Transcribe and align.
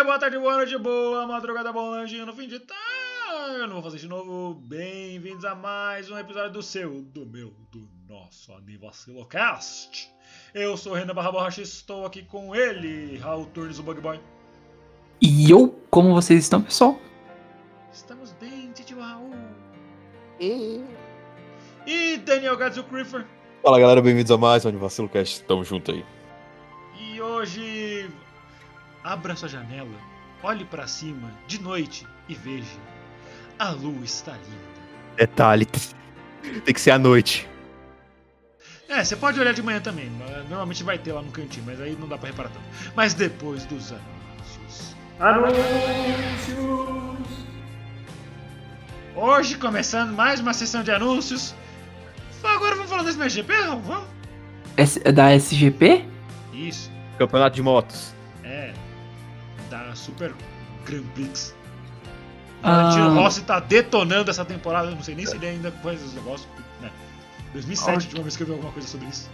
dia, 0.00 0.04
boa 0.04 0.18
tarde, 0.18 0.38
boa 0.38 0.56
noite, 0.56 0.78
boa 0.78 1.26
madrugada, 1.26 1.70
bom 1.72 1.90
lanchinho 1.90 2.24
no 2.24 2.32
fim 2.32 2.48
de 2.48 2.58
tarde. 2.58 3.58
Eu 3.58 3.66
não 3.66 3.74
vou 3.74 3.82
fazer 3.82 3.98
de 3.98 4.08
novo. 4.08 4.54
Bem-vindos 4.54 5.44
a 5.44 5.54
mais 5.54 6.10
um 6.10 6.16
episódio 6.16 6.52
do 6.52 6.62
seu, 6.62 7.02
do 7.02 7.26
meu, 7.26 7.52
do 7.70 7.86
nosso 8.08 8.50
Anivacilocast. 8.54 10.10
Eu 10.54 10.74
sou 10.78 10.92
o 10.92 10.94
Renan 10.94 11.12
Barra 11.12 11.30
Borracha 11.30 11.60
e 11.60 11.64
estou 11.64 12.06
aqui 12.06 12.22
com 12.22 12.54
ele, 12.54 13.18
Raul 13.18 13.44
Turnes, 13.46 13.78
o 13.78 13.82
Bug 13.82 14.00
Boy. 14.00 14.18
E 15.20 15.50
eu, 15.50 15.68
como 15.90 16.14
vocês 16.14 16.44
estão, 16.44 16.62
pessoal? 16.62 16.98
Estamos 17.92 18.32
bem, 18.40 18.72
tio 18.72 19.00
Raul. 19.00 19.34
E 20.40 22.16
Daniel 22.24 22.56
Gads, 22.56 22.78
o 22.78 22.84
Creeper. 22.84 23.26
Fala 23.62 23.78
galera, 23.78 24.00
bem-vindos 24.00 24.30
a 24.30 24.38
mais 24.38 24.64
um 24.64 24.70
Anivacilo 24.70 25.10
Cast. 25.10 25.44
Tamo 25.44 25.62
junto 25.62 25.92
aí. 25.92 26.02
E 26.98 27.20
hoje, 27.20 27.60
abra 29.04 29.34
sua 29.36 29.48
janela, 29.48 29.88
olhe 30.42 30.64
pra 30.64 30.86
cima 30.86 31.30
de 31.46 31.60
noite 31.60 32.06
e 32.28 32.34
veja. 32.34 32.64
A 33.58 33.70
lua 33.70 34.04
está 34.04 34.32
linda. 34.32 34.70
Detalhe, 35.16 35.66
tem 35.66 36.74
que 36.74 36.80
ser 36.80 36.90
à 36.92 36.98
noite. 36.98 37.48
É, 38.88 39.04
você 39.04 39.14
pode 39.14 39.38
olhar 39.38 39.52
de 39.52 39.62
manhã 39.62 39.80
também. 39.80 40.10
mas 40.18 40.48
Normalmente 40.48 40.82
vai 40.82 40.98
ter 40.98 41.12
lá 41.12 41.22
no 41.22 41.30
cantinho, 41.30 41.64
mas 41.66 41.80
aí 41.80 41.96
não 42.00 42.08
dá 42.08 42.16
pra 42.18 42.28
reparar 42.30 42.48
tanto. 42.48 42.64
Mas 42.96 43.14
depois 43.14 43.64
dos 43.66 43.92
anúncios. 43.92 44.96
Anúncios! 45.20 45.60
Hoje 49.14 49.56
começando 49.58 50.12
mais 50.12 50.40
uma 50.40 50.52
sessão 50.54 50.82
de 50.82 50.90
anúncios. 50.90 51.54
Agora 52.42 52.74
vamos 52.74 52.90
falar 52.90 53.02
desse 53.02 53.18
MGP, 53.18 53.52
Raul? 53.52 53.80
Vamos? 53.82 54.08
S- 54.76 55.00
é 55.04 55.12
da 55.12 55.30
SGP? 55.30 56.04
Isso, 56.54 56.90
Campeonato 57.18 57.54
de 57.54 57.62
motos. 57.62 58.14
Da 59.70 59.94
Super 59.94 60.34
Grand 60.84 61.04
Prix. 61.14 61.54
Ah. 62.62 62.82
Valentino 62.82 63.14
Rossi 63.14 63.42
tá 63.42 63.60
detonando 63.60 64.30
essa 64.30 64.44
temporada. 64.44 64.90
Não 64.90 65.02
sei 65.02 65.14
nem 65.14 65.24
se 65.24 65.36
ele 65.36 65.46
ainda 65.46 65.72
faz 65.82 66.02
os 66.02 66.12
negócios. 66.12 66.48
Né? 66.80 66.90
2007, 67.52 67.90
a 67.90 67.94
última 67.94 68.22
vez 68.22 68.36
que 68.36 68.42
eu 68.42 68.46
vi 68.46 68.52
alguma 68.52 68.72
coisa 68.72 68.88
sobre 68.88 69.08
isso. 69.08 69.30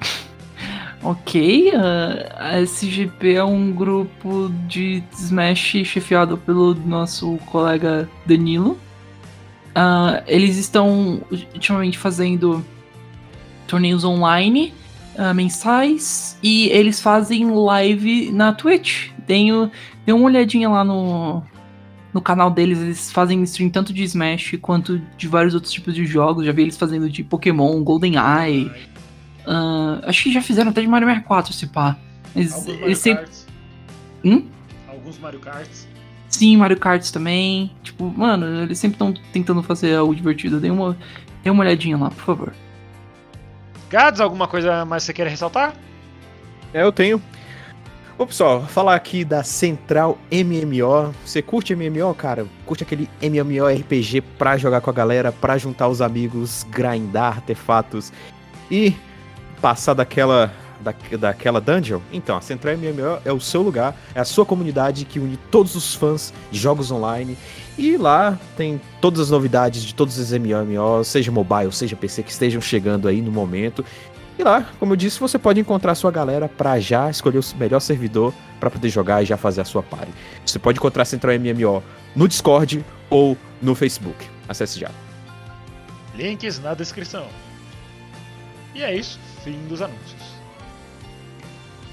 Ok, 1.04 1.72
ah, 1.74 2.52
a 2.52 2.60
SGP 2.60 3.34
é 3.34 3.42
um 3.42 3.72
grupo 3.72 4.48
de 4.68 5.02
Smash 5.12 5.84
chefiado 5.84 6.38
pelo 6.38 6.74
nosso 6.74 7.38
colega 7.46 8.08
Danilo. 8.24 8.78
Ah, 9.74 10.22
eles 10.28 10.56
estão 10.56 11.20
ultimamente 11.54 11.98
fazendo 11.98 12.64
torneios 13.66 14.04
online 14.04 14.72
ah, 15.18 15.34
mensais 15.34 16.38
e 16.42 16.68
eles 16.68 17.00
fazem 17.00 17.50
live 17.50 18.30
na 18.30 18.52
Twitch. 18.52 19.11
Tenho, 19.32 19.70
dê 20.04 20.12
uma 20.12 20.26
olhadinha 20.26 20.68
lá 20.68 20.84
no, 20.84 21.42
no 22.12 22.20
canal 22.20 22.50
deles, 22.50 22.78
eles 22.78 23.10
fazem 23.10 23.42
stream 23.44 23.70
tanto 23.70 23.90
de 23.90 24.02
Smash 24.02 24.58
quanto 24.60 24.98
de 25.16 25.26
vários 25.26 25.54
outros 25.54 25.72
tipos 25.72 25.94
de 25.94 26.04
jogos. 26.04 26.44
Já 26.44 26.52
vi 26.52 26.60
eles 26.60 26.76
fazendo 26.76 27.08
de 27.08 27.24
Pokémon, 27.24 27.82
GoldenEye. 27.82 28.70
ah, 29.46 30.02
acho 30.02 30.24
que 30.24 30.30
já 30.30 30.42
fizeram 30.42 30.70
até 30.70 30.82
de 30.82 30.86
Mario 30.86 31.08
64, 31.08 31.54
se 31.54 31.66
pá. 31.66 31.96
Mas 32.34 32.52
Alguns 32.52 32.66
Mario 32.68 32.84
eles 32.84 32.98
sempre. 32.98 33.24
Karts. 33.24 33.46
Hum? 34.22 34.46
Alguns 34.86 35.18
Mario 35.18 35.40
Karts. 35.40 35.88
Sim, 36.28 36.58
Mario 36.58 36.76
Kart 36.76 37.10
também. 37.10 37.70
Tipo, 37.82 38.12
mano, 38.14 38.64
eles 38.64 38.78
sempre 38.78 38.96
estão 38.96 39.14
tentando 39.32 39.62
fazer 39.62 39.96
algo 39.96 40.14
divertido. 40.14 40.60
Dê 40.60 40.68
uma, 40.68 40.94
dê 41.42 41.48
uma 41.48 41.62
olhadinha 41.62 41.96
lá, 41.96 42.10
por 42.10 42.22
favor. 42.22 42.52
Gads, 43.88 44.20
alguma 44.20 44.46
coisa 44.46 44.84
mais 44.84 45.04
que 45.04 45.06
você 45.06 45.12
queira 45.14 45.30
ressaltar? 45.30 45.74
É, 46.74 46.82
eu 46.82 46.92
tenho. 46.92 47.18
Bom, 48.22 48.26
pessoal, 48.26 48.62
falar 48.62 48.94
aqui 48.94 49.24
da 49.24 49.42
Central 49.42 50.16
MMO. 50.30 51.12
Você 51.26 51.42
curte 51.42 51.74
MMO, 51.74 52.14
cara? 52.14 52.46
Curte 52.64 52.84
aquele 52.84 53.10
MMORPG 53.20 54.20
pra 54.38 54.56
jogar 54.56 54.80
com 54.80 54.90
a 54.90 54.92
galera, 54.92 55.32
pra 55.32 55.58
juntar 55.58 55.88
os 55.88 56.00
amigos, 56.00 56.64
grindar 56.70 57.38
artefatos 57.38 58.12
e 58.70 58.94
passar 59.60 59.94
daquela, 59.94 60.52
da, 60.80 60.94
daquela 61.18 61.60
dungeon? 61.60 61.98
Então, 62.12 62.36
a 62.36 62.40
Central 62.40 62.76
MMO 62.76 63.20
é 63.24 63.32
o 63.32 63.40
seu 63.40 63.60
lugar, 63.60 63.96
é 64.14 64.20
a 64.20 64.24
sua 64.24 64.46
comunidade 64.46 65.04
que 65.04 65.18
une 65.18 65.36
todos 65.50 65.74
os 65.74 65.92
fãs 65.92 66.32
de 66.48 66.60
jogos 66.60 66.92
online. 66.92 67.36
E 67.76 67.96
lá 67.96 68.38
tem 68.56 68.80
todas 69.00 69.18
as 69.18 69.30
novidades 69.30 69.82
de 69.82 69.96
todos 69.96 70.16
os 70.16 70.30
MMOs, 70.30 71.08
seja 71.08 71.32
mobile, 71.32 71.72
seja 71.72 71.96
PC, 71.96 72.22
que 72.22 72.30
estejam 72.30 72.60
chegando 72.60 73.08
aí 73.08 73.20
no 73.20 73.32
momento. 73.32 73.84
E 74.42 74.44
lá, 74.44 74.66
como 74.80 74.94
eu 74.94 74.96
disse, 74.96 75.20
você 75.20 75.38
pode 75.38 75.60
encontrar 75.60 75.92
a 75.92 75.94
sua 75.94 76.10
galera 76.10 76.48
pra 76.48 76.80
já 76.80 77.08
escolher 77.08 77.38
o 77.38 77.56
melhor 77.56 77.78
servidor 77.78 78.34
pra 78.58 78.68
poder 78.68 78.88
jogar 78.88 79.22
e 79.22 79.24
já 79.24 79.36
fazer 79.36 79.60
a 79.60 79.64
sua 79.64 79.84
party. 79.84 80.10
Você 80.44 80.58
pode 80.58 80.78
encontrar 80.80 81.02
a 81.02 81.04
Central 81.04 81.34
MMO 81.38 81.80
no 82.16 82.26
Discord 82.26 82.84
ou 83.08 83.38
no 83.62 83.76
Facebook. 83.76 84.28
Acesse 84.48 84.80
já. 84.80 84.90
Links 86.16 86.58
na 86.58 86.74
descrição. 86.74 87.28
E 88.74 88.82
é 88.82 88.92
isso, 88.92 89.20
fim 89.44 89.64
dos 89.68 89.80
anúncios. 89.80 90.20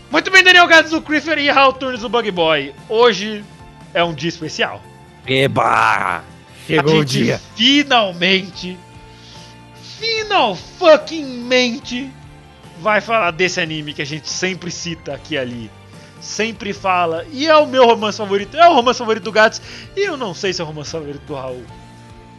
Muito 0.09 0.31
bem, 0.31 0.43
Daniel 0.43 0.65
Gads 0.65 0.89
do 0.89 1.03
Creeper 1.03 1.37
e 1.37 1.51
Hal 1.51 1.73
Turns 1.73 2.01
do 2.01 2.09
Bug 2.09 2.31
Boy. 2.31 2.73
Hoje 2.89 3.45
é 3.93 4.03
um 4.03 4.11
dia 4.15 4.29
especial. 4.29 4.81
Eba! 5.27 6.23
Chegou 6.65 6.95
A 6.95 6.99
o 7.01 7.05
dia. 7.05 7.39
Finalmente, 7.55 8.75
final 9.99 10.55
fucking 10.55 11.43
mente, 11.43 12.11
vai 12.81 13.01
falar 13.01 13.31
desse 13.31 13.59
anime 13.59 13.93
que 13.93 14.01
a 14.01 14.05
gente 14.05 14.29
sempre 14.29 14.71
cita 14.71 15.13
aqui 15.13 15.35
e 15.35 15.37
ali. 15.37 15.71
Sempre 16.21 16.73
fala, 16.73 17.25
e 17.31 17.47
é 17.47 17.55
o 17.55 17.65
meu 17.65 17.85
romance 17.85 18.17
favorito, 18.17 18.57
é 18.57 18.69
o 18.69 18.73
romance 18.73 18.99
favorito 18.99 19.23
do 19.23 19.31
Gats, 19.31 19.61
e 19.95 20.01
eu 20.01 20.17
não 20.17 20.33
sei 20.33 20.51
se 20.51 20.59
é 20.59 20.63
o 20.63 20.67
romance 20.67 20.91
favorito 20.91 21.21
do 21.25 21.33
Raul. 21.33 21.63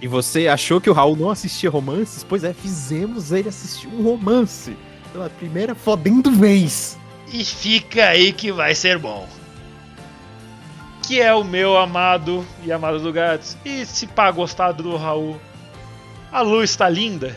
E 0.03 0.07
você 0.07 0.49
achou 0.49 0.81
que 0.81 0.89
o 0.89 0.93
Raul 0.93 1.17
não 1.17 1.31
assistia 1.31 1.71
romances? 1.71 2.25
Pois 2.25 2.43
é, 2.43 2.53
fizemos 2.53 3.33
ele 3.33 3.49
assistir 3.49 3.87
um 3.89 4.03
romance. 4.03 4.77
Pela 5.13 5.29
primeira 5.29 5.75
fodendo 5.75 6.31
vez. 6.31 6.99
E 7.33 7.45
fica 7.45 8.07
aí 8.07 8.33
que 8.33 8.51
vai 8.51 8.75
ser 8.75 8.99
bom. 8.99 9.29
Que 11.07 11.21
é 11.21 11.35
o 11.35 11.45
meu 11.45 11.77
amado 11.77 12.47
e 12.65 12.73
amado 12.73 13.01
do 13.01 13.13
Gats. 13.13 13.59
E 13.65 13.85
se 13.85 14.07
pá 14.07 14.31
gostado 14.31 14.83
do 14.83 14.97
Raul. 14.97 15.39
A 16.33 16.41
luz 16.41 16.71
está 16.71 16.89
linda. 16.89 17.37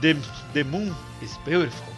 The, 0.00 0.16
the 0.52 0.64
moon 0.64 0.92
is 1.22 1.38
beautiful. 1.44 1.97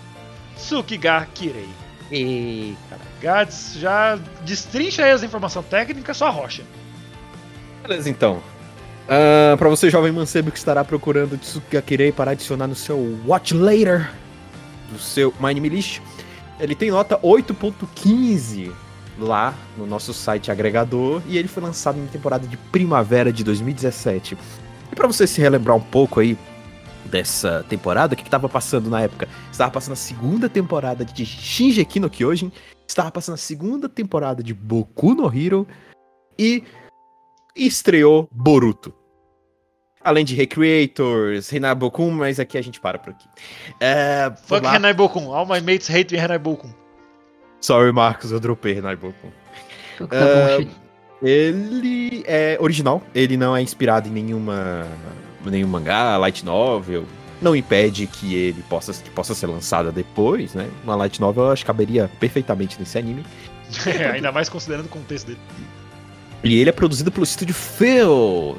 Sukiga 0.61 1.27
Kirei. 1.35 1.69
Ei, 2.11 2.77
cara. 2.89 3.03
Gats 3.21 3.75
já 3.77 4.19
destrincha 4.43 5.05
aí 5.05 5.13
as 5.13 5.23
informações 5.23 5.67
técnicas, 5.67 6.17
só 6.17 6.31
rocha. 6.31 6.63
Beleza, 7.83 8.11
então. 8.11 8.43
Ah, 9.09 9.57
pra 9.57 9.69
você, 9.69 9.91
jovem 9.91 10.13
mancebo 10.13 10.53
que 10.53 10.59
estará 10.59 10.85
procurando 10.85 11.37
Tsukakirei 11.37 12.13
para 12.13 12.31
adicionar 12.31 12.69
no 12.69 12.77
seu 12.77 13.19
Watch 13.27 13.55
Later 13.55 14.11
do 14.93 14.99
seu 14.99 15.35
My 15.41 15.51
Anime 15.51 15.69
List, 15.69 16.01
ele 16.59 16.75
tem 16.75 16.91
nota 16.91 17.19
8.15 17.19 18.73
lá 19.19 19.55
no 19.77 19.87
nosso 19.87 20.15
site 20.15 20.51
agregador 20.51 21.23
e 21.27 21.37
ele 21.37 21.49
foi 21.49 21.63
lançado 21.63 21.97
na 21.97 22.07
temporada 22.07 22.47
de 22.47 22.57
primavera 22.57 23.33
de 23.33 23.45
2017. 23.45 24.37
E 24.91 24.95
pra 24.95 25.07
você 25.07 25.27
se 25.27 25.41
relembrar 25.41 25.77
um 25.77 25.81
pouco 25.81 26.21
aí 26.21 26.37
dessa 27.11 27.65
temporada, 27.69 28.15
o 28.15 28.17
que, 28.17 28.25
que 28.25 28.31
tava 28.31 28.49
passando 28.49 28.89
na 28.89 29.03
época? 29.03 29.29
Estava 29.51 29.71
passando 29.71 29.93
a 29.93 29.97
segunda 29.97 30.49
temporada 30.49 31.05
de 31.05 31.27
Shinjeki 31.27 32.01
no 32.01 32.09
Kyojin, 32.09 32.53
estava 32.87 33.11
passando 33.11 33.35
a 33.35 33.39
segunda 33.39 33.89
temporada 33.89 34.43
de 34.43 34.55
Boku 34.55 35.15
no 35.15 35.27
Hero 35.27 35.67
e 36.39 36.65
estreou 37.55 38.29
Boruto. 38.33 38.95
Além 40.03 40.25
de 40.25 40.35
Recreators, 40.35 41.51
Renai 41.51 41.75
Bokun, 41.75 42.11
mas 42.11 42.41
aqui 42.41 42.57
a 42.57 42.63
gente 42.63 42.81
para 42.81 42.99
por 42.99 43.11
aqui. 43.11 43.29
É, 43.79 44.33
Fuck. 44.45 44.67
Renai 44.67 44.95
Bokun. 44.95 45.31
All 45.31 45.45
my 45.45 45.61
mates 45.61 45.91
hate 45.91 46.17
Renai 46.17 46.39
Bokun. 46.39 46.73
Sorry, 47.61 47.93
Marcos, 47.93 48.33
eu 48.33 48.41
dropei 48.41 48.73
Renai 48.73 48.97
Bokun. 48.97 49.31
Achei. 50.01 50.71
Ele 51.23 52.25
é 52.27 52.57
original, 52.59 53.03
ele 53.15 53.37
não 53.37 53.55
é 53.55 53.61
inspirado 53.61 54.09
em 54.09 54.11
nenhuma 54.11 54.87
nenhum 55.45 55.69
mangá, 55.69 56.17
light 56.17 56.45
novel. 56.45 57.05
Não 57.41 57.57
impede 57.57 58.07
que 58.07 58.35
ele 58.35 58.63
possa, 58.69 58.93
que 58.93 59.09
possa 59.11 59.35
ser 59.35 59.47
lançada 59.47 59.91
depois, 59.91 60.53
né? 60.55 60.69
Uma 60.85 60.95
light 60.97 61.21
novel 61.21 61.45
eu 61.45 61.53
acho 61.53 61.63
que 61.63 61.67
caberia 61.69 62.11
perfeitamente 62.21 62.77
nesse 62.79 62.99
anime. 62.99 63.25
É, 63.87 64.11
ainda 64.11 64.33
mais 64.33 64.49
considerando 64.49 64.87
o 64.87 64.89
contexto 64.89 65.29
dele. 65.29 65.39
E 66.43 66.59
ele 66.61 66.69
é 66.71 66.73
produzido 66.73 67.13
pelo 67.13 67.23
estúdio 67.23 67.55
Phil. 67.55 68.59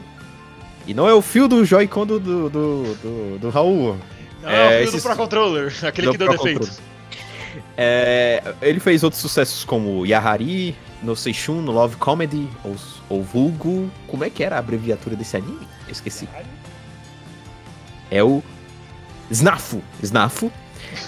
E 0.87 0.93
não 0.93 1.05
é 1.07 1.13
o 1.13 1.21
fio 1.21 1.49
do 1.49 1.65
Joy-Con 1.65 2.05
do, 2.05 2.17
do, 2.19 2.49
do, 2.49 3.37
do, 3.39 3.49
Raul. 3.49 3.97
Não, 4.41 4.49
É, 4.49 4.77
é, 4.77 4.79
o 4.79 4.83
esses- 4.83 5.03
do 5.03 5.07
Pro 5.07 5.17
Controller, 5.17 5.73
aquele 5.85 6.07
Do 6.07 6.11
que 6.13 6.17
deu 6.17 6.27
Pro 6.29 6.37
defeitos. 6.37 6.79
É, 7.77 8.53
ele 8.61 8.79
fez 8.79 9.03
outros 9.03 9.21
sucessos 9.21 9.65
como 9.65 10.05
Yahari, 10.05 10.75
No 11.03 11.15
Seishun, 11.15 11.61
no 11.61 11.71
Love 11.71 11.97
Comedy, 11.97 12.47
ou, 12.63 12.75
ou 13.09 13.21
Vulgo. 13.23 13.91
Como 14.07 14.23
é 14.23 14.29
que 14.29 14.43
era 14.43 14.55
a 14.55 14.59
abreviatura 14.59 15.15
desse 15.15 15.35
anime? 15.35 15.67
Eu 15.87 15.91
esqueci. 15.91 16.27
É 18.11 18.23
o 18.23 18.43
Snafu. 19.31 19.81
Snafu. 20.03 20.51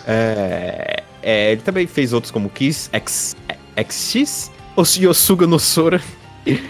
É, 0.07 1.03
é, 1.21 1.51
ele 1.51 1.61
também 1.61 1.85
fez 1.85 2.13
outros 2.13 2.31
como 2.31 2.49
Kiss, 2.49 2.89
X, 2.93 3.35
XX, 3.77 4.51
Yosuga 4.97 5.45
no 5.45 5.59
Sora. 5.59 6.01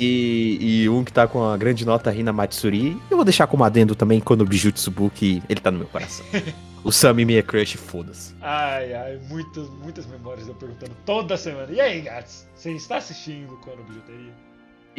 E, 0.00 0.58
e, 0.60 0.82
e 0.82 0.88
um 0.88 1.04
que 1.04 1.12
tá 1.12 1.26
com 1.26 1.44
a 1.44 1.56
grande 1.56 1.84
nota 1.84 2.10
Rina 2.10 2.32
Matsuri. 2.32 3.00
Eu 3.10 3.16
vou 3.16 3.24
deixar 3.24 3.46
como 3.46 3.64
adendo 3.64 3.94
também 3.94 4.20
quando 4.20 4.42
o 4.42 4.44
Bijutsu 4.44 4.92
que 5.14 5.42
ele 5.48 5.60
tá 5.60 5.70
no 5.70 5.78
meu 5.78 5.86
coração. 5.88 6.24
o 6.84 6.90
Sami 6.90 7.24
Mia 7.24 7.42
Crush, 7.42 7.74
foda-se. 7.74 8.34
Ai, 8.40 8.94
ai, 8.94 9.20
muitas, 9.28 9.68
muitas 9.82 10.06
memórias 10.06 10.48
eu 10.48 10.54
perguntando 10.54 10.92
toda 11.04 11.36
semana. 11.36 11.70
E 11.70 11.80
aí, 11.80 12.00
Gats, 12.00 12.48
você 12.54 12.72
está 12.72 12.96
assistindo 12.96 13.58
quando 13.62 13.84
bijuteria? 13.84 14.47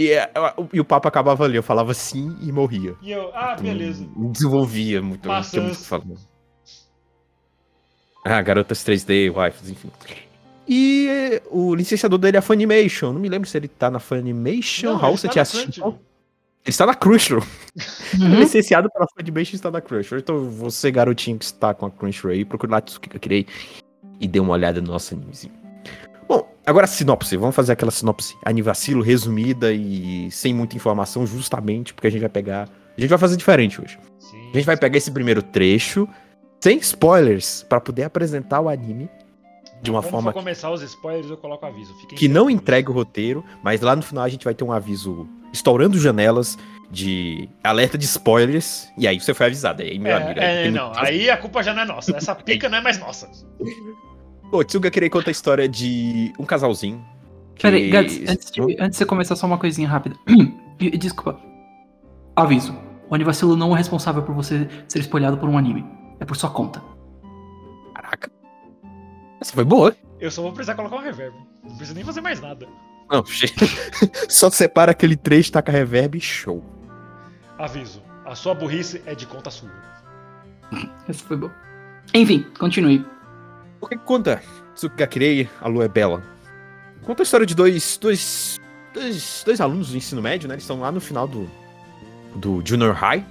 E, 0.01 0.13
é, 0.13 0.31
o- 0.55 0.69
e 0.71 0.79
o 0.79 0.85
papo 0.85 1.09
acabava 1.09 1.43
ali, 1.43 1.57
eu 1.57 1.63
falava 1.63 1.93
sim 1.93 2.33
e 2.41 2.53
morria. 2.53 2.95
E 3.01 3.11
eu, 3.11 3.31
ah, 3.35 3.57
beleza. 3.59 4.07
Desenvolvia 4.15 5.01
muito. 5.01 5.27
muito 5.27 5.75
que. 5.75 6.17
Ah, 8.23 8.41
garotas 8.41 8.81
3D, 8.81 9.29
waifus, 9.29 9.69
enfim. 9.69 9.91
E 10.65 11.41
o 11.51 11.75
licenciador 11.75 12.17
dele 12.17 12.37
é 12.37 12.39
a 12.39 12.41
Funimation. 12.41 13.11
Não 13.11 13.19
me 13.19 13.27
lembro 13.27 13.49
se 13.49 13.57
ele 13.57 13.67
tá 13.67 13.91
na 13.91 13.99
Funimation. 13.99 14.93
Não, 14.93 15.07
ele 15.09 15.17
você 15.17 15.27
tá 15.27 15.33
tinha 15.33 15.39
na 15.41 15.43
assistido? 15.43 15.73
Crunchyroll. 15.73 15.93
Ele 16.63 16.69
está 16.69 16.85
na 16.85 16.95
Crunchyroll. 16.95 17.43
Uhum. 18.19 18.39
licenciado 18.39 18.89
pela 18.91 19.05
Funimation 19.15 19.55
está 19.55 19.69
na 19.69 19.81
Crunchyroll. 19.81 20.19
Então 20.21 20.49
você, 20.49 20.89
garotinho 20.91 21.37
que 21.37 21.45
está 21.45 21.73
com 21.73 21.85
a 21.85 21.91
Crunchyroll 21.91 22.33
aí, 22.35 22.45
procure 22.45 22.71
lá 22.71 22.79
Tsuki 22.79 23.09
Kirei 23.19 23.45
e 24.19 24.27
dê 24.29 24.39
uma 24.39 24.53
olhada 24.53 24.79
no 24.81 24.87
nosso 24.91 25.13
animezinho. 25.13 25.53
Agora 26.69 26.85
sinopse. 26.85 27.35
Vamos 27.35 27.55
fazer 27.55 27.71
aquela 27.71 27.89
sinopse 27.91 28.35
anivacilo, 28.45 29.01
resumida 29.01 29.73
e 29.73 30.29
sem 30.31 30.53
muita 30.53 30.75
informação, 30.75 31.25
justamente 31.25 31.93
porque 31.93 32.07
a 32.07 32.11
gente 32.11 32.21
vai 32.21 32.29
pegar... 32.29 32.69
A 32.97 33.01
gente 33.01 33.09
vai 33.09 33.17
fazer 33.17 33.37
diferente 33.37 33.81
hoje. 33.81 33.97
Sim. 34.19 34.49
A 34.53 34.57
gente 34.57 34.65
vai 34.65 34.77
pegar 34.77 34.97
esse 34.97 35.09
primeiro 35.09 35.41
trecho, 35.41 36.07
sem 36.61 36.77
spoilers, 36.77 37.63
pra 37.67 37.79
poder 37.81 38.03
apresentar 38.03 38.59
o 38.61 38.69
anime 38.69 39.09
de 39.81 39.89
uma 39.89 40.01
forma 40.03 40.31
for 40.31 40.39
começar 40.39 40.69
os 40.69 40.81
spoilers, 40.81 41.29
eu 41.29 41.37
coloco 41.37 41.65
aviso. 41.65 41.93
Fiquem 42.01 42.17
que 42.17 42.27
não 42.27 42.49
entregue 42.49 42.89
o 42.89 42.93
roteiro, 42.93 43.43
mas 43.63 43.79
lá 43.81 43.95
no 43.95 44.01
final 44.01 44.23
a 44.25 44.29
gente 44.29 44.43
vai 44.43 44.53
ter 44.53 44.63
um 44.65 44.71
aviso 44.71 45.25
estourando 45.53 45.97
janelas 45.97 46.57
de 46.91 47.47
alerta 47.63 47.97
de 47.97 48.03
spoilers, 48.05 48.89
e 48.97 49.07
aí 49.07 49.19
você 49.19 49.33
foi 49.33 49.45
avisado. 49.45 49.81
Aí, 49.81 49.97
meu 49.97 50.11
É, 50.11 50.15
amigo, 50.23 50.39
aí 50.39 50.67
é, 50.67 50.71
não, 50.71 50.87
muito- 50.87 50.99
aí 50.99 51.29
a 51.29 51.37
culpa 51.37 51.63
já 51.63 51.73
não 51.73 51.83
é 51.83 51.85
nossa. 51.85 52.15
Essa 52.15 52.35
pica 52.35 52.67
não 52.67 52.77
é 52.79 52.81
mais 52.81 52.99
nossa. 52.99 53.29
Pô, 54.49 54.63
Tsuga 54.63 54.89
queria 54.89 55.09
contar 55.09 55.29
a 55.29 55.31
história 55.31 55.67
de 55.67 56.33
um 56.39 56.45
casalzinho. 56.45 57.05
que- 57.55 57.63
Peraí, 57.63 57.89
Gats, 57.89 58.17
antes 58.27 58.51
de, 58.51 58.61
antes 58.61 58.91
de 58.91 58.97
você 58.97 59.05
começar, 59.05 59.35
só 59.35 59.45
uma 59.45 59.57
coisinha 59.57 59.87
rápida. 59.87 60.15
E- 60.79 60.97
Desculpa. 60.97 61.37
Aviso. 62.35 62.73
O 63.09 63.13
Anivacilo 63.15 63.57
não 63.57 63.73
é 63.75 63.77
responsável 63.77 64.23
por 64.23 64.33
você 64.33 64.69
ser 64.87 64.99
espolhado 64.99 65.37
por 65.37 65.49
um 65.49 65.57
anime. 65.57 65.85
É 66.21 66.25
por 66.25 66.37
sua 66.37 66.49
conta. 66.49 66.81
Caraca. 67.93 68.31
Essa 69.41 69.51
foi 69.53 69.65
boa. 69.65 69.93
Eu 70.21 70.31
só 70.31 70.41
vou 70.41 70.53
precisar 70.53 70.75
colocar 70.75 70.95
um 70.95 71.01
reverb. 71.01 71.35
Não 71.61 71.69
preciso 71.75 71.95
nem 71.95 72.03
fazer 72.05 72.21
mais 72.21 72.39
nada. 72.39 72.65
Não, 73.11 73.23
só 74.29 74.49
separa 74.49 74.91
aquele 74.91 75.17
trecho, 75.17 75.51
taca 75.51 75.69
reverb 75.71 76.17
e 76.17 76.21
show. 76.21 76.63
Aviso. 77.57 78.01
A 78.25 78.35
sua 78.35 78.53
burrice 78.53 79.01
é 79.05 79.13
de 79.13 79.25
conta 79.25 79.49
sua. 79.49 79.69
Essa 81.09 81.25
foi 81.25 81.35
boa. 81.35 81.53
Enfim, 82.13 82.45
continue. 82.57 83.05
O 83.81 83.87
que 83.87 83.97
que 83.97 84.03
conta? 84.03 84.41
Tsuga 84.75 85.07
Kirei, 85.07 85.49
a 85.61 85.67
lua 85.67 85.85
é 85.85 85.87
bela. 85.87 86.23
Conta 87.03 87.21
a 87.21 87.25
história 87.25 87.45
de 87.45 87.55
dois, 87.55 87.97
dois, 87.99 88.59
dois, 88.93 89.41
dois 89.45 89.61
alunos 89.61 89.89
do 89.91 89.97
ensino 89.97 90.21
médio, 90.21 90.47
né? 90.47 90.55
Eles 90.55 90.63
estão 90.63 90.79
lá 90.79 90.91
no 90.91 90.99
final 91.01 91.27
do, 91.27 91.49
do 92.35 92.61
Junior 92.65 92.93
High, 92.93 93.25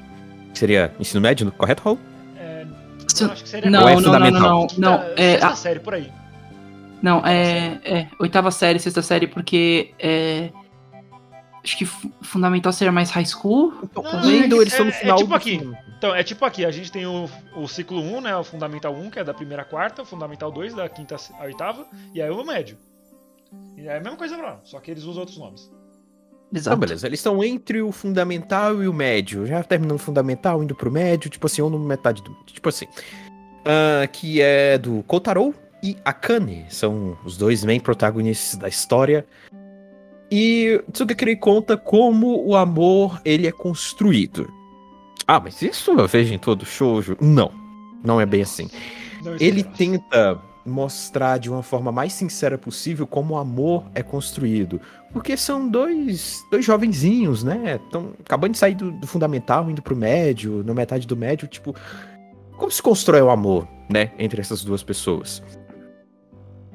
que 0.53 0.59
seria 0.59 0.95
ensino 0.99 1.21
médio, 1.21 1.51
correto, 1.53 1.83
Raul? 1.85 1.99
É, 2.37 2.67
eu 3.21 3.31
acho 3.31 3.43
que 3.43 3.49
seria 3.49 3.71
Não, 3.71 3.89
é 3.89 3.95
não, 3.95 4.01
não, 4.01 4.13
não, 4.13 4.15
fundamental? 4.15 4.67
não, 4.77 4.91
não. 4.93 5.03
É, 5.17 5.31
sexta 5.33 5.47
a- 5.49 5.57
série, 5.57 5.81
por 5.81 5.95
aí. 5.95 6.13
não, 7.03 7.25
é, 7.27 7.79
é. 7.85 8.09
Oitava 8.19 8.51
série, 8.51 8.79
sexta 8.79 9.03
série, 9.03 9.27
porque 9.27 9.93
é. 9.99 10.51
Acho 11.63 11.77
que 11.77 11.85
fu- 11.85 12.11
fundamental 12.23 12.73
seria 12.73 12.91
mais 12.93 13.11
high 13.11 13.27
school. 13.27 13.75
Não, 13.95 14.03
comendo, 14.03 14.57
é 14.57 14.61
eles 14.63 14.73
estão 14.73 14.87
no 14.87 14.93
é- 14.93 14.95
é 14.95 14.99
final 15.01 15.17
tipo 15.19 15.29
do 15.31 15.35
aqui. 15.35 15.61
Então, 15.99 16.15
é 16.15 16.23
tipo 16.23 16.45
aqui, 16.45 16.65
a 16.65 16.71
gente 16.71 16.93
tem 16.93 17.07
o, 17.07 17.29
o 17.57 17.67
ciclo 17.67 18.01
1, 18.01 18.21
né? 18.21 18.37
O 18.37 18.45
Fundamental 18.45 18.95
1, 18.95 19.11
que 19.11 19.19
é 19.19 19.25
da 19.25 19.35
primeira 19.35 19.63
à 19.63 19.65
quarta, 19.65 20.03
o 20.03 20.05
Fundamental 20.05 20.51
2, 20.53 20.75
da 20.75 20.89
quinta 20.89 21.17
à 21.17 21.45
oitava, 21.45 21.85
e 22.15 22.23
aí 22.23 22.31
o 22.31 22.45
médio. 22.45 22.79
E 23.77 23.89
é 23.89 23.97
a 23.97 24.01
mesma 24.01 24.17
coisa 24.17 24.37
pra 24.37 24.47
lá, 24.47 24.61
só 24.63 24.79
que 24.79 24.93
eles 24.93 25.03
usam 25.03 25.21
outros 25.21 25.39
nomes. 25.39 25.69
Exato. 26.55 26.77
Então, 26.77 26.79
beleza. 26.79 27.07
Eles 27.07 27.19
estão 27.19 27.43
entre 27.43 27.83
o 27.83 27.91
fundamental 27.91 28.81
e 28.81 28.89
o 28.89 28.93
médio. 28.93 29.45
Já 29.45 29.63
terminando 29.65 29.97
o 29.97 30.03
fundamental, 30.03 30.63
indo 30.63 30.75
pro 30.75 30.91
médio, 30.91 31.29
tipo 31.29 31.47
assim, 31.47 31.63
ou 31.63 31.69
no 31.69 31.79
metade 31.79 32.23
do. 32.23 32.33
Tipo 32.47 32.69
assim. 32.69 32.87
Ah, 33.65 34.07
que 34.07 34.41
é 34.41 34.79
do 34.79 35.03
Kotaro 35.03 35.55
e 35.83 35.97
Akane. 36.05 36.65
São 36.69 37.19
os 37.25 37.37
dois 37.37 37.65
main 37.65 37.81
protagonistas 37.81 38.59
da 38.59 38.69
história. 38.69 39.27
E 40.31 40.83
Tsugakirei 40.93 41.37
conta 41.37 41.77
como 41.77 42.47
o 42.47 42.55
amor 42.55 43.21
ele 43.25 43.47
é 43.47 43.53
construído. 43.53 44.58
Ah, 45.29 45.39
mas 45.39 45.61
isso 45.61 45.91
eu 45.91 46.09
vejo 46.09 46.33
em 46.33 46.39
todo 46.39 46.65
shoujo? 46.65 47.15
Não. 47.21 47.53
Não 48.03 48.19
é 48.19 48.25
bem 48.25 48.41
assim. 48.41 48.71
Ele 49.39 49.63
tenta 49.63 50.41
mostrar 50.65 51.39
de 51.39 51.51
uma 51.51 51.63
forma 51.63 51.93
mais 51.93 52.15
sincera 52.15 52.57
possível 52.57 53.07
como 53.07 53.35
o 53.35 53.37
amor 53.37 53.85
é 53.95 54.03
construído. 54.03 54.81
Porque 55.13 55.37
são 55.37 55.69
dois, 55.69 56.43
dois 56.51 56.65
jovenzinhos, 56.65 57.45
né? 57.45 57.79
Estão 57.85 58.15
acabando 58.21 58.53
de 58.53 58.59
sair 58.59 58.75
do, 58.75 58.91
do 58.91 59.07
fundamental, 59.07 59.71
indo 59.71 59.83
pro 59.83 59.95
médio, 59.95 60.63
na 60.65 60.73
metade 60.73 61.07
do 61.07 61.17
médio, 61.17 61.47
tipo. 61.47 61.75
Como 62.57 62.71
se 62.71 62.83
constrói 62.83 63.21
o 63.21 63.31
amor, 63.31 63.69
né? 63.89 64.13
Entre 64.19 64.41
essas 64.41 64.65
duas 64.65 64.83
pessoas. 64.83 65.43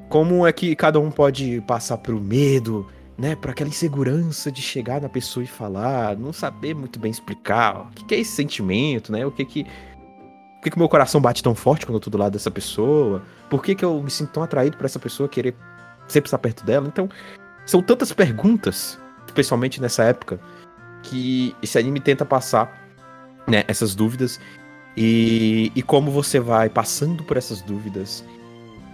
Como 0.08 0.46
é 0.46 0.52
que 0.52 0.76
cada 0.76 1.00
um 1.00 1.10
pode 1.10 1.60
passar 1.66 1.98
pro 1.98 2.20
medo, 2.20 2.86
né? 3.16 3.36
Por 3.36 3.50
aquela 3.50 3.68
insegurança 3.68 4.50
de 4.50 4.60
chegar 4.60 5.00
na 5.00 5.08
pessoa 5.08 5.44
e 5.44 5.46
falar, 5.46 6.16
não 6.16 6.32
saber 6.32 6.74
muito 6.74 6.98
bem 6.98 7.10
explicar 7.10 7.82
o 7.82 7.90
que, 7.90 8.04
que 8.04 8.14
é 8.14 8.20
esse 8.20 8.32
sentimento, 8.32 9.12
né? 9.12 9.24
O 9.24 9.30
que 9.30 9.44
que. 9.44 9.64
Por 9.64 10.64
que, 10.64 10.70
que 10.70 10.78
meu 10.78 10.88
coração 10.88 11.20
bate 11.20 11.42
tão 11.42 11.54
forte 11.54 11.84
quando 11.84 11.96
eu 11.96 12.00
tô 12.00 12.08
do 12.08 12.16
lado 12.16 12.32
dessa 12.32 12.50
pessoa? 12.50 13.22
Por 13.50 13.62
que, 13.62 13.74
que 13.74 13.84
eu 13.84 14.02
me 14.02 14.10
sinto 14.10 14.32
tão 14.32 14.42
atraído 14.42 14.78
por 14.78 14.86
essa 14.86 14.98
pessoa, 14.98 15.28
querer 15.28 15.54
sempre 16.08 16.26
estar 16.26 16.38
perto 16.38 16.64
dela? 16.64 16.88
Então, 16.88 17.06
são 17.66 17.82
tantas 17.82 18.12
perguntas, 18.12 18.98
especialmente 19.26 19.78
nessa 19.78 20.04
época, 20.04 20.40
que 21.02 21.54
esse 21.62 21.78
anime 21.78 22.00
tenta 22.00 22.24
passar 22.24 22.82
né, 23.46 23.62
essas 23.68 23.94
dúvidas 23.94 24.40
e, 24.96 25.70
e 25.74 25.82
como 25.82 26.10
você 26.10 26.40
vai 26.40 26.70
passando 26.70 27.22
por 27.24 27.36
essas 27.36 27.60
dúvidas 27.60 28.24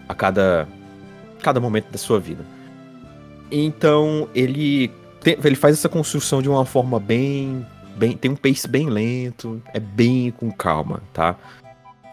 a 0.09 0.15
cada, 0.15 0.67
cada 1.41 1.61
momento 1.61 1.89
da 1.91 1.99
sua 1.99 2.19
vida. 2.19 2.45
Então, 3.51 4.29
ele, 4.35 4.89
tem- 5.21 5.37
ele 5.43 5.57
faz 5.57 5.77
essa 5.77 5.89
construção 5.89 6.41
de 6.41 6.49
uma 6.49 6.65
forma 6.65 6.99
bem, 7.01 7.67
bem. 7.97 8.17
Tem 8.17 8.31
um 8.31 8.37
pace 8.37 8.69
bem 8.69 8.89
lento, 8.89 9.61
é 9.75 9.81
bem 9.81 10.31
com 10.31 10.51
calma, 10.51 11.03
tá? 11.13 11.37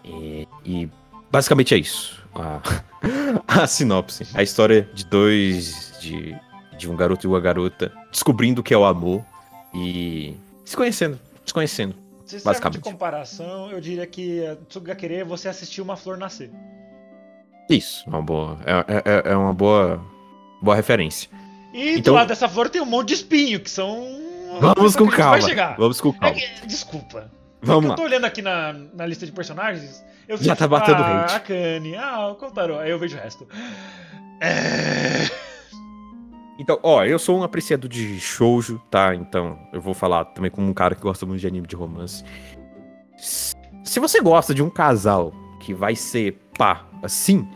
E, 0.04 0.48
e 0.64 0.88
basicamente 1.30 1.74
é 1.74 1.78
isso. 1.78 2.22
A, 2.34 2.60
a 3.62 3.66
sinopse. 3.66 4.26
A 4.34 4.42
história 4.42 4.88
de 4.94 5.04
dois. 5.06 5.92
De, 6.00 6.36
de 6.78 6.88
um 6.88 6.94
garoto 6.96 7.26
e 7.26 7.28
uma 7.28 7.40
garota 7.40 7.92
descobrindo 8.10 8.60
o 8.60 8.64
que 8.64 8.72
é 8.72 8.78
o 8.78 8.84
amor 8.84 9.24
e 9.74 10.34
se 10.64 10.76
conhecendo. 10.76 11.18
Se 11.44 11.52
conhecendo. 11.52 11.94
Se 12.24 12.44
basicamente. 12.44 12.82
de 12.82 12.90
comparação, 12.90 13.70
eu 13.70 13.80
diria 13.80 14.06
que 14.06 14.46
a 14.46 14.54
Tsugakere 14.68 15.14
é 15.16 15.24
você 15.24 15.48
assistir 15.48 15.80
uma 15.80 15.96
flor 15.96 16.16
nascer. 16.16 16.50
Isso, 17.68 18.04
uma 18.08 18.22
boa. 18.22 18.58
É, 18.64 19.28
é, 19.28 19.32
é 19.32 19.36
uma 19.36 19.52
boa. 19.52 20.00
Boa 20.62 20.76
referência. 20.76 21.28
E 21.72 21.98
Então- 21.98 22.12
do 22.14 22.16
lado 22.16 22.28
dessa 22.28 22.48
flor 22.48 22.68
tem 22.68 22.80
um 22.80 22.86
monte 22.86 23.08
de 23.08 23.14
espinho, 23.14 23.60
que 23.60 23.70
são. 23.70 24.06
Vamos 24.60 24.96
com 24.96 25.06
calma. 25.08 25.38
Vamos 25.76 26.00
com 26.00 26.08
É 26.10 26.12
calma. 26.12 26.34
que- 26.34 26.66
desculpa. 26.66 27.30
Vamos 27.60 27.84
eu 27.84 27.90
lá. 27.90 27.96
tô 27.96 28.02
olhando 28.02 28.24
aqui 28.24 28.40
na, 28.42 28.72
na 28.94 29.06
lista 29.06 29.26
de 29.26 29.32
personagens. 29.32 30.02
Eu 30.26 30.36
Já 30.36 30.54
tá 30.54 30.68
batendo 30.68 31.02
ah, 31.02 31.22
hate. 31.24 31.34
A 31.36 31.40
Kanye, 31.40 31.96
ah, 31.96 32.28
o 32.28 32.34
Kotaro. 32.34 32.78
Aí 32.78 32.90
eu 32.90 32.98
vejo 32.98 33.16
o 33.16 33.20
resto. 33.20 33.46
É... 34.40 35.26
Então, 36.58 36.78
ó, 36.82 37.04
eu 37.04 37.18
sou 37.18 37.38
um 37.38 37.42
apreciador 37.42 37.88
de 37.88 38.18
shoujo, 38.20 38.80
tá? 38.90 39.14
Então, 39.14 39.58
eu 39.72 39.80
vou 39.80 39.94
falar 39.94 40.24
também 40.26 40.50
como 40.50 40.68
um 40.68 40.74
cara 40.74 40.94
que 40.94 41.00
gosta 41.00 41.24
muito 41.24 41.40
de 41.40 41.46
anime 41.46 41.66
de 41.66 41.76
romance. 41.76 42.24
Se 43.16 43.98
você 44.00 44.20
gosta 44.20 44.52
de 44.52 44.62
um 44.62 44.68
casal 44.68 45.32
que 45.60 45.72
vai 45.72 45.94
ser 45.94 46.38
pá, 46.58 46.84
assim, 47.02 47.48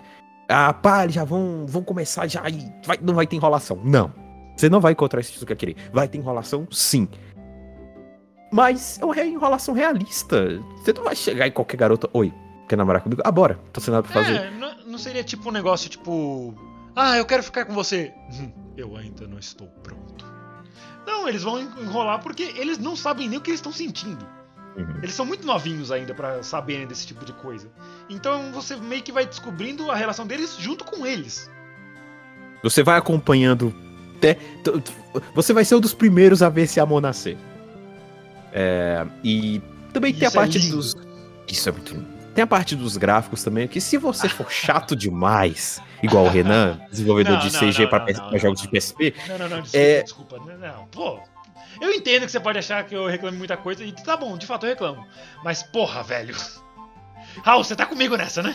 ah, 0.52 0.72
pá, 0.72 1.06
já 1.08 1.24
vão, 1.24 1.64
vão 1.66 1.82
começar 1.82 2.26
já 2.28 2.48
e 2.48 2.70
vai- 2.86 2.98
não 3.02 3.14
vai 3.14 3.26
ter 3.26 3.36
enrolação. 3.36 3.80
Não. 3.84 4.12
Você 4.56 4.68
não 4.68 4.80
vai 4.80 4.92
encontrar 4.92 5.20
isso 5.20 5.32
que 5.32 5.38
você 5.38 5.46
quer 5.46 5.56
querer. 5.56 5.76
Vai 5.92 6.06
ter 6.06 6.18
enrolação, 6.18 6.66
sim. 6.70 7.08
Mas 8.52 8.98
é 9.00 9.04
uma 9.04 9.18
enrolação 9.20 9.74
realista. 9.74 10.36
Você 10.76 10.92
não 10.92 11.04
vai 11.04 11.16
chegar 11.16 11.46
em 11.46 11.50
qualquer 11.50 11.76
garota. 11.78 12.08
Oi, 12.12 12.32
quer 12.68 12.76
namorar 12.76 13.00
comigo? 13.02 13.22
Ah, 13.24 13.30
bora. 13.30 13.58
Tô 13.72 13.80
sem 13.80 13.92
nada 13.92 14.06
pra 14.06 14.22
fazer. 14.22 14.36
É, 14.36 14.50
não, 14.50 14.76
não 14.86 14.98
seria 14.98 15.24
tipo 15.24 15.48
um 15.48 15.52
negócio 15.52 15.88
tipo. 15.88 16.54
Ah, 16.94 17.16
eu 17.16 17.24
quero 17.24 17.42
ficar 17.42 17.64
com 17.64 17.72
você. 17.72 18.12
Hum, 18.38 18.52
Eu 18.76 18.94
ainda 18.96 19.26
não 19.26 19.38
estou 19.38 19.66
pronto. 19.82 20.30
Não, 21.06 21.26
eles 21.28 21.42
vão 21.42 21.58
enrolar 21.60 22.22
porque 22.22 22.42
eles 22.56 22.78
não 22.78 22.94
sabem 22.94 23.28
nem 23.28 23.38
o 23.38 23.40
que 23.40 23.50
eles 23.50 23.58
estão 23.58 23.72
sentindo. 23.72 24.24
Uhum. 24.76 24.96
Eles 25.02 25.14
são 25.14 25.26
muito 25.26 25.46
novinhos 25.46 25.90
ainda 25.92 26.14
pra 26.14 26.42
saberem 26.42 26.86
desse 26.86 27.06
tipo 27.06 27.24
de 27.24 27.32
coisa. 27.34 27.68
Então 28.08 28.50
você 28.52 28.74
meio 28.76 29.02
que 29.02 29.12
vai 29.12 29.26
descobrindo 29.26 29.90
a 29.90 29.94
relação 29.96 30.26
deles 30.26 30.56
junto 30.58 30.84
com 30.84 31.04
eles. 31.06 31.50
Você 32.62 32.82
vai 32.82 32.96
acompanhando. 32.98 33.74
até- 34.16 34.38
Você 35.34 35.52
vai 35.52 35.64
ser 35.64 35.74
um 35.74 35.80
dos 35.80 35.92
primeiros 35.92 36.42
a 36.42 36.48
ver 36.48 36.62
esse 36.62 36.78
amor 36.80 37.02
nascer. 37.02 37.36
É, 38.52 39.04
e 39.24 39.60
também 39.92 40.12
tem 40.12 40.24
a 40.24 40.28
Isso 40.28 40.36
é 40.36 40.40
parte 40.40 40.58
dos. 40.70 40.94
Isso 41.48 41.68
é 41.68 41.72
muito 41.72 41.92
lindo. 41.94 42.06
Tem 42.34 42.42
a 42.42 42.46
parte 42.46 42.74
dos 42.74 42.96
gráficos 42.96 43.42
também, 43.44 43.68
que 43.68 43.78
se 43.80 43.98
você 43.98 44.26
for 44.28 44.48
chato 44.52 44.96
demais, 44.96 45.82
igual 46.02 46.24
o 46.24 46.28
Renan, 46.30 46.80
desenvolvedor 46.90 47.34
Não, 47.34 47.40
de 47.40 47.50
CG 47.50 47.86
pra 47.88 48.06
jogos 48.38 48.62
de 48.62 48.68
PSP, 48.68 49.14
Não, 49.28 49.38
não, 49.38 49.48
não, 49.48 49.60
desculpa, 49.62 49.78
É- 49.86 50.02
desculpa. 50.02 50.38
Não, 50.38 50.58
não, 50.58 50.86
pô. 50.86 51.20
Eu 51.82 51.90
entendo 51.92 52.26
que 52.26 52.30
você 52.30 52.38
pode 52.38 52.60
achar 52.60 52.84
que 52.84 52.94
eu 52.94 53.08
reclamo 53.08 53.36
muita 53.36 53.56
coisa, 53.56 53.84
e 53.84 53.90
tá 53.90 54.16
bom, 54.16 54.38
de 54.38 54.46
fato 54.46 54.64
eu 54.64 54.70
reclamo. 54.70 55.04
Mas 55.42 55.64
porra, 55.64 56.00
velho. 56.04 56.32
Raul, 57.42 57.64
você 57.64 57.74
tá 57.74 57.84
comigo 57.84 58.16
nessa, 58.16 58.40
né? 58.40 58.54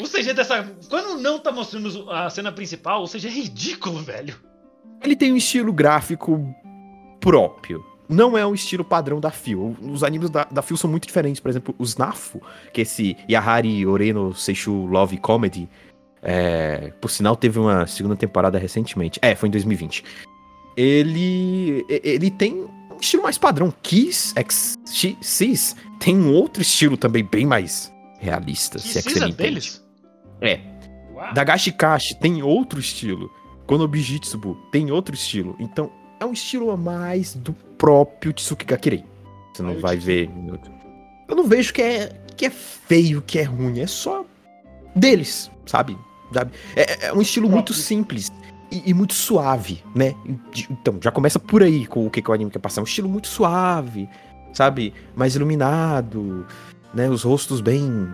O 0.00 0.04
CG 0.08 0.32
dessa. 0.32 0.62
Quando 0.88 1.20
não 1.20 1.40
tá 1.40 1.50
mostrando 1.50 2.08
a 2.08 2.30
cena 2.30 2.52
principal, 2.52 3.02
o 3.02 3.08
CG 3.08 3.26
é 3.26 3.30
ridículo, 3.30 3.98
velho. 4.04 4.36
ele 5.02 5.16
tem 5.16 5.32
um 5.32 5.36
estilo 5.36 5.72
gráfico 5.72 6.54
próprio. 7.18 7.84
Não 8.08 8.38
é 8.38 8.46
um 8.46 8.54
estilo 8.54 8.84
padrão 8.84 9.18
da 9.18 9.32
Phil. 9.32 9.76
Os 9.82 10.04
animes 10.04 10.30
da, 10.30 10.44
da 10.44 10.62
Phil 10.62 10.76
são 10.76 10.88
muito 10.88 11.08
diferentes. 11.08 11.40
Por 11.40 11.48
exemplo, 11.48 11.74
os 11.76 11.96
Nafu, 11.96 12.40
que 12.72 12.80
é 12.80 12.82
esse 12.82 13.16
Yahari 13.28 13.84
Oreno 13.84 14.32
Seishu 14.32 14.86
Love 14.86 15.18
Comedy, 15.18 15.68
é, 16.22 16.92
por 17.00 17.10
sinal 17.10 17.34
teve 17.34 17.58
uma 17.58 17.84
segunda 17.88 18.14
temporada 18.14 18.58
recentemente. 18.58 19.18
É, 19.20 19.34
foi 19.34 19.48
em 19.48 19.52
2020. 19.52 20.04
Ele, 20.76 21.84
ele 21.88 22.30
tem 22.30 22.54
um 22.54 22.96
estilo 23.00 23.22
mais 23.22 23.38
padrão. 23.38 23.72
Kiss 23.82 24.34
Cis 25.20 25.76
tem 25.98 26.16
um 26.16 26.32
outro 26.32 26.62
estilo 26.62 26.96
também 26.96 27.24
bem 27.24 27.46
mais 27.46 27.92
realista, 28.18 28.78
se 28.78 28.98
é 28.98 29.02
que 29.02 29.12
você 29.12 29.20
me 29.20 29.26
entende. 29.26 29.42
deles? 29.42 29.84
É. 30.40 30.60
Uau. 31.12 31.34
Dagashi 31.34 31.72
Kashi 31.72 32.14
tem 32.18 32.42
outro 32.42 32.78
estilo. 32.78 33.30
Konobijitsubu 33.66 34.56
tem 34.72 34.90
outro 34.90 35.14
estilo. 35.14 35.56
Então, 35.58 35.90
é 36.18 36.24
um 36.24 36.32
estilo 36.32 36.70
a 36.70 36.76
mais 36.76 37.34
do 37.34 37.52
próprio 37.52 38.32
Tsuki 38.32 38.64
Gakirei. 38.64 39.04
Você 39.54 39.62
não 39.62 39.70
Aí 39.70 39.78
vai 39.78 39.96
ver. 39.96 40.30
Eu 41.28 41.36
não 41.36 41.44
vejo 41.44 41.72
que 41.72 41.80
é, 41.80 42.12
que 42.36 42.46
é 42.46 42.50
feio, 42.50 43.22
que 43.22 43.38
é 43.38 43.42
ruim. 43.42 43.80
É 43.80 43.86
só 43.86 44.24
deles, 44.94 45.50
sabe? 45.66 45.96
Sabe? 46.32 46.52
É, 46.76 47.06
é 47.06 47.12
um 47.12 47.20
estilo 47.20 47.48
muito 47.48 47.72
simples 47.72 48.30
e, 48.70 48.90
e 48.90 48.94
muito 48.94 49.14
suave, 49.14 49.82
né? 49.94 50.14
Então, 50.70 50.98
já 51.02 51.10
começa 51.10 51.38
por 51.38 51.62
aí 51.62 51.86
com 51.86 52.06
o 52.06 52.10
que, 52.10 52.20
que 52.22 52.30
o 52.30 52.34
anime 52.34 52.50
quer 52.50 52.58
passar. 52.58 52.80
Um 52.80 52.84
estilo 52.84 53.08
muito 53.08 53.28
suave, 53.28 54.08
sabe? 54.52 54.92
Mais 55.14 55.34
iluminado, 55.34 56.46
né? 56.94 57.08
Os 57.08 57.22
rostos 57.22 57.60
bem 57.60 58.08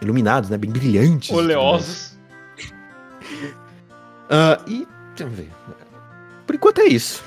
iluminados, 0.00 0.50
né? 0.50 0.56
Bem 0.58 0.70
brilhantes. 0.70 1.30
Oleosos. 1.30 2.16
Ah, 4.28 4.60
e. 4.66 4.86
Deixa 5.10 5.22
eu 5.24 5.28
ver. 5.30 5.50
Por 6.46 6.54
enquanto 6.56 6.80
é 6.80 6.86
isso. 6.86 7.22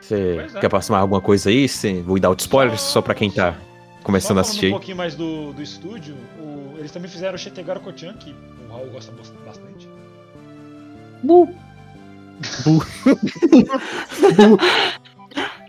Você 0.00 0.48
é. 0.54 0.60
quer 0.60 0.68
passar 0.70 0.96
alguma 0.98 1.20
coisa 1.20 1.50
aí? 1.50 1.68
Cê- 1.68 2.00
Vou 2.02 2.18
dar 2.18 2.28
out 2.28 2.40
spoilers 2.40 2.80
só 2.80 3.00
pra 3.02 3.14
quem 3.14 3.30
tá 3.30 3.54
começando 4.02 4.38
a 4.38 4.44
Só 4.44 4.48
assistir 4.50 4.68
um 4.68 4.70
pouquinho 4.70 4.96
mais 4.96 5.14
do, 5.14 5.52
do 5.52 5.62
estúdio, 5.62 6.16
o- 6.40 6.74
eles 6.78 6.90
também 6.90 7.10
fizeram 7.10 7.34
o 7.34 7.38
Shetegaru 7.38 7.80
Kochan, 7.80 8.14
que 8.14 8.30
o 8.66 8.72
Raul 8.72 8.90
gosta 8.90 9.12
bas- 9.12 9.32
bastante. 9.44 9.71
Bu. 11.22 11.48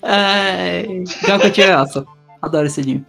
Ai, 0.01 1.03
Gal 1.27 1.39
que 1.39 1.47
eu 1.47 1.51
tirei 1.51 1.71
essa. 1.71 2.05
Adoro 2.41 2.65
esse 2.67 2.81
anime. 2.81 3.05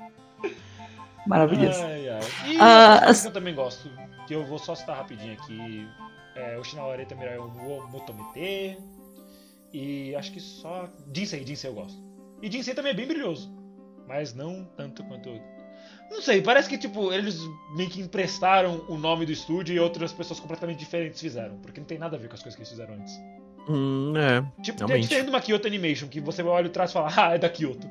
Maravilhoso. 1.27 1.83
Ai, 1.83 2.09
ai. 2.09 2.21
E 2.47 2.59
Ah, 2.61 2.99
as- 3.11 3.23
que 3.23 3.29
eu 3.29 3.33
também 3.33 3.55
gosto, 3.55 3.91
que 4.27 4.35
eu 4.35 4.45
vou 4.47 4.59
só 4.59 4.75
citar 4.75 4.97
rapidinho 4.97 5.33
aqui, 5.35 5.89
é 6.37 6.57
o 6.59 6.65
Shinawareta 6.65 7.15
Mirai 7.15 7.39
wo 7.39 7.87
Motomete, 7.89 8.79
e 9.73 10.15
acho 10.15 10.31
que 10.33 10.41
só 10.41 10.89
Jinsei, 11.13 11.45
Jinsei 11.47 11.71
eu 11.71 11.75
gosto. 11.75 11.99
E 12.43 12.51
Jinsei 12.51 12.75
também 12.75 12.93
é 12.93 12.95
bem 12.95 13.07
brilhoso, 13.07 13.51
mas 14.07 14.35
não 14.35 14.65
tanto 14.77 15.03
quanto... 15.05 15.31
Não 16.11 16.23
sei, 16.23 16.41
parece 16.41 16.69
que 16.69 16.79
tipo, 16.79 17.13
eles 17.13 17.41
meio 17.77 17.91
que 17.91 18.01
emprestaram 18.01 18.85
o 18.89 18.97
nome 18.97 19.27
do 19.27 19.33
estúdio 19.33 19.75
e 19.75 19.81
outras 19.81 20.13
pessoas 20.13 20.39
completamente 20.39 20.79
diferentes 20.79 21.21
fizeram, 21.21 21.57
porque 21.59 21.81
não 21.81 21.87
tem 21.87 21.99
nada 21.99 22.17
a 22.17 22.19
ver 22.19 22.29
com 22.29 22.35
as 22.35 22.43
coisas 22.43 22.55
que 22.55 22.63
eles 22.63 22.71
fizeram 22.71 22.95
antes. 22.95 23.15
Hum, 23.69 24.13
é. 24.17 24.41
Tipo, 24.63 24.85
é 24.85 24.87
Realmente. 24.87 25.03
diferente 25.03 25.25
de 25.25 25.31
uma 25.31 25.41
Kyoto 25.41 25.67
Animation, 25.67 26.09
que 26.09 26.21
você 26.21 26.43
olha 26.43 26.67
atrás 26.67 26.91
e 26.91 26.93
fala, 26.93 27.13
ah, 27.17 27.35
é 27.35 27.39
da 27.39 27.49
Kyoto. 27.49 27.89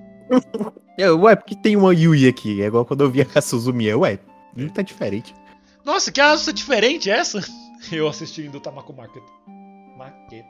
É, 0.98 1.12
Ué, 1.12 1.36
porque 1.36 1.56
tem 1.56 1.76
uma 1.76 1.94
Yui 1.94 2.28
aqui. 2.28 2.62
É 2.62 2.68
igual 2.68 2.86
quando 2.86 3.02
eu 3.02 3.10
via 3.10 3.28
a 3.34 3.42
Suzumiya. 3.42 3.98
Ué, 3.98 4.20
não 4.56 4.70
tá 4.70 4.82
diferente. 4.82 5.34
Nossa, 5.84 6.12
que 6.12 6.22
asa 6.22 6.54
diferente 6.54 7.10
essa! 7.10 7.42
Eu 7.92 8.08
assistindo 8.08 8.56
o 8.56 8.62
Tamako 8.62 8.94
Market. 8.94 9.24
Marketo. 9.98 10.48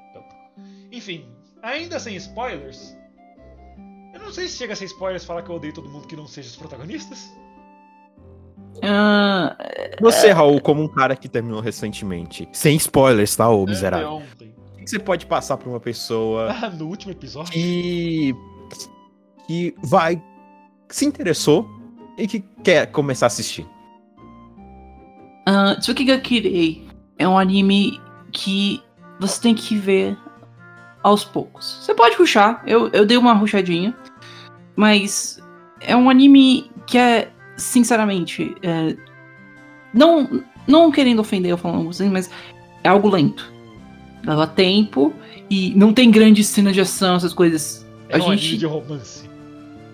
Enfim, 0.92 1.26
ainda 1.64 2.00
sem 2.00 2.16
spoilers. 2.16 2.96
Eu 4.14 4.20
não 4.20 4.32
sei 4.32 4.48
se 4.48 4.58
chega 4.58 4.74
a 4.74 4.76
ser 4.76 4.86
spoilers 4.86 5.26
falar 5.26 5.42
que 5.42 5.50
eu 5.50 5.56
odeio 5.56 5.74
todo 5.74 5.90
mundo 5.90 6.08
que 6.08 6.16
não 6.16 6.28
seja 6.28 6.50
os 6.50 6.56
protagonistas. 6.56 7.34
Ah, 8.82 9.56
Você, 10.02 10.32
Raul, 10.32 10.60
como 10.62 10.82
um 10.84 10.88
cara 10.88 11.16
que 11.16 11.30
terminou 11.30 11.60
recentemente, 11.62 12.48
sem 12.52 12.76
spoilers, 12.76 13.36
tá, 13.36 13.50
ô 13.50 13.66
miserável? 13.66 14.08
É, 14.08 14.10
ontem. 14.12 14.54
O 14.74 14.84
que 14.84 14.90
você 14.90 15.00
pode 15.00 15.26
passar 15.26 15.58
pra 15.58 15.70
uma 15.70 15.80
pessoa 15.80 16.52
Ah, 16.62 16.70
no 16.70 16.88
último 16.88 17.12
episódio. 17.12 17.52
que. 17.54 18.36
que 19.48 19.76
vai. 19.84 20.22
se 20.90 21.06
interessou 21.06 21.66
e 22.18 22.28
que 22.28 22.40
quer 22.64 22.88
começar 22.92 23.26
a 23.26 23.28
assistir? 23.28 23.66
ah, 25.46 25.76
Tsukika 25.80 26.18
Kirei 26.20 26.88
é 27.18 27.28
um 27.28 27.38
anime 27.38 28.00
que 28.32 28.82
você 29.20 29.42
tem 29.42 29.56
que 29.56 29.76
ver 29.78 30.18
aos 31.02 31.24
poucos. 31.24 31.80
Você 31.82 31.94
pode 31.94 32.16
ruxar, 32.16 32.64
eu, 32.66 32.90
eu 32.90 33.06
dei 33.06 33.18
uma 33.18 33.34
ruxadinha, 33.34 33.96
mas 34.76 35.40
é 35.82 35.96
um 35.96 36.10
anime 36.10 36.72
que 36.88 36.98
é, 36.98 37.30
sinceramente, 37.58 38.56
é, 38.62 38.96
não, 39.94 40.44
não 40.68 40.92
querendo 40.92 41.20
ofender 41.20 41.52
eu 41.52 41.58
falando 41.58 41.90
assim, 41.90 42.10
mas 42.10 42.30
é 42.84 42.90
algo 42.90 43.10
lento. 43.10 43.52
Leva 44.26 44.48
tempo 44.48 45.14
e 45.50 45.74
não 45.76 45.94
tem 45.94 46.10
grandes 46.10 46.48
cenas 46.48 46.74
de 46.74 46.82
ação, 46.82 47.16
essas 47.16 47.34
coisas. 47.34 47.86
É 48.10 48.18
a 48.18 48.24
um 48.24 48.32
gente- 48.38 48.58
de 48.58 48.66
romance. 48.66 49.30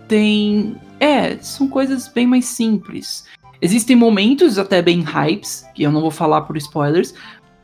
tem. 0.08 0.76
É, 1.00 1.38
são 1.38 1.68
coisas 1.68 2.08
bem 2.10 2.28
mais 2.28 2.46
simples. 2.46 3.24
Existem 3.62 3.96
momentos 3.96 4.58
até 4.58 4.82
bem 4.82 5.02
hypes, 5.02 5.66
que 5.74 5.84
eu 5.84 5.92
não 5.92 6.02
vou 6.02 6.12
falar 6.12 6.42
por 6.42 6.58
spoilers, 6.58 7.14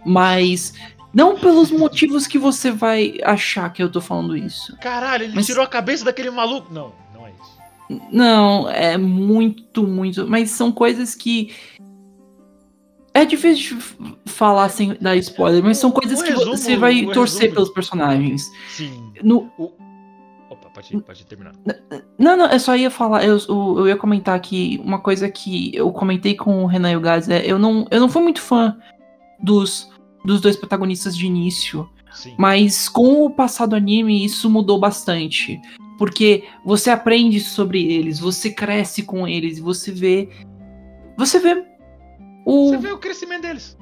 mas 0.06 0.74
não 1.14 1.38
pelos 1.38 1.70
motivos 1.72 2.28
que 2.28 2.38
você 2.38 2.72
vai 2.72 3.18
achar 3.24 3.72
que 3.74 3.84
eu 3.84 3.90
tô 3.92 4.00
falando 4.00 4.36
isso. 4.38 4.76
Caralho, 4.78 5.26
ele 5.26 5.36
Mas- 5.36 5.46
tirou 5.46 5.64
a 5.64 5.68
cabeça 5.68 6.06
daquele 6.06 6.30
maluco. 6.32 6.74
Não, 6.74 6.94
não 8.12 8.70
é 8.70 8.98
muito, 8.98 9.84
muito. 9.88 10.28
Mas 10.28 10.52
são 10.52 10.72
coisas 10.72 11.16
que. 11.16 11.54
É 13.14 13.24
difícil 13.24 13.78
falar 14.26 14.68
sem 14.68 14.94
dar 15.00 15.16
spoiler, 15.16 15.64
mas 15.64 15.78
são 15.78 15.90
coisas 15.90 16.20
o 16.20 16.24
que 16.24 16.32
resumo- 16.32 16.58
você 16.58 16.76
vai 16.76 17.06
torcer 17.14 17.44
resumo- 17.44 17.54
pelos 17.56 17.70
personagens. 17.70 18.52
Sim. 18.68 19.14
No, 19.24 19.50
Opa, 20.50 20.70
pode, 20.74 21.02
pode 21.02 21.26
terminar. 21.26 21.54
Não, 22.20 22.36
não, 22.36 22.48
eu 22.48 22.60
só 22.60 22.76
ia 22.76 22.92
falar, 22.92 23.24
eu, 23.24 23.38
eu, 23.48 23.88
ia 23.88 23.96
comentar 23.96 24.36
aqui 24.36 24.82
uma 24.84 25.00
coisa 25.00 25.30
que 25.30 25.74
eu 25.74 25.92
comentei 25.94 26.36
com 26.36 26.64
o 26.64 26.68
Renan 26.68 26.92
e 26.92 26.98
o 26.98 27.00
Gaz, 27.02 27.30
é, 27.30 27.50
eu 27.50 27.58
não, 27.58 27.88
eu 27.90 28.02
não 28.02 28.10
fui 28.10 28.22
muito 28.22 28.42
fã 28.42 28.78
dos, 29.42 29.90
dos 30.26 30.42
dois 30.42 30.58
protagonistas 30.58 31.16
de 31.16 31.26
início, 31.26 31.90
Sim. 32.12 32.36
mas 32.38 32.90
com 32.90 33.24
o 33.26 33.30
passar 33.30 33.66
do 33.66 33.78
anime 33.78 34.26
isso 34.26 34.50
mudou 34.50 34.78
bastante, 34.78 35.58
porque 35.98 36.44
você 36.66 36.90
aprende 36.90 37.40
sobre 37.40 37.84
eles, 37.94 38.20
você 38.20 38.50
cresce 38.52 39.04
com 39.04 39.28
eles, 39.28 39.60
você 39.60 39.92
vê, 39.92 40.30
você 41.18 41.40
vê 41.40 41.64
o, 42.46 42.70
Você 42.70 42.78
vê 42.78 42.92
o 42.92 42.98
crescimento 42.98 43.42
deles. 43.44 43.78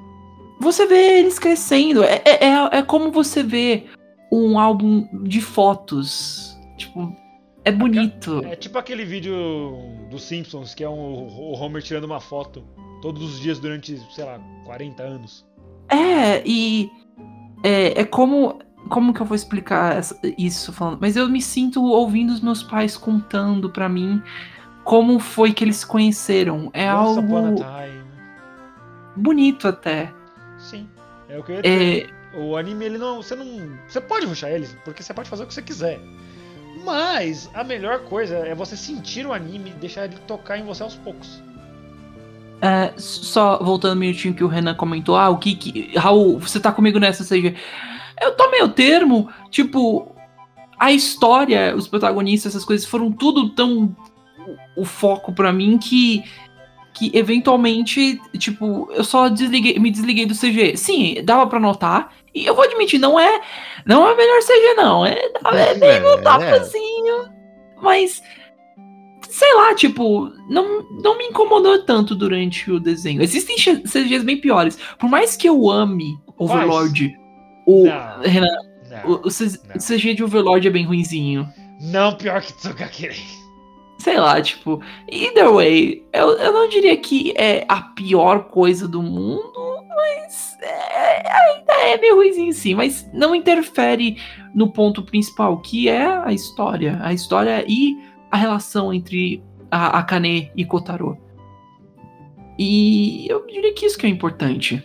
você 0.60 0.86
vê 0.86 1.20
eles 1.20 1.38
crescendo. 1.40 2.04
É, 2.04 2.22
é, 2.26 2.46
é- 2.46 2.78
é 2.78 2.82
como 2.82 3.12
você 3.12 3.44
vê 3.44 3.86
um 4.32 4.58
álbum 4.60 5.08
de 5.24 5.42
fotos. 5.42 6.58
Tipo, 6.78 7.14
é 7.66 7.72
bonito. 7.72 8.42
É 8.46 8.56
tipo 8.56 8.78
aquele 8.78 9.06
vídeo 9.06 9.34
dos 10.10 10.24
Simpsons, 10.24 10.74
que 10.74 10.84
é 10.84 10.90
um, 10.90 11.28
o 11.28 11.54
Homer 11.54 11.82
tirando 11.84 12.06
uma 12.06 12.20
foto 12.20 12.64
todos 13.02 13.22
os 13.24 13.40
dias 13.40 13.60
durante, 13.60 13.98
sei 14.14 14.24
lá, 14.26 14.40
40 14.66 15.04
anos. 15.04 15.46
É, 15.90 16.42
e 16.46 16.90
é, 17.64 18.02
é 18.02 18.06
como. 18.06 18.60
Como 18.90 19.14
que 19.14 19.22
eu 19.22 19.26
vou 19.26 19.36
explicar 19.36 19.96
essa- 19.98 20.18
isso 20.38 20.74
falando? 20.74 20.98
Mas 21.02 21.16
eu 21.16 21.28
me 21.30 21.42
sinto 21.42 21.82
ouvindo 21.84 22.32
os 22.32 22.42
meus 22.42 22.62
pais 22.62 22.98
contando 22.98 23.70
pra 23.70 23.88
mim 23.88 24.22
como 24.84 25.20
foi 25.20 25.54
que 25.54 25.64
eles 25.64 25.78
se 25.78 25.88
conheceram. 25.88 26.70
É 26.74 26.94
Once 26.94 27.20
Upon 27.20 27.36
a 27.36 27.40
algo 27.48 27.56
Time. 27.64 28.02
bonito 29.16 29.68
até. 29.68 30.12
Sim. 30.58 30.88
É 31.30 31.38
o 31.40 31.44
que 31.44 31.52
eu 31.52 31.56
ia 31.56 31.62
dizer. 31.62 32.10
É, 32.34 32.38
O 32.38 32.58
anime, 32.58 32.86
ele 32.86 32.98
não. 32.98 33.18
Você 33.22 33.36
não. 33.36 33.46
Você 33.88 34.02
pode 34.02 34.26
ruxar 34.26 34.50
ele, 34.50 34.68
porque 34.84 35.04
você 35.04 35.14
pode 35.14 35.30
fazer 35.30 35.44
o 35.44 35.48
que 35.48 35.54
você 35.54 35.62
quiser. 35.62 36.00
Mas 36.84 37.50
a 37.54 37.64
melhor 37.64 38.00
coisa 38.06 38.36
é 38.38 38.54
você 38.56 38.76
sentir 38.76 39.26
o 39.26 39.32
anime 39.32 39.70
e 39.70 39.74
deixar 39.74 40.06
ele 40.06 40.18
tocar 40.28 40.58
em 40.58 40.66
você 40.66 40.84
aos 40.84 40.96
poucos. 40.96 41.42
é, 42.62 42.94
só 42.98 43.62
voltando 43.62 43.96
um 43.98 44.00
minutinho 44.00 44.34
que 44.34 44.44
o 44.44 44.48
Renan 44.48 44.74
comentou, 44.74 45.16
ah, 45.18 45.30
o 45.30 45.38
que 45.38 45.54
que. 45.56 45.98
Raul, 45.98 46.40
você 46.40 46.60
tá 46.60 46.72
comigo 46.72 46.98
nessa 46.98 47.24
CG? 47.24 47.56
Eu 48.22 48.36
tô 48.36 48.50
meio 48.50 48.70
termo, 48.70 49.30
tipo, 49.50 50.14
a 50.80 50.92
história, 50.92 51.76
os 51.76 51.88
protagonistas, 51.88 52.54
essas 52.54 52.66
coisas 52.66 52.86
foram 52.86 53.12
tudo 53.12 53.50
tão 53.50 53.96
o, 54.76 54.82
o 54.82 54.86
foco 54.86 55.34
pra 55.34 55.52
mim 55.52 55.78
que 55.78 56.24
que 56.94 57.12
eventualmente, 57.18 58.22
tipo, 58.38 58.88
eu 58.92 59.04
só 59.04 59.28
desliguei, 59.28 59.80
me 59.80 59.90
desliguei 59.90 60.28
do 60.28 60.36
CG. 60.36 60.78
Sim, 60.78 61.16
dava 61.24 61.48
pra 61.48 61.60
notar. 61.60 62.14
E 62.34 62.46
eu 62.46 62.54
vou 62.54 62.64
admitir, 62.64 63.00
não 63.00 63.20
é, 63.20 63.42
não 63.86 64.08
é 64.08 64.14
a 64.14 64.16
melhor 64.16 64.40
CG 64.42 64.74
não, 64.76 65.06
é, 65.06 65.18
é 65.46 65.74
meio 65.74 66.08
É, 66.08 66.22
tapazinho, 66.22 67.30
mas 67.82 68.22
sei 69.30 69.54
lá, 69.56 69.74
tipo, 69.74 70.32
não, 70.50 70.84
não 71.02 71.18
me 71.18 71.26
incomodou 71.26 71.84
tanto 71.84 72.16
durante 72.16 72.72
o 72.72 72.80
desenho. 72.80 73.22
Existem 73.22 73.56
CGs 73.58 74.24
bem 74.24 74.38
piores. 74.38 74.78
Por 74.98 75.10
mais 75.10 75.36
que 75.36 75.50
eu 75.50 75.70
ame 75.70 76.16
Overlord, 76.38 77.16
o 77.66 77.86
Não. 77.86 78.22
Renan, 78.22 78.58
Não. 78.90 79.12
o, 79.12 79.16
o 79.16 79.22
não. 79.22 79.78
CG 79.80 80.14
de 80.14 80.24
Overlord 80.24 80.68
é 80.68 80.72
bem 80.72 80.86
ruinzinho. 80.86 81.48
Não 81.82 82.16
pior 82.16 82.42
que 82.42 82.54
Tsugakirei. 82.54 83.18
Sei 84.00 84.18
lá, 84.18 84.42
tipo, 84.42 84.82
either 85.10 85.50
way, 85.54 86.04
eu, 86.12 86.30
eu 86.38 86.52
não 86.52 86.68
diria 86.68 86.96
que 86.98 87.34
é 87.38 87.64
a 87.70 87.82
pior 87.82 88.46
coisa 88.46 88.86
do 88.88 89.02
mundo, 89.02 89.54
mas 89.96 90.58
é- 90.62 91.32
ainda 91.32 91.74
é 91.74 91.98
meio 91.98 92.16
ruimzinho 92.16 92.52
sim, 92.54 92.76
mas 92.76 93.10
não 93.14 93.34
interfere 93.34 94.18
no 94.54 94.72
ponto 94.74 95.04
principal, 95.04 95.58
que 95.62 95.88
é 95.88 96.06
a 96.06 96.34
história. 96.34 97.00
A 97.02 97.14
história 97.14 97.64
e 97.68 97.96
a 98.30 98.36
relação 98.36 98.94
entre 98.94 99.42
a 99.72 100.00
Akane 100.00 100.52
e 100.56 100.66
Kotaro. 100.66 101.18
E 102.60 103.26
eu 103.30 103.46
diria 103.48 103.74
que 103.74 103.86
isso 103.86 103.98
que 103.98 104.06
é 104.06 104.10
importante. 104.10 104.84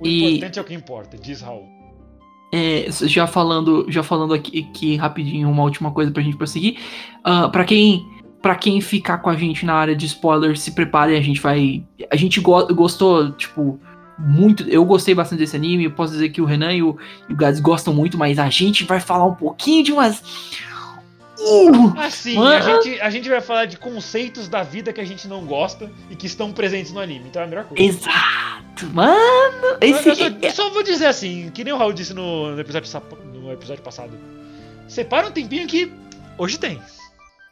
O 0.00 0.06
E- 0.06 0.34
importante 0.36 0.58
é 0.58 0.62
o 0.62 0.64
que 0.64 0.74
importa, 0.74 1.16
diz 1.16 1.40
Raul. 1.40 1.64
É, 2.52 2.86
já 2.90 3.26
falando, 3.26 3.86
já 3.88 4.02
falando 4.02 4.32
aqui, 4.32 4.66
aqui 4.70 4.96
rapidinho 4.96 5.50
uma 5.50 5.62
última 5.64 5.90
coisa 5.90 6.10
pra 6.10 6.22
gente 6.22 6.36
prosseguir. 6.36 6.78
Ah, 7.24 7.48
pra 7.48 7.64
quem 7.64 8.04
para 8.40 8.54
quem 8.54 8.80
ficar 8.80 9.18
com 9.18 9.28
a 9.28 9.34
gente 9.34 9.66
na 9.66 9.74
área 9.74 9.96
de 9.96 10.06
spoilers, 10.06 10.60
se 10.60 10.70
prepare, 10.70 11.16
a 11.16 11.20
gente 11.20 11.40
vai 11.40 11.84
a 12.10 12.14
gente 12.14 12.40
go- 12.40 12.72
gostou, 12.72 13.32
tipo, 13.32 13.80
muito, 14.18 14.62
eu 14.68 14.84
gostei 14.84 15.14
bastante 15.14 15.40
desse 15.40 15.56
anime, 15.56 15.88
posso 15.88 16.12
dizer 16.12 16.28
que 16.28 16.40
o 16.40 16.44
Renan 16.44 16.72
e 16.72 16.82
o, 16.82 16.96
e 17.28 17.32
o 17.32 17.36
Gads 17.36 17.58
gostam 17.60 17.92
muito, 17.92 18.16
mas 18.16 18.38
a 18.38 18.48
gente 18.48 18.84
vai 18.84 19.00
falar 19.00 19.24
um 19.24 19.34
pouquinho 19.34 19.82
de 19.82 19.92
umas 19.92 20.22
Uh, 21.38 21.98
Assim, 21.98 22.38
a 22.38 22.60
gente, 22.60 23.00
a 23.00 23.10
gente 23.10 23.28
vai 23.28 23.40
falar 23.40 23.66
de 23.66 23.76
conceitos 23.76 24.48
da 24.48 24.62
vida 24.62 24.92
que 24.92 25.00
a 25.00 25.04
gente 25.04 25.28
não 25.28 25.44
gosta 25.44 25.90
e 26.10 26.16
que 26.16 26.26
estão 26.26 26.52
presentes 26.52 26.92
no 26.92 27.00
anime, 27.00 27.28
então 27.28 27.42
é 27.42 27.44
a 27.44 27.48
melhor 27.48 27.64
coisa. 27.64 27.82
exato, 27.82 28.86
mano. 28.92 29.78
Esse 29.80 30.08
eu 30.08 30.16
só, 30.16 30.24
eu 30.28 30.50
só 30.50 30.70
vou 30.70 30.82
dizer 30.82 31.06
assim, 31.06 31.50
que 31.52 31.62
nem 31.62 31.72
o 31.72 31.76
Raul 31.76 31.92
disse 31.92 32.14
no, 32.14 32.52
no 32.52 32.60
episódio, 32.60 32.90
no 33.34 33.52
episódio 33.52 33.82
passado. 33.82 34.12
Separa 34.88 35.26
um 35.26 35.30
tempinho 35.30 35.66
que 35.66 35.92
hoje 36.38 36.58
tem. 36.58 36.80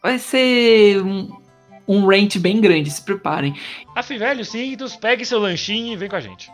vai 0.03 0.18
ser 0.18 1.03
um, 1.03 1.31
um 1.87 2.07
rant 2.07 2.38
bem 2.38 2.61
grande, 2.61 2.90
se 2.90 3.03
preparem. 3.03 3.55
Afe 3.94 4.16
velho, 4.16 4.44
cintos, 4.44 4.97
pegue 4.97 5.25
seu 5.25 5.38
lanchinho 5.38 5.92
e 5.92 5.97
vem 5.97 6.09
com 6.09 6.16
a 6.16 6.20
gente. 6.20 6.51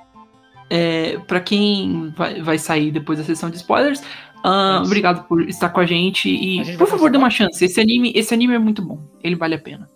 É, 0.73 1.19
para 1.27 1.41
quem 1.41 2.13
vai, 2.17 2.41
vai 2.41 2.57
sair 2.57 2.93
depois 2.93 3.19
da 3.19 3.25
sessão 3.25 3.51
de 3.51 3.57
spoilers, 3.57 4.03
ah, 4.45 4.79
Antes. 4.79 4.89
obrigado 4.89 5.27
por 5.27 5.43
estar 5.49 5.69
com 5.69 5.81
a 5.81 5.87
gente 5.87 6.29
e 6.29 6.61
A 6.61 6.65
gente 6.65 6.79
por 6.79 6.87
favor 6.87 7.11
dê 7.11 7.19
uma 7.19 7.31
chance. 7.31 7.65
Esse 7.65 7.81
anime, 7.81 8.13
esse 8.15 8.33
anime 8.33 8.55
é 8.55 8.59
muito 8.59 8.83
bom, 8.83 8.99
ele 9.23 9.37
vale 9.37 9.55
a 9.55 9.59
pena. 9.59 9.89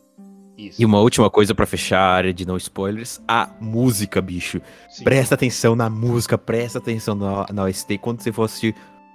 Isso. 0.56 0.80
E 0.80 0.84
uma 0.84 1.00
última 1.00 1.28
coisa 1.28 1.54
pra 1.54 1.66
fechar 1.66 1.98
a 1.98 2.14
área 2.14 2.32
de 2.32 2.46
não 2.46 2.56
spoilers, 2.56 3.20
a 3.26 3.50
música, 3.60 4.20
bicho. 4.22 4.60
Sim. 4.88 5.04
Presta 5.04 5.34
atenção 5.34 5.74
na 5.74 5.90
música, 5.90 6.38
presta 6.38 6.78
atenção 6.78 7.14
na, 7.14 7.46
na 7.52 7.64
OST. 7.64 7.98
Quando 7.98 8.20
você 8.20 8.32
for 8.32 8.44
assistir, 8.44 8.74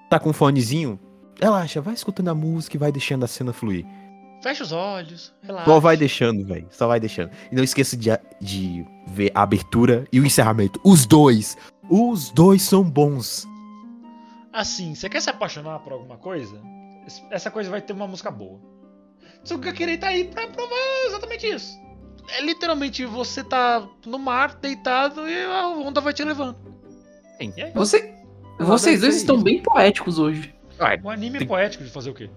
tá 0.10 0.20
com 0.20 0.32
um 0.32 0.34
fonezinho, 0.34 1.00
relaxa, 1.40 1.80
vai 1.80 1.94
escutando 1.94 2.28
a 2.28 2.36
música 2.36 2.76
e 2.76 2.80
vai 2.80 2.92
deixando 2.92 3.24
a 3.24 3.28
cena 3.28 3.54
fluir. 3.54 3.86
Fecha 4.42 4.64
os 4.64 4.72
olhos, 4.72 5.34
relaxa. 5.42 5.66
Só 5.66 5.80
vai 5.80 5.98
deixando, 5.98 6.46
velho. 6.46 6.68
Só 6.72 6.88
vai 6.88 7.00
deixando. 7.00 7.32
E 7.52 7.56
não 7.56 7.64
esqueça 7.64 7.98
de, 7.98 8.10
de 8.42 8.86
ver 9.08 9.32
a 9.34 9.44
abertura 9.44 10.06
e 10.12 10.20
o 10.20 10.26
encerramento. 10.26 10.80
Os 10.84 11.06
dois. 11.06 11.58
Os 11.90 12.30
dois 12.32 12.62
são 12.62 12.84
bons. 12.84 13.49
Assim, 14.52 14.96
você 14.96 15.08
quer 15.10 15.22
se 15.22 15.30
apaixonar 15.30 15.80
por 15.80 15.94
alguma 15.94 16.18
coisa? 16.18 16.60
Es- 17.06 17.24
Essa 17.32 17.52
coisa 17.52 17.70
vai 17.70 17.82
ter 17.82 17.94
uma 17.94 18.08
música 18.08 18.32
boa. 18.32 18.60
Tsugakirei 19.44 19.98
tá 19.98 20.08
aí 20.08 20.26
pra 20.26 20.48
provar 20.48 20.76
exatamente 21.08 21.48
isso. 21.48 21.78
É 22.38 22.42
literalmente 22.42 23.06
você 23.06 23.44
tá 23.44 23.88
no 24.06 24.20
mar, 24.20 24.56
deitado, 24.56 25.28
e 25.28 25.46
a 25.46 25.68
onda 25.70 26.02
vai 26.02 26.14
te 26.14 26.24
levando. 26.24 26.58
É. 27.58 27.72
Você, 27.72 28.14
vocês 28.60 29.02
dois 29.02 29.16
estão 29.16 29.42
bem 29.42 29.64
poéticos 29.64 30.20
hoje. 30.20 30.54
Um 31.04 31.10
anime 31.10 31.46
poético 31.46 31.84
de 31.84 31.90
fazer 31.90 32.10
o 32.10 32.14
quê? 32.14 32.30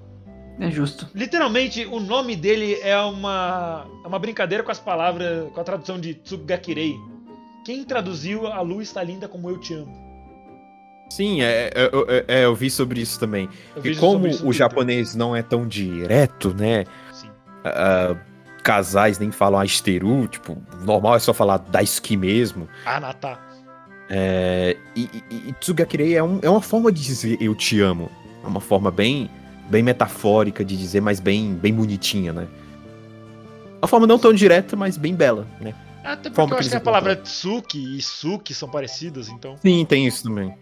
É 0.60 0.70
justo. 0.70 1.08
Literalmente, 1.14 1.84
o 1.86 1.98
nome 1.98 2.36
dele 2.36 2.74
é 2.82 2.96
uma, 2.98 3.86
é 4.04 4.06
uma 4.08 4.18
brincadeira 4.18 4.62
com 4.62 4.70
as 4.70 4.78
palavras, 4.78 5.50
com 5.52 5.60
a 5.60 5.64
tradução 5.64 5.98
de 6.00 6.14
Tsugakirei. 6.14 6.94
Quem 7.64 7.84
traduziu 7.84 8.46
a 8.46 8.60
lua 8.60 8.82
está 8.82 9.02
linda 9.02 9.26
como 9.28 9.48
eu 9.48 9.58
te 9.58 9.74
amo? 9.74 10.11
Sim, 11.16 11.42
é, 11.42 11.70
é, 11.74 11.90
é, 12.08 12.40
é, 12.40 12.44
eu 12.46 12.54
vi 12.54 12.70
sobre 12.70 13.02
isso 13.02 13.20
também. 13.20 13.46
E 13.84 13.94
como 13.96 14.26
o 14.44 14.50
japonês 14.50 15.14
não 15.14 15.36
é 15.36 15.42
tão 15.42 15.68
direto, 15.68 16.54
né? 16.54 16.86
Sim. 17.12 17.28
ah, 17.64 18.16
casais 18.62 19.18
nem 19.18 19.30
falam 19.30 19.60
asteru, 19.60 20.26
tipo, 20.26 20.56
normal 20.84 21.16
é 21.16 21.18
só 21.18 21.34
falar 21.34 21.58
daisuki 21.58 22.16
mesmo. 22.16 22.66
Anata. 22.86 23.38
É, 24.08 24.76
e, 24.96 25.02
e, 25.30 25.48
e 25.48 25.52
Tsugakirei 25.60 26.16
é, 26.16 26.22
um, 26.22 26.38
é 26.40 26.48
uma 26.48 26.62
forma 26.62 26.90
de 26.90 27.02
dizer 27.02 27.36
eu 27.42 27.54
te 27.54 27.78
amo. 27.80 28.10
É 28.42 28.46
uma 28.46 28.60
forma 28.60 28.90
bem, 28.90 29.30
bem 29.68 29.82
metafórica 29.82 30.64
de 30.64 30.78
dizer, 30.78 31.02
mas 31.02 31.20
bem, 31.20 31.52
bem 31.52 31.74
bonitinha, 31.74 32.32
né? 32.32 32.48
Uma 33.82 33.88
forma 33.88 34.06
não 34.06 34.18
tão 34.18 34.32
direta, 34.32 34.76
mas 34.76 34.96
bem 34.96 35.14
bela, 35.14 35.46
né? 35.60 35.74
Até 36.02 36.30
porque 36.30 36.36
Forma 36.36 36.54
eu 36.54 36.56
que 36.56 36.60
acho 36.60 36.70
que 36.70 36.74
a 36.74 36.78
eles 36.78 36.84
palavra 36.84 37.16
Tsuki 37.16 37.98
e 37.98 38.00
Suki 38.00 38.54
são 38.54 38.68
parecidas, 38.68 39.28
então. 39.28 39.56
Sim, 39.58 39.84
tem 39.84 40.06
isso 40.06 40.22
também. 40.24 40.54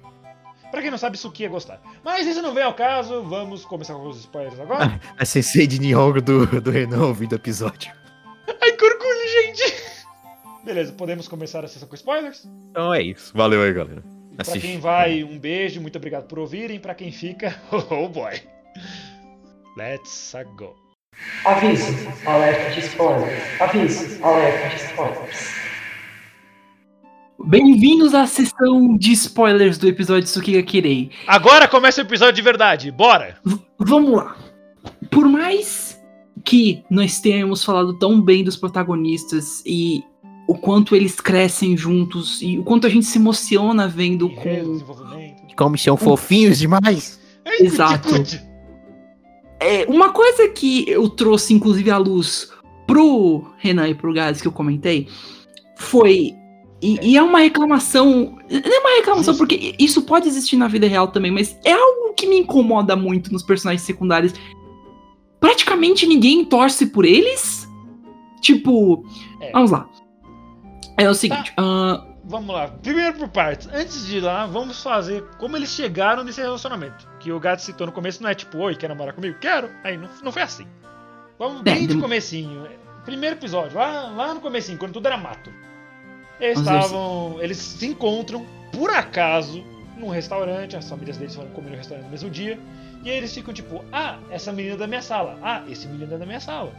Pra 0.70 0.80
quem 0.80 0.90
não 0.90 0.98
sabe, 0.98 1.16
Suki 1.18 1.44
é 1.44 1.48
gostar. 1.48 1.80
Mas 2.04 2.26
isso 2.26 2.40
não 2.40 2.54
vem 2.54 2.62
ao 2.62 2.74
caso, 2.74 3.22
vamos 3.24 3.64
começar 3.64 3.94
com 3.94 4.08
os 4.08 4.18
spoilers 4.20 4.58
agora. 4.60 5.00
A 5.18 5.24
sensei 5.24 5.66
de 5.66 5.80
Nihongo 5.80 6.20
do, 6.20 6.60
do 6.60 6.70
Renan 6.70 7.06
ouvindo 7.06 7.32
o 7.32 7.36
episódio. 7.36 7.92
Ai, 8.62 8.72
que 8.72 8.84
orgulho, 8.84 9.28
gente! 9.42 9.74
Beleza, 10.64 10.92
podemos 10.92 11.26
começar 11.26 11.64
a 11.64 11.68
sessão 11.68 11.88
com 11.88 11.94
spoilers? 11.94 12.46
Então 12.70 12.92
é 12.92 13.02
isso. 13.02 13.32
Valeu 13.34 13.62
aí, 13.62 13.72
galera. 13.72 14.02
Pra 14.36 14.42
Assiste. 14.42 14.60
quem 14.60 14.78
vai, 14.78 15.24
um 15.24 15.38
beijo, 15.38 15.80
muito 15.80 15.96
obrigado 15.96 16.26
por 16.26 16.38
ouvirem. 16.38 16.78
Pra 16.78 16.94
quem 16.94 17.10
fica, 17.10 17.60
oh 17.72 18.08
boy. 18.08 18.40
Let's 19.76 20.34
go. 20.56 20.74
Aviso, 21.44 21.84
alerta 22.26 22.70
de 22.70 22.80
spoilers. 22.80 23.60
Aviso, 23.60 24.24
alerta 24.24 24.68
de 24.68 24.82
spoilers. 24.84 25.69
Bem-vindos 27.44 28.14
à 28.14 28.26
sessão 28.26 28.96
de 28.96 29.12
spoilers 29.12 29.78
do 29.78 29.88
episódio 29.88 30.24
Tsukiga 30.24 30.62
Kirei. 30.62 31.10
Agora 31.26 31.66
começa 31.66 32.00
o 32.00 32.04
episódio 32.04 32.34
de 32.34 32.42
verdade, 32.42 32.90
bora! 32.90 33.38
Vamos 33.78 34.12
lá. 34.12 34.36
Por 35.10 35.26
mais 35.26 35.98
que 36.44 36.84
nós 36.90 37.20
tenhamos 37.20 37.64
falado 37.64 37.98
tão 37.98 38.20
bem 38.20 38.44
dos 38.44 38.56
protagonistas 38.56 39.62
e 39.64 40.04
o 40.46 40.54
quanto 40.54 40.94
eles 40.94 41.20
crescem 41.20 41.76
juntos 41.76 42.42
e 42.42 42.58
o 42.58 42.62
quanto 42.62 42.86
a 42.86 42.90
gente 42.90 43.06
se 43.06 43.18
emociona 43.18 43.88
vendo 43.88 44.26
Enredo, 44.26 44.84
com. 44.84 45.54
Como 45.56 45.78
são 45.78 45.96
fofinhos 45.96 46.58
demais. 46.58 47.18
Ai, 47.44 47.56
Exato. 47.60 48.08
É, 49.58 49.86
uma 49.86 50.12
coisa 50.12 50.48
que 50.48 50.88
eu 50.88 51.08
trouxe, 51.08 51.54
inclusive, 51.54 51.90
à 51.90 51.96
luz 51.96 52.50
pro 52.86 53.46
Renan 53.58 53.88
e 53.88 53.94
pro 53.94 54.12
Gás 54.12 54.40
que 54.40 54.48
eu 54.48 54.52
comentei 54.52 55.08
foi 55.76 56.34
E, 56.82 57.12
e 57.12 57.16
é 57.16 57.22
uma 57.22 57.40
reclamação. 57.40 58.38
Não 58.50 58.58
é 58.58 58.78
uma 58.78 58.96
reclamação, 58.96 59.36
porque 59.36 59.74
isso 59.78 60.02
pode 60.02 60.28
existir 60.28 60.56
na 60.56 60.68
vida 60.68 60.86
real 60.86 61.08
também, 61.08 61.30
mas 61.30 61.56
é 61.64 61.72
algo 61.72 62.14
que 62.14 62.26
me 62.26 62.38
incomoda 62.38 62.96
muito 62.96 63.32
nos 63.32 63.42
personagens 63.42 63.82
secundários. 63.82 64.32
Praticamente 65.38 66.06
ninguém 66.06 66.44
torce 66.44 66.86
por 66.86 67.04
eles. 67.04 67.68
Tipo, 68.40 69.04
É. 69.40 69.52
vamos 69.52 69.70
lá. 69.70 69.88
É 70.96 71.08
o 71.08 71.14
seguinte, 71.14 71.52
ah, 71.56 72.04
Vamos 72.30 72.54
lá, 72.54 72.68
primeiro 72.68 73.14
por 73.14 73.28
partes. 73.28 73.68
Antes 73.72 74.06
de 74.06 74.18
ir 74.18 74.20
lá, 74.20 74.46
vamos 74.46 74.80
fazer 74.80 75.24
como 75.36 75.56
eles 75.56 75.70
chegaram 75.70 76.22
nesse 76.22 76.40
relacionamento. 76.40 77.08
Que 77.18 77.32
o 77.32 77.40
gato 77.40 77.60
citou 77.60 77.88
no 77.88 77.92
começo, 77.92 78.22
não 78.22 78.30
é 78.30 78.34
tipo, 78.36 78.56
oi, 78.58 78.76
quer 78.76 78.88
namorar 78.88 79.14
comigo? 79.14 79.36
Quero. 79.40 79.68
Aí 79.82 79.96
não, 79.96 80.08
não 80.22 80.30
foi 80.30 80.42
assim. 80.42 80.64
Vamos 81.36 81.60
É, 81.60 81.62
bem 81.64 81.88
de 81.88 81.98
comecinho. 81.98 82.68
Primeiro 83.04 83.34
episódio, 83.34 83.76
lá, 83.76 84.10
lá 84.10 84.32
no 84.32 84.40
comecinho, 84.40 84.78
quando 84.78 84.92
tudo 84.92 85.06
era 85.06 85.16
mato. 85.16 85.50
Eles 86.40 86.58
estavam. 86.58 87.38
Eles 87.40 87.58
se 87.58 87.86
encontram, 87.86 88.46
por 88.72 88.90
acaso, 88.90 89.64
num 89.96 90.08
restaurante, 90.08 90.76
as 90.76 90.88
famílias 90.88 91.16
deles 91.16 91.34
foram 91.34 91.50
comer 91.50 91.70
no 91.70 91.76
restaurante 91.76 92.04
no 92.04 92.10
mesmo 92.10 92.30
dia. 92.30 92.58
E 93.02 93.10
aí 93.10 93.16
eles 93.16 93.32
ficam 93.32 93.52
tipo, 93.54 93.84
ah, 93.92 94.18
essa 94.30 94.52
menina 94.52 94.74
é 94.74 94.78
da 94.78 94.86
minha 94.86 95.02
sala. 95.02 95.38
Ah, 95.42 95.62
esse 95.68 95.86
menino 95.86 96.14
é 96.14 96.18
da 96.18 96.26
minha 96.26 96.40
sala. 96.40 96.72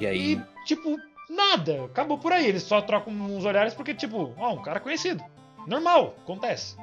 E 0.00 0.06
aí? 0.06 0.34
E, 0.34 0.64
tipo, 0.64 0.96
nada. 1.28 1.84
Acabou 1.84 2.18
por 2.18 2.32
aí. 2.32 2.46
Eles 2.46 2.62
só 2.62 2.80
trocam 2.80 3.12
uns 3.12 3.44
olhares 3.44 3.74
porque, 3.74 3.94
tipo, 3.94 4.32
ó, 4.36 4.54
um 4.54 4.62
cara 4.62 4.80
conhecido. 4.80 5.22
Normal, 5.66 6.14
acontece. 6.22 6.76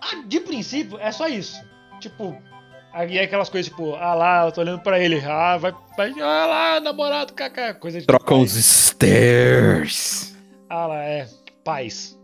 Ah, 0.00 0.22
de 0.26 0.40
princípio, 0.40 0.98
é 1.00 1.10
só 1.10 1.28
isso. 1.28 1.60
Tipo, 2.00 2.36
aí 2.92 3.18
é 3.18 3.24
aquelas 3.24 3.48
coisas, 3.48 3.70
tipo, 3.70 3.94
ah 3.96 4.14
lá, 4.14 4.46
eu 4.46 4.52
tô 4.52 4.60
olhando 4.60 4.80
pra 4.80 4.98
ele. 4.98 5.20
Ah, 5.26 5.56
vai, 5.56 5.74
vai 5.96 6.10
ah 6.20 6.46
lá, 6.46 6.80
namorado, 6.80 7.32
kaká. 7.32 7.74
Coisa 7.74 8.00
de 8.00 8.06
Trocam 8.06 8.40
os 8.40 8.52
stairs. 8.52 10.27
Ah 10.70 10.86
lá, 10.86 11.02
é, 11.02 11.26
pais. 11.64 12.18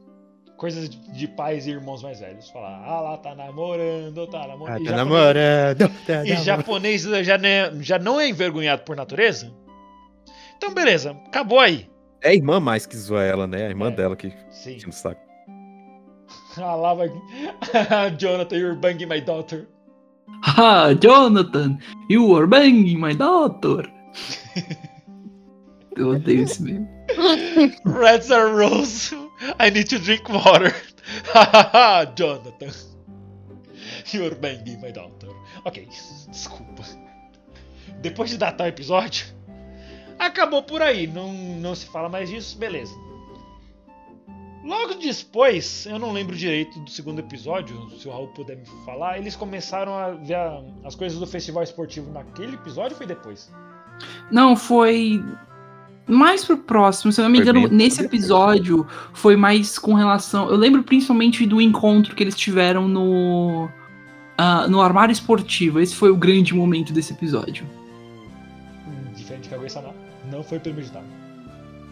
Coisas 0.57 0.89
de, 0.89 1.27
pais 1.29 1.67
e 1.67 1.71
irmãos 1.71 2.03
mais 2.03 2.21
velhos. 2.21 2.49
Falar, 2.51 2.83
ah 2.85 3.01
lá, 3.01 3.17
tá 3.19 3.35
namorando, 3.35 4.27
tá 4.29 4.47
namorando. 4.47 4.83
Ah, 4.87 4.91
tá 4.91 4.97
namorando. 4.97 5.79
tá 6.07 6.25
E 6.25 6.37
japonês 6.37 7.03
já, 7.03 7.37
não 7.37 7.49
é- 7.49 7.73
já 7.81 7.99
não 7.99 8.21
é 8.21 8.29
envergonhado 8.29 8.83
por 8.83 8.95
natureza? 8.97 9.53
Então, 10.57 10.73
beleza, 10.73 11.11
acabou 11.27 11.59
aí. 11.59 11.91
É 12.23 12.31
a 12.31 12.35
irmã 12.35 12.61
mais 12.61 12.87
que 12.87 12.97
zoa 12.97 13.23
ela, 13.25 13.47
né? 13.47 13.67
A 13.67 13.69
irmã 13.71 13.89
É. 13.89 13.91
dela 13.91 14.17
que 14.17 14.33
Sim. 14.51 14.77
tinha 14.77 14.87
no 14.87 14.93
saco. 14.93 15.21
Ah, 16.57 16.77
lá 16.77 16.95
vai. 16.95 17.09
Jonathan, 18.17 18.57
you're 18.57 18.77
banging 18.79 19.07
my 19.07 19.21
daughter. 19.21 19.67
ah, 20.57 20.93
Jonathan, 20.95 21.77
you 22.09 22.35
are 22.37 22.47
banging 22.47 22.97
my 22.99 23.13
daughter. 23.15 23.91
Eu 25.97 26.11
odeio 26.11 26.45
esse 26.45 26.63
meme. 26.63 26.87
Reds 27.85 28.31
are 28.31 28.49
rose. 28.49 29.13
I 29.61 29.71
need 29.71 29.89
to 29.91 29.99
drink 29.99 30.29
water. 30.29 30.75
Jonathan. 32.15 32.73
You're 34.11 34.35
banging 34.35 34.81
my 34.81 34.91
daughter. 34.91 35.29
Ok, 35.65 35.89
desculpa. 36.29 36.85
Depois 38.01 38.31
de 38.31 38.37
datar 38.37 38.67
o 38.67 38.69
episódio, 38.69 39.27
acabou 40.19 40.63
por 40.63 40.83
aí. 40.83 41.07
Não, 41.07 41.33
não 41.33 41.75
se 41.75 41.87
fala 41.87 42.09
mais 42.09 42.29
disso, 42.29 42.57
beleza. 42.59 42.95
Logo 44.65 44.95
depois, 44.95 45.85
eu 45.85 45.99
não 45.99 46.11
lembro 46.11 46.35
direito 46.35 46.81
do 46.81 46.89
segundo 46.89 47.19
episódio, 47.19 47.91
se 47.99 48.09
o 48.09 48.11
Raul 48.11 48.29
puder 48.29 48.57
me 48.57 48.65
falar, 48.87 49.19
eles 49.19 49.37
começaram 49.37 49.95
a 49.95 50.13
ver 50.13 50.39
as 50.83 50.95
coisas 50.95 51.19
do 51.19 51.27
festival 51.27 51.63
esportivo 51.63 52.11
naquele 52.11 52.55
episódio 52.55 52.93
ou 52.93 52.97
foi 52.97 53.07
depois? 53.07 53.53
Não, 54.31 54.57
foi 54.57 55.23
mais 56.07 56.45
pro 56.45 56.57
próximo. 56.59 57.13
Se 57.13 57.21
eu 57.21 57.25
não 57.25 57.31
me 57.31 57.39
engano, 57.39 57.67
nesse 57.69 58.03
episódio 58.03 58.87
foi 59.13 59.37
mais 59.37 59.79
com 59.79 59.95
relação. 59.95 60.49
Eu 60.49 60.57
lembro 60.57 60.83
principalmente 60.83 61.47
do 61.47 61.61
encontro 61.61 62.15
que 62.15 62.23
eles 62.23 62.35
tiveram 62.37 62.87
no. 62.89 63.69
ah, 64.37 64.67
no 64.69 64.81
armário 64.81 65.13
esportivo. 65.13 65.81
Esse 65.81 65.95
foi 65.95 66.11
o 66.11 66.17
grande 66.17 66.55
momento 66.55 66.93
desse 66.93 67.13
episódio. 67.13 67.67
Hum, 68.87 69.13
Diferente 69.17 69.45
de 69.45 69.49
Kaguya-sama, 69.51 69.91
não 70.31 70.43
foi 70.43 70.59
premeditado. 70.59 71.05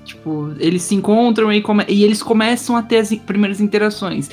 Tipo, 0.05 0.53
eles 0.59 0.83
se 0.83 0.95
encontram 0.97 1.53
e, 1.53 1.63
come- 1.63 1.87
e 1.89 2.03
eles 2.03 2.23
começam 2.23 2.77
a 2.77 2.83
ter 2.83 2.99
as 2.99 3.13
in- 3.13 3.19
primeiras 3.21 3.61
interações. 3.61 4.29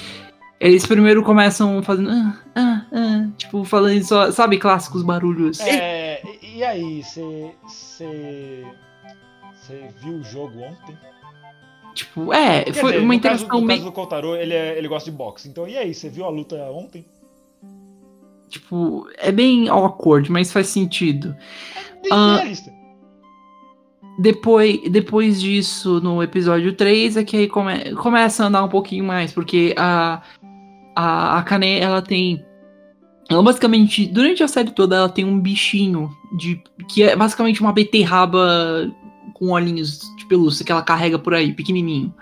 Eles 0.60 0.86
primeiro 0.86 1.24
começam 1.24 1.82
fazendo. 1.84 2.10
Ah, 2.10 2.34
ah, 2.56 2.82
ah, 2.92 3.28
tipo, 3.38 3.64
falando 3.64 4.04
só. 4.04 4.30
Sabe, 4.32 4.58
clássicos 4.58 5.04
barulhos. 5.04 5.60
É, 5.62 6.22
e, 6.44 6.58
e 6.58 6.64
aí, 6.64 7.02
você. 7.04 7.52
Você. 7.64 8.66
Você 9.70 9.88
viu 10.02 10.14
o 10.16 10.24
jogo 10.24 10.60
ontem? 10.62 10.98
Tipo, 11.94 12.34
é, 12.34 12.64
Quer 12.64 12.74
foi 12.74 12.92
dizer, 12.94 13.04
uma 13.06 13.14
no 13.14 13.20
caso- 13.22 13.36
interação 13.44 13.62
No 13.62 13.68
caso 13.68 13.84
do 13.84 13.92
Kotaro, 13.92 14.36
ele, 14.36 14.54
é- 14.54 14.76
ele 14.78 14.88
gosta 14.88 15.12
de 15.12 15.16
boxe. 15.16 15.48
Então, 15.48 15.68
e 15.68 15.78
aí, 15.78 15.94
você 15.94 16.10
viu 16.10 16.26
a 16.26 16.30
luta 16.30 16.56
ontem? 16.72 17.06
Tipo, 18.50 19.08
é 19.20 19.32
bem 19.32 19.70
awkward, 19.70 20.32
mas 20.32 20.52
faz 20.52 20.68
sentido. 20.68 21.36
Bem 22.02 22.12
Ah. 22.12 22.42
Depois, 24.20 24.82
depois 24.90 25.40
disso, 25.40 26.02
no 26.02 26.22
episódio 26.22 26.74
3, 26.74 27.16
é 27.16 27.24
que 27.24 27.38
aí 27.38 27.48
come- 27.48 27.94
começa 27.96 28.44
a 28.44 28.48
andar 28.48 28.64
um 28.64 28.70
pouquinho 28.70 29.06
mais, 29.06 29.32
porque 29.32 29.74
a, 29.78 30.22
a, 30.96 31.38
a 31.38 31.44
Kane, 31.44 31.80
ela 31.80 32.02
tem. 32.02 32.44
Ela 33.30 33.44
basicamente, 33.44 34.08
durante 34.08 34.42
a 34.44 34.48
série 34.48 34.72
toda, 34.72 34.96
ela 34.96 35.10
tem 35.10 35.24
um 35.24 35.40
bichinho 35.40 36.10
de. 36.36 36.62
que 36.90 37.04
é 37.04 37.16
basicamente 37.16 37.62
uma 37.62 37.72
beterraba 37.72 38.92
com 39.34 39.50
olhinhos 39.52 40.00
de 40.18 40.26
pelúcia 40.26 40.66
que 40.66 40.72
ela 40.72 40.82
carrega 40.82 41.18
por 41.20 41.34
aí, 41.34 41.54
pequenininho. 41.54 42.14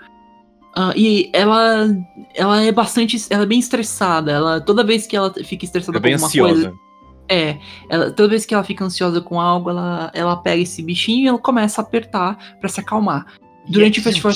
Ah, 0.76 0.92
e 0.96 1.28
ela, 1.32 1.86
ela 2.34 2.62
é 2.62 2.70
bastante. 2.70 3.16
Ela 3.30 3.42
é 3.42 3.46
bem 3.46 3.58
estressada. 3.58 4.30
Ela, 4.32 4.60
toda 4.60 4.84
vez 4.84 5.06
que 5.06 5.16
ela 5.16 5.32
fica 5.44 5.64
estressada 5.64 5.98
É 5.98 6.00
bem 6.00 6.16
com 6.18 6.24
alguma 6.24 6.28
ansiosa. 6.48 6.68
coisa. 6.70 6.88
É, 7.30 7.58
ela- 7.90 8.10
toda 8.12 8.28
vez 8.28 8.46
que 8.46 8.54
ela 8.54 8.62
fica 8.64 8.84
ansiosa 8.84 9.20
com 9.20 9.40
algo, 9.40 9.70
ela, 9.70 10.10
ela 10.14 10.36
pega 10.36 10.62
esse 10.62 10.82
bichinho 10.82 11.24
e 11.24 11.28
ela 11.28 11.38
começa 11.38 11.80
a 11.80 11.84
apertar 11.84 12.56
pra 12.60 12.68
se 12.68 12.80
acalmar. 12.80 13.26
Durante 13.68 13.96
E 13.96 14.00
o 14.00 14.00
é 14.00 14.04
festival, 14.04 14.32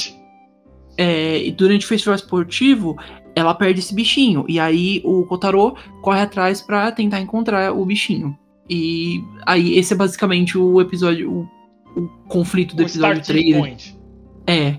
é, 0.99 1.51
durante 1.57 1.85
o 1.87 1.89
festival 1.89 2.15
esportivo, 2.17 2.97
ela 3.35 3.55
perde 3.55 3.81
esse 3.81 3.95
bichinho. 3.95 4.45
E 4.49 4.59
aí 4.61 5.01
o 5.05 5.25
Kotaro 5.25 5.75
corre 6.03 6.21
atrás 6.21 6.61
pra 6.61 6.91
tentar 6.93 7.21
encontrar 7.21 7.73
o 7.73 7.85
bichinho. 7.85 8.37
E 8.69 9.23
aí 9.47 9.79
esse 9.79 9.93
é 9.93 9.97
basicamente 9.97 10.57
o 10.59 10.81
episódio, 10.81 11.31
o, 11.31 11.49
o 11.97 12.09
conflito 12.29 12.75
do 12.77 12.83
O 12.83 12.87
episódio 12.87 13.21
starting 13.21 13.43
3. 13.53 13.57
point. 13.57 14.01
É, 14.47 14.71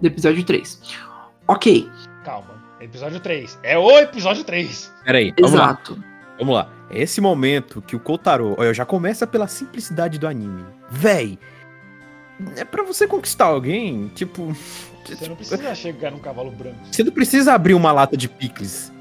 do 0.00 0.06
episódio 0.06 0.44
3. 0.44 0.80
Ok, 1.46 1.88
Calma. 2.24 2.58
Episódio 2.80 3.18
3. 3.20 3.58
É 3.62 3.76
o 3.78 3.90
episódio 3.98 4.44
3. 4.44 4.92
Peraí, 5.04 5.32
vamos 5.40 5.54
lá. 5.56 5.64
exato. 5.64 6.04
Vamos 6.38 6.54
lá. 6.54 6.70
É 6.90 7.02
esse 7.02 7.20
momento 7.20 7.82
que 7.82 7.96
o 7.96 8.00
Kotaro, 8.00 8.54
olha, 8.58 8.72
já 8.72 8.84
começa 8.84 9.26
pela 9.26 9.48
simplicidade 9.48 10.18
do 10.18 10.26
anime. 10.28 10.64
Véi, 10.90 11.38
é 12.56 12.64
pra 12.64 12.84
você 12.84 13.06
conquistar 13.08 13.46
alguém, 13.46 14.08
tipo, 14.14 14.54
Você 15.04 15.26
não 15.26 15.36
precisa 15.36 15.74
chegar 15.74 16.10
num 16.12 16.18
cavalo 16.18 16.50
branco. 16.50 16.76
você 16.92 17.02
não 17.02 17.10
precisa 17.12 17.54
abrir 17.54 17.72
uma 17.74 17.90
lata 17.92 18.14
de 18.16 18.28
picles. 18.28 18.92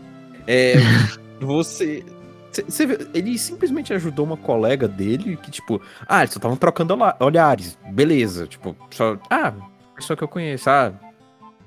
É, 0.47 0.75
você 1.41 2.03
cê- 2.51 2.65
cê 2.67 2.85
vê, 2.85 3.07
ele 3.13 3.37
simplesmente 3.37 3.93
ajudou 3.93 4.25
uma 4.25 4.37
colega 4.37 4.87
dele 4.87 5.37
que 5.37 5.51
tipo, 5.51 5.81
ah, 6.07 6.19
eles 6.21 6.31
só 6.33 6.37
estavam 6.37 6.57
trocando 6.57 6.95
olhares. 7.19 7.77
Beleza, 7.91 8.47
tipo, 8.47 8.75
só, 8.91 9.17
ah, 9.29 9.53
pessoa 9.95 10.15
que 10.17 10.23
eu 10.23 10.27
conheço, 10.27 10.69
ah, 10.69 10.93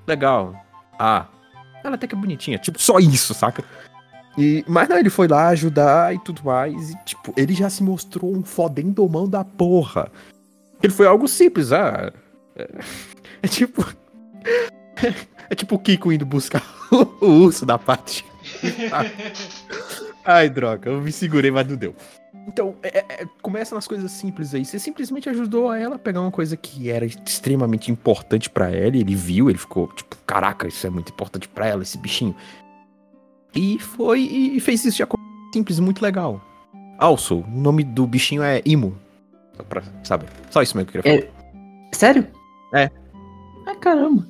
legal. 0.07 0.55
Ah, 0.99 1.27
ela 1.85 1.95
até 1.95 2.07
que 2.07 2.15
é 2.15 2.19
bonitinha, 2.19 2.59
tipo, 2.59 2.81
só 2.81 2.99
isso, 2.99 3.33
saca? 3.35 3.65
E, 4.39 4.65
mas 4.69 4.89
não, 4.89 4.97
ele 4.99 5.11
foi 5.11 5.27
lá 5.27 5.49
ajudar 5.49 6.15
e 6.15 6.19
tudo 6.21 6.43
mais. 6.45 6.91
E, 6.91 6.95
tipo, 7.05 7.33
ele 7.37 7.53
já 7.53 7.69
se 7.69 7.83
mostrou 7.83 8.35
um 8.35 8.43
fodendomão 8.45 9.29
da 9.29 9.45
porra. 9.45 10.11
Ele 10.83 10.93
foi 10.93 11.07
algo 11.07 11.27
simples, 11.27 11.73
ah. 11.73 12.13
É, 12.57 12.69
é 13.43 13.49
tipo. 13.49 13.85
É 15.51 15.55
tipo 15.57 15.75
o 15.75 15.79
Kiko 15.81 16.13
indo 16.13 16.25
buscar 16.25 16.63
o 17.21 17.27
urso 17.27 17.67
da 17.67 17.77
parte. 17.77 18.25
Ai, 20.25 20.49
droga, 20.51 20.91
eu 20.91 21.01
me 21.01 21.11
segurei, 21.13 21.51
mas 21.51 21.67
não 21.67 21.77
deu. 21.77 21.95
Então, 22.47 22.75
é- 22.83 22.99
é- 23.23 23.27
começa 23.43 23.75
nas 23.75 23.87
coisas 23.87 24.11
simples 24.13 24.55
aí. 24.55 24.65
Você 24.65 24.79
simplesmente 24.79 25.29
ajudou 25.29 25.73
ela 25.73 25.97
a 25.97 25.99
pegar 25.99 26.21
uma 26.21 26.31
coisa 26.31 26.57
que 26.57 26.91
era 26.91 27.05
extremamente 27.05 27.91
importante 27.91 28.49
pra 28.49 28.71
ela. 28.71 28.97
e 28.97 29.01
Ele 29.01 29.15
viu, 29.15 29.49
ele 29.51 29.59
ficou 29.59 29.89
tipo, 29.89 30.17
caraca, 30.27 30.67
isso 30.69 30.87
é 30.87 30.91
muito 30.91 31.11
importante 31.13 31.49
pra 31.49 31.67
ela, 31.67 31.83
esse 31.83 31.99
bichinho. 31.99 32.35
E 33.55 33.79
foi 33.79 34.21
e 34.21 34.61
fez 34.61 34.85
isso 34.85 34.97
de 34.99 35.03
acordo 35.03 35.23
simples, 35.53 35.81
muito 35.81 36.03
legal. 36.03 36.41
Also, 36.99 37.41
o 37.41 37.51
nome 37.51 37.83
do 37.83 38.07
bichinho 38.07 38.43
é 38.43 38.63
Imo. 38.65 38.95
Só 39.57 39.63
pra 39.65 39.83
saber. 40.05 40.29
Só 40.51 40.63
isso 40.63 40.77
mesmo 40.77 40.91
que 40.91 40.99
eu 40.99 41.03
queria 41.03 41.21
falar. 41.21 41.33
Sério? 41.93 42.27
É. 42.75 42.91
Ah, 43.67 43.75
caramba. 43.75 44.27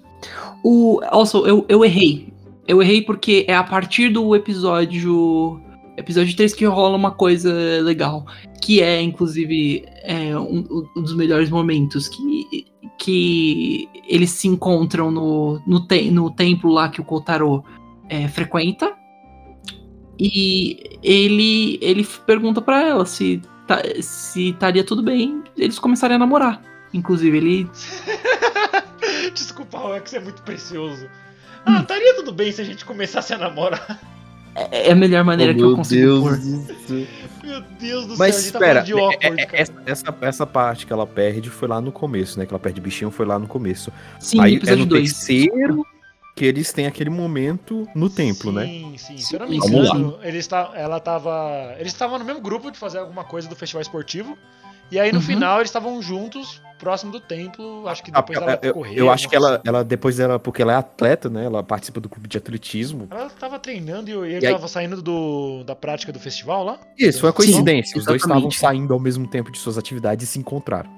O, 0.65 1.01
also, 1.09 1.47
eu, 1.47 1.65
eu 1.69 1.85
errei. 1.85 2.33
Eu 2.67 2.81
errei 2.81 3.03
porque 3.03 3.45
é 3.49 3.55
a 3.55 3.65
partir 3.65 4.09
do 4.09 4.35
episódio. 4.35 5.61
Episódio 6.01 6.35
3 6.37 6.55
que 6.55 6.65
rola 6.65 6.97
uma 6.97 7.11
coisa 7.13 7.53
legal. 7.83 8.27
Que 8.61 8.83
é, 8.83 9.01
inclusive, 9.01 9.85
é, 10.03 10.37
um, 10.39 10.87
um 10.97 11.03
dos 11.03 11.15
melhores 11.15 11.49
momentos. 11.51 12.09
Que, 12.09 12.67
que 12.99 13.89
eles 14.09 14.31
se 14.31 14.49
encontram 14.49 15.11
no, 15.11 15.61
no, 15.67 15.87
te- 15.87 16.11
no 16.11 16.31
templo 16.31 16.71
lá 16.71 16.89
que 16.89 17.01
o 17.01 17.05
Kotaro 17.05 17.65
é, 18.09 18.29
frequenta. 18.29 18.93
E 20.19 20.99
ele, 21.03 21.79
ele 21.81 22.07
pergunta 22.27 22.61
pra 22.61 22.83
ela 22.87 23.07
se 23.07 23.41
tá- 23.67 23.83
se 24.03 24.51
estaria 24.51 24.85
tudo 24.85 25.03
bem 25.03 25.43
eles 25.57 25.79
começarem 25.79 26.17
a 26.17 26.19
namorar. 26.19 26.61
Inclusive, 26.93 27.37
ele. 27.37 27.71
Desculpa, 29.33 29.79
Alex, 29.79 30.13
é 30.13 30.21
muito 30.21 30.43
precioso. 30.43 31.07
Ah, 31.65 31.81
estaria 31.81 32.15
tudo 32.17 32.33
bem 32.33 32.51
se 32.53 32.61
a 32.61 32.65
gente 32.65 32.85
começasse 32.85 33.33
a 33.33 33.39
namorar. 33.39 34.01
É 34.55 34.89
é 34.89 34.93
a 34.93 34.95
melhor 34.97 35.25
maneira 35.25 35.55
que 35.55 35.61
eu 35.61 35.75
consigo 35.77 36.21
pôr. 36.23 36.39
Meu 37.43 37.61
Deus 37.81 38.07
do 38.07 38.17
Mas 38.19 38.35
céu, 38.37 38.53
tá 38.53 38.59
espera, 38.59 38.81
awkward, 38.81 39.43
é- 39.43 39.45
é- 39.45 39.61
essa, 39.61 39.73
essa, 39.87 40.17
essa 40.21 40.47
parte 40.47 40.87
que 40.87 40.93
ela 40.93 41.07
perde 41.07 41.49
foi 41.51 41.69
lá 41.69 41.81
no 41.81 41.91
começo, 41.91 42.39
né? 42.39 42.47
Que 42.47 42.53
ela 42.53 42.61
perde 42.61 42.81
bichinho 42.81 43.11
foi 43.11 43.27
lá 43.27 43.39
no 43.39 43.47
começo. 43.47 43.93
Sim, 44.19 44.41
Aí 44.41 44.61
é 44.67 44.77
no 44.77 44.87
2. 44.87 45.13
terceiro 45.13 45.87
que 46.37 46.45
eles 46.45 46.73
têm 46.73 46.87
aquele 46.87 47.11
momento 47.11 47.89
no 47.95 48.09
templo, 48.09 48.53
né? 48.53 48.67
Sim, 48.67 48.95
sim. 48.99 49.17
Se 49.19 49.35
eu 49.35 49.41
não 49.41 49.49
me 49.49 49.61
Sim, 49.61 49.67
engano, 49.69 50.19
eles 50.23 50.47
tá, 50.47 50.73
ela 50.75 51.01
tava. 51.01 51.75
Eles 51.79 51.93
estavam 51.93 52.19
no 52.19 52.25
mesmo 52.25 52.41
grupo 52.41 52.71
de 52.71 52.79
fazer 52.79 52.99
alguma 52.99 53.25
coisa 53.25 53.49
do 53.49 53.57
festival 53.57 53.83
esportivo. 53.83 54.37
E 54.91 54.99
aí 54.99 55.11
no 55.13 55.19
Uhum. 55.19 55.25
final 55.25 55.59
eles 55.59 55.69
estavam 55.69 56.01
juntos, 56.03 56.61
próximo 56.81 57.13
do 57.13 57.21
templo. 57.21 57.87
Acho 57.87 58.03
que 58.03 58.11
Ah, 58.13 58.21
depois 58.21 58.39
ela 58.39 58.59
eu, 58.63 58.75
correu. 58.75 58.95
eu 58.95 59.11
acho 59.11 59.29
que 59.29 59.37
ela, 59.37 59.61
ela, 59.65 59.85
depois 59.85 60.17
dela, 60.17 60.39
porque 60.39 60.63
ela 60.63 60.73
é 60.73 60.77
atleta, 60.77 61.29
né? 61.29 61.45
Ela 61.45 61.63
participa 61.63 62.01
do 62.01 62.09
clube 62.09 62.27
de 62.29 62.39
atletismo. 62.39 63.07
Ela 63.11 63.29
tava 63.31 63.59
treinando 63.59 64.09
e 64.11 64.13
ele 64.15 64.45
E 64.45 64.47
aí- 64.47 64.53
tava 64.53 64.67
saindo 64.67 65.01
do, 65.03 65.63
da 65.65 65.77
prática 65.77 66.13
do 66.13 66.19
festival 66.19 66.65
lá. 66.65 66.79
Isso, 66.99 67.21
foi 67.21 67.29
uma 67.29 67.33
coincidência. 67.35 67.99
Os 67.99 68.05
dois 68.05 68.23
estavam 68.23 68.51
saindo 68.51 68.93
ao 68.95 68.99
mesmo 68.99 69.27
tempo 69.29 69.53
de 69.53 69.59
suas 69.59 69.77
atividades 69.79 70.29
e 70.29 70.33
se 70.33 70.39
encontraram. 70.39 70.91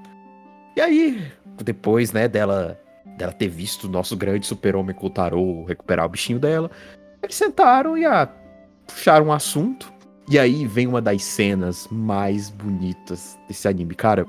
E 0.76 0.80
aí, 0.80 1.30
depois, 1.62 2.12
né, 2.12 2.28
dela, 2.28 2.80
dela 3.18 3.32
ter 3.32 3.48
visto 3.48 3.84
o 3.84 3.90
nosso 3.90 4.16
grande 4.16 4.46
super-homem 4.46 4.94
Kotaro 4.94 5.64
recuperar 5.64 6.06
o 6.06 6.08
bichinho 6.08 6.38
dela, 6.38 6.70
eles 7.22 7.34
sentaram 7.36 7.98
e 7.98 8.06
ah, 8.06 8.28
puxaram 8.86 9.26
um 9.26 9.32
assunto. 9.32 9.92
E 10.30 10.38
aí 10.38 10.66
vem 10.66 10.86
uma 10.86 11.00
das 11.02 11.22
cenas 11.24 11.86
mais 11.90 12.48
bonitas 12.48 13.36
desse 13.48 13.66
anime. 13.68 13.94
Cara, 13.94 14.24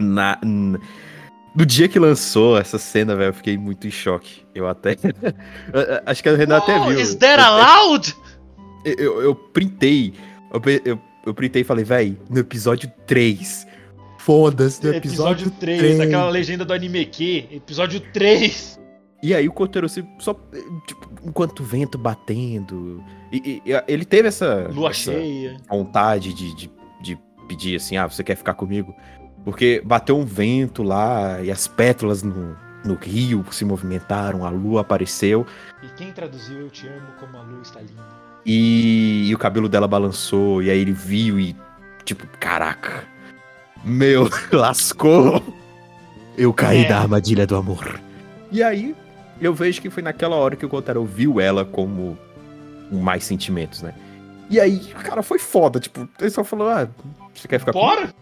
na, 0.00 0.38
n- 0.42 0.78
no 1.54 1.64
dia 1.66 1.88
que 1.88 1.98
lançou 1.98 2.58
essa 2.58 2.78
cena, 2.78 3.14
velho, 3.14 3.30
eu 3.30 3.34
fiquei 3.34 3.56
muito 3.58 3.86
em 3.86 3.90
choque. 3.90 4.42
Eu 4.54 4.66
até. 4.68 4.96
Acho 6.06 6.22
que 6.22 6.28
a 6.28 6.36
Renata 6.36 6.64
até 6.72 6.80
Oh, 6.80 6.88
viu. 6.88 7.00
is 7.00 7.14
that 7.16 7.40
allowed? 7.42 8.14
eu, 8.84 8.94
eu, 8.94 9.22
eu 9.22 9.34
printei. 9.34 10.14
Eu, 10.52 10.60
eu, 10.84 11.00
eu 11.26 11.34
printei 11.34 11.62
e 11.62 11.64
falei, 11.64 11.84
véi, 11.84 12.18
no 12.30 12.38
episódio 12.38 12.90
3. 13.06 13.66
Foda-se, 14.18 14.82
no 14.82 14.94
episódio, 14.94 15.50
3, 15.50 15.78
3. 15.78 16.00
aquela 16.00 16.30
legenda 16.30 16.64
do 16.64 16.72
anime 16.72 17.04
Q. 17.04 17.46
Episódio 17.52 18.00
3. 18.00 18.80
E 19.22 19.34
aí 19.34 19.46
o 19.48 19.52
Kotaro 19.52 19.88
se- 19.88 20.04
só. 20.18 20.34
Tipo, 20.86 21.10
enquanto 21.24 21.60
o 21.60 21.64
vento 21.64 21.96
batendo. 21.98 23.02
E- 23.32 23.62
e 23.66 23.72
ele 23.86 24.04
teve 24.04 24.28
essa. 24.28 24.68
Lua 24.72 24.90
essa 24.90 25.12
cheia. 25.12 25.56
vontade 25.68 26.32
de, 26.34 26.54
de, 26.56 26.70
de 27.02 27.18
pedir 27.48 27.76
assim, 27.76 27.96
ah, 27.96 28.06
você 28.06 28.22
quer 28.24 28.36
ficar 28.36 28.54
comigo? 28.54 28.94
Porque 29.44 29.82
bateu 29.84 30.18
um 30.18 30.24
vento 30.24 30.82
lá 30.82 31.40
e 31.42 31.50
as 31.50 31.66
pétalas 31.68 32.22
no, 32.22 32.56
no 32.84 32.94
rio 32.94 33.44
se 33.50 33.64
movimentaram, 33.64 34.44
a 34.46 34.48
lua 34.50 34.80
apareceu. 34.80 35.46
E 35.82 35.86
quem 35.96 36.12
traduziu 36.12 36.60
Eu 36.60 36.70
Te 36.70 36.86
Amo 36.88 37.06
Como 37.20 37.36
a 37.36 37.42
Lua 37.42 37.60
Está 37.62 37.80
Linda? 37.80 38.02
E, 38.46 39.28
e 39.28 39.34
o 39.34 39.38
cabelo 39.38 39.68
dela 39.68 39.88
balançou, 39.88 40.62
e 40.62 40.70
aí 40.70 40.78
ele 40.78 40.92
viu 40.92 41.38
e, 41.38 41.54
tipo, 42.04 42.26
caraca. 42.38 43.04
Meu, 43.84 44.28
lascou. 44.52 45.42
Eu 46.36 46.52
caí 46.52 46.84
É. 46.84 46.88
da 46.88 46.98
armadilha 47.00 47.46
do 47.46 47.56
amor. 47.56 48.00
E 48.50 48.62
aí, 48.62 48.94
eu 49.40 49.54
vejo 49.54 49.80
que 49.80 49.90
foi 49.90 50.02
naquela 50.02 50.36
hora 50.36 50.56
que 50.56 50.64
o 50.64 50.68
Kotaro 50.68 51.04
viu 51.04 51.40
ela 51.40 51.64
como 51.64 52.18
com 52.90 52.96
mais 52.96 53.24
sentimentos, 53.24 53.82
né? 53.82 53.94
E 54.50 54.60
aí, 54.60 54.78
cara, 55.02 55.22
foi 55.22 55.38
foda, 55.38 55.80
tipo, 55.80 56.08
ele 56.20 56.30
só 56.30 56.44
falou, 56.44 56.68
ah, 56.68 56.86
você 57.34 57.48
quer 57.48 57.58
ficar 57.58 57.72
Bora? 57.72 58.02
comigo? 58.02 58.14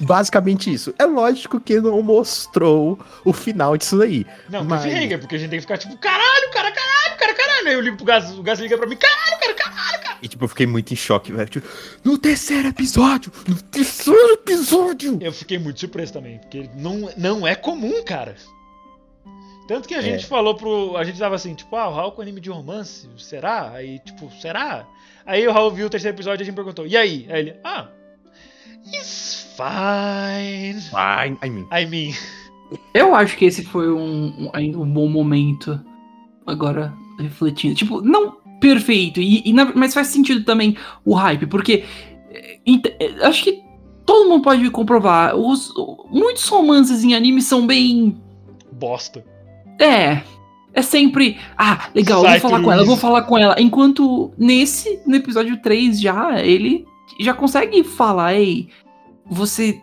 Basicamente 0.00 0.72
isso. 0.72 0.92
É 0.98 1.04
lógico 1.04 1.60
que 1.60 1.80
não 1.80 2.02
mostrou 2.02 2.98
o 3.24 3.32
final 3.32 3.76
disso 3.76 3.96
daí. 3.98 4.26
Não, 4.50 4.64
Mas- 4.64 4.82
cliffhanger, 4.82 5.18
porque 5.20 5.36
a 5.36 5.38
gente 5.38 5.50
tem 5.50 5.58
que 5.58 5.62
ficar 5.62 5.78
tipo, 5.78 5.96
caralho, 5.98 6.50
cara, 6.52 6.72
caralho, 6.72 7.18
cara, 7.18 7.34
caralho. 7.34 7.68
Aí 7.68 7.74
eu 7.74 7.80
ligo 7.80 7.96
pro 7.96 8.04
Gás, 8.06 8.30
o 8.36 8.42
Gás 8.42 8.58
liga 8.58 8.76
pra 8.76 8.86
mim, 8.86 8.96
caralho, 8.96 9.38
cara, 9.40 9.54
caralho. 9.54 10.02
E 10.20 10.28
tipo, 10.28 10.44
eu 10.44 10.48
fiquei 10.48 10.66
muito 10.66 10.92
em 10.92 10.96
choque, 10.96 11.32
velho. 11.32 11.48
Tipo, 11.48 11.68
no 12.04 12.16
terceiro 12.18 12.68
episódio! 12.68 13.32
No 13.46 13.54
terceiro 13.60 14.32
episódio! 14.34 15.18
Eu 15.20 15.32
fiquei 15.32 15.58
muito 15.58 15.78
surpreso 15.80 16.12
também, 16.12 16.38
porque 16.38 16.68
não, 16.76 17.10
não 17.16 17.46
é 17.46 17.54
comum, 17.54 18.04
cara. 18.04 18.34
Tanto 19.68 19.88
que 19.88 19.94
a 19.94 19.98
É. 19.98 20.02
gente 20.02 20.26
falou 20.26 20.56
pro. 20.56 20.96
A 20.96 21.04
gente 21.04 21.18
tava 21.18 21.34
assim, 21.36 21.54
tipo, 21.54 21.74
ah, 21.76 21.88
o 21.88 21.94
Raul 21.94 22.12
com 22.12 22.20
anime 22.22 22.40
de 22.40 22.50
romance, 22.50 23.08
será? 23.16 23.70
Aí, 23.70 24.00
tipo, 24.00 24.30
será? 24.40 24.86
Aí 25.24 25.46
o 25.46 25.52
Raul 25.52 25.70
viu 25.70 25.86
o 25.86 25.90
terceiro 25.90 26.16
episódio 26.16 26.42
e 26.42 26.44
a 26.44 26.46
gente 26.46 26.54
perguntou, 26.54 26.84
e 26.86 26.96
aí? 26.96 27.26
Aí 27.30 27.40
ele, 27.40 27.56
ah, 27.64 27.88
it's 28.86 29.54
fine. 29.56 30.82
Ai, 30.92 31.36
ai, 31.40 31.50
mim. 31.50 31.66
I 31.72 31.86
mean, 31.86 32.12
Eu 32.94 33.14
acho 33.14 33.36
que 33.36 33.44
esse 33.44 33.62
foi 33.64 33.90
um, 33.92 34.50
um, 34.54 34.80
um 34.82 34.92
bom 34.92 35.08
momento. 35.08 35.78
Agora, 36.46 36.92
refletindo. 37.18 37.74
Tipo, 37.74 38.00
não 38.00 38.36
perfeito, 38.60 39.20
e, 39.20 39.42
e 39.44 39.52
na- 39.52 39.72
mas 39.74 39.92
faz 39.94 40.06
sentido 40.08 40.44
também 40.44 40.76
o 41.04 41.14
hype, 41.14 41.46
porque 41.46 41.84
ent- 42.64 42.86
é, 43.00 43.26
acho 43.26 43.42
que 43.44 43.60
todo 44.06 44.28
mundo 44.28 44.42
pode 44.42 44.68
comprovar. 44.70 45.34
Os, 45.36 45.72
muitos 46.10 46.46
romances 46.48 47.02
em 47.04 47.14
anime 47.14 47.42
são 47.42 47.66
bem. 47.66 48.16
bosta. 48.72 49.24
É. 49.80 50.22
É 50.74 50.80
sempre. 50.80 51.36
Ah, 51.58 51.88
legal, 51.94 52.20
eu 52.20 52.24
Sai 52.30 52.40
vou 52.40 52.50
falar 52.50 52.62
com 52.62 52.72
ela, 52.72 52.82
eu 52.82 52.86
vou 52.86 52.96
falar 52.96 53.22
com 53.22 53.38
ela. 53.38 53.56
Enquanto 53.60 54.32
nesse, 54.38 55.00
no 55.06 55.14
episódio 55.16 55.60
3 55.60 56.00
já, 56.00 56.40
ele 56.40 56.86
já 57.20 57.34
consegue 57.34 57.82
falar, 57.84 58.34
ei, 58.34 58.68
você 59.26 59.80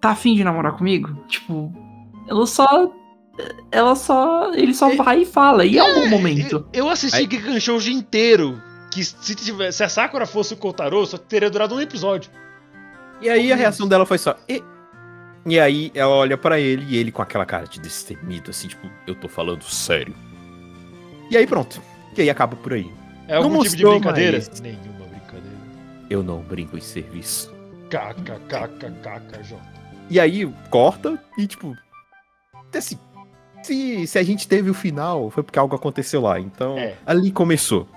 tá 0.00 0.10
afim 0.10 0.34
de 0.34 0.44
namorar 0.44 0.76
comigo? 0.76 1.14
Tipo, 1.28 1.72
ela 2.28 2.46
só. 2.46 2.92
Ela 3.70 3.94
só. 3.96 4.52
Ele 4.52 4.74
só 4.74 4.90
É- 4.90 4.96
vai 4.96 5.22
e 5.22 5.26
fala. 5.26 5.64
E 5.64 5.78
é 5.78 5.82
um 5.82 6.00
bom 6.02 6.08
momento. 6.08 6.66
Eu, 6.72 6.84
eu 6.84 6.88
assisti 6.90 7.18
Aí- 7.18 7.28
Gekan 7.30 7.58
Shoujo 7.60 7.90
inteiro. 7.90 8.60
Que 8.90 9.04
se, 9.04 9.34
tivesse, 9.36 9.78
se 9.78 9.84
a 9.84 9.88
Sakura 9.88 10.26
fosse 10.26 10.52
o 10.52 10.56
Kotaro, 10.56 11.06
só 11.06 11.16
teria 11.16 11.48
durado 11.48 11.76
um 11.76 11.80
episódio. 11.80 12.28
E 13.22 13.28
aí 13.30 13.52
a 13.52 13.56
reação 13.56 13.86
dela 13.86 14.04
foi 14.04 14.18
só. 14.18 14.34
E, 14.48 14.60
e 15.46 15.60
aí 15.60 15.92
ela 15.94 16.12
olha 16.12 16.36
pra 16.36 16.58
ele 16.58 16.84
e 16.88 16.96
ele 16.96 17.12
com 17.12 17.22
aquela 17.22 17.46
cara 17.46 17.66
de 17.66 17.78
destemido, 17.78 18.50
assim, 18.50 18.66
tipo, 18.66 18.90
eu 19.06 19.14
tô 19.14 19.28
falando 19.28 19.62
sério. 19.62 20.12
E 21.30 21.36
aí 21.36 21.46
pronto. 21.46 21.80
E 22.16 22.22
aí 22.22 22.28
acaba 22.30 22.56
por 22.56 22.72
aí. 22.72 22.90
É 23.28 23.36
algum 23.36 23.50
Não 23.58 23.62
tipo 23.62 23.76
de 23.76 23.84
brincadeira? 23.86 24.38
Nenhuma 24.38 24.50
brincadeira. 24.60 24.89
Eu 26.10 26.22
não 26.22 26.40
brinco 26.40 26.76
em 26.76 26.80
serviço. 26.80 27.50
KKKKKJ. 27.88 29.56
E 30.10 30.18
aí 30.20 30.52
corta 30.70 31.18
e 31.38 31.46
tipo. 31.46 31.74
Assim, 32.76 32.98
se, 33.62 34.06
se 34.06 34.18
a 34.18 34.22
gente 34.22 34.46
teve 34.48 34.68
o 34.70 34.74
final, 34.74 35.30
foi 35.30 35.42
porque 35.42 35.58
algo 35.58 35.74
aconteceu 35.74 36.20
lá. 36.20 36.38
Então, 36.40 36.76
É. 36.78 36.94
ali 37.06 37.30
começou. 37.30 37.88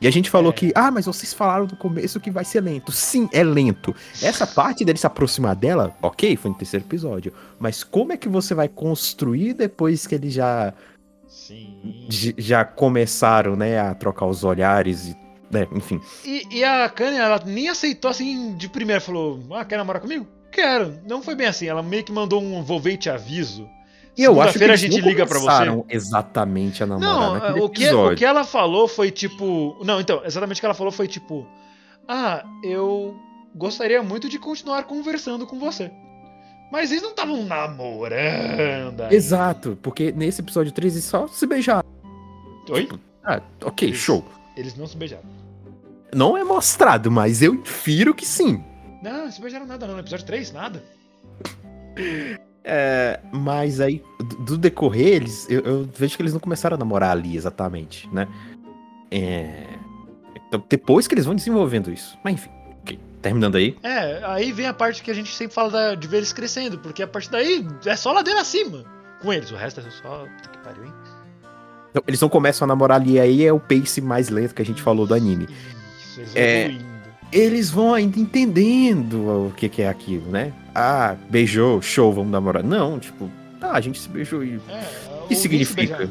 E 0.00 0.06
a 0.06 0.10
gente 0.10 0.30
falou 0.30 0.50
É. 0.50 0.54
que, 0.54 0.72
ah, 0.74 0.90
mas 0.90 1.04
vocês 1.04 1.34
falaram 1.34 1.66
no 1.66 1.76
começo 1.76 2.18
que 2.20 2.30
vai 2.30 2.44
ser 2.44 2.62
lento. 2.62 2.90
Sim, 2.90 3.28
é 3.32 3.42
lento. 3.44 3.94
Essa 4.22 4.46
parte 4.46 4.82
dele 4.84 4.98
se 4.98 5.06
aproximar 5.06 5.54
dela, 5.54 5.94
ok, 6.00 6.36
foi 6.36 6.50
no 6.50 6.56
terceiro 6.56 6.86
episódio. 6.86 7.32
Mas 7.58 7.84
como 7.84 8.12
é 8.12 8.16
que 8.16 8.28
você 8.28 8.54
vai 8.54 8.68
construir 8.68 9.52
depois 9.52 10.06
que 10.06 10.14
eles 10.14 10.32
já, 10.32 10.72
Sim. 11.28 12.06
já 12.08 12.64
começaram, 12.64 13.54
né, 13.56 13.78
a 13.78 13.94
trocar 13.94 14.26
os 14.26 14.42
olhares 14.44 15.08
e. 15.08 15.16
Né, 15.50 15.66
enfim. 15.72 16.00
E, 16.24 16.46
e 16.58 16.64
a 16.64 16.88
Kanye, 16.88 17.18
ela 17.18 17.42
nem 17.44 17.68
aceitou 17.68 18.10
assim 18.10 18.54
de 18.56 18.68
primeira. 18.68 19.00
Falou: 19.00 19.40
Ah, 19.52 19.64
quer 19.64 19.76
namorar 19.76 20.00
comigo? 20.00 20.26
Quero. 20.52 20.98
Não 21.08 21.22
foi 21.22 21.34
bem 21.34 21.46
assim. 21.46 21.66
Ela 21.66 21.82
meio 21.82 22.04
que 22.04 22.12
mandou 22.12 22.40
um 22.42 22.62
vou 22.62 22.78
ver 22.80 22.92
e 22.92 22.96
te 22.96 23.10
aviso. 23.10 23.68
E 24.16 24.24
eu 24.24 24.40
acho 24.42 24.58
que 24.58 24.64
a 24.64 24.76
gente 24.76 25.00
não 25.00 25.08
liga 25.08 25.26
começaram 25.26 25.78
você. 25.78 25.96
exatamente 25.96 26.82
a 26.82 26.86
namorar 26.86 27.14
Não, 27.14 27.34
naquele 27.34 27.60
o 27.64 27.68
que, 27.68 27.88
o 27.92 28.14
que 28.14 28.24
ela 28.24 28.44
falou 28.44 28.86
foi 28.88 29.10
tipo. 29.10 29.76
Não, 29.84 30.00
então, 30.00 30.22
exatamente 30.24 30.58
o 30.58 30.60
que 30.60 30.66
ela 30.66 30.74
falou 30.74 30.92
foi 30.92 31.06
tipo. 31.08 31.46
Ah, 32.08 32.44
eu 32.64 33.16
gostaria 33.54 34.02
muito 34.02 34.28
de 34.28 34.38
continuar 34.38 34.84
conversando 34.84 35.46
com 35.46 35.58
você. 35.58 35.90
Mas 36.72 36.90
eles 36.90 37.02
não 37.02 37.10
estavam 37.10 37.44
namorando. 37.44 39.02
Exato, 39.12 39.78
porque 39.82 40.12
nesse 40.12 40.40
episódio 40.40 40.72
3 40.72 40.92
eles 40.94 41.04
só 41.04 41.26
se 41.28 41.46
beijaram. 41.46 41.88
Oi? 42.70 42.88
Ah, 43.24 43.40
ok, 43.64 43.88
Eles- 43.88 43.98
show. 44.00 44.24
Eles 44.60 44.76
não 44.76 44.86
se 44.86 44.96
beijaram. 44.96 45.24
Não 46.14 46.36
é 46.36 46.44
mostrado, 46.44 47.10
mas 47.10 47.40
eu 47.42 47.54
infiro 47.54 48.14
que 48.14 48.26
sim. 48.26 48.62
Não, 49.02 49.24
não 49.24 49.30
se 49.32 49.40
beijaram 49.40 49.66
nada, 49.66 49.86
não. 49.86 49.94
No 49.94 50.00
episódio 50.00 50.26
3, 50.26 50.52
nada. 50.52 50.82
É, 52.62 53.18
mas 53.32 53.80
aí, 53.80 54.02
do 54.44 54.58
decorrer, 54.58 55.14
eles, 55.14 55.48
eu, 55.48 55.60
eu 55.60 55.88
vejo 55.96 56.16
que 56.16 56.22
eles 56.22 56.32
não 56.32 56.40
começaram 56.40 56.74
a 56.76 56.78
namorar 56.78 57.12
ali 57.12 57.36
exatamente, 57.36 58.08
né? 58.12 58.28
É, 59.10 59.66
então, 60.46 60.62
depois 60.68 61.06
que 61.08 61.14
eles 61.14 61.24
vão 61.24 61.34
desenvolvendo 61.34 61.90
isso. 61.90 62.18
Mas 62.22 62.34
enfim, 62.34 62.50
ok. 62.82 62.98
terminando 63.22 63.56
aí. 63.56 63.76
É, 63.82 64.22
aí 64.24 64.52
vem 64.52 64.66
a 64.66 64.74
parte 64.74 65.02
que 65.02 65.10
a 65.10 65.14
gente 65.14 65.34
sempre 65.34 65.54
fala 65.54 65.70
da- 65.70 65.94
de 65.94 66.06
ver 66.06 66.18
eles 66.18 66.32
crescendo, 66.32 66.78
porque 66.78 67.02
a 67.02 67.08
partir 67.08 67.30
daí 67.30 67.66
é 67.86 67.96
só 67.96 68.12
ladeira 68.12 68.40
acima 68.40 68.84
com 69.22 69.32
eles. 69.32 69.50
O 69.50 69.56
resto 69.56 69.80
é 69.80 69.90
só. 69.90 70.26
Puta 70.36 70.48
que 70.50 70.58
pariu, 70.58 70.84
hein? 70.84 70.92
Então, 71.90 72.02
eles 72.06 72.20
não 72.20 72.28
começam 72.28 72.64
a 72.64 72.68
namorar 72.68 73.00
ali, 73.00 73.18
aí 73.18 73.44
é 73.44 73.52
o 73.52 73.58
pace 73.60 74.00
mais 74.00 74.28
lento 74.28 74.54
que 74.54 74.62
a 74.62 74.64
gente 74.64 74.80
falou 74.82 75.06
do 75.06 75.14
anime. 75.14 75.48
Isso, 75.98 76.20
eles 76.20 76.36
É. 76.36 76.60
evoluindo. 76.66 76.90
Eles 77.32 77.70
vão 77.70 77.94
ainda 77.94 78.18
entendendo 78.18 79.46
o 79.48 79.52
que, 79.56 79.68
que 79.68 79.82
é 79.82 79.88
aquilo, 79.88 80.30
né? 80.30 80.52
Ah, 80.74 81.14
beijou, 81.28 81.80
show, 81.80 82.12
vamos 82.12 82.30
namorar. 82.32 82.62
Não, 82.64 82.98
tipo, 82.98 83.30
ah, 83.60 83.72
a 83.72 83.80
gente 83.80 84.00
se 84.00 84.08
beijou 84.08 84.42
e. 84.42 84.56
O 84.56 84.62
É, 84.68 84.84
que 85.28 85.34
o 85.34 85.36
significa? 85.36 85.96
beijar. 85.96 86.08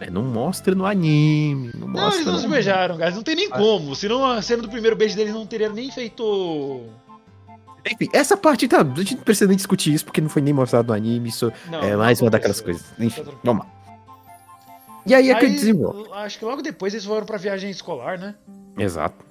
É, 0.00 0.10
não 0.10 0.22
mostra 0.22 0.74
no 0.74 0.84
anime. 0.86 1.70
Não 1.76 1.88
Não, 1.88 2.12
eles 2.12 2.26
não 2.26 2.38
se 2.38 2.46
beijaram, 2.48 2.96
guys. 2.96 3.14
Não 3.16 3.22
tem 3.22 3.34
Ah. 3.34 3.36
nem 3.38 3.50
como. 3.50 3.96
Senão 3.96 4.24
a 4.24 4.40
cena 4.42 4.62
do 4.62 4.68
primeiro 4.68 4.94
beijo 4.96 5.16
deles 5.16 5.32
não 5.34 5.46
teria 5.46 5.68
nem 5.68 5.90
feito. 5.90 6.82
Enfim, 7.90 8.08
essa 8.12 8.36
parte 8.36 8.66
tá. 8.68 8.80
A 8.80 8.84
gente 9.00 9.16
não 9.16 9.22
precisa 9.24 9.46
nem 9.46 9.56
discutir 9.56 9.92
isso 9.92 10.04
porque 10.04 10.20
não 10.20 10.28
foi 10.28 10.40
nem 10.42 10.54
mostrado 10.54 10.88
no 10.88 10.94
anime. 10.94 11.28
Isso 11.28 11.52
Não, 11.70 11.80
é 11.82 11.96
mais 11.96 12.20
uma 12.20 12.30
daquelas 12.30 12.60
coisas. 12.60 12.84
Enfim, 12.98 13.22
Tá 13.24 13.32
vamos 13.42 13.64
lá. 13.66 13.72
E 15.06 15.14
aí 15.14 15.30
é 15.30 15.34
que 15.34 15.44
Aí, 15.46 15.52
desenvolve. 15.52 16.08
Acho 16.12 16.38
que 16.38 16.44
logo 16.44 16.62
depois 16.62 16.94
eles 16.94 17.04
foram 17.04 17.26
pra 17.26 17.36
viagem 17.36 17.70
escolar, 17.70 18.18
né? 18.18 18.34
Exato. 18.78 19.24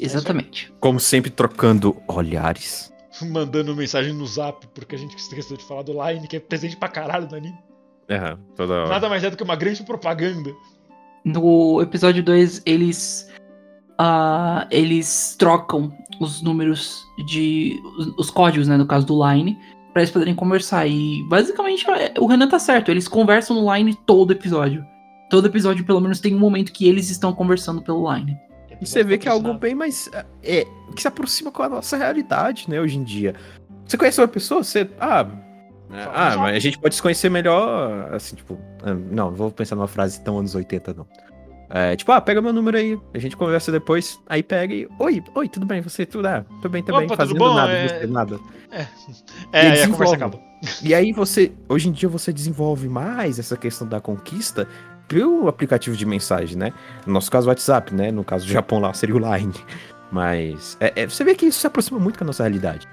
Exatamente. 0.00 0.72
Como 0.80 0.98
sempre, 0.98 1.30
trocando 1.30 1.96
olhares. 2.08 2.92
Mandando 3.22 3.74
mensagem 3.74 4.12
no 4.12 4.26
zap, 4.26 4.66
porque 4.74 4.94
a 4.96 4.98
gente 4.98 5.16
esqueceu 5.16 5.56
de 5.56 5.64
falar 5.64 5.82
do 5.82 5.92
Line, 5.92 6.26
que 6.26 6.36
é 6.36 6.40
presente 6.40 6.76
pra 6.76 6.88
caralho 6.88 7.28
anime. 7.34 7.56
Aham, 8.10 8.38
toda 8.54 8.74
hora. 8.74 8.88
Nada 8.88 9.08
mais 9.08 9.24
é 9.24 9.30
do 9.30 9.36
que 9.36 9.42
uma 9.42 9.56
grande 9.56 9.82
propaganda. 9.82 10.52
No 11.24 11.80
episódio 11.80 12.22
2, 12.22 12.62
eles. 12.66 13.28
ah, 13.98 14.66
eles 14.70 15.34
trocam 15.38 15.92
os 16.20 16.42
números 16.42 17.04
de. 17.26 17.80
Os, 17.98 18.06
os 18.18 18.30
códigos, 18.30 18.68
né? 18.68 18.76
No 18.76 18.86
caso 18.86 19.06
do 19.06 19.26
Line, 19.28 19.58
pra 19.92 20.02
eles 20.02 20.10
poderem 20.12 20.34
conversar. 20.34 20.86
E 20.86 21.22
basicamente 21.28 21.84
é- 21.90 22.14
o 22.18 22.26
Renan 22.26 22.48
tá 22.48 22.58
certo. 22.58 22.90
Eles 22.90 23.08
conversam 23.08 23.60
no 23.60 23.74
Line 23.74 23.94
todo 24.06 24.32
episódio. 24.32 24.84
Todo 25.30 25.46
episódio, 25.46 25.84
pelo 25.84 26.00
menos, 26.00 26.20
tem 26.20 26.34
um 26.34 26.38
momento 26.38 26.72
que 26.72 26.88
eles 26.88 27.10
estão 27.10 27.32
conversando 27.32 27.82
pelo 27.82 28.12
Line. 28.14 28.36
E 28.80 28.86
você 28.86 29.02
vê 29.02 29.16
que 29.18 29.26
é 29.28 29.30
algo 29.30 29.54
bem 29.54 29.74
mais. 29.74 30.08
É, 30.42 30.66
que 30.94 31.02
se 31.02 31.08
aproxima 31.08 31.50
com 31.50 31.62
a 31.62 31.68
nossa 31.68 31.96
realidade, 31.96 32.66
né, 32.68 32.80
hoje 32.80 32.96
em 32.98 33.02
dia. 33.04 33.34
Você 33.86 33.96
conhece 33.96 34.20
uma 34.20 34.28
pessoa, 34.28 34.62
você. 34.62 34.88
Ah. 35.00 35.26
Ah, 36.12 36.36
mas 36.38 36.56
a 36.56 36.58
gente 36.58 36.78
pode 36.78 36.94
se 36.96 37.00
conhecer 37.02 37.30
melhor. 37.30 38.12
Assim, 38.12 38.36
tipo. 38.36 38.58
ah, 38.82 38.92
Não, 38.94 39.30
não 39.30 39.34
vou 39.34 39.50
pensar 39.50 39.76
numa 39.76 39.86
frase 39.88 40.20
tão 40.22 40.38
anos 40.38 40.54
80, 40.54 40.94
não. 40.94 41.06
É, 41.68 41.96
tipo, 41.96 42.12
ah, 42.12 42.20
pega 42.20 42.40
meu 42.40 42.52
número 42.52 42.76
aí, 42.76 42.96
a 43.14 43.18
gente 43.18 43.36
conversa 43.36 43.72
depois. 43.72 44.20
Aí 44.28 44.42
pega 44.42 44.72
e. 44.74 44.88
Oi, 44.98 45.22
oi, 45.34 45.48
tudo 45.48 45.64
bem? 45.66 45.80
Você 45.80 46.04
tudo? 46.06 46.26
Ah, 46.26 46.44
tudo 46.60 46.68
bem 46.70 46.82
também, 46.82 47.06
Opa, 47.06 47.16
fazendo 47.16 47.54
nada, 47.54 47.72
É- 47.72 47.88
você 48.00 48.06
nada. 48.06 48.40
É, 48.70 48.80
E 48.80 48.86
aí 49.56 49.66
a 49.68 49.70
desenvolve. 49.70 49.92
conversa 49.92 50.14
acaba. 50.16 50.40
E 50.82 50.94
aí 50.94 51.12
você, 51.12 51.52
hoje 51.68 51.88
em 51.88 51.92
dia 51.92 52.08
você 52.08 52.32
desenvolve 52.32 52.88
mais 52.88 53.38
essa 53.38 53.56
questão 53.56 53.86
da 53.86 54.00
conquista 54.00 54.68
pelo 55.08 55.48
aplicativo 55.48 55.96
de 55.96 56.04
mensagem, 56.04 56.56
né? 56.56 56.72
No 57.06 57.12
nosso 57.12 57.30
caso 57.30 57.46
o 57.46 57.48
WhatsApp, 57.50 57.94
né? 57.94 58.10
No 58.10 58.24
caso 58.24 58.46
do 58.46 58.52
Japão 58.52 58.78
lá 58.80 58.92
seria 58.92 59.14
o 59.14 59.18
Line. 59.18 59.54
Mas 60.10 60.76
é- 60.80 61.02
é- 61.02 61.06
você 61.08 61.24
vê 61.24 61.34
que 61.34 61.46
isso 61.46 61.58
se 61.60 61.66
aproxima 61.66 61.98
muito 61.98 62.18
com 62.18 62.24
a 62.24 62.26
nossa 62.26 62.42
realidade. 62.42 62.86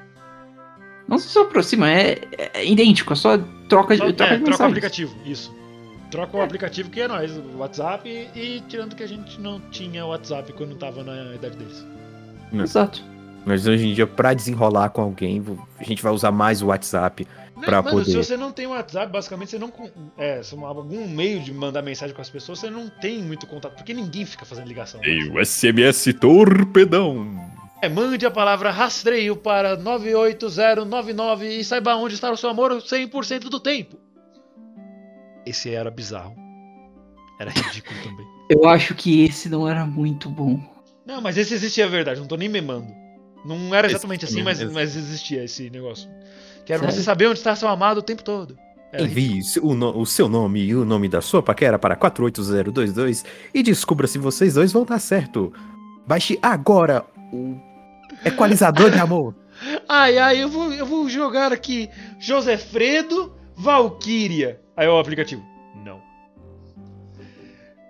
Não 1.08 1.18
se 1.18 1.38
aproxima, 1.38 1.90
é, 1.90 2.20
é 2.54 2.66
idêntico, 2.66 3.12
é 3.14 3.16
só 3.16 3.38
troca, 3.68 3.96
Só- 3.96 4.06
de 4.06 4.12
é, 4.12 4.14
troca 4.14 4.38
de 4.38 4.44
troca 4.46 4.64
o 4.64 4.68
aplicativo, 4.68 5.16
isso. 5.26 5.54
Troca 6.10 6.38
o 6.38 6.42
aplicativo 6.42 6.90
que 6.90 7.02
é 7.02 7.08
nós, 7.08 7.32
o 7.32 7.58
WhatsApp, 7.58 8.08
e, 8.08 8.40
e 8.40 8.62
tirando 8.68 8.96
que 8.96 9.04
a 9.04 9.08
gente 9.08 9.40
não 9.42 9.60
tinha 9.72 10.06
WhatsApp 10.06 10.54
quando 10.54 10.76
tava 10.76 11.04
na 11.04 11.36
idade 11.36 11.58
deles. 11.58 11.86
Exato. 12.54 13.04
Mas 13.46 13.68
hoje 13.68 13.88
em 13.88 13.94
dia, 13.94 14.08
pra 14.08 14.34
desenrolar 14.34 14.90
com 14.90 15.02
alguém, 15.02 15.44
a 15.80 15.84
gente 15.84 16.02
vai 16.02 16.14
usar 16.14 16.32
mais 16.32 16.62
o 16.62 16.68
WhatsApp. 16.68 17.28
Pra 17.66 17.82
Mano, 17.82 18.00
se 18.00 18.06
poder- 18.12 18.24
você 18.24 18.38
não 18.38 18.52
tem 18.52 18.68
WhatsApp, 18.68 19.12
basicamente 19.12 19.52
você 19.52 19.60
não. 19.60 19.72
É, 20.18 20.42
algum 20.64 21.08
meio 21.08 21.40
de 21.40 21.54
mandar 21.54 21.82
mensagem 21.82 22.16
com 22.16 22.22
as 22.22 22.30
pessoas, 22.30 22.60
você 22.60 22.70
não 22.70 22.90
tem 22.90 23.22
muito 23.22 23.48
contato, 23.48 23.76
porque 23.76 23.94
ninguém 23.94 24.26
fica 24.26 24.46
fazendo 24.46 24.68
ligação. 24.68 25.00
o 25.32 25.40
SMS 25.46 26.14
Torpedão. 26.14 27.52
É, 27.82 27.90
mande 27.90 28.26
a 28.26 28.32
palavra 28.32 28.72
rastreio 28.72 29.36
para 29.36 29.76
98099 29.76 31.48
e 31.60 31.64
saiba 31.64 31.96
onde 31.96 32.16
está 32.16 32.32
o 32.32 32.38
seu 32.38 32.50
amor 32.50 32.72
100% 32.82 33.50
do 33.50 33.60
tempo. 33.60 33.98
Esse 35.46 35.74
era 35.74 35.92
bizarro. 35.92 36.34
Era 37.40 37.52
ridículo 37.52 37.96
também. 38.04 38.26
Eu 38.50 38.68
acho 38.70 38.96
que 38.96 39.24
esse 39.26 39.50
não 39.50 39.68
era 39.68 39.86
muito 39.86 40.30
bom. 40.30 40.60
Não, 41.06 41.20
mas 41.22 41.38
esse 41.38 41.54
existia 41.54 41.86
a 41.86 41.90
verdade, 41.90 42.20
não 42.20 42.28
tô 42.28 42.38
nem 42.38 42.48
memando. 42.48 42.88
Não 43.46 43.76
era 43.76 43.88
exatamente 43.88 44.24
Esse 44.24 44.36
assim, 44.36 44.44
mas, 44.44 44.64
mas 44.72 44.96
existia 44.96 45.44
esse 45.44 45.70
negócio. 45.70 46.10
Que 46.66 46.74
era 46.74 46.82
Sério? 46.82 46.96
você 46.96 47.04
saber 47.04 47.28
onde 47.28 47.40
está 47.40 47.56
seu 47.56 47.68
amado 47.68 47.98
o 47.98 48.02
tempo 48.02 48.24
todo. 48.24 48.58
Era 48.92 49.04
Envie 49.04 49.42
o, 49.62 49.74
no- 49.74 49.98
o 50.00 50.06
seu 50.06 50.30
nome 50.30 50.64
e 50.64 50.76
o 50.76 50.86
nome 50.86 51.10
da 51.10 51.20
sua 51.22 51.42
paquera 51.42 51.80
para 51.80 51.96
48022 51.96 53.26
e 53.54 53.64
descubra 53.64 54.08
se 54.08 54.18
vocês 54.20 54.54
dois 54.54 54.72
vão 54.72 54.86
dar 54.86 55.00
certo. 55.00 55.52
Baixe 56.06 56.38
agora 56.42 57.04
o 57.32 57.56
equalizador 58.24 58.92
de 58.92 59.00
amor. 59.00 59.34
Ai, 59.88 60.18
ai, 60.18 60.42
eu 60.44 60.50
vou, 60.50 60.74
eu 60.74 60.86
vou 60.86 61.08
jogar 61.08 61.54
aqui 61.54 61.88
Josefredo 62.20 63.34
Valkyria. 63.56 64.60
Aí 64.76 64.88
é 64.88 64.90
o 64.90 64.98
aplicativo. 64.98 65.44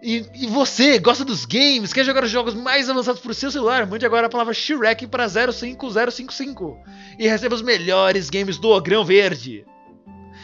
E, 0.03 0.25
e 0.35 0.47
você, 0.47 0.99
gosta 0.99 1.23
dos 1.23 1.45
games, 1.45 1.93
quer 1.93 2.03
jogar 2.03 2.25
os 2.25 2.29
jogos 2.29 2.53
mais 2.53 2.89
avançados 2.89 3.21
pro 3.21 3.33
seu 3.33 3.49
celular? 3.49 3.87
Mande 3.87 4.05
agora 4.05 4.27
a 4.27 4.29
palavra 4.29 4.53
Shrek 4.53 5.07
para 5.07 5.29
05055 5.29 6.77
e 7.17 7.25
receba 7.27 7.55
os 7.55 7.61
melhores 7.61 8.29
games 8.29 8.57
do 8.57 8.67
Ogrão 8.69 9.05
Verde. 9.05 9.65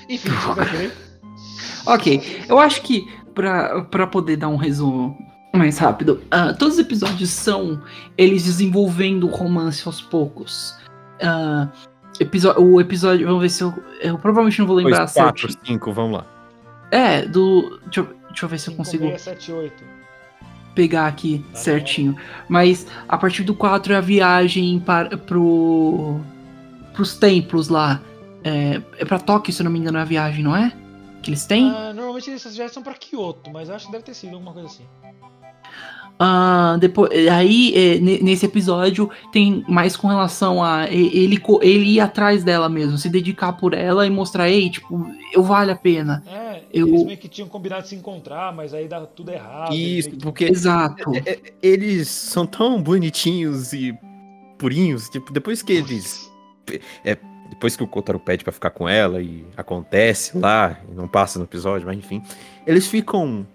Enfim? 0.07 0.29
Ok, 1.85 2.43
eu 2.47 2.59
acho 2.59 2.81
que 2.81 3.07
pra, 3.33 3.83
pra 3.85 4.05
poder 4.05 4.35
dar 4.37 4.49
um 4.49 4.57
resumo 4.57 5.17
mais 5.53 5.77
rápido, 5.77 6.21
ah, 6.29 6.53
todos 6.53 6.75
os 6.75 6.79
episódios 6.79 7.29
são 7.29 7.81
eles 8.17 8.43
desenvolvendo 8.43 9.25
o 9.27 9.31
romance 9.31 9.81
aos 9.87 10.01
poucos. 10.01 10.75
Episo- 12.19 12.53
o 12.59 12.79
episódio, 12.81 13.25
vamos 13.25 13.41
ver 13.41 13.49
se 13.49 13.63
eu. 13.63 13.73
Eu 14.01 14.17
provavelmente 14.17 14.59
não 14.59 14.67
vou 14.67 14.75
lembrar 14.75 14.99
2, 15.05 15.13
4, 15.13 15.51
certo. 15.51 15.65
5, 15.65 15.91
vamos 15.93 16.17
lá. 16.19 16.25
É, 16.91 17.21
do. 17.25 17.79
Deixa 17.85 18.01
eu, 18.01 18.18
deixa 18.29 18.45
eu 18.45 18.49
ver 18.49 18.59
se 18.59 18.69
eu 18.69 18.75
consigo 18.75 19.03
5678. 19.05 19.83
pegar 20.73 21.07
aqui 21.07 21.43
Tá 21.51 21.59
certinho. 21.59 22.15
Mas 22.47 22.87
a 23.07 23.17
partir 23.17 23.43
do 23.43 23.53
4 23.53 23.93
é 23.93 23.95
a 23.97 24.01
viagem 24.01 24.79
para 24.79 25.17
pro 25.17 26.19
pros 26.93 27.15
templos 27.17 27.69
lá. 27.69 28.01
É, 28.43 28.81
é 28.97 29.05
pra 29.05 29.19
Tóquio, 29.19 29.53
se 29.53 29.61
eu 29.61 29.65
não 29.65 29.71
me 29.71 29.79
engano, 29.79 29.97
é 29.97 30.01
a 30.01 30.05
viagem, 30.05 30.43
não 30.43 30.55
é? 30.55 30.71
Que 31.21 31.29
eles 31.29 31.45
têm? 31.45 31.69
Ah, 31.69 31.93
normalmente 31.93 32.31
essas 32.31 32.55
viagens 32.55 32.73
são 32.73 32.83
pra 32.83 32.93
Kyoto, 32.93 33.51
mas 33.51 33.69
eu 33.69 33.75
acho 33.75 33.87
que 33.87 33.91
deve 33.91 34.03
ter 34.05 34.13
sido 34.13 34.33
alguma 34.33 34.53
coisa 34.53 34.67
assim. 34.67 34.85
Ah, 36.21 36.75
depois, 36.81 37.09
aí, 37.29 37.73
é, 37.73 37.97
ne- 37.97 38.19
nesse 38.21 38.45
episódio, 38.45 39.09
tem 39.31 39.63
mais 39.69 39.95
com 39.95 40.09
relação 40.09 40.61
a 40.61 40.85
ele, 40.89 41.41
ele 41.61 41.85
ir 41.91 42.01
atrás 42.01 42.43
dela 42.43 42.67
mesmo, 42.67 42.97
se 42.97 43.07
dedicar 43.09 43.53
por 43.53 43.73
ela 43.73 44.05
e 44.05 44.09
mostrar, 44.09 44.49
ei, 44.49 44.69
tipo, 44.69 45.09
eu 45.31 45.41
vale 45.41 45.71
a 45.71 45.77
pena. 45.77 46.21
É, 46.27 46.61
Eu- 46.73 46.87
eles 46.89 47.03
meio 47.05 47.17
que 47.17 47.29
tinham 47.29 47.47
combinado 47.47 47.83
de 47.83 47.87
se 47.89 47.95
encontrar, 47.95 48.53
mas 48.53 48.73
aí 48.73 48.85
dá 48.87 48.99
tudo 49.05 49.31
errado. 49.31 49.73
Isso, 49.73 50.09
meio 50.09 50.21
porque 50.21 50.43
Exato. 50.43 51.09
é- 51.15 51.29
é- 51.31 51.39
eles 51.63 52.09
são 52.09 52.45
tão 52.45 52.81
bonitinhos 52.83 53.71
e 53.71 53.97
purinhos, 54.57 55.07
tipo, 55.09 55.31
depois 55.31 55.61
que 55.61 55.71
eles. 55.71 56.29
É, 57.05 57.17
depois 57.49 57.77
que 57.77 57.83
o 57.83 57.87
Kotaro 57.87 58.19
pede 58.19 58.43
pra 58.43 58.51
ficar 58.51 58.71
com 58.71 58.89
ela 58.89 59.21
e 59.21 59.45
acontece 59.55 60.37
lá, 60.37 60.77
e 60.91 60.93
não 60.93 61.07
passa 61.07 61.39
no 61.39 61.45
episódio, 61.45 61.87
mas 61.87 61.97
enfim, 61.97 62.21
eles 62.67 62.87
ficam 62.87 63.47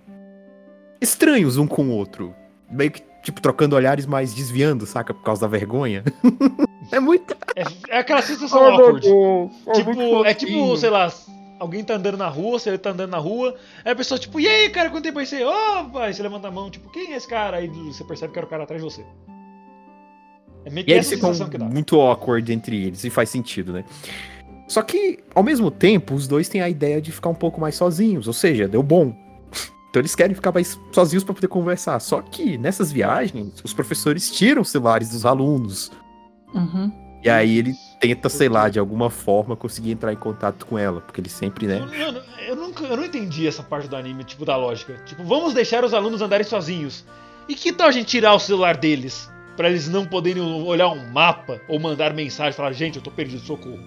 estranhos 1.01 1.59
um 1.59 1.67
com 1.67 1.85
o 1.89 1.91
outro. 1.91 2.35
Meio 2.75 2.91
que, 2.91 3.03
tipo, 3.23 3.41
trocando 3.41 3.77
olhares, 3.77 4.07
mas 4.07 4.35
desviando, 4.35 4.85
saca? 4.87 5.15
Por 5.15 5.23
causa 5.23 5.43
da 5.43 5.47
vergonha. 5.47 6.03
é 6.91 7.01
muito. 7.01 7.35
É, 7.55 7.97
é 7.97 7.99
aquela 7.99 8.21
sensação 8.23 8.65
awkward. 8.65 9.07
Tipo, 9.75 10.25
é 10.25 10.35
tipo, 10.35 10.77
sei 10.77 10.91
lá, 10.91 11.13
alguém 11.59 11.85
tá 11.85 11.95
andando 11.95 12.17
na 12.19 12.29
rua, 12.29 12.59
você 12.59 12.77
tá 12.77 12.91
andando 12.91 13.11
na 13.11 13.19
rua, 13.19 13.55
aí 13.85 13.93
a 13.93 13.97
pessoa, 13.97 14.19
tipo, 14.19 14.41
e 14.41 14.49
aí, 14.49 14.69
cara, 14.71 14.91
quanto 14.91 15.05
tempo 15.05 15.19
aí 15.19 15.27
você? 15.27 15.45
Opa! 15.45 16.05
Aí 16.05 16.15
você 16.15 16.23
levanta 16.23 16.49
a 16.49 16.51
mão, 16.51 16.71
tipo, 16.71 16.91
quem 16.91 17.13
é 17.13 17.17
esse 17.17 17.29
cara? 17.29 17.59
Aí 17.59 17.69
você 17.69 18.05
percebe 18.05 18.33
que 18.33 18.39
era 18.39 18.47
o 18.47 18.51
cara 18.51 18.65
atrás 18.65 18.83
de 18.83 18.89
você. 18.91 19.05
É 20.65 20.71
meio 20.71 20.85
que 20.85 20.93
E 20.93 20.95
eles 20.95 21.07
essa 21.07 21.15
ficam 21.15 21.31
sensação 21.33 21.51
que 21.51 21.59
dá. 21.59 21.65
muito 21.67 22.01
awkward 22.01 22.53
entre 22.53 22.85
eles, 22.87 23.05
e 23.05 23.11
faz 23.11 23.31
sentido, 23.31 23.73
né? 23.73 23.85
Só 24.67 24.83
que, 24.83 25.19
ao 25.35 25.43
mesmo 25.43 25.71
tempo, 25.71 26.15
os 26.15 26.27
dois 26.27 26.49
têm 26.49 26.63
a 26.63 26.69
ideia 26.69 27.01
de 27.01 27.13
ficar 27.13 27.29
um 27.29 27.35
pouco 27.35 27.61
mais 27.61 27.75
sozinhos, 27.75 28.27
ou 28.27 28.33
seja, 28.33 28.67
deu 28.67 28.83
bom. 28.83 29.15
Então 29.95 30.01
eles 30.01 30.17
querem 30.17 30.35
ficar 30.35 30.51
mais 30.51 30.77
sozinhos 30.91 31.23
pra 31.23 31.33
poder 31.33 31.47
conversar. 31.47 32.01
Só 32.01 32.21
que 32.21 32.59
nessas 32.59 32.91
viagens, 32.91 33.63
os 33.63 33.73
professores 33.73 34.29
tiram 34.29 34.63
os 34.63 34.69
celulares 34.71 35.11
dos 35.11 35.25
alunos. 35.25 35.93
Uhum. 36.53 36.91
E 37.23 37.31
aí 37.31 37.59
ele 37.59 37.75
tenta, 38.01 38.29
sei 38.29 38.49
lá, 38.49 38.69
de 38.69 38.81
alguma 38.81 39.09
forma 39.09 39.55
conseguir 39.55 39.93
entrar 39.93 40.13
em 40.13 40.17
contato 40.17 40.67
com 40.67 40.77
ela. 40.77 41.01
Porque 41.01 41.21
ele 41.21 41.29
sempre, 41.29 41.69
né? 41.69 41.79
Mano, 41.79 42.21
eu, 42.45 42.57
nunca, 42.57 42.83
eu 42.83 42.97
não 42.97 43.05
entendi 43.05 43.47
essa 43.47 43.63
parte 43.63 43.87
do 43.87 43.95
anime, 43.95 44.25
tipo, 44.25 44.45
da 44.45 44.57
lógica. 44.57 44.95
Tipo, 45.07 45.23
vamos 45.23 45.55
deixar 45.55 45.85
os 45.85 45.95
alunos 45.95 46.21
andarem 46.21 46.45
sozinhos. 46.45 47.05
E 47.49 47.55
que 47.55 47.73
tal 47.73 47.87
a 47.87 47.93
gente 47.93 48.09
tirar 48.09 48.35
o 48.35 48.41
celular 48.41 48.77
deles? 48.77 49.31
pra 49.57 49.71
eles 49.71 49.89
não 49.89 50.05
poderem 50.05 50.43
olhar 50.43 50.89
um 50.89 51.13
mapa 51.13 51.61
ou 51.69 51.79
mandar 51.79 52.13
mensagem 52.13 52.51
e 52.51 52.55
falar, 52.55 52.73
gente, 52.73 52.97
eu 52.97 53.03
tô 53.03 53.13
perdido, 53.13 53.41
socorro. 53.41 53.79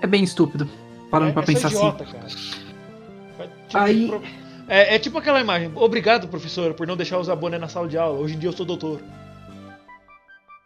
É 0.00 0.06
bem 0.06 0.24
estúpido. 0.24 0.66
Parando 1.10 1.28
é, 1.28 1.32
pra 1.34 1.42
é 1.42 1.44
pensar 1.44 1.70
só 1.70 1.76
idiota, 1.90 2.04
assim. 2.04 2.12
cara. 2.14 2.26
Vai, 3.36 3.46
tipo, 3.68 3.78
Aí- 3.78 4.08
pro- 4.08 4.22
É, 4.68 4.96
é 4.96 4.98
tipo 4.98 5.18
aquela 5.18 5.40
imagem. 5.40 5.70
Obrigado, 5.74 6.28
professor, 6.28 6.74
por 6.74 6.86
não 6.86 6.96
deixar 6.96 7.18
usar 7.18 7.36
boné 7.36 7.58
na 7.58 7.68
sala 7.68 7.88
de 7.88 7.96
aula. 7.96 8.18
Hoje 8.18 8.34
em 8.34 8.38
dia 8.38 8.48
eu 8.48 8.52
sou 8.52 8.66
doutor. 8.66 9.00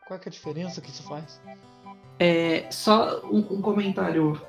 Qual 0.06 0.18
é, 0.18 0.22
é 0.24 0.28
a 0.28 0.30
diferença 0.30 0.80
que 0.80 0.90
isso 0.90 1.02
faz? 1.02 1.40
É, 2.18 2.66
só 2.70 3.20
um, 3.24 3.38
um 3.38 3.60
comentário. 3.62 4.40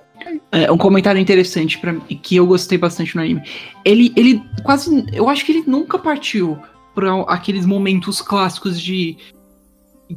É, 0.52 0.72
um 0.72 0.78
comentário 0.78 1.20
interessante 1.20 1.80
para 1.80 1.94
que 1.96 2.36
eu 2.36 2.46
gostei 2.46 2.78
bastante 2.78 3.16
no 3.16 3.22
anime. 3.22 3.42
Ele, 3.84 4.14
ele 4.16 4.44
quase. 4.64 5.06
Eu 5.12 5.28
acho 5.30 5.46
que 5.46 5.52
ele 5.52 5.64
nunca 5.68 5.98
partiu 5.98 6.60
pra 6.94 7.22
aqueles 7.24 7.66
momentos 7.66 8.22
clássicos 8.22 8.80
de. 8.80 9.18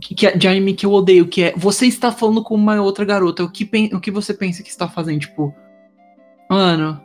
que- 0.01 0.37
de 0.37 0.49
anime 0.49 0.75
que 0.75 0.85
eu 0.85 0.93
odeio, 0.93 1.27
que 1.29 1.45
é 1.45 1.55
você 1.57 1.87
está 1.87 2.11
falando 2.13 2.43
com 2.43 2.55
uma 2.55 2.81
outra 2.83 3.05
garota. 3.05 3.45
O 3.45 3.51
que, 3.51 3.69
o 3.93 4.01
que 4.01 4.11
você 4.11 4.35
pensa 4.35 4.63
que 4.63 4.69
está 4.69 4.89
fazendo? 4.89 5.21
Tipo. 5.21 5.55
Mano. 6.51 7.01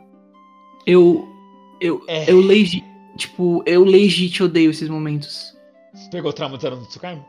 Eu. 0.86 1.26
Eu, 1.80 2.02
É. 2.06 2.30
eu 2.30 2.40
legit. 2.40 2.84
Tipo, 3.16 3.62
eu 3.66 3.84
legit 3.84 4.42
odeio 4.42 4.70
esses 4.70 4.88
momentos. 4.88 5.56
Pegou 6.10 6.30
o 6.30 6.32
trauma 6.34 6.56
do 6.56 6.70
no 6.70 6.86
Tsukaima? 6.86 7.24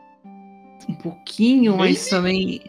Um 0.89 0.93
pouquinho, 0.93 1.75
mas 1.77 2.07
também. 2.09 2.61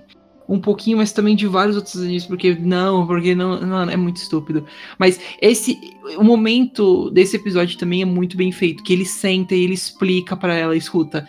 Um 0.48 0.58
pouquinho, 0.60 0.98
mas 0.98 1.12
também 1.12 1.36
de 1.36 1.46
vários 1.46 1.76
outros 1.76 1.96
animes, 1.96 2.26
porque 2.26 2.54
não, 2.54 3.06
porque 3.06 3.34
não, 3.34 3.60
não, 3.60 3.82
é 3.88 3.96
muito 3.96 4.16
estúpido. 4.16 4.66
Mas 4.98 5.20
esse. 5.40 5.78
O 6.18 6.24
momento 6.24 7.10
desse 7.10 7.36
episódio 7.36 7.78
também 7.78 8.02
é 8.02 8.04
muito 8.04 8.36
bem 8.36 8.50
feito. 8.52 8.82
Que 8.82 8.92
ele 8.92 9.04
senta 9.06 9.54
e 9.54 9.62
ele 9.62 9.74
explica 9.74 10.36
pra 10.36 10.54
ela, 10.54 10.76
escuta. 10.76 11.26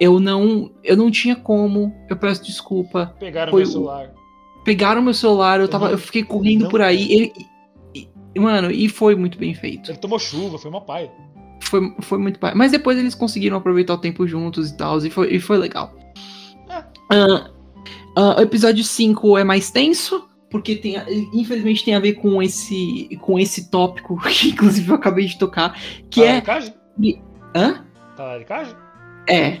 Eu 0.00 0.18
não. 0.20 0.70
Eu 0.84 0.96
não 0.96 1.10
tinha 1.10 1.34
como. 1.36 1.92
Eu 2.08 2.16
peço 2.16 2.44
desculpa. 2.44 3.14
Pegaram 3.18 3.50
Foi 3.50 3.62
meu 3.62 3.70
celular. 3.70 4.10
Pegaram 4.64 5.02
meu 5.02 5.14
celular, 5.14 5.58
eu 5.58 5.64
Eu 5.66 5.68
tava. 5.70 5.86
não- 5.86 5.92
Eu 5.92 5.98
fiquei 5.98 6.22
correndo 6.22 6.62
não- 6.62 6.70
por 6.70 6.80
aí. 6.80 7.12
Ele. 7.12 7.32
Mano, 8.36 8.70
e 8.70 8.88
foi 8.88 9.14
muito 9.14 9.38
bem 9.38 9.54
feito. 9.54 9.90
Ele 9.90 9.98
tomou 9.98 10.18
chuva, 10.18 10.58
foi 10.58 10.70
uma 10.70 10.80
paia. 10.80 11.10
Foi, 11.60 11.94
foi 12.00 12.18
muito 12.18 12.38
pai. 12.38 12.54
Mas 12.54 12.72
depois 12.72 12.98
eles 12.98 13.14
conseguiram 13.14 13.56
aproveitar 13.56 13.94
o 13.94 13.98
tempo 13.98 14.26
juntos 14.26 14.70
e 14.70 14.76
tal, 14.76 14.98
e 14.98 15.10
foi, 15.10 15.34
e 15.34 15.40
foi 15.40 15.58
legal. 15.58 15.94
É. 16.68 16.84
Ah, 17.10 17.50
ah, 18.16 18.36
o 18.38 18.42
episódio 18.42 18.84
5 18.84 19.38
é 19.38 19.44
mais 19.44 19.70
tenso, 19.70 20.28
porque 20.50 20.76
tem, 20.76 20.96
infelizmente 21.32 21.84
tem 21.84 21.94
a 21.94 22.00
ver 22.00 22.14
com 22.14 22.42
esse, 22.42 23.08
com 23.20 23.38
esse 23.38 23.70
tópico, 23.70 24.20
que 24.28 24.50
inclusive 24.50 24.90
eu 24.90 24.96
acabei 24.96 25.26
de 25.26 25.38
tocar, 25.38 25.78
que 26.10 26.22
é. 26.22 26.40
Talaricagem? 26.40 26.74
Hã? 27.54 27.84
Talaricagem? 28.16 28.76
É. 29.28 29.60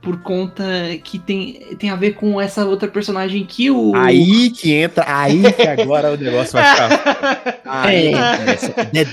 Por 0.00 0.22
conta 0.22 0.62
que 1.02 1.18
tem, 1.18 1.54
tem 1.76 1.90
a 1.90 1.96
ver 1.96 2.12
com 2.12 2.40
essa 2.40 2.64
outra 2.64 2.86
personagem 2.88 3.44
que 3.44 3.68
o. 3.68 3.92
Aí 3.96 4.48
que 4.50 4.72
entra, 4.72 5.04
aí 5.06 5.52
que 5.52 5.62
agora 5.62 6.12
o 6.12 6.16
negócio 6.16 6.52
vai 6.52 6.64
ficar. 6.70 7.58
Aí 7.66 8.14
É. 8.14 8.36
começa. 8.38 8.70
The 8.72 9.06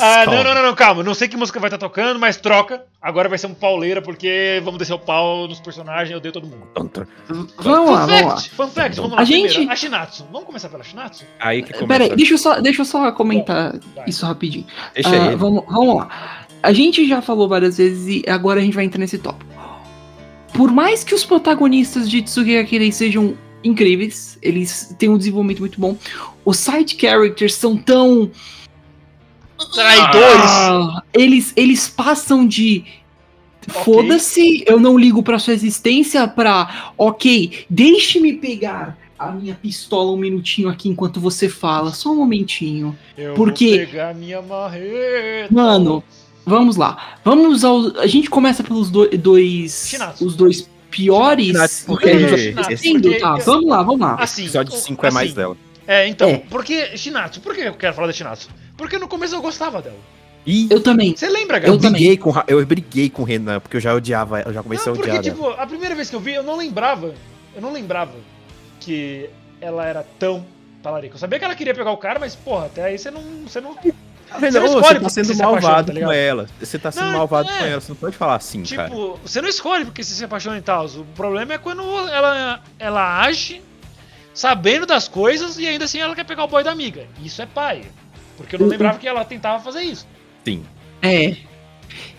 Ah, 0.00 0.24
não, 0.26 0.42
não, 0.44 0.54
não, 0.54 0.62
não, 0.62 0.74
calma. 0.74 1.02
Não 1.02 1.12
sei 1.12 1.28
que 1.28 1.36
música 1.36 1.58
vai 1.60 1.68
estar 1.68 1.76
tocando, 1.76 2.18
mas 2.20 2.36
troca. 2.36 2.82
Agora 3.02 3.28
vai 3.28 3.36
ser 3.36 3.48
um 3.48 3.54
pauleira, 3.54 4.00
porque 4.00 4.60
vamos 4.64 4.78
descer 4.78 4.94
o 4.94 4.98
pau 4.98 5.46
nos 5.48 5.60
personagens, 5.60 6.10
eu 6.12 6.16
odeio 6.18 6.32
todo 6.32 6.44
mundo. 6.46 6.66
Vamos 7.58 7.90
lá, 7.90 8.06
vamos 8.06 8.22
lá. 8.22 8.30
fact, 8.36 8.50
fun 8.50 8.68
fact, 8.68 8.96
vamos 8.96 9.12
lá. 9.12 9.20
A 9.20 9.24
gente- 9.24 9.48
Primeiro, 9.48 9.72
a 9.72 9.76
Shinatsu. 9.76 10.26
Vamos 10.32 10.46
começar 10.46 10.68
pela 10.68 10.82
Shinatsu? 10.84 11.24
Aí 11.40 11.62
que 11.62 11.72
começa. 11.74 11.86
Pera 11.86 12.04
aí, 12.04 12.16
deixa 12.16 12.34
eu 12.34 12.38
só, 12.38 12.60
deixa 12.60 12.80
eu 12.80 12.86
só 12.86 13.10
comentar 13.12 13.74
Vai. 13.94 14.04
isso 14.08 14.24
rapidinho. 14.24 14.66
Deixa 14.94 15.10
Ah, 15.10 15.26
ele. 15.26 15.36
vamos, 15.36 15.64
vamos 15.68 15.96
lá. 15.96 16.08
A 16.62 16.72
gente 16.72 17.06
já 17.06 17.20
falou 17.20 17.48
várias 17.48 17.76
vezes 17.76 18.22
e 18.26 18.28
agora 18.30 18.60
a 18.60 18.62
gente 18.62 18.74
vai 18.74 18.84
entrar 18.84 18.98
nesse 19.00 19.18
tópico. 19.18 19.48
Por 20.58 20.72
mais 20.72 21.04
que 21.04 21.14
os 21.14 21.24
protagonistas 21.24 22.10
de 22.10 22.20
Tsuki 22.20 22.64
Kirei 22.64 22.90
sejam 22.90 23.38
incríveis, 23.62 24.36
eles 24.42 24.92
têm 24.98 25.08
um 25.08 25.16
desenvolvimento 25.16 25.60
muito 25.60 25.80
bom, 25.80 25.96
os 26.44 26.56
side 26.56 26.96
characters 27.00 27.54
são 27.54 27.76
tão. 27.76 28.28
Traidores! 29.72 30.50
Ah, 30.50 31.02
eles, 31.14 31.52
eles 31.54 31.88
passam 31.88 32.44
de. 32.44 32.84
Foda-se, 33.68 34.64
eu 34.66 34.80
não 34.80 34.98
ligo 34.98 35.22
pra 35.22 35.38
sua 35.38 35.54
existência 35.54 36.26
pra. 36.26 36.92
Ok, 36.98 37.64
deixe-me 37.70 38.32
pegar 38.32 38.98
a 39.16 39.30
minha 39.30 39.54
pistola 39.54 40.10
um 40.10 40.16
minutinho 40.16 40.68
aqui 40.68 40.88
enquanto 40.88 41.20
você 41.20 41.48
fala. 41.48 41.92
Só 41.92 42.10
um 42.10 42.16
momentinho. 42.16 42.98
Eu 43.16 43.34
Porque- 43.34 43.68
vou 43.68 43.86
pegar 43.86 44.12
minha 44.12 44.42
marreta. 44.42 45.54
Mano, 45.54 46.02
vamos 46.48 46.76
lá. 46.76 47.16
Vamos 47.24 47.64
ao. 47.64 47.98
A 47.98 48.06
gente 48.06 48.28
começa 48.30 48.62
pelos 48.64 48.90
do- 48.90 49.08
dois. 49.18 49.94
Os 50.20 50.34
dois 50.34 50.68
piores. 50.90 51.46
Shinatsu, 51.48 51.86
porque 51.86 52.14
não, 52.14 52.36
Shinatsu, 52.38 52.72
entendo, 52.72 53.02
porque- 53.02 53.18
tá, 53.20 53.34
vamos 53.36 53.68
lá, 53.68 53.82
vamos 53.82 54.00
lá. 54.00 54.14
Assim, 54.18 54.42
episódio 54.42 54.72
5 54.72 55.06
é 55.06 55.10
mais 55.10 55.26
assim, 55.28 55.36
dela. 55.36 55.56
É, 55.86 56.06
então, 56.08 56.28
É. 56.28 56.38
porque 56.50 56.96
Shinatsu, 56.96 57.40
por 57.40 57.54
que 57.54 57.60
eu 57.62 57.74
quero 57.74 57.94
falar 57.94 58.06
da 58.08 58.12
Shinatsu? 58.12 58.48
Porque 58.76 58.98
no 58.98 59.06
começo 59.08 59.34
eu 59.34 59.40
gostava 59.42 59.80
dela. 59.82 59.96
E 60.46 60.66
Eu 60.70 60.82
também. 60.82 61.14
Você 61.16 61.28
lembra, 61.28 61.58
Gabi? 61.58 61.72
eu 61.72 61.76
também. 61.78 61.92
briguei 61.92 62.16
com, 62.16 62.32
eu 62.46 62.64
briguei 62.66 63.10
com 63.10 63.22
o 63.22 63.24
Renan, 63.24 63.60
porque 63.60 63.76
eu 63.76 63.80
já 63.80 63.94
odiava, 63.94 64.40
eu 64.40 64.52
já 64.52 64.62
comecei 64.62 64.86
Não, 64.86 64.92
a 64.94 64.96
porque, 64.96 65.10
odiar 65.10 65.24
ela. 65.26 65.34
tipo, 65.34 65.60
a 65.62 65.66
primeira 65.66 65.94
vez 65.94 66.08
que 66.08 66.16
eu 66.16 66.20
vi, 66.20 66.32
eu 66.34 66.42
não 66.42 66.56
lembrava. 66.56 67.12
Eu 67.54 67.60
não 67.60 67.72
lembrava 67.72 68.12
que 68.80 69.28
ela 69.60 69.84
era 69.84 70.02
tão 70.18 70.46
talarica. 70.82 71.14
Eu 71.16 71.18
sabia 71.18 71.38
que 71.38 71.44
ela 71.44 71.54
queria 71.54 71.74
pegar 71.74 71.90
o 71.90 71.96
cara, 71.96 72.18
mas, 72.18 72.34
porra, 72.34 72.66
até 72.66 72.84
aí 72.84 72.98
você 72.98 73.10
não. 73.10 73.22
Você 73.46 73.60
não. 73.60 73.74
Renan, 74.36 74.60
não 74.60 74.74
ô, 74.74 74.80
escolhe 74.80 74.98
você 74.98 75.00
tá 75.00 75.08
sendo 75.10 75.26
você 75.26 75.34
se 75.34 75.42
apaixona, 75.42 75.62
malvado 75.62 75.92
tá 75.92 76.00
com 76.00 76.12
ela. 76.12 76.46
Você 76.60 76.78
tá 76.78 76.92
sendo 76.92 77.06
Não, 77.06 77.12
malvado 77.18 77.48
é. 77.50 77.58
com 77.58 77.64
ela, 77.64 77.80
você 77.80 77.88
não 77.92 77.96
pode 77.96 78.16
falar 78.16 78.36
assim, 78.36 78.62
cara. 78.62 78.88
Tipo, 78.90 79.18
você 79.24 79.40
não 79.40 79.48
escolhe 79.48 79.84
porque 79.84 80.04
você 80.04 80.14
se 80.14 80.24
apaixona 80.24 80.58
e 80.58 80.62
tal. 80.62 80.86
O 80.86 81.04
problema 81.16 81.54
é 81.54 81.58
quando 81.58 81.82
ela, 82.08 82.60
ela 82.78 83.20
age 83.22 83.62
sabendo 84.34 84.86
das 84.86 85.08
coisas 85.08 85.58
e 85.58 85.66
ainda 85.66 85.84
assim 85.86 85.98
ela 85.98 86.14
quer 86.14 86.24
pegar 86.24 86.44
o 86.44 86.48
boy 86.48 86.62
da 86.62 86.70
amiga. 86.70 87.06
Isso 87.22 87.40
é 87.42 87.46
pai. 87.46 87.82
Porque 88.36 88.54
eu 88.54 88.60
não 88.60 88.68
lembrava 88.68 88.98
que 88.98 89.08
ela 89.08 89.24
tentava 89.24 89.62
fazer 89.62 89.82
isso. 89.82 90.06
Sim. 90.44 90.62
É. 91.02 91.34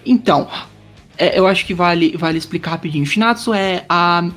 Então, 0.05 0.49
é, 1.17 1.37
eu 1.37 1.45
acho 1.47 1.65
que 1.65 1.73
vale, 1.73 2.17
vale 2.17 2.37
explicar 2.37 2.71
rapidinho. 2.71 3.05
Shinatsu 3.05 3.53
é 3.53 3.85
a 3.87 4.27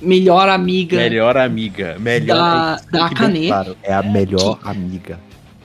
melhor 0.00 0.48
amiga 0.48 0.96
Melhor 0.96 1.36
amiga. 1.36 1.96
Melhor. 1.98 2.36
Da- 2.36 2.80
é, 2.88 2.90
da 2.90 3.06
Akane. 3.06 3.46
Claro, 3.48 3.76
é 3.82 3.92
a 3.92 4.02
melhor 4.02 4.58
amiga. 4.64 5.20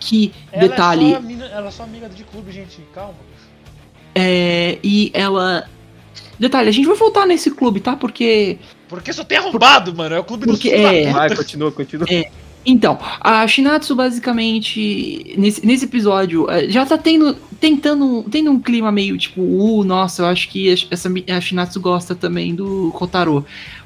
Que, 0.06 0.32
Ela 0.52 0.68
detalhe, 0.68 1.12
É 1.12 1.16
só 1.16 1.22
mina- 1.22 1.46
ela 1.46 1.68
é 1.68 1.72
só 1.72 1.84
amiga 1.84 2.08
de 2.10 2.24
clube, 2.24 2.52
gente. 2.52 2.80
Calma. 2.94 3.14
é, 4.14 4.78
e 4.84 5.12
ela. 5.14 5.68
Detalhe, 6.40 6.70
a 6.70 6.72
gente 6.72 6.86
vai 6.88 6.96
voltar 6.98 7.26
nesse 7.26 7.52
clube, 7.52 7.80
tá? 7.80 7.96
Porque. 7.96 8.58
Porque 8.88 9.12
só 9.14 9.24
tem 9.24 9.38
arrombado, 9.38 9.96
mano. 9.96 10.16
É 10.16 10.20
o 10.20 10.24
clube 10.24 10.46
Porque 10.46 10.70
da 10.70 10.94
é-. 10.94 11.12
Vai, 11.12 11.36
continua, 11.36 11.72
continua. 11.72 12.06
Então, 12.68 12.98
a 13.22 13.48
Shinatsu 13.48 13.96
basicamente, 13.96 15.36
nesse, 15.38 15.64
nesse 15.66 15.86
episódio, 15.86 16.50
eh, 16.50 16.68
já 16.68 16.84
tá 16.84 16.98
tendo, 16.98 17.36
tentando, 17.60 18.24
tendo 18.30 18.50
um 18.50 18.60
clima 18.60 18.92
meio 18.92 19.16
tipo, 19.20 19.40
uh, 19.40 19.84
nossa, 19.84 20.24
eu 20.24 20.26
acho 20.26 20.50
que 20.50 20.72
a- 20.72 20.76
essa, 20.90 21.08
a 21.36 21.40
Shinatsu 21.42 21.80
gosta 21.80 22.16
também 22.16 22.56
do 22.56 22.92
Kotaro. 22.96 23.46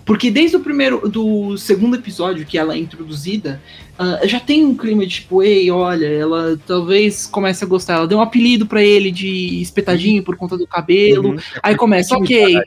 Porque 0.10 0.32
desde 0.32 0.57
o 0.57 0.60
primeiro, 0.60 1.07
do 1.07 1.55
segundo 1.55 1.95
episódio 1.95 2.43
que 2.43 2.57
ela 2.57 2.74
é 2.74 2.80
introduzida, 2.80 3.62
ah, 3.95 4.22
já 4.26 4.39
tem 4.39 4.66
um 4.66 4.76
clima 4.76 5.05
de 5.05 5.22
tipo, 5.22 5.43
ei, 5.43 5.70
olha, 5.70 6.07
ela 6.07 6.60
talvez 6.66 7.28
comece 7.28 7.64
a 7.64 7.68
gostar. 7.68 7.93
Ela 7.93 8.07
deu 8.07 8.18
um 8.18 8.22
apelido 8.22 8.66
pra 8.66 8.82
ele 8.84 9.12
de 9.12 9.62
espetadinho 9.62 10.24
por 10.24 10.36
conta 10.36 10.57
do 10.57 10.66
cabelo. 10.66 11.34
Uhum. 11.34 11.38
Aí 11.62 11.76
começa, 11.76 12.18
ok. 12.18 12.60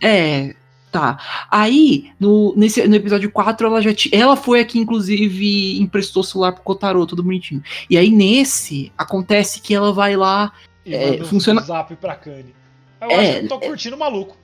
É, 0.00 0.56
tá. 0.90 1.20
Aí, 1.48 2.10
no, 2.18 2.52
nesse, 2.56 2.84
no 2.88 2.96
episódio 2.96 3.30
4, 3.30 3.64
ela 3.68 3.80
já 3.80 3.94
ti- 3.94 4.10
ela 4.12 4.34
foi 4.34 4.58
aqui, 4.58 4.80
inclusive, 4.80 5.80
emprestou 5.80 6.22
o 6.22 6.24
celular 6.24 6.50
pro 6.50 6.64
Kotaro, 6.64 7.06
tudo 7.06 7.22
bonitinho. 7.22 7.62
E 7.88 7.96
aí, 7.96 8.10
nesse, 8.10 8.90
acontece 8.98 9.60
que 9.60 9.72
ela 9.72 9.92
vai 9.92 10.16
lá. 10.16 10.52
E 10.84 10.92
É, 10.96 11.10
manda 11.12 11.22
um 11.22 11.26
funciona- 11.28 11.60
zap 11.62 11.94
pra 11.94 12.16
Kanye. 12.16 12.52
Eu 13.00 13.08
É, 13.08 13.14
acho 13.20 13.38
que 13.38 13.44
eu 13.44 13.48
tô 13.48 13.60
curtindo 13.60 13.94
o 13.94 13.98
maluco. 14.00 14.36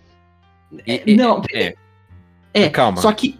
E- 0.86 1.16
não, 1.16 1.42
É, 1.52 1.74
é, 2.54 2.68
calma. 2.68 3.00
Só 3.00 3.12
que, 3.12 3.36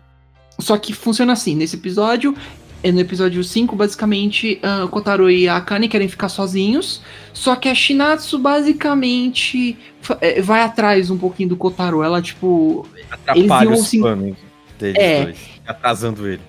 só 0.58 0.76
que 0.76 0.92
funciona 0.92 1.32
assim, 1.32 1.54
nesse 1.54 1.76
episódio, 1.76 2.34
é, 2.82 2.92
no 2.92 3.00
episódio 3.00 3.42
5, 3.42 3.74
basicamente, 3.74 4.60
o 4.84 4.88
Kotaro 4.88 5.28
e 5.30 5.48
a 5.48 5.56
Akane 5.56 5.88
querem 5.88 6.08
ficar 6.08 6.28
sozinhos, 6.28 7.00
só 7.32 7.56
que 7.56 7.68
a 7.68 7.74
Shinatsu 7.74 8.38
basicamente 8.38 9.76
é, 10.20 10.40
vai 10.40 10.62
atrás 10.62 11.10
um 11.10 11.18
pouquinho 11.18 11.48
do 11.50 11.56
Kotaro. 11.56 12.02
Ela, 12.02 12.22
tipo, 12.22 12.86
atrapalha 13.10 13.70
os 13.70 13.90
planos 13.90 14.36
deles 14.78 14.96
É. 15.02 15.24
dois. 15.24 15.38
Atrasando 15.66 16.26
ele. 16.28 16.40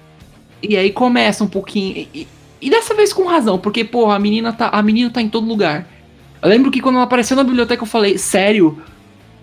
E 0.61 0.77
aí 0.77 0.91
começa 0.91 1.43
um 1.43 1.47
pouquinho. 1.47 1.97
E, 1.97 2.09
e- 2.13 2.27
e 2.61 2.69
dessa 2.69 2.93
vez 2.93 3.13
com 3.13 3.25
razão, 3.25 3.57
porque, 3.57 3.83
porra, 3.85 4.15
a 4.15 4.19
menina 4.19 4.51
tá, 4.51 4.67
a 4.69 4.81
menina 4.81 5.09
tá 5.09 5.21
em 5.21 5.29
todo 5.29 5.47
lugar. 5.47 5.87
Eu 6.41 6.49
lembro 6.49 6.69
que 6.69 6.81
quando 6.81 6.95
ela 6.95 7.05
apareceu 7.05 7.35
na 7.37 7.43
biblioteca 7.43 7.81
eu 7.83 7.87
falei, 7.87 8.17
sério? 8.17 8.81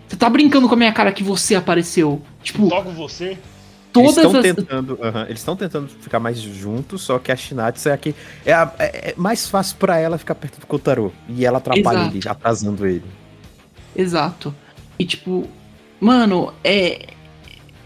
Você 0.08 0.16
tá 0.16 0.28
brincando 0.30 0.68
com 0.68 0.74
a 0.74 0.78
minha 0.78 0.92
cara 0.92 1.12
que 1.12 1.22
você 1.22 1.54
apareceu? 1.54 2.22
Tipo, 2.42 2.68
Logo 2.68 2.90
você. 2.92 3.36
Eles 3.98 4.14
todas 4.14 4.16
estão 4.26 4.40
as. 4.40 4.42
tentando, 4.54 4.98
aham, 5.02 5.22
eles 5.24 5.38
estão 5.40 5.56
tentando 5.56 5.88
ficar 5.88 6.20
mais 6.20 6.38
juntos, 6.38 7.00
só 7.02 7.18
que 7.18 7.32
a 7.32 7.36
Shinatsu 7.36 7.88
é 7.88 7.92
a 7.92 7.96
que 7.96 8.14
é, 8.44 8.52
a- 8.52 8.70
é- 8.78 9.10
é 9.10 9.14
mais 9.16 9.48
fácil 9.48 9.76
pra 9.78 9.98
ela 9.98 10.18
ficar 10.18 10.34
perto 10.34 10.60
do 10.60 10.66
Kotaro 10.66 11.12
e 11.28 11.46
ela 11.46 11.56
atrapalha 11.58 12.00
Exato. 12.00 12.16
ele, 12.16 12.28
atrasando 12.28 12.86
ele. 12.86 13.04
Exato. 13.96 14.54
E 14.98 15.04
tipo, 15.06 15.48
mano, 15.98 16.52
é. 16.62 17.06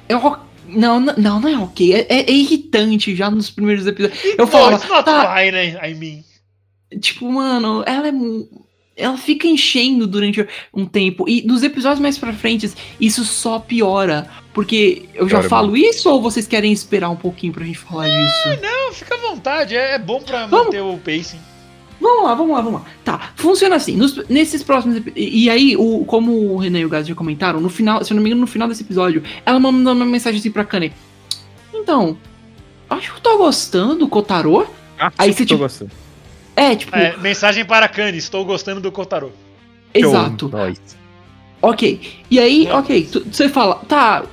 É 0.08 0.16
o- 0.16 0.36
não, 0.66 0.98
não, 0.98 1.40
não, 1.40 1.48
é 1.48 1.56
ok. 1.56 1.94
É, 1.94 2.00
é- 2.08 2.28
é 2.28 2.32
irritante 2.32 3.14
já 3.14 3.30
nos 3.30 3.48
primeiros 3.48 3.86
episódios. 3.86 4.20
Eu 4.36 4.46
No, 4.46 4.46
falo, 4.48 4.78
tá, 5.04 5.36
fine, 5.36 5.78
I 5.80 5.94
mean. 5.94 6.98
tipo, 7.00 7.30
mano, 7.30 7.84
ela 7.86 8.08
é. 8.08 8.12
Ela 9.00 9.16
fica 9.16 9.46
enchendo 9.46 10.06
durante 10.06 10.46
um 10.74 10.84
tempo. 10.86 11.28
E 11.28 11.42
nos 11.42 11.62
episódios 11.62 12.00
mais 12.00 12.18
pra 12.18 12.32
frente, 12.32 12.70
isso 13.00 13.24
só 13.24 13.58
piora. 13.58 14.28
Porque 14.52 15.04
eu 15.14 15.28
já 15.28 15.38
Piora 15.38 15.48
falo 15.48 15.76
isso 15.76 16.10
ou 16.10 16.20
vocês 16.20 16.46
querem 16.46 16.72
esperar 16.72 17.08
um 17.10 17.16
pouquinho 17.16 17.52
pra 17.52 17.64
gente 17.64 17.78
falar 17.78 18.08
disso? 18.08 18.60
Não, 18.62 18.92
fica 18.92 19.14
à 19.14 19.18
vontade, 19.18 19.76
é, 19.76 19.94
é 19.94 19.98
bom 19.98 20.20
pra 20.20 20.46
Vamos. 20.46 20.66
manter 20.66 20.80
o 20.82 20.98
pacing. 20.98 21.38
Vamos 22.00 22.24
lá, 22.24 22.34
vamos 22.34 22.56
lá, 22.56 22.60
vamos 22.62 22.80
lá. 22.80 22.86
Tá, 23.04 23.30
funciona 23.36 23.76
assim. 23.76 23.94
nos- 23.96 24.26
nesses 24.28 24.62
próximos 24.62 25.02
E 25.14 25.44
e 25.44 25.50
aí, 25.50 25.76
o, 25.76 26.04
como 26.06 26.32
o 26.32 26.56
Renan 26.56 26.80
e 26.80 26.84
o 26.86 26.88
Gás 26.88 27.06
já 27.06 27.14
comentaram, 27.14 27.60
no 27.60 27.68
final, 27.68 28.02
se 28.04 28.12
eu 28.12 28.14
não 28.16 28.22
me 28.22 28.28
engano, 28.30 28.40
no 28.40 28.46
final 28.46 28.66
desse 28.68 28.82
episódio, 28.82 29.22
ela 29.46 29.60
mandou 29.60 29.92
uma 29.92 30.04
mensagem 30.06 30.40
assim 30.40 30.50
pra 30.50 30.64
Kane. 30.64 30.92
Então, 31.74 32.16
acho 32.88 33.12
que 33.12 33.16
eu 33.18 33.20
tô 33.22 33.38
gostando 33.38 33.94
do 33.96 34.08
Kotaro. 34.08 34.66
Ah, 34.98 35.12
Aí 35.18 35.32
você, 35.32 35.40
tô 35.40 35.46
tipo, 35.48 35.58
gostando. 35.60 35.90
É, 36.60 36.76
tipo, 36.76 36.94
É, 36.94 37.16
mensagem 37.16 37.64
para 37.64 37.88
Kanye, 37.88 38.18
estou 38.18 38.44
gostando 38.44 38.82
do 38.82 38.92
Kotaro. 38.92 39.32
exato. 39.94 40.50
Ok. 41.62 42.00
E 42.30 42.38
aí, 42.38 42.68
ok, 42.70 43.08
você 43.30 43.48
fala, 43.48 43.76
tá, 43.88 44.24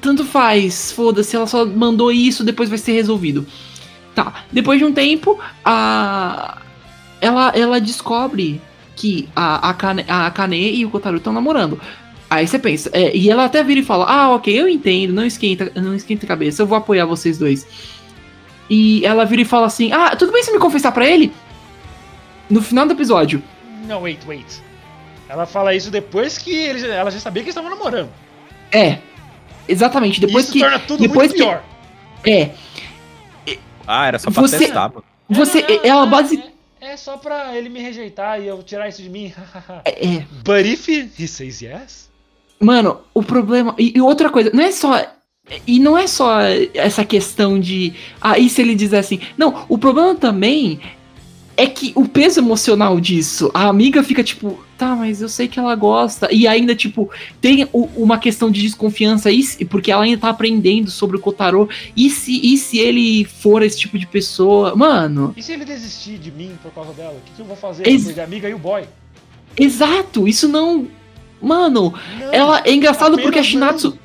tanto 0.00 0.24
faz, 0.24 0.92
foda-se, 0.92 1.36
ela 1.36 1.46
só 1.46 1.66
mandou 1.66 2.10
isso, 2.10 2.42
depois 2.42 2.70
vai 2.70 2.78
ser 2.78 2.92
resolvido. 2.92 3.46
Tá, 4.14 4.44
depois 4.50 4.78
de 4.78 4.84
um 4.84 4.92
tempo, 4.92 5.38
a. 5.62 6.58
Ela, 7.20 7.52
ela 7.54 7.80
descobre 7.80 8.60
que 8.96 9.28
a, 9.36 9.70
a, 9.70 9.74
Kane, 9.74 10.04
a 10.08 10.30
Kane 10.30 10.74
e 10.74 10.84
o 10.86 10.90
Kotaro 10.90 11.18
estão 11.18 11.32
namorando. 11.32 11.78
Aí 12.28 12.46
você 12.46 12.58
pensa, 12.58 12.90
é, 12.94 13.14
e 13.14 13.30
ela 13.30 13.44
até 13.44 13.62
vira 13.62 13.80
e 13.80 13.84
fala, 13.84 14.06
ah, 14.06 14.30
ok, 14.30 14.58
eu 14.58 14.66
entendo, 14.66 15.12
não 15.12 15.24
esquenta, 15.24 15.70
não 15.74 15.94
esquenta 15.94 16.24
a 16.24 16.28
cabeça, 16.28 16.62
eu 16.62 16.66
vou 16.66 16.78
apoiar 16.78 17.04
vocês 17.04 17.36
dois. 17.36 17.66
E 18.68 19.04
ela 19.04 19.24
vira 19.24 19.42
e 19.42 19.44
fala 19.44 19.66
assim, 19.66 19.92
ah, 19.92 20.16
tudo 20.16 20.32
bem 20.32 20.42
se 20.42 20.50
me 20.50 20.58
confessar 20.58 20.92
pra 20.92 21.06
ele? 21.06 21.30
No 22.52 22.60
final 22.62 22.86
do 22.86 22.92
episódio. 22.92 23.42
Não, 23.86 24.02
wait, 24.02 24.20
wait. 24.26 24.46
Ela 25.28 25.46
fala 25.46 25.74
isso 25.74 25.90
depois 25.90 26.36
que 26.36 26.50
eles, 26.54 26.82
ela 26.84 27.10
já 27.10 27.18
sabia 27.18 27.42
que 27.42 27.46
eles 27.48 27.56
estavam 27.56 27.70
namorando. 27.70 28.10
É. 28.70 28.98
Exatamente, 29.66 30.20
depois 30.20 30.44
isso 30.44 30.52
que. 30.52 30.60
torna 30.60 30.78
tudo 30.80 31.00
depois 31.00 31.28
muito 31.30 31.32
que- 31.32 31.38
pior. 31.42 31.62
É. 32.26 32.50
Ah, 33.86 34.06
era 34.06 34.18
só 34.18 34.30
pra 34.30 34.42
Você- 34.42 34.58
testar, 34.58 34.88
mano. 34.90 35.04
Você. 35.28 35.58
É, 35.60 35.62
não, 35.62 35.76
não, 35.76 35.84
ela 35.84 36.06
base. 36.06 36.42
É, 36.80 36.92
é 36.92 36.96
só 36.96 37.16
pra 37.16 37.56
ele 37.56 37.68
me 37.68 37.80
rejeitar 37.80 38.40
e 38.40 38.46
eu 38.46 38.62
tirar 38.62 38.88
isso 38.88 39.02
de 39.02 39.08
mim. 39.08 39.32
É. 39.86 40.24
But 40.44 40.66
if 40.66 40.88
he 40.88 41.26
says 41.26 41.62
yes? 41.62 42.10
Mano, 42.60 43.00
o 43.14 43.22
problema. 43.22 43.74
E, 43.78 43.94
e 43.96 44.00
outra 44.00 44.28
coisa, 44.30 44.50
não 44.52 44.62
é 44.62 44.70
só. 44.72 45.04
E 45.66 45.80
não 45.80 45.98
é 45.98 46.06
só 46.06 46.38
essa 46.74 47.04
questão 47.04 47.58
de. 47.58 47.94
Ah, 48.20 48.38
e 48.38 48.48
se 48.48 48.60
ele 48.60 48.74
dizer 48.74 48.98
assim? 48.98 49.20
Não, 49.36 49.64
o 49.68 49.76
problema 49.78 50.14
também 50.14 50.80
é 51.62 51.66
que 51.66 51.92
o 51.94 52.06
peso 52.08 52.40
emocional 52.40 52.98
disso, 53.00 53.50
a 53.54 53.68
amiga 53.68 54.02
fica 54.02 54.22
tipo, 54.24 54.58
tá, 54.76 54.96
mas 54.96 55.20
eu 55.22 55.28
sei 55.28 55.46
que 55.48 55.58
ela 55.58 55.74
gosta. 55.74 56.28
E 56.32 56.46
ainda, 56.46 56.74
tipo, 56.74 57.10
tem 57.40 57.68
o- 57.72 57.88
uma 57.96 58.18
questão 58.18 58.50
de 58.50 58.60
desconfiança, 58.62 59.30
e 59.30 59.42
se- 59.42 59.64
porque 59.64 59.90
ela 59.92 60.02
ainda 60.04 60.20
tá 60.20 60.28
aprendendo 60.30 60.90
sobre 60.90 61.16
o 61.16 61.20
Kotaro. 61.20 61.68
E 61.96 62.10
se, 62.10 62.32
e 62.52 62.56
se 62.58 62.78
ele 62.78 63.24
for 63.24 63.62
esse 63.62 63.78
tipo 63.78 63.98
de 63.98 64.06
pessoa? 64.06 64.74
Mano, 64.74 65.32
E 65.36 65.42
se 65.42 65.52
ele 65.52 65.64
desistir 65.64 66.18
de 66.18 66.30
mim 66.30 66.52
por 66.62 66.72
causa 66.72 66.92
dela? 66.92 67.12
O 67.14 67.20
que, 67.24 67.32
que 67.36 67.40
eu 67.40 67.46
vou 67.46 67.56
fazer? 67.56 67.86
Ex- 67.86 68.16
Eu 68.16 68.24
amiga 68.24 68.48
e 68.48 68.54
o 68.54 68.58
boy? 68.58 68.82
exato, 69.56 70.26
isso 70.26 70.48
não. 70.48 70.86
Mano, 71.40 71.92
Não, 72.20 72.32
Ela 72.32 72.62
é 72.64 72.72
engraçado 72.72 73.18
porque 73.20 73.38
a 73.38 73.42
não. 73.92 73.98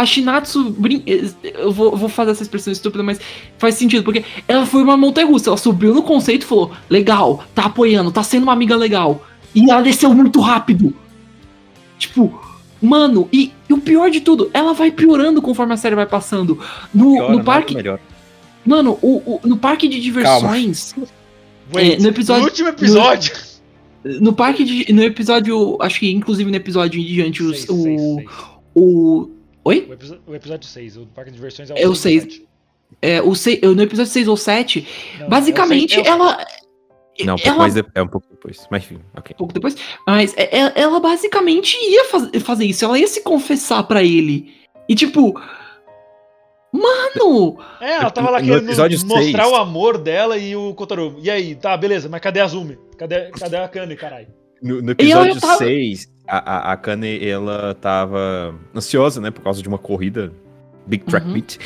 A 0.00 0.06
Shinatsu. 0.06 0.70
brin- 0.70 1.02
Eu 1.42 1.72
vou, 1.72 1.96
vou 1.96 2.08
fazer 2.08 2.30
essa 2.32 2.42
expressão 2.42 2.72
estúpida, 2.72 3.02
mas 3.02 3.20
faz 3.58 3.74
sentido, 3.74 4.02
porque 4.04 4.24
ela 4.46 4.64
foi 4.66 4.82
uma 4.82 4.96
montanha 4.96 5.26
russa. 5.26 5.50
Ela 5.50 5.56
subiu 5.56 5.94
no 5.94 6.02
conceito 6.02 6.42
e 6.42 6.46
falou: 6.46 6.72
legal, 6.88 7.44
tá 7.54 7.64
apoiando, 7.64 8.10
tá 8.12 8.22
sendo 8.22 8.44
uma 8.44 8.52
amiga 8.52 8.76
legal. 8.76 9.26
E 9.54 9.70
ela 9.70 9.80
desceu 9.82 10.12
muito 10.14 10.40
rápido. 10.40 10.94
Tipo, 11.98 12.40
mano, 12.80 13.28
e, 13.32 13.52
e 13.68 13.72
o 13.72 13.78
pior 13.78 14.10
de 14.10 14.20
tudo, 14.20 14.50
ela 14.54 14.72
vai 14.72 14.90
piorando 14.90 15.42
conforme 15.42 15.74
a 15.74 15.76
série 15.76 15.96
vai 15.96 16.06
passando. 16.06 16.58
No, 16.94 17.14
Piora, 17.14 17.32
no 17.32 17.40
é 17.40 17.42
parque. 17.42 17.74
melhor. 17.74 17.98
Mano, 18.64 18.98
o, 19.02 19.16
o- 19.34 19.40
no 19.44 19.56
parque 19.56 19.88
de 19.88 20.00
diversões. 20.00 20.94
Wait, 21.74 21.98
é, 21.98 22.02
no 22.02 22.08
episódio- 22.08 22.42
no 22.42 22.48
último 22.48 22.68
episódio. 22.68 23.32
No 24.04 24.32
parque 24.32 24.64
de. 24.64 24.92
No 24.92 25.02
episódio. 25.02 25.76
Acho 25.80 25.98
que 26.00 26.10
inclusive 26.10 26.48
no 26.50 26.56
episódio 26.56 27.00
em 27.00 27.04
diante, 27.04 27.42
os- 27.42 27.58
Seis, 27.58 27.68
o. 27.68 27.82
seis, 27.82 28.00
seis. 28.00 28.28
O. 28.74 29.28
Oi? 29.64 29.86
O, 29.88 29.92
episo- 29.92 30.20
o 30.26 30.34
episódio 30.34 30.68
6, 30.68 30.96
o 30.96 31.06
Parque 31.06 31.30
de 31.30 31.36
Diversões 31.36 31.70
é 31.70 31.74
o 31.74 31.78
É 31.78 31.86
o 31.88 31.94
seis 31.94 32.22
e 32.24 32.26
seis. 32.26 32.34
sete. 32.34 32.48
É, 33.02 33.20
o 33.22 33.34
sei- 33.34 33.60
no 33.62 33.82
episódio 33.82 34.10
6 34.10 34.28
ou 34.28 34.36
7, 34.36 34.86
Não, 35.20 35.28
basicamente 35.28 35.94
é 35.96 36.00
o 36.00 36.04
seis- 36.04 36.06
é 36.06 36.10
o- 36.10 36.14
ela. 36.14 36.46
Não, 37.20 37.34
ela, 37.34 37.68
depois 37.68 37.74
de- 37.74 37.84
é 37.94 38.02
um 38.02 38.08
pouco 38.08 38.26
depois. 38.30 38.66
Mas 38.70 38.84
enfim, 38.84 39.00
ok. 39.16 39.34
um 39.34 39.38
pouco 39.38 39.52
depois. 39.52 39.76
Mas 40.06 40.34
é- 40.36 40.56
é- 40.58 40.72
ela 40.76 40.98
basicamente 41.00 41.76
ia 41.76 42.04
faz- 42.06 42.30
fazer 42.42 42.64
isso. 42.64 42.84
Ela 42.84 42.98
ia 42.98 43.08
se 43.08 43.20
confessar 43.22 43.82
pra 43.82 44.02
ele. 44.02 44.54
E 44.88 44.94
tipo. 44.94 45.34
Mano! 46.72 47.58
É, 47.80 47.94
ela 47.94 48.10
tava 48.10 48.30
lá 48.30 48.40
querendo 48.42 48.66
mostrar 48.66 48.90
seis. 48.90 49.34
o 49.34 49.54
amor 49.56 49.96
dela 49.98 50.36
e 50.36 50.54
o 50.54 50.74
Kotaro. 50.74 51.16
E 51.22 51.30
aí, 51.30 51.54
tá, 51.54 51.76
beleza, 51.76 52.08
mas 52.08 52.20
cadê 52.20 52.40
a 52.40 52.46
Zumi? 52.46 52.78
Cadê, 52.96 53.30
cadê 53.30 53.56
a 53.56 53.68
Kanye, 53.68 53.96
caralho? 53.96 54.28
No, 54.62 54.74
no 54.76 54.80
ela 54.82 54.92
episódio 54.92 55.40
tava- 55.40 55.56
6, 55.58 56.06
a, 56.28 56.70
a, 56.70 56.72
a 56.72 56.76
Kane, 56.76 57.26
ela 57.26 57.74
tava 57.74 58.54
ansiosa, 58.74 59.20
né? 59.20 59.30
Por 59.30 59.42
causa 59.42 59.62
de 59.62 59.68
uma 59.68 59.78
corrida 59.78 60.32
Big 60.86 61.04
Track 61.06 61.26
Uhum. 61.26 61.32
Meet. 61.32 61.58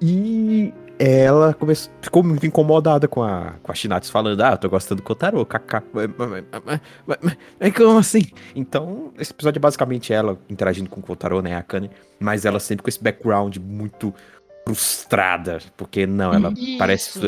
E 0.00 0.72
ela 0.98 1.52
começou, 1.54 1.92
ficou 2.00 2.22
muito 2.22 2.46
incomodada 2.46 3.06
com 3.08 3.22
a, 3.22 3.54
com 3.62 3.70
a 3.72 3.74
Shinatsu 3.74 4.10
falando, 4.10 4.40
ah, 4.42 4.52
eu 4.52 4.58
tô 4.58 4.68
gostando 4.68 5.02
do 5.02 5.04
Kotaro, 5.04 5.44
kaká. 5.44 5.82
Mas, 7.06 7.72
como 7.74 7.98
assim? 7.98 8.26
Então, 8.54 9.12
esse 9.18 9.32
episódio 9.32 9.58
é 9.58 9.60
basicamente 9.60 10.12
ela 10.12 10.38
interagindo 10.48 10.88
com 10.90 11.00
o 11.00 11.02
Kotaro, 11.02 11.42
né? 11.42 11.56
A 11.56 11.62
Kane. 11.62 11.90
Mas 12.18 12.44
ela 12.44 12.60
sempre 12.60 12.82
com 12.82 12.88
esse 12.88 13.02
background 13.02 13.56
muito 13.58 14.14
frustrada. 14.66 15.58
Porque 15.76 16.06
não, 16.06 16.32
ela 16.32 16.52
parece. 16.78 17.20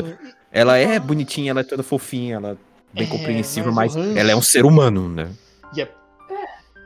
Ela 0.51 0.77
é 0.77 0.99
bonitinha, 0.99 1.51
ela 1.51 1.61
é 1.61 1.63
toda 1.63 1.83
fofinha, 1.83 2.37
ela 2.37 2.49
é 2.51 2.57
bem 2.93 3.07
É, 3.07 3.09
compreensiva, 3.09 3.71
mas 3.71 3.95
mas 3.95 4.15
ela 4.15 4.31
é 4.31 4.35
um 4.35 4.41
ser 4.41 4.65
humano, 4.65 5.07
né? 5.07 5.29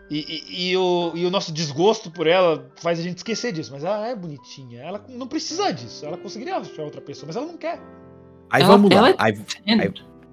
E, 0.09 0.17
e- 0.19 0.71
e 0.71 0.77
o, 0.77 1.11
e 1.15 1.25
o 1.25 1.31
nosso 1.31 1.51
desgosto 1.51 2.11
por 2.11 2.27
ela 2.27 2.69
faz 2.81 2.99
a 2.99 3.01
gente 3.01 3.17
esquecer 3.17 3.51
disso. 3.51 3.71
Mas 3.73 3.83
ela 3.83 4.07
é 4.07 4.15
bonitinha. 4.15 4.81
Ela 4.81 5.03
não 5.09 5.27
precisa 5.27 5.71
disso. 5.71 6.05
Ela 6.05 6.17
conseguiria 6.17 6.57
achar 6.57 6.83
outra 6.83 7.01
pessoa, 7.01 7.25
mas 7.27 7.35
ela 7.35 7.45
não 7.45 7.57
quer. 7.57 7.79
Aí 8.49 8.61
Ela- 8.61 8.71
vamos 8.71 8.89
lá. 8.91 8.97
ela 8.97 9.09
é- 9.09 9.15
Aí, 9.17 9.33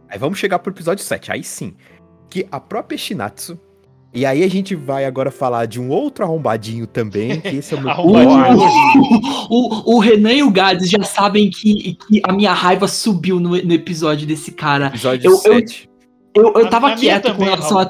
aí 0.08 0.18
vamos 0.18 0.38
chegar 0.38 0.58
pro 0.58 0.72
episódio 0.72 1.02
7. 1.04 1.32
Aí 1.32 1.42
sim. 1.44 1.74
Que 2.28 2.46
a 2.50 2.60
própria 2.60 2.98
Shinatsu. 2.98 3.58
E 4.12 4.26
aí 4.26 4.42
a 4.42 4.48
gente 4.48 4.74
vai 4.74 5.04
agora 5.04 5.30
falar 5.30 5.66
de 5.66 5.80
um 5.80 5.88
outro 5.88 6.24
arrombadinho 6.24 6.84
também. 6.86 7.40
Que 7.40 7.56
esse 7.58 7.72
é 7.74 7.78
o 7.78 7.80
meu. 7.80 7.94
O, 9.48 9.94
o 9.96 9.98
Renan 10.00 10.32
e 10.32 10.42
o 10.42 10.50
Gades 10.50 10.90
já 10.90 11.02
sabem 11.02 11.48
que, 11.50 11.94
que 11.94 12.20
a 12.24 12.32
minha 12.32 12.52
raiva 12.52 12.86
subiu 12.88 13.38
no, 13.38 13.50
no 13.50 13.72
episódio 13.72 14.26
desse 14.26 14.52
cara. 14.52 14.88
Episódio 14.88 15.26
Eu- 15.28 15.32
eu- 15.32 15.38
7. 15.38 15.88
Eu, 16.34 16.44
eu 16.54 16.66
A- 16.66 16.68
tava 16.68 16.94
quieto 16.96 17.34
com 17.34 17.42
relação 17.44 17.78
a. 17.78 17.88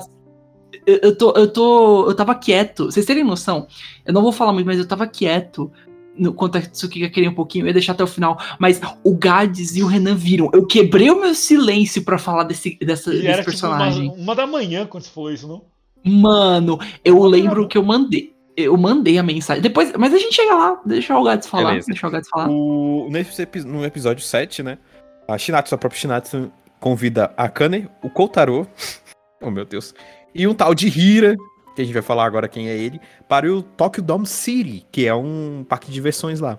Eu, 0.87 0.99
eu 1.03 1.17
tô, 1.17 1.33
eu 1.33 1.53
tô. 1.53 2.09
Eu 2.09 2.15
tava 2.15 2.35
quieto. 2.35 2.87
Vocês 2.87 3.07
terem 3.07 3.25
noção, 3.25 3.67
eu 4.05 4.13
não 4.13 4.23
vou 4.23 4.33
falar 4.33 4.53
muito, 4.53 4.67
mas 4.67 4.79
eu 4.79 4.87
tava 4.87 5.07
quieto. 5.07 5.71
No, 6.17 6.35
quanto 6.35 6.59
a 6.59 6.61
Tsuki 6.61 7.09
queria 7.09 7.31
um 7.31 7.35
pouquinho, 7.35 7.65
eu 7.65 7.69
ia 7.69 7.73
deixar 7.73 7.93
até 7.93 8.05
o 8.05 8.07
final. 8.07 8.39
Mas 8.59 8.81
o 9.03 9.17
Gades 9.17 9.77
e 9.77 9.83
o 9.83 9.87
Renan 9.87 10.15
viram. 10.15 10.51
Eu 10.53 10.67
quebrei 10.67 11.11
o 11.11 11.21
meu 11.21 11.35
silêncio 11.35 12.03
pra 12.05 12.19
falar 12.19 12.45
desse, 12.45 12.77
dessa, 12.79 13.11
E 13.11 13.17
desse 13.17 13.27
era 13.27 13.37
tipo 13.39 13.51
personagem. 13.51 14.09
uma, 14.09 14.17
uma 14.17 14.35
da 14.35 14.47
manhã 14.47 14.87
quando 14.87 15.05
você 15.05 15.11
falou 15.11 15.33
isso, 15.33 15.49
não? 15.49 15.63
Mano, 16.05 16.79
eu 17.05 17.23
lembro 17.25 17.69
que 17.69 17.79
eu 17.79 17.85
mandei. 17.85 18.35
Eu 18.57 18.77
mandei 18.77 19.17
a 19.17 19.23
mensagem. 19.23 19.63
Depois, 19.63 19.93
mas 19.97 20.13
a 20.13 20.19
gente 20.19 20.35
chega 20.35 20.55
lá. 20.55 20.81
Deixa 20.85 21.17
o 21.17 21.23
Gades 21.23 21.49
falar. 21.49 21.71
Beleza. 21.71 21.87
Deixa 21.87 22.07
o 22.07 22.11
Gades 22.11 22.29
falar. 22.29 22.51
O, 22.51 23.09
nesse, 23.11 23.47
no 23.65 23.85
episódio 23.85 24.23
7, 24.23 24.63
né? 24.63 24.79
A 25.27 25.39
Shinatsu, 25.39 25.75
a 25.75 25.79
própria 25.79 25.99
Shinatsu, 25.99 26.51
convida 26.79 27.33
a 27.37 27.49
Kane, 27.49 27.89
o 28.03 28.11
Kotaro. 28.11 28.67
oh, 29.41 29.51
meu 29.51 29.65
Deus. 29.65 29.95
E 30.35 30.47
um 30.47 30.55
tal 30.55 30.75
de 30.75 30.89
Hira, 30.89 31.37
que 31.75 31.83
a 31.83 31.85
gente 31.85 31.95
vai 31.95 32.03
falar 32.03 32.25
agora 32.25 32.49
quem 32.49 32.69
é 32.69 32.77
ele, 32.77 33.01
para 33.29 33.51
o 33.53 33.63
Tokyo 33.63 34.03
Dome 34.03 34.27
City, 34.27 34.87
que 34.91 35.07
é 35.07 35.15
um 35.15 35.65
parque 35.69 35.87
de 35.87 35.93
diversões 35.93 36.41
lá. 36.41 36.59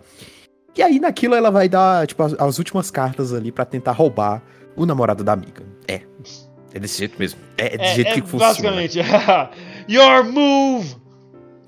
E 0.75 0.81
aí, 0.81 0.99
naquilo, 0.99 1.35
ela 1.35 1.49
vai 1.49 1.67
dar, 1.67 2.07
tipo, 2.07 2.23
as, 2.23 2.33
as 2.33 2.57
últimas 2.57 2.89
cartas 2.89 3.33
ali 3.33 3.51
pra 3.51 3.65
tentar 3.65 3.91
roubar 3.91 4.41
o 4.75 4.85
namorado 4.85 5.23
da 5.23 5.33
amiga. 5.33 5.63
É. 5.87 6.01
É 6.73 6.79
desse 6.79 6.99
jeito 6.99 7.19
mesmo. 7.19 7.39
É, 7.57 7.75
é 7.75 7.77
desse 7.77 7.95
jeito 7.95 8.13
que 8.13 8.21
funciona. 8.21 8.53
basicamente. 8.53 8.99
Your 9.89 10.23
move! 10.31 10.95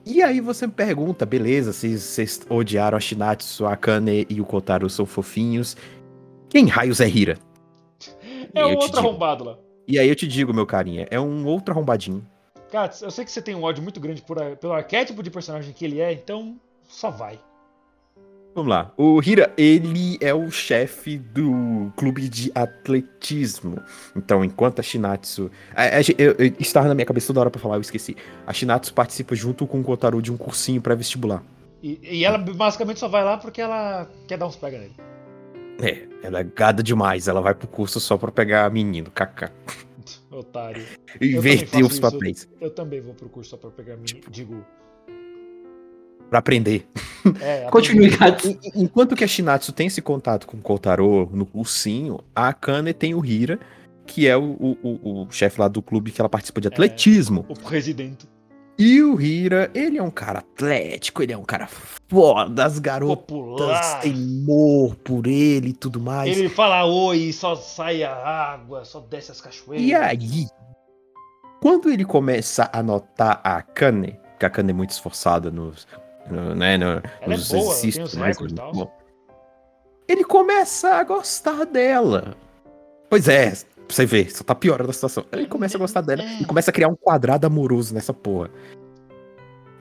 E 0.05 0.21
aí 0.21 0.41
você 0.41 0.67
me 0.67 0.73
pergunta, 0.73 1.25
beleza, 1.25 1.71
se 1.71 1.97
vocês 1.97 2.41
odiaram 2.49 2.97
a 2.97 2.99
Shinatsu, 2.99 3.65
a 3.65 3.75
Kane 3.75 4.25
e 4.29 4.41
o 4.41 4.45
Kotaro 4.45 4.89
são 4.89 5.05
fofinhos. 5.05 5.77
Quem 6.49 6.67
raios 6.67 6.99
é 6.99 7.07
Hira? 7.07 7.37
É 8.53 8.63
te 8.63 8.75
outro 8.75 8.99
arrombado 8.99 9.43
lá. 9.45 9.57
E 9.87 9.99
aí 9.99 10.07
eu 10.07 10.15
te 10.15 10.27
digo, 10.27 10.53
meu 10.53 10.65
carinha, 10.65 11.07
é 11.09 11.19
um 11.19 11.45
outro 11.45 11.73
arrombadinho. 11.73 12.25
Cara, 12.71 12.91
eu 13.01 13.11
sei 13.11 13.23
que 13.23 13.31
você 13.31 13.41
tem 13.41 13.53
um 13.53 13.63
ódio 13.63 13.83
muito 13.83 13.99
grande 13.99 14.21
por, 14.21 14.37
pelo 14.57 14.73
arquétipo 14.73 15.21
de 15.21 15.29
personagem 15.29 15.73
que 15.73 15.85
ele 15.85 15.99
é, 15.99 16.11
então 16.11 16.59
só 16.87 17.11
vai. 17.11 17.39
Vamos 18.55 18.69
lá. 18.69 18.91
O 18.95 19.19
Hira, 19.19 19.51
ele 19.57 20.17
é 20.21 20.31
o 20.31 20.51
chefe 20.51 21.17
do 21.17 21.91
clube 21.95 22.29
de 22.29 22.51
atletismo. 22.53 23.81
Então, 24.15 24.45
enquanto 24.45 24.79
a 24.79 24.83
Shinatsu. 24.83 25.49
A, 25.75 25.83
a, 25.83 26.01
eu, 26.19 26.35
eu, 26.37 26.53
estava 26.59 26.87
na 26.87 26.93
minha 26.93 27.05
cabeça 27.05 27.27
toda 27.27 27.39
hora 27.39 27.49
pra 27.49 27.59
falar, 27.59 27.75
eu 27.75 27.81
esqueci. 27.81 28.15
A 28.45 28.53
Shinatsu 28.53 28.93
participa 28.93 29.35
junto 29.35 29.65
com 29.65 29.79
o 29.79 29.83
Kotaro 29.83 30.21
de 30.21 30.31
um 30.31 30.37
cursinho 30.37 30.81
pré-vestibular. 30.81 31.43
E, 31.81 31.99
e 32.03 32.23
ela 32.23 32.37
basicamente 32.37 32.99
só 32.99 33.07
vai 33.07 33.23
lá 33.23 33.37
porque 33.37 33.59
ela 33.59 34.07
quer 34.27 34.37
dar 34.37 34.45
uns 34.45 34.55
pega 34.55 34.77
nele. 34.77 34.95
É, 35.81 36.07
ela 36.21 36.39
é 36.39 36.43
gada 36.43 36.81
demais. 36.83 37.27
Ela 37.27 37.41
vai 37.41 37.53
pro 37.53 37.67
curso 37.67 37.99
só 37.99 38.17
pra 38.17 38.31
pegar 38.31 38.69
menino, 38.71 39.09
kaká. 39.11 39.51
Otário. 40.31 40.83
Inverter 41.21 41.85
os 41.85 41.93
isso. 41.93 42.01
papéis. 42.01 42.49
Eu 42.59 42.69
também 42.71 42.99
vou 43.01 43.13
pro 43.13 43.29
curso 43.29 43.51
só 43.51 43.57
pra 43.57 43.69
pegar 43.69 43.95
menino. 43.97 44.21
Digo. 44.29 44.65
Pra 46.29 46.39
aprender. 46.39 46.87
É, 47.39 47.67
Continue, 47.71 48.09
Enquanto 48.75 49.15
que 49.15 49.23
a 49.23 49.27
Shinatsu 49.27 49.71
tem 49.71 49.87
esse 49.87 50.01
contato 50.01 50.47
com 50.47 50.57
o 50.57 50.61
Kotaro 50.61 51.29
no 51.31 51.45
cursinho, 51.45 52.19
a 52.35 52.47
Akane 52.47 52.93
tem 52.93 53.13
o 53.13 53.23
Hira, 53.23 53.59
que 54.07 54.27
é 54.27 54.35
o, 54.35 54.43
o, 54.59 54.77
o- 54.81 55.23
o 55.27 55.31
chefe 55.31 55.61
lá 55.61 55.67
do 55.67 55.81
clube 55.83 56.11
que 56.11 56.19
ela 56.19 56.27
participa 56.29 56.59
de 56.59 56.67
atletismo. 56.67 57.45
O 57.47 57.53
presidente. 57.53 58.27
E 58.77 59.03
o 59.03 59.21
Hira, 59.21 59.69
ele 59.73 59.99
é 59.99 60.03
um 60.03 60.09
cara 60.09 60.39
atlético, 60.39 61.21
ele 61.21 61.31
é 61.31 61.37
um 61.37 61.43
cara 61.43 61.67
foda, 62.09 62.65
as 62.65 62.79
garotas 62.79 63.25
Popular. 63.25 63.99
têm 64.01 64.13
amor 64.13 64.95
por 64.95 65.27
ele 65.27 65.69
e 65.69 65.73
tudo 65.73 65.99
mais. 65.99 66.35
Ele 66.35 66.49
fala 66.49 66.83
oi, 66.85 67.31
só 67.31 67.55
sai 67.55 68.03
a 68.03 68.13
água, 68.13 68.83
só 68.83 68.99
desce 68.99 69.31
as 69.31 69.39
cachoeiras. 69.39 69.87
E 69.87 69.93
aí, 69.93 70.47
quando 71.61 71.89
ele 71.89 72.03
começa 72.03 72.69
a 72.73 72.81
notar 72.81 73.39
a 73.43 73.57
Akane, 73.57 74.19
que 74.39 74.45
a 74.45 74.47
Akane 74.47 74.71
é 74.71 74.73
muito 74.73 74.89
esforçada 74.89 75.51
nos, 75.51 75.87
no, 76.29 76.55
né, 76.55 76.75
no, 76.77 77.01
é 77.21 77.27
nos 77.27 77.49
boa, 77.49 77.61
ela 77.61 77.71
exercícios, 77.71 78.15
mas 78.15 78.37
e 78.37 78.47
bom, 78.47 78.91
ele 80.07 80.23
começa 80.23 80.95
a 80.95 81.03
gostar 81.03 81.65
dela. 81.65 82.35
Pois 83.07 83.27
é, 83.27 83.53
pra 83.87 83.95
você 83.95 84.05
ver, 84.05 84.31
só 84.31 84.43
tá 84.43 84.55
piorando 84.55 84.89
a 84.89 84.93
situação. 84.93 85.25
Ele 85.31 85.47
começa 85.47 85.77
a 85.77 85.79
gostar 85.79 86.01
dela 86.01 86.23
É. 86.23 86.41
e 86.41 86.45
começa 86.45 86.71
a 86.71 86.73
criar 86.73 86.87
um 86.87 86.95
quadrado 86.95 87.45
amoroso 87.45 87.93
nessa 87.93 88.13
porra. 88.13 88.49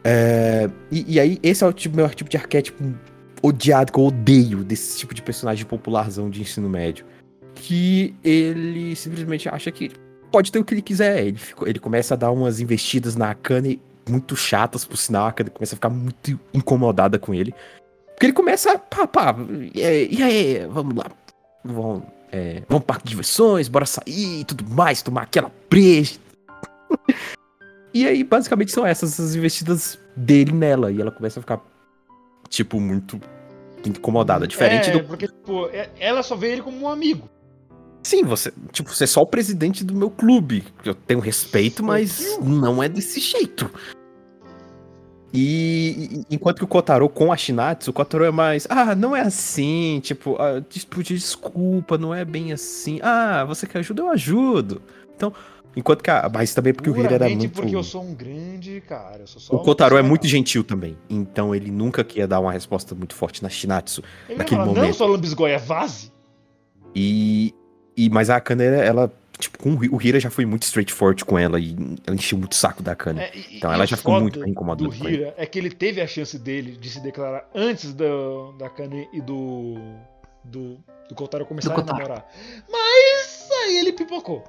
É, 0.05 0.69
e, 0.91 1.15
e 1.15 1.21
aí, 1.21 1.39
esse 1.43 1.63
é 1.63 1.67
o 1.67 1.73
tipo, 1.73 1.97
meu 1.97 2.09
tipo 2.11 2.29
de 2.29 2.37
arquétipo 2.37 2.83
odiado 3.43 3.93
que 3.93 3.99
eu 3.99 4.07
odeio 4.07 4.65
desse 4.65 4.99
tipo 4.99 5.15
de 5.15 5.23
personagem 5.23 5.65
popularzão 5.65 6.31
de 6.31 6.41
ensino 6.41 6.69
médio. 6.69 7.05
Que 7.55 8.15
ele 8.25 8.97
simplesmente 8.97 9.49
acha 9.49 9.71
que 9.71 9.91
pode 10.31 10.51
ter 10.51 10.59
o 10.59 10.65
que 10.65 10.75
ele 10.75 10.83
quiser. 10.83 11.27
Ele, 11.27 11.39
ele 11.67 11.79
começa 11.79 12.15
a 12.15 12.17
dar 12.17 12.31
umas 12.31 12.61
investidas 12.61 13.15
na 13.15 13.31
Akane 13.31 13.81
muito 14.09 14.35
chatas, 14.35 14.85
por 14.85 14.97
sinal, 14.97 15.27
a 15.27 15.29
Akane 15.29 15.51
começa 15.51 15.75
a 15.75 15.77
ficar 15.77 15.91
muito 15.91 16.39
incomodada 16.53 17.19
com 17.19 17.33
ele. 17.33 17.55
Porque 18.07 18.27
ele 18.27 18.33
começa 18.33 18.73
a, 18.73 18.79
pá, 18.79 19.07
pá, 19.07 19.37
e 19.75 19.85
aí, 19.85 20.09
e 20.11 20.23
aí, 20.23 20.67
vamos 20.69 20.95
lá, 20.95 21.07
vamos, 21.65 22.03
é, 22.33 22.63
vamos 22.67 22.67
pro 22.67 22.81
parque 22.81 23.05
de 23.05 23.11
diversões, 23.11 23.69
bora 23.69 23.85
sair 23.85 24.41
e 24.41 24.45
tudo 24.45 24.65
mais, 24.65 25.03
tomar 25.03 25.23
aquela 25.23 25.53
breja. 25.69 26.19
e 27.93 28.07
aí, 28.07 28.25
basicamente, 28.25 28.73
são 28.73 28.87
essas 28.87 29.21
as 29.21 29.35
investidas 29.35 29.99
dele 30.17 30.51
nela. 30.51 30.91
E 30.91 30.99
ela 30.99 31.11
começa 31.11 31.39
a 31.39 31.43
ficar, 31.43 31.61
tipo, 32.49 32.81
muito 32.81 33.21
incomodada. 33.85 34.47
Diferente 34.47 34.89
é, 34.89 34.93
do. 34.93 35.05
porque, 35.05 35.27
tipo, 35.27 35.67
é- 35.67 35.91
ela 36.01 36.23
só 36.23 36.35
vê 36.35 36.53
ele 36.53 36.63
como 36.63 36.79
um 36.81 36.89
amigo. 36.89 37.29
Sim, 38.03 38.25
você, 38.25 38.53
tipo, 38.73 38.93
você 38.93 39.05
é 39.05 39.07
só 39.07 39.21
o 39.21 39.27
presidente 39.27 39.85
do 39.85 39.95
meu 39.95 40.11
clube. 40.11 40.65
Eu 40.85 40.95
tenho 40.95 41.21
respeito, 41.21 41.85
mas 41.85 42.39
não 42.41 42.83
é 42.83 42.89
desse 42.89 43.21
jeito. 43.21 43.71
E, 45.35 46.25
enquanto 46.31 46.59
que 46.59 46.65
o 46.65 46.69
Kotaro 46.69 47.09
com 47.09 47.33
a 47.33 47.37
Shinatsu, 47.37 47.91
o 47.91 47.93
Kotaro 47.95 48.25
é 48.25 48.31
mais, 48.31 48.67
ah, 48.69 48.95
não 48.95 49.17
é 49.17 49.23
assim, 49.23 49.99
tipo, 50.03 50.37
ah, 50.39 50.61
des- 50.61 50.87
desculpa, 51.05 51.97
não 51.97 52.15
é 52.15 52.23
bem 52.25 52.53
assim. 52.53 53.01
Ah, 53.03 53.45
você 53.45 53.67
quer 53.67 53.79
ajuda, 53.79 54.03
eu 54.03 54.11
ajudo. 54.11 54.83
Então, 55.17 55.33
enquanto 55.75 56.03
que 56.03 56.11
a, 56.11 56.31
mas 56.33 56.53
também 56.53 56.75
porque 56.75 56.91
o 56.91 56.97
Hiro 56.97 57.15
era 57.15 57.27
muito 57.31 57.49
porque 57.51 57.75
eu 57.75 57.83
sou 57.83 58.03
um 58.03 58.15
grande 58.15 58.83
cara. 58.87 59.23
Só 59.27 59.57
o 59.57 59.61
Kotaro 59.61 59.97
é 59.97 60.03
muito 60.03 60.27
gentil 60.27 60.63
também, 60.63 60.99
então 61.09 61.55
ele 61.55 61.71
nunca 61.71 62.05
queria 62.05 62.29
dar 62.29 62.39
uma 62.39 62.53
resposta 62.53 62.95
muito 62.95 63.15
forte 63.15 63.43
na 63.43 63.49
Shinatsu. 63.49 64.03
Ele 64.29 64.39
naquele 64.39 64.61
fala, 64.61 64.73
Não, 64.73 64.81
momento. 64.81 64.97
sua 64.97 65.07
lambisgoia, 65.07 65.59
vaze. 65.59 66.13
E, 66.95 67.55
e 67.97 68.11
mas 68.11 68.29
a 68.29 68.37
Akane, 68.37 68.65
ela, 68.65 69.11
tipo, 69.43 69.59
com 69.59 69.75
o 69.75 69.77
Hi- 69.85 69.89
o 69.91 70.01
Hira 70.01 70.19
já 70.21 70.31
foi 70.31 70.47
muito 70.47 70.63
straightforward 70.63 71.25
com 71.25 71.39
ela 71.39 71.59
e 71.61 71.75
ela 72.07 72.17
encheu 72.17 72.39
muito 72.39 72.53
o 72.53 72.55
saco 72.55 72.83
da 72.83 72.93
Akane. 72.93 73.21
É, 73.21 73.31
e- 73.37 73.57
Então 73.59 73.73
ela 73.73 73.85
o 73.85 73.87
já 73.87 73.97
ficou 73.97 74.21
muito 74.21 74.49
incomodada 74.49 74.89
do 74.89 74.97
com 74.97 75.07
ele. 75.09 75.17
Hira 75.19 75.35
é 75.37 75.45
que 75.47 75.59
ele 75.59 75.71
teve 75.71 76.01
a 76.01 76.07
chance 76.07 76.39
dele 76.39 76.73
de 76.73 76.89
se 76.91 77.01
declarar 77.01 77.49
antes 77.55 77.93
da, 77.93 78.07
da 78.59 78.69
Kane 78.71 79.09
e 79.13 79.21
do, 79.21 79.75
do, 80.45 80.79
do 81.09 81.15
Kotaro 81.15 81.45
começar 81.47 81.75
Do 81.75 81.81
a 81.81 81.85
namorar. 81.85 82.27
Mas 82.71 83.49
aí 83.67 83.79
ele 83.79 83.93
pipocou. 83.93 84.43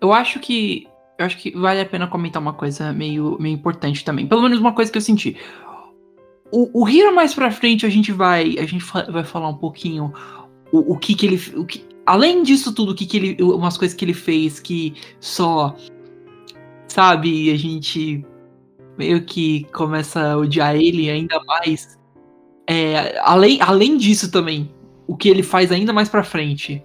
Eu 0.00 0.12
acho 0.12 0.38
que. 0.40 0.86
Eu 1.18 1.26
acho 1.26 1.36
que 1.38 1.50
vale 1.50 1.80
a 1.80 1.86
pena 1.86 2.06
comentar 2.06 2.40
uma 2.40 2.52
coisa 2.52 2.92
meio, 2.92 3.36
meio 3.40 3.54
importante 3.54 4.04
também. 4.04 4.26
Pelo 4.26 4.42
menos 4.42 4.60
uma 4.60 4.72
coisa 4.72 4.90
que 4.92 4.96
eu 4.98 5.02
senti. 5.02 5.36
O, 6.52 6.82
o 6.82 6.88
Hiro 6.88 7.14
mais 7.14 7.34
pra 7.34 7.50
frente 7.50 7.84
a 7.84 7.88
gente 7.88 8.12
vai. 8.12 8.56
A 8.58 8.64
gente 8.66 8.84
fa- 8.84 9.06
vai 9.10 9.24
falar 9.24 9.48
um 9.48 9.56
pouquinho 9.56 10.12
o, 10.72 10.92
o 10.94 10.98
que 10.98 11.14
que 11.14 11.26
ele. 11.26 11.42
O 11.56 11.64
que, 11.66 11.84
além 12.08 12.42
disso 12.42 12.72
tudo, 12.72 12.92
o 12.92 12.94
que 12.94 13.06
que 13.06 13.16
ele. 13.16 13.42
Umas 13.42 13.76
coisas 13.76 13.96
que 13.96 14.04
ele 14.04 14.14
fez 14.14 14.58
que 14.58 14.94
só. 15.20 15.76
Sabe, 16.88 17.52
a 17.52 17.56
gente 17.56 18.24
meio 18.96 19.22
que 19.24 19.64
começa 19.72 20.32
a 20.32 20.36
odiar 20.38 20.74
ele 20.74 21.10
ainda 21.10 21.38
mais. 21.44 21.98
É, 22.66 23.18
além, 23.20 23.60
além 23.60 23.96
disso 23.96 24.30
também, 24.30 24.74
o 25.06 25.16
que 25.16 25.28
ele 25.28 25.42
faz 25.42 25.70
ainda 25.70 25.92
mais 25.92 26.08
pra 26.08 26.24
frente. 26.24 26.82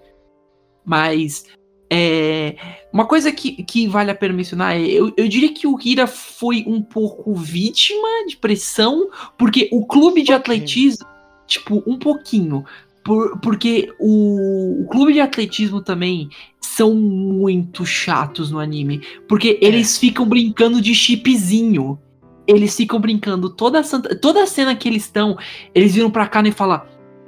Mas 0.85 1.45
é, 1.89 2.55
uma 2.91 3.05
coisa 3.05 3.31
que, 3.31 3.63
que 3.63 3.87
vale 3.87 4.11
a 4.11 4.15
pena 4.15 4.33
mencionar 4.33 4.75
é, 4.75 4.81
eu, 4.81 5.13
eu 5.15 5.27
diria 5.27 5.53
que 5.53 5.65
o 5.65 5.77
Hira 5.79 6.05
foi 6.05 6.65
um 6.67 6.81
pouco 6.81 7.33
vítima 7.33 8.25
de 8.27 8.35
pressão, 8.35 9.09
porque 9.37 9.69
o 9.71 9.85
clube 9.85 10.21
de 10.21 10.27
pouquinho. 10.27 10.37
atletismo, 10.37 11.07
tipo, 11.47 11.83
um 11.87 11.97
pouquinho. 11.97 12.65
Por, 13.03 13.39
porque 13.39 13.93
o, 13.99 14.83
o 14.83 14.87
clube 14.87 15.13
de 15.13 15.19
atletismo 15.19 15.81
também 15.81 16.29
são 16.61 16.95
muito 16.95 17.85
chatos 17.85 18.49
no 18.49 18.59
anime. 18.59 19.01
Porque 19.27 19.59
eles 19.61 19.97
ficam 19.97 20.25
brincando 20.25 20.81
de 20.81 20.95
chipzinho. 20.95 21.99
Eles 22.47 22.75
ficam 22.75 22.99
brincando 22.99 23.49
toda 23.49 23.79
a, 23.79 23.83
santa- 23.83 24.15
toda 24.15 24.45
cena 24.47 24.75
que 24.75 24.87
eles 24.87 25.03
estão, 25.03 25.37
eles 25.73 25.93
viram 25.95 26.11
pra 26.11 26.27
Kane 26.27 26.49
e 26.49 26.53
falam: 26.53 26.81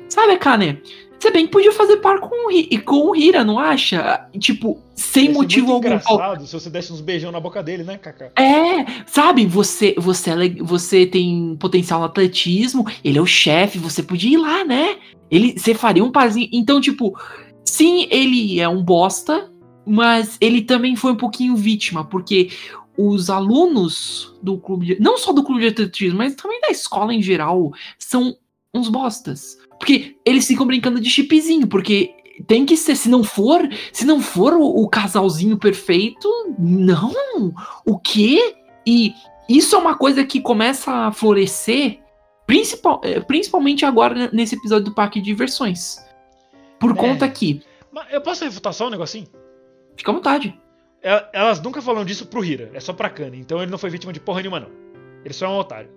Sabe, 0.09 0.37
Kane, 0.37 0.81
você 1.19 1.31
bem 1.31 1.45
que 1.45 1.51
podia 1.51 1.71
fazer 1.71 1.97
par 1.97 2.19
com 2.19 2.47
o, 2.47 2.51
Hi- 2.51 2.77
com 2.79 3.09
o 3.11 3.15
Hira, 3.15 3.43
não 3.43 3.57
acha? 3.57 4.27
Tipo, 4.39 4.79
sem 4.95 5.31
motivo 5.31 5.67
muito 5.67 5.75
algum. 5.87 5.87
engraçado 5.87 6.45
se 6.45 6.53
você 6.53 6.69
desse 6.69 6.93
uns 6.93 7.01
beijão 7.01 7.31
na 7.31 7.39
boca 7.39 7.63
dele, 7.63 7.83
né, 7.83 7.97
Kaká? 7.97 8.31
É, 8.41 8.85
sabe, 9.07 9.45
você 9.45 9.95
você, 9.97 10.31
é 10.31 10.49
você 10.63 11.05
tem 11.05 11.55
potencial 11.59 11.99
no 11.99 12.05
atletismo, 12.05 12.85
ele 13.03 13.17
é 13.17 13.21
o 13.21 13.25
chefe, 13.25 13.79
você 13.79 14.03
podia 14.03 14.33
ir 14.33 14.37
lá, 14.37 14.63
né? 14.63 14.97
Ele, 15.31 15.57
você 15.57 15.73
faria 15.73 16.03
um 16.03 16.11
parzinho. 16.11 16.49
Então, 16.51 16.79
tipo, 16.79 17.17
sim, 17.63 18.07
ele 18.11 18.59
é 18.59 18.69
um 18.69 18.83
bosta, 18.83 19.51
mas 19.85 20.37
ele 20.39 20.61
também 20.61 20.95
foi 20.95 21.11
um 21.13 21.17
pouquinho 21.17 21.55
vítima, 21.55 22.05
porque 22.05 22.49
os 22.97 23.29
alunos 23.29 24.33
do 24.41 24.57
clube, 24.57 24.85
de, 24.85 25.01
não 25.01 25.17
só 25.17 25.33
do 25.33 25.43
clube 25.43 25.61
de 25.61 25.67
atletismo, 25.67 26.19
mas 26.19 26.35
também 26.35 26.61
da 26.61 26.69
escola 26.69 27.13
em 27.13 27.21
geral, 27.21 27.71
são 27.97 28.35
uns 28.73 28.87
bostas. 28.89 29.57
Porque 29.79 30.17
eles 30.25 30.47
ficam 30.47 30.65
brincando 30.65 30.99
de 30.99 31.09
chipzinho, 31.09 31.67
porque 31.67 32.13
tem 32.47 32.65
que 32.65 32.75
ser, 32.77 32.95
se 32.95 33.09
não 33.09 33.23
for, 33.23 33.61
se 33.93 34.05
não 34.05 34.19
for 34.21 34.53
o, 34.53 34.63
o 34.83 34.89
casalzinho 34.89 35.57
perfeito, 35.57 36.27
não. 36.57 37.13
O 37.85 37.97
quê? 37.97 38.55
E 38.85 39.13
isso 39.49 39.75
é 39.75 39.79
uma 39.79 39.95
coisa 39.97 40.23
que 40.25 40.41
começa 40.41 40.91
a 40.91 41.11
florescer, 41.11 41.99
principal, 42.47 43.01
eh, 43.03 43.19
principalmente 43.19 43.85
agora 43.85 44.29
nesse 44.33 44.55
episódio 44.55 44.85
do 44.85 44.93
parque 44.95 45.19
de 45.19 45.25
diversões. 45.25 45.97
Por 46.79 46.91
É. 46.91 46.93
conta 46.95 47.27
que, 47.27 47.61
Mas 47.91 48.11
eu 48.11 48.21
posso 48.21 48.43
refutar 48.43 48.73
só 48.73 48.87
um 48.87 48.89
negocinho? 48.91 49.27
fica 49.97 50.11
à 50.11 50.13
vontade. 50.13 50.59
El- 51.01 51.23
Elas 51.33 51.61
nunca 51.61 51.81
falam 51.81 52.03
disso 52.03 52.25
pro 52.27 52.43
Hira, 52.43 52.69
é 52.73 52.79
só 52.79 52.91
pra 52.91 53.09
Kane. 53.09 53.39
Então 53.39 53.61
ele 53.61 53.71
não 53.71 53.77
foi 53.77 53.89
vítima 53.89 54.11
de 54.11 54.19
porra 54.19 54.41
nenhuma, 54.41 54.59
não. 54.59 54.69
Ele 55.23 55.33
só 55.33 55.45
é 55.45 55.49
um 55.49 55.57
otário. 55.57 55.89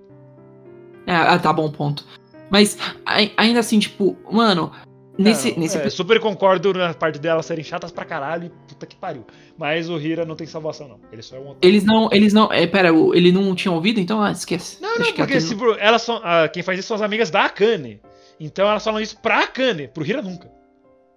É, 1.06 1.14
ah, 1.16 1.38
tá 1.38 1.52
bom, 1.52 1.70
ponto. 1.70 2.06
Mas 2.50 2.78
ai- 3.04 3.32
ainda 3.36 3.60
assim, 3.60 3.78
tipo, 3.78 4.16
mano, 4.30 4.72
nesse, 5.18 5.52
Não, 5.52 5.58
nesse 5.58 5.76
é, 5.78 5.90
super 5.90 6.18
concordo 6.20 6.72
na 6.72 6.94
parte 6.94 7.18
delas 7.18 7.44
serem 7.46 7.62
chatas 7.64 7.90
pra 7.90 8.04
caralho 8.04 8.46
e 8.46 8.48
puta 8.68 8.86
que 8.86 8.96
pariu. 8.96 9.24
Mas 9.58 9.88
o 9.90 9.98
Hira 9.98 10.24
não 10.24 10.34
tem 10.36 10.46
salvação, 10.46 10.88
não. 10.88 11.00
Ele 11.12 11.20
só 11.22 11.36
é 11.36 11.38
um 11.40 11.48
otário. 11.50 11.58
eles 11.62 11.84
não, 11.84 12.08
eles 12.12 12.32
não, 12.32 12.52
é, 12.52 12.66
pera, 12.66 12.88
ele 13.14 13.30
não 13.32 13.54
tinha 13.54 13.72
ouvido, 13.72 14.00
então 14.00 14.22
ah, 14.22 14.30
esquece. 14.32 14.80
Não, 14.80 14.96
Deixa 14.96 15.10
não, 15.10 15.16
porque 15.16 15.32
ele 15.34 15.40
se, 15.40 15.54
bro, 15.54 15.76
elas 15.78 16.02
são. 16.02 16.20
ah, 16.24 16.48
quem 16.48 16.62
faz 16.62 16.78
isso 16.78 16.88
são 16.88 16.94
as 16.96 17.02
amigas 17.02 17.30
da 17.30 17.44
Akane. 17.44 18.00
Então 18.40 18.68
elas 18.68 18.84
falam 18.84 19.00
isso 19.00 19.18
pra 19.20 19.40
Akane, 19.40 19.88
pro 19.88 20.06
Hira 20.06 20.22
nunca. 20.22 20.48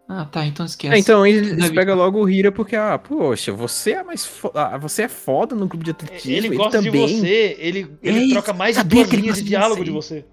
Ah, 0.09 0.25
tá, 0.25 0.45
então 0.45 0.65
esquece. 0.65 0.93
É, 0.93 0.97
então 0.97 1.25
eles 1.25 1.55
Deve- 1.55 1.73
pegam 1.73 1.95
logo 1.95 2.21
o 2.21 2.29
Hira 2.29 2.51
porque, 2.51 2.75
ah, 2.75 2.97
poxa, 2.97 3.53
você 3.53 3.91
é 3.93 4.03
mais 4.03 4.29
ah, 4.53 4.77
você 4.77 5.03
é 5.03 5.07
foda 5.07 5.55
no 5.55 5.67
grupo 5.67 5.85
de 5.85 5.91
atletismo. 5.91 6.31
Ele 6.33 6.49
gosta 6.57 6.81
também, 6.81 6.91
de 6.91 7.15
você, 7.21 7.55
ele, 7.59 7.95
ele 8.03 8.31
É 8.31 8.33
troca 8.33 8.51
mais 8.51 8.75
de 8.75 8.83
duas 8.83 9.07
que 9.07 9.15
ele 9.15 9.21
linhas 9.21 9.37
de 9.37 9.43
diálogo 9.43 9.77
você. 9.77 9.85
de 9.85 9.91
você. 9.91 10.25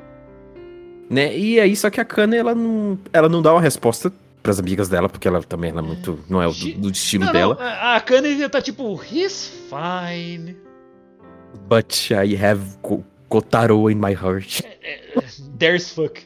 Né? 1.11 1.37
E 1.37 1.59
aí, 1.59 1.75
só 1.75 1.89
que 1.91 2.01
a 2.01 2.05
Kana, 2.05 2.37
ela 2.37 2.55
não, 2.55 2.99
ela 3.13 3.29
não 3.29 3.41
dá 3.41 3.53
uma 3.53 3.61
resposta 3.63 4.13
pras 4.43 4.59
amigas 4.59 4.89
dela, 4.89 5.09
porque 5.09 5.27
ela 5.27 5.43
também 5.43 5.71
ela 5.71 5.81
é 5.81 5.83
muito, 5.83 6.19
não 6.29 6.41
é 6.43 6.47
o 6.47 6.53
do, 6.53 6.73
do 6.75 6.91
estilo 6.91 7.25
Não, 7.27 7.33
dela. 7.33 7.55
não, 7.59 7.63
a 7.65 7.97
a 7.97 8.01
Kanye 8.01 8.49
tá 8.49 8.61
tipo, 8.63 9.01
he's 9.03 9.51
fine. 9.69 10.57
But 11.69 12.11
I 12.11 12.37
have 12.37 12.61
Ko- 12.83 13.03
Kotaro 13.29 13.91
in 13.91 13.97
my 13.97 14.13
heart. 14.13 14.63
There's 15.59 15.91
fuck. 15.91 16.21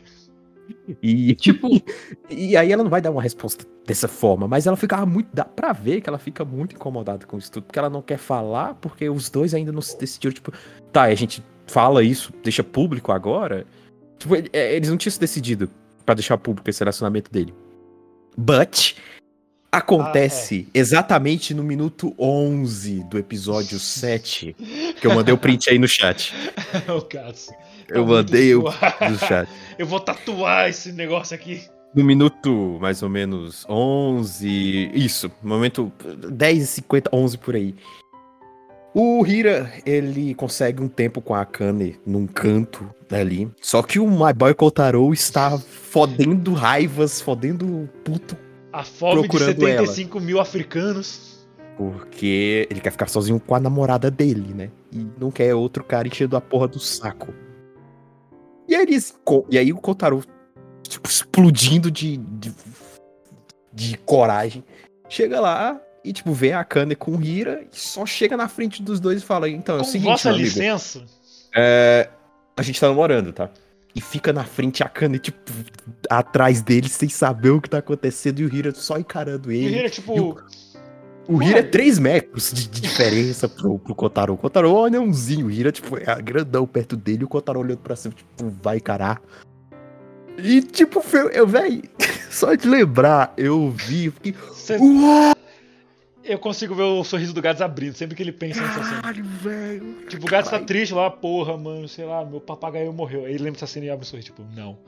E, 1.02 1.34
Tipo, 1.34 1.68
e 2.30 2.56
aí 2.56 2.72
ela 2.72 2.82
não 2.82 2.90
vai 2.90 3.00
dar 3.00 3.10
uma 3.10 3.22
resposta 3.22 3.64
dessa 3.86 4.06
forma, 4.08 4.46
mas 4.46 4.66
ela 4.66 4.76
ficava 4.76 5.06
muito. 5.06 5.28
Dá 5.32 5.44
pra 5.44 5.72
ver 5.72 6.00
que 6.00 6.08
ela 6.08 6.18
fica 6.18 6.44
muito 6.44 6.74
incomodada 6.74 7.26
com 7.26 7.38
isso 7.38 7.50
tudo, 7.50 7.64
porque 7.64 7.78
ela 7.78 7.90
não 7.90 8.02
quer 8.02 8.18
falar, 8.18 8.74
porque 8.74 9.08
os 9.08 9.30
dois 9.30 9.54
ainda 9.54 9.72
não 9.72 9.80
se 9.82 9.98
decidiram, 9.98 10.32
tipo, 10.34 10.52
tá, 10.92 11.02
a 11.04 11.14
gente 11.14 11.42
fala 11.66 12.02
isso, 12.04 12.32
deixa 12.42 12.62
público 12.64 13.10
agora. 13.12 13.64
Tipo, 14.22 14.36
ele- 14.36 14.50
é, 14.52 14.74
eles 14.76 14.88
não 14.88 14.96
tinham 14.96 15.12
se 15.12 15.18
decidido 15.18 15.68
pra 16.06 16.14
deixar 16.14 16.38
público 16.38 16.70
esse 16.70 16.78
relacionamento 16.78 17.28
dele. 17.30 17.52
But 18.38 18.94
acontece 19.70 20.68
exatamente 20.72 21.52
no 21.54 21.62
minuto 21.64 22.14
11 22.18 23.02
do 23.04 23.18
episódio 23.18 23.78
7, 23.80 24.54
que 25.00 25.06
eu 25.06 25.14
mandei 25.14 25.34
o 25.34 25.38
print 25.38 25.68
aí 25.70 25.78
no 25.78 25.88
chat. 25.88 26.32
o 26.88 27.02
Katsu. 27.02 27.52
Eu 27.88 28.04
Tá 28.04 28.10
mandei 28.10 28.54
o 28.54 28.62
no 28.62 29.18
chat. 29.18 29.48
Eu 29.76 29.86
vou 29.86 29.98
tatuar 29.98 30.68
esse 30.70 30.92
negócio 30.92 31.34
aqui. 31.34 31.62
No 31.94 32.04
minuto 32.04 32.78
mais 32.80 33.02
ou 33.02 33.08
menos 33.08 33.66
11. 33.68 34.90
Isso, 34.94 35.30
momento 35.42 35.92
10 36.30 36.62
e 36.62 36.66
50, 36.66 37.10
11 37.12 37.38
por 37.38 37.56
aí. 37.56 37.74
O 38.94 39.24
Hira, 39.26 39.72
ele 39.86 40.34
consegue 40.34 40.82
um 40.82 40.88
tempo 40.88 41.22
com 41.22 41.34
a 41.34 41.40
Akane 41.40 41.98
num 42.04 42.26
canto 42.26 42.90
ali. 43.10 43.50
Só 43.60 43.82
que 43.82 43.98
o 43.98 44.06
My 44.06 44.34
Boy 44.34 44.54
Kotaro 44.54 45.12
está 45.12 45.58
fodendo 45.58 46.52
raivas, 46.52 47.20
fodendo 47.20 47.88
puto, 48.04 48.36
A 48.70 48.84
fome 48.84 49.22
de 49.22 49.28
Procurando 49.28 49.60
75 49.60 50.20
mil 50.20 50.38
africanos. 50.38 51.46
porque 51.76 52.68
ele 52.70 52.80
quer 52.80 52.90
ficar 52.90 53.08
sozinho 53.08 53.40
com 53.40 53.54
a 53.54 53.60
namorada 53.60 54.10
dele, 54.10 54.52
né? 54.52 54.70
E 54.92 55.06
não 55.18 55.30
quer 55.30 55.54
outro 55.54 55.82
cara 55.82 56.06
enchendo 56.06 56.36
a 56.36 56.40
porra 56.40 56.68
do 56.68 56.78
saco. 56.78 57.32
E 58.68 58.74
aí, 58.74 58.82
eles, 58.82 59.14
e 59.50 59.58
aí 59.58 59.72
o 59.72 59.76
Kotaro, 59.76 60.22
tipo, 60.86 61.08
explodindo 61.08 61.90
de, 61.90 62.18
de, 62.18 62.52
de 63.72 63.96
coragem, 63.98 64.62
chega 65.08 65.40
lá 65.40 65.80
e, 66.04 66.12
tipo, 66.12 66.32
vê 66.32 66.52
a 66.52 66.60
Akane 66.60 66.94
com 66.96 67.12
o 67.16 67.22
Hira 67.22 67.62
e 67.72 67.76
só 67.78 68.04
chega 68.06 68.36
na 68.36 68.48
frente 68.48 68.82
dos 68.82 68.98
dois 69.00 69.22
e 69.22 69.24
fala: 69.24 69.48
Então, 69.48 69.76
é 69.76 69.78
o 69.78 69.82
Com 69.82 69.88
seguinte, 69.90 70.08
vossa 70.10 70.30
amigo, 70.30 70.44
licença. 70.44 71.02
é, 71.54 72.08
a 72.56 72.62
gente 72.62 72.80
tá 72.80 72.88
namorando, 72.88 73.32
tá? 73.32 73.48
E 73.94 74.00
fica 74.00 74.32
na 74.32 74.42
frente 74.44 74.82
a 74.82 74.86
Akane, 74.86 75.18
tipo, 75.18 75.38
atrás 76.08 76.62
dele, 76.62 76.88
sem 76.88 77.08
saber 77.08 77.50
o 77.50 77.60
que 77.60 77.68
tá 77.68 77.78
acontecendo, 77.78 78.40
e 78.40 78.46
o 78.46 78.54
Hira 78.54 78.72
só 78.74 78.98
encarando 78.98 79.52
E 79.52 79.56
ele. 79.64 79.74
ele 79.76 79.86
é 79.86 79.90
tipo. 79.90 80.16
E 80.16 80.20
o- 80.20 80.38
O 81.28 81.40
Hira 81.42 81.60
é 81.60 81.62
3 81.62 81.98
metros 82.00 82.50
de, 82.52 82.66
de 82.68 82.80
diferença 82.80 83.48
pro, 83.48 83.78
pro 83.78 83.94
Kotaro. 83.94 84.32
O 84.34 84.36
Kotaro 84.36 84.66
é 84.68 84.72
um 84.72 84.84
anãozinho. 84.86 85.46
O 85.46 85.50
Hira, 85.52 85.70
tipo, 85.70 85.96
é 85.96 86.20
grandão 86.20 86.66
perto 86.66 86.96
dele. 86.96 87.20
E 87.20 87.24
o 87.24 87.28
Kotaro 87.28 87.60
olhando 87.60 87.78
pra 87.78 87.94
cima, 87.94 88.12
tipo, 88.12 88.50
vai 88.62 88.78
encarar. 88.78 89.22
E, 90.38 90.62
tipo, 90.62 91.00
eu, 91.12 91.28
eu 91.30 91.46
véi, 91.46 91.82
só 92.30 92.54
de 92.54 92.66
lembrar, 92.66 93.32
eu 93.36 93.70
vi, 93.70 94.06
eu 94.06 94.12
fiquei. 94.12 94.34
cê- 94.54 94.78
Uau, 94.78 95.34
Eu 96.24 96.38
consigo 96.38 96.74
ver 96.74 96.82
o 96.84 97.02
sorriso 97.02 97.32
do 97.34 97.42
Gats 97.42 97.60
abrindo 97.60 97.94
sempre 97.94 98.14
que 98.16 98.22
ele 98.22 98.32
pensa 98.32 98.60
nessa 98.60 98.84
cena. 98.84 99.02
caralho, 99.02 99.24
velho. 99.24 99.94
Tipo, 100.08 100.26
o 100.26 100.30
Gats 100.30 100.50
tá 100.50 100.60
triste 100.60 100.94
lá, 100.94 101.10
porra, 101.10 101.56
mano, 101.56 101.88
sei 101.88 102.04
lá, 102.04 102.24
meu 102.24 102.40
papagaio 102.40 102.92
morreu. 102.92 103.24
Aí 103.24 103.32
ele 103.32 103.44
lembra 103.44 103.52
dessa 103.60 103.66
cena 103.66 103.86
e 103.86 103.90
abre 103.90 104.04
o 104.04 104.08
sorriso, 104.08 104.26
tipo, 104.26 104.42
não. 104.54 104.78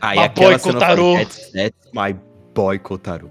Aí 0.00 0.18
aquela 0.18 0.58
cena 0.58 0.74
eu 0.74 0.80
Kotaro. 0.80 1.14
that's 1.52 1.90
my 1.94 2.14
boy 2.54 2.78
Kotaro. 2.78 3.30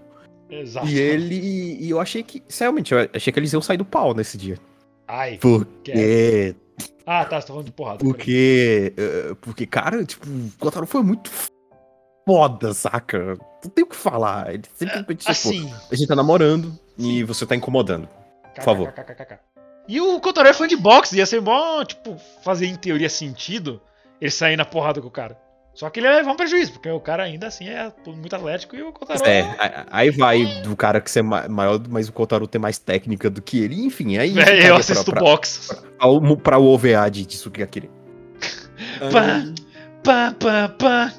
Exato. 0.50 0.88
E 0.88 0.98
ele. 0.98 1.36
E 1.80 1.90
eu 1.90 2.00
achei 2.00 2.24
que. 2.24 2.42
Realmente, 2.60 2.94
eu 2.94 3.10
achei 3.14 3.32
que 3.32 3.40
eles 3.40 3.54
iam 3.54 3.62
sair 3.62 3.78
do 3.78 3.86
pau 3.86 4.14
nesse 4.14 4.38
dia. 4.38 4.58
Ai. 5.08 5.38
Porque. 5.40 6.56
Ah, 7.06 7.24
tá, 7.24 7.40
você 7.40 7.48
tá 7.48 7.54
falando 7.54 7.66
de 7.66 7.72
porrada. 7.72 8.00
Porque. 8.00 8.94
eh, 8.98 9.36
Porque, 9.42 9.66
cara, 9.66 10.04
tipo, 10.04 10.28
o 10.28 10.52
Kotaro 10.60 10.86
foi 10.88 11.04
muito 11.04 11.30
foda, 12.28 12.74
saca? 12.74 13.38
Não 13.64 13.72
tem 13.74 13.84
o 13.84 13.88
que 13.88 13.96
falar. 13.96 14.54
Ele 14.54 14.64
simplesmente, 14.76 15.20
tipo, 15.20 15.32
Assim. 15.32 15.74
a 15.92 15.96
gente 15.96 16.08
tá 16.08 16.16
namorando 16.16 16.78
e 16.98 17.24
você 17.24 17.46
tá 17.46 17.56
incomodando. 17.56 18.08
Por 18.54 18.64
favor. 18.64 18.94
E 19.88 20.02
o 20.02 20.20
Kotaro 20.20 20.48
é 20.50 20.54
fã 20.54 20.68
de 20.68 20.76
boxe, 20.76 21.16
ia 21.18 21.26
ser 21.26 21.40
bom, 21.40 21.84
tipo, 21.86 22.18
fazer 22.44 22.66
em 22.68 22.76
teoria 22.76 23.10
sentido 23.10 23.82
ele 24.20 24.30
sair 24.30 24.58
na 24.58 24.66
porrada 24.66 25.00
com 25.02 25.08
o 25.08 25.12
cara. 25.12 25.38
Só 25.74 25.90
que 25.92 26.00
ele 26.00 26.08
ia 26.08 26.16
levar 26.16 26.32
um 26.32 26.36
prejuízo, 26.36 26.74
porque 26.74 26.90
o 26.90 27.00
cara 27.00 27.22
ainda 27.24 27.46
assim 27.48 27.70
é 27.70 27.94
muito 28.08 28.36
atlético 28.36 28.76
e 28.76 28.82
o 28.82 28.92
Kotaro 28.92 29.24
É, 29.26 29.42
a- 29.60 29.86
aí 29.92 30.10
vai 30.10 30.44
do 30.64 30.76
cara 30.76 31.00
que 31.00 31.10
ser 31.10 31.22
ma- 31.22 31.48
maior, 31.48 31.80
mas 31.88 32.10
o 32.10 32.14
Kotaro 32.14 32.48
ter 32.48 32.58
mais 32.58 32.80
técnica 32.80 33.30
do 33.30 33.42
que 33.44 33.60
ele. 33.64 33.86
Enfim, 33.86 34.18
aí. 34.18 34.34
Ficaria 34.34 34.62
eu 34.64 34.68
pra- 34.70 34.78
assisto 34.80 35.12
pra, 35.12 35.22
boxe. 35.22 35.76
pra, 35.98 36.08
o- 36.08 36.38
pra 36.38 36.58
o 36.58 36.66
OVA 36.66 37.08
de 37.12 37.26
Tsukigakure. 37.28 37.90
Pá, 39.12 39.44
pá, 40.04 40.36
pá, 40.40 40.70
pá. 40.80 41.14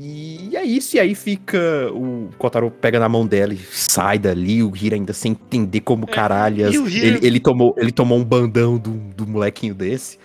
E 0.00 0.54
é 0.56 0.62
isso, 0.64 0.96
e 0.96 1.00
aí 1.00 1.14
fica. 1.14 1.58
O 1.92 2.30
Kotaro 2.38 2.70
pega 2.70 3.00
na 3.00 3.08
mão 3.08 3.26
dela 3.26 3.52
e 3.52 3.56
sai 3.58 4.16
dali, 4.18 4.62
o 4.62 4.72
Hira 4.76 4.94
ainda 4.94 5.12
sem 5.12 5.32
entender 5.32 5.80
como 5.80 6.06
caralhas. 6.06 6.72
o 6.76 6.88
Hira- 6.88 7.06
ele, 7.16 7.26
ele 7.26 7.40
tomou, 7.40 7.74
ele 7.76 7.90
tomou 7.90 8.16
um 8.18 8.24
bandão 8.24 8.78
do, 8.78 8.90
do 8.92 9.26
molequinho 9.26 9.74
desse. 9.74 10.18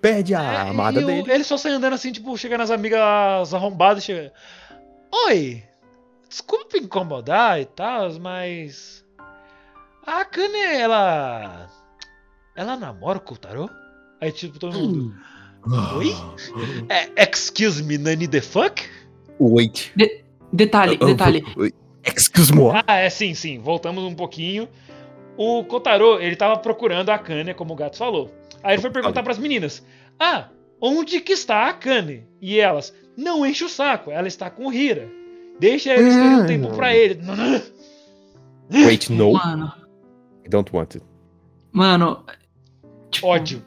Perde 0.00 0.34
a 0.36 0.42
É, 0.68 0.70
o- 0.70 0.92
dele. 0.92 1.24
Ele 1.32 1.42
só 1.42 1.56
sai 1.56 1.72
andando 1.72 1.94
assim, 1.94 2.12
tipo, 2.12 2.36
chega 2.38 2.56
nas 2.56 2.70
amigas 2.70 3.52
arrombadas 3.52 4.04
chega. 4.04 4.32
Oi! 5.26 5.64
Desculpa 6.28 6.76
incomodar 6.78 7.60
e 7.60 7.64
tal, 7.64 8.12
mas. 8.20 9.04
A 10.06 10.24
Kane, 10.24 10.56
ela. 10.76 11.68
Ela 12.54 12.76
namora 12.76 13.18
o 13.18 13.20
Kotaro? 13.20 13.68
Aí, 14.20 14.30
tipo, 14.30 14.58
todo 14.58 14.78
mundo. 14.78 15.14
Oi? 15.96 16.14
É, 16.88 17.08
excuse 17.28 17.82
me, 17.82 17.98
Nani 17.98 18.28
the 18.28 18.40
fuck? 18.40 18.82
Wait. 19.40 19.92
detalhe, 20.52 20.98
Oh, 21.00 21.06
detalhe. 21.06 21.42
oh, 21.56 21.64
oh, 21.64 21.68
Excuse 22.04 22.52
me. 22.54 22.62
Ah, 22.86 22.96
é, 22.96 23.10
sim, 23.10 23.34
sim. 23.34 23.58
Voltamos 23.58 24.02
um 24.04 24.14
pouquinho. 24.14 24.68
O 25.36 25.62
Kotaro, 25.64 26.20
ele 26.20 26.34
tava 26.36 26.56
procurando 26.58 27.10
a 27.10 27.18
Kane, 27.18 27.54
como 27.54 27.72
o 27.74 27.76
Gato 27.76 27.96
falou. 27.96 28.30
Aí 28.62 28.74
ele 28.74 28.82
foi 28.82 28.90
perguntar 28.90 29.22
pras 29.22 29.38
meninas: 29.38 29.84
Ah, 30.18 30.48
onde 30.80 31.20
que 31.20 31.32
está 31.32 31.68
a 31.68 31.72
Kane? 31.74 32.24
E 32.40 32.58
elas: 32.58 32.92
Não 33.16 33.44
enche 33.46 33.64
o 33.64 33.68
saco, 33.68 34.10
ela 34.10 34.26
está 34.26 34.48
com 34.50 34.66
o 34.66 34.72
Hira. 34.72 35.08
Deixa 35.60 35.92
eles 35.94 36.14
terem 36.14 36.28
um 36.36 36.40
Ah. 36.42 36.46
tempo 36.46 36.68
pra 36.76 36.94
ele. 36.96 37.20
Wait, 38.70 39.08
no. 39.10 39.32
Mano, 39.32 39.72
I 40.44 40.48
don't 40.48 40.70
want 40.74 40.94
it. 40.96 41.04
mano. 41.72 42.24
Tipo, 43.10 43.26
Ódio. 43.28 43.64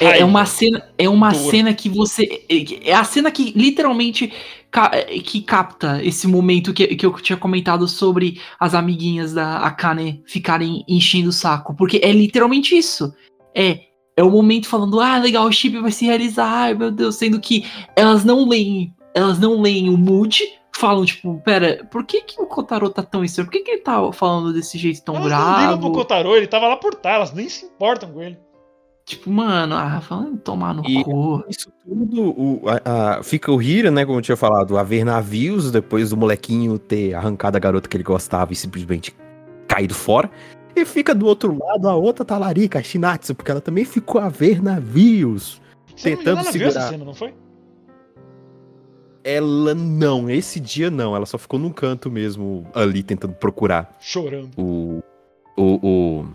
É, 0.00 0.20
é 0.20 0.24
uma 0.24 0.46
cena, 0.46 0.88
é 0.96 1.08
uma 1.08 1.30
Dor. 1.32 1.50
cena 1.50 1.74
que 1.74 1.88
você. 1.88 2.44
É 2.48 2.90
é 2.90 2.94
a 2.94 3.04
cena 3.04 3.30
que 3.30 3.52
literalmente 3.52 4.32
que 5.24 5.40
capta 5.42 6.02
esse 6.02 6.28
momento 6.28 6.72
que, 6.72 6.86
que 6.94 7.04
eu 7.04 7.12
tinha 7.14 7.36
comentado 7.36 7.88
sobre 7.88 8.40
as 8.58 8.74
amiguinhas 8.74 9.32
da 9.32 9.58
Akane 9.58 10.22
ficarem 10.26 10.84
enchendo 10.88 11.30
o 11.30 11.32
saco. 11.32 11.74
Porque 11.74 12.00
é 12.02 12.12
literalmente 12.12 12.76
isso. 12.76 13.12
É, 13.54 13.80
é 14.16 14.22
o 14.22 14.30
momento 14.30 14.68
falando, 14.68 15.00
ah, 15.00 15.18
legal, 15.18 15.46
o 15.46 15.52
chip 15.52 15.78
vai 15.80 15.90
se 15.90 16.06
realizar, 16.06 16.46
ai 16.46 16.74
meu 16.74 16.90
Deus, 16.90 17.16
sendo 17.16 17.40
que 17.40 17.64
elas 17.96 18.24
não 18.24 18.48
leem, 18.48 18.94
elas 19.14 19.38
não 19.38 19.60
leem 19.60 19.88
o 19.88 19.96
mood, 19.96 20.42
falam, 20.76 21.04
tipo, 21.04 21.40
pera, 21.44 21.86
por 21.90 22.04
que, 22.04 22.22
que 22.22 22.40
o 22.40 22.46
Kotaro 22.46 22.90
tá 22.90 23.02
tão 23.02 23.24
estranho? 23.24 23.48
Por 23.48 23.52
que, 23.52 23.60
que 23.60 23.70
ele 23.72 23.82
tá 23.82 24.12
falando 24.12 24.52
desse 24.52 24.78
jeito 24.78 25.02
tão 25.02 25.16
Elas 25.16 25.30
não 25.30 25.38
ligam 25.38 25.78
pro 25.78 25.78
bravo? 25.78 25.92
Kotaro, 25.92 26.36
ele 26.36 26.46
tava 26.46 26.68
lá 26.68 26.76
por 26.76 26.94
trás, 26.94 27.16
elas 27.16 27.32
nem 27.32 27.48
se 27.48 27.66
importam 27.66 28.12
com 28.12 28.22
ele. 28.22 28.38
Tipo, 29.10 29.28
mano, 29.28 29.74
ah, 29.74 30.00
falando 30.00 30.38
tomar 30.38 30.72
no 30.72 30.84
E- 30.88 31.02
cu. 31.02 31.42
Isso 31.48 31.68
tudo, 31.84 32.22
o- 32.30 32.62
a- 32.68 33.16
a- 33.18 33.22
fica 33.24 33.50
o 33.50 33.60
Hira, 33.60 33.90
né, 33.90 34.04
como 34.06 34.18
eu 34.18 34.22
tinha 34.22 34.36
falado, 34.36 34.78
a 34.78 34.84
ver 34.84 35.02
navios, 35.04 35.72
depois 35.72 36.10
do 36.10 36.16
molequinho 36.16 36.78
ter 36.78 37.14
arrancado 37.14 37.56
a 37.56 37.60
garota 37.60 37.88
que 37.88 37.96
ele 37.96 38.04
gostava 38.04 38.52
e 38.52 38.56
simplesmente 38.56 39.12
caído 39.66 39.94
fora. 39.94 40.30
E 40.76 40.84
fica 40.84 41.12
do 41.12 41.26
outro 41.26 41.58
lado 41.58 41.88
a 41.88 41.94
outra 41.96 42.24
talarica, 42.24 42.78
a 42.78 42.82
Shinatsu, 42.84 43.34
porque 43.34 43.50
ela 43.50 43.60
também 43.60 43.84
ficou 43.84 44.20
a 44.20 44.28
ver 44.28 44.62
navios. 44.62 45.60
Se 45.96 46.10
eu 46.10 46.12
não 46.12 46.18
Tentando 46.18 46.38
ela 46.42 46.52
viu 46.52 46.62
essa 46.68 46.70
segurar. 46.80 46.88
cena, 46.90 47.04
não 47.04 47.14
foi? 47.14 47.34
Ela 49.24 49.74
não, 49.74 50.30
esse 50.30 50.60
dia 50.60 50.88
não, 50.88 51.16
ela 51.16 51.26
só 51.26 51.36
ficou 51.36 51.58
num 51.58 51.70
canto 51.70 52.08
mesmo 52.10 52.64
ali 52.72 53.02
tentando 53.02 53.34
procurar 53.34 53.96
Chorando. 54.00 54.50
o. 54.56 55.02
o. 55.58 55.86
o. 56.22 56.26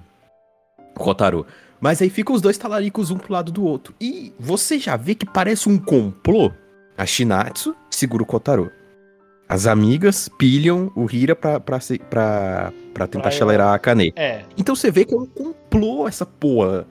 Kotaro. 0.94 1.46
Mas 1.86 2.02
aí 2.02 2.10
ficam 2.10 2.34
os 2.34 2.42
dois 2.42 2.58
talaricos 2.58 3.12
um 3.12 3.18
pro 3.20 3.32
lado 3.32 3.52
do 3.52 3.64
outro. 3.64 3.94
E 4.02 4.34
você 4.40 4.80
já 4.80 4.98
vê 4.98 5.14
que 5.14 5.24
parece 5.24 5.70
um 5.70 5.78
complô. 5.78 6.52
A 6.98 7.06
Shinatsu 7.06 7.76
segura 7.92 8.24
o 8.24 8.26
Kotaro. 8.26 8.72
As 9.48 9.68
amigas 9.68 10.28
pilham 10.28 10.92
o 10.96 11.06
Hira 11.08 11.36
pra, 11.36 11.60
pra, 11.60 11.78
pra, 12.10 12.74
pra 12.92 13.06
tentar 13.06 13.22
Pra 13.22 13.30
acelerar 13.30 13.76
a 13.76 13.78
Kane. 13.78 14.12
É. 14.16 14.46
Então 14.58 14.76
você 14.76 14.90
vê 14.90 15.06
que 15.06 15.14
é 15.14 15.18
um 15.18 15.28
complô 15.28 16.08
essa 16.08 16.26
porra. 16.26 16.88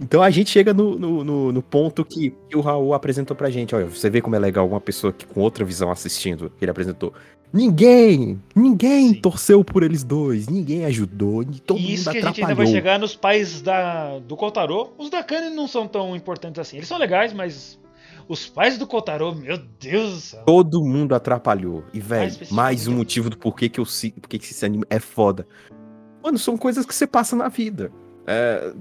Então 0.00 0.22
a 0.22 0.30
gente 0.30 0.50
chega 0.50 0.74
no, 0.74 0.98
no, 0.98 1.24
no- 1.24 1.52
no 1.52 1.62
ponto 1.62 2.04
que, 2.04 2.34
que 2.48 2.56
o 2.56 2.60
Raul 2.60 2.94
apresentou 2.94 3.36
pra 3.36 3.48
gente. 3.50 3.74
Olha, 3.74 3.86
você 3.86 4.10
vê 4.10 4.20
como 4.20 4.34
é 4.34 4.38
legal 4.38 4.66
uma 4.66 4.80
pessoa 4.80 5.12
que, 5.12 5.24
com 5.24 5.40
outra 5.40 5.64
visão 5.64 5.90
assistindo, 5.90 6.50
que 6.58 6.64
ele 6.64 6.70
apresentou. 6.70 7.12
Ninguém, 7.52 8.40
ninguém 8.54 9.10
Sim. 9.14 9.20
torceu 9.20 9.64
por 9.64 9.84
eles 9.84 10.02
dois, 10.02 10.48
ninguém 10.48 10.84
ajudou, 10.86 11.44
todo 11.64 11.78
e 11.78 11.94
isso 11.94 12.04
mundo 12.08 12.12
que 12.12 12.18
a 12.18 12.20
gente 12.22 12.42
atrapalhou. 12.42 12.48
ainda 12.48 12.54
vai 12.56 12.66
chegar 12.66 12.98
nos 12.98 13.14
pais 13.14 13.62
da, 13.62 14.18
do 14.18 14.36
Kotaro. 14.36 14.92
Os 14.98 15.08
da 15.08 15.22
Kane 15.22 15.54
não 15.54 15.68
são 15.68 15.86
tão 15.86 16.16
importantes 16.16 16.58
assim. 16.58 16.78
Eles 16.78 16.88
são 16.88 16.98
legais, 16.98 17.32
mas 17.32 17.78
os 18.28 18.48
pais 18.48 18.76
do 18.76 18.88
Kotaro, 18.88 19.32
meu 19.36 19.56
Deus 19.78 20.14
do 20.14 20.20
céu. 20.20 20.42
Todo 20.44 20.82
mundo 20.84 21.14
atrapalhou. 21.14 21.84
E, 21.94 22.00
velho, 22.00 22.34
mais 22.50 22.88
um 22.88 22.96
motivo 22.96 23.30
do 23.30 23.38
porquê 23.38 23.68
que, 23.68 23.78
eu, 23.78 23.84
se- 23.84 24.10
porquê 24.10 24.36
que 24.36 24.46
esse 24.46 24.66
anime 24.66 24.82
é 24.90 24.98
foda. 24.98 25.46
Mano, 26.20 26.38
são 26.38 26.56
coisas 26.56 26.84
que 26.84 26.92
você 26.92 27.06
passa 27.06 27.36
na 27.36 27.46
vida. 27.48 27.92
É, 28.26 28.72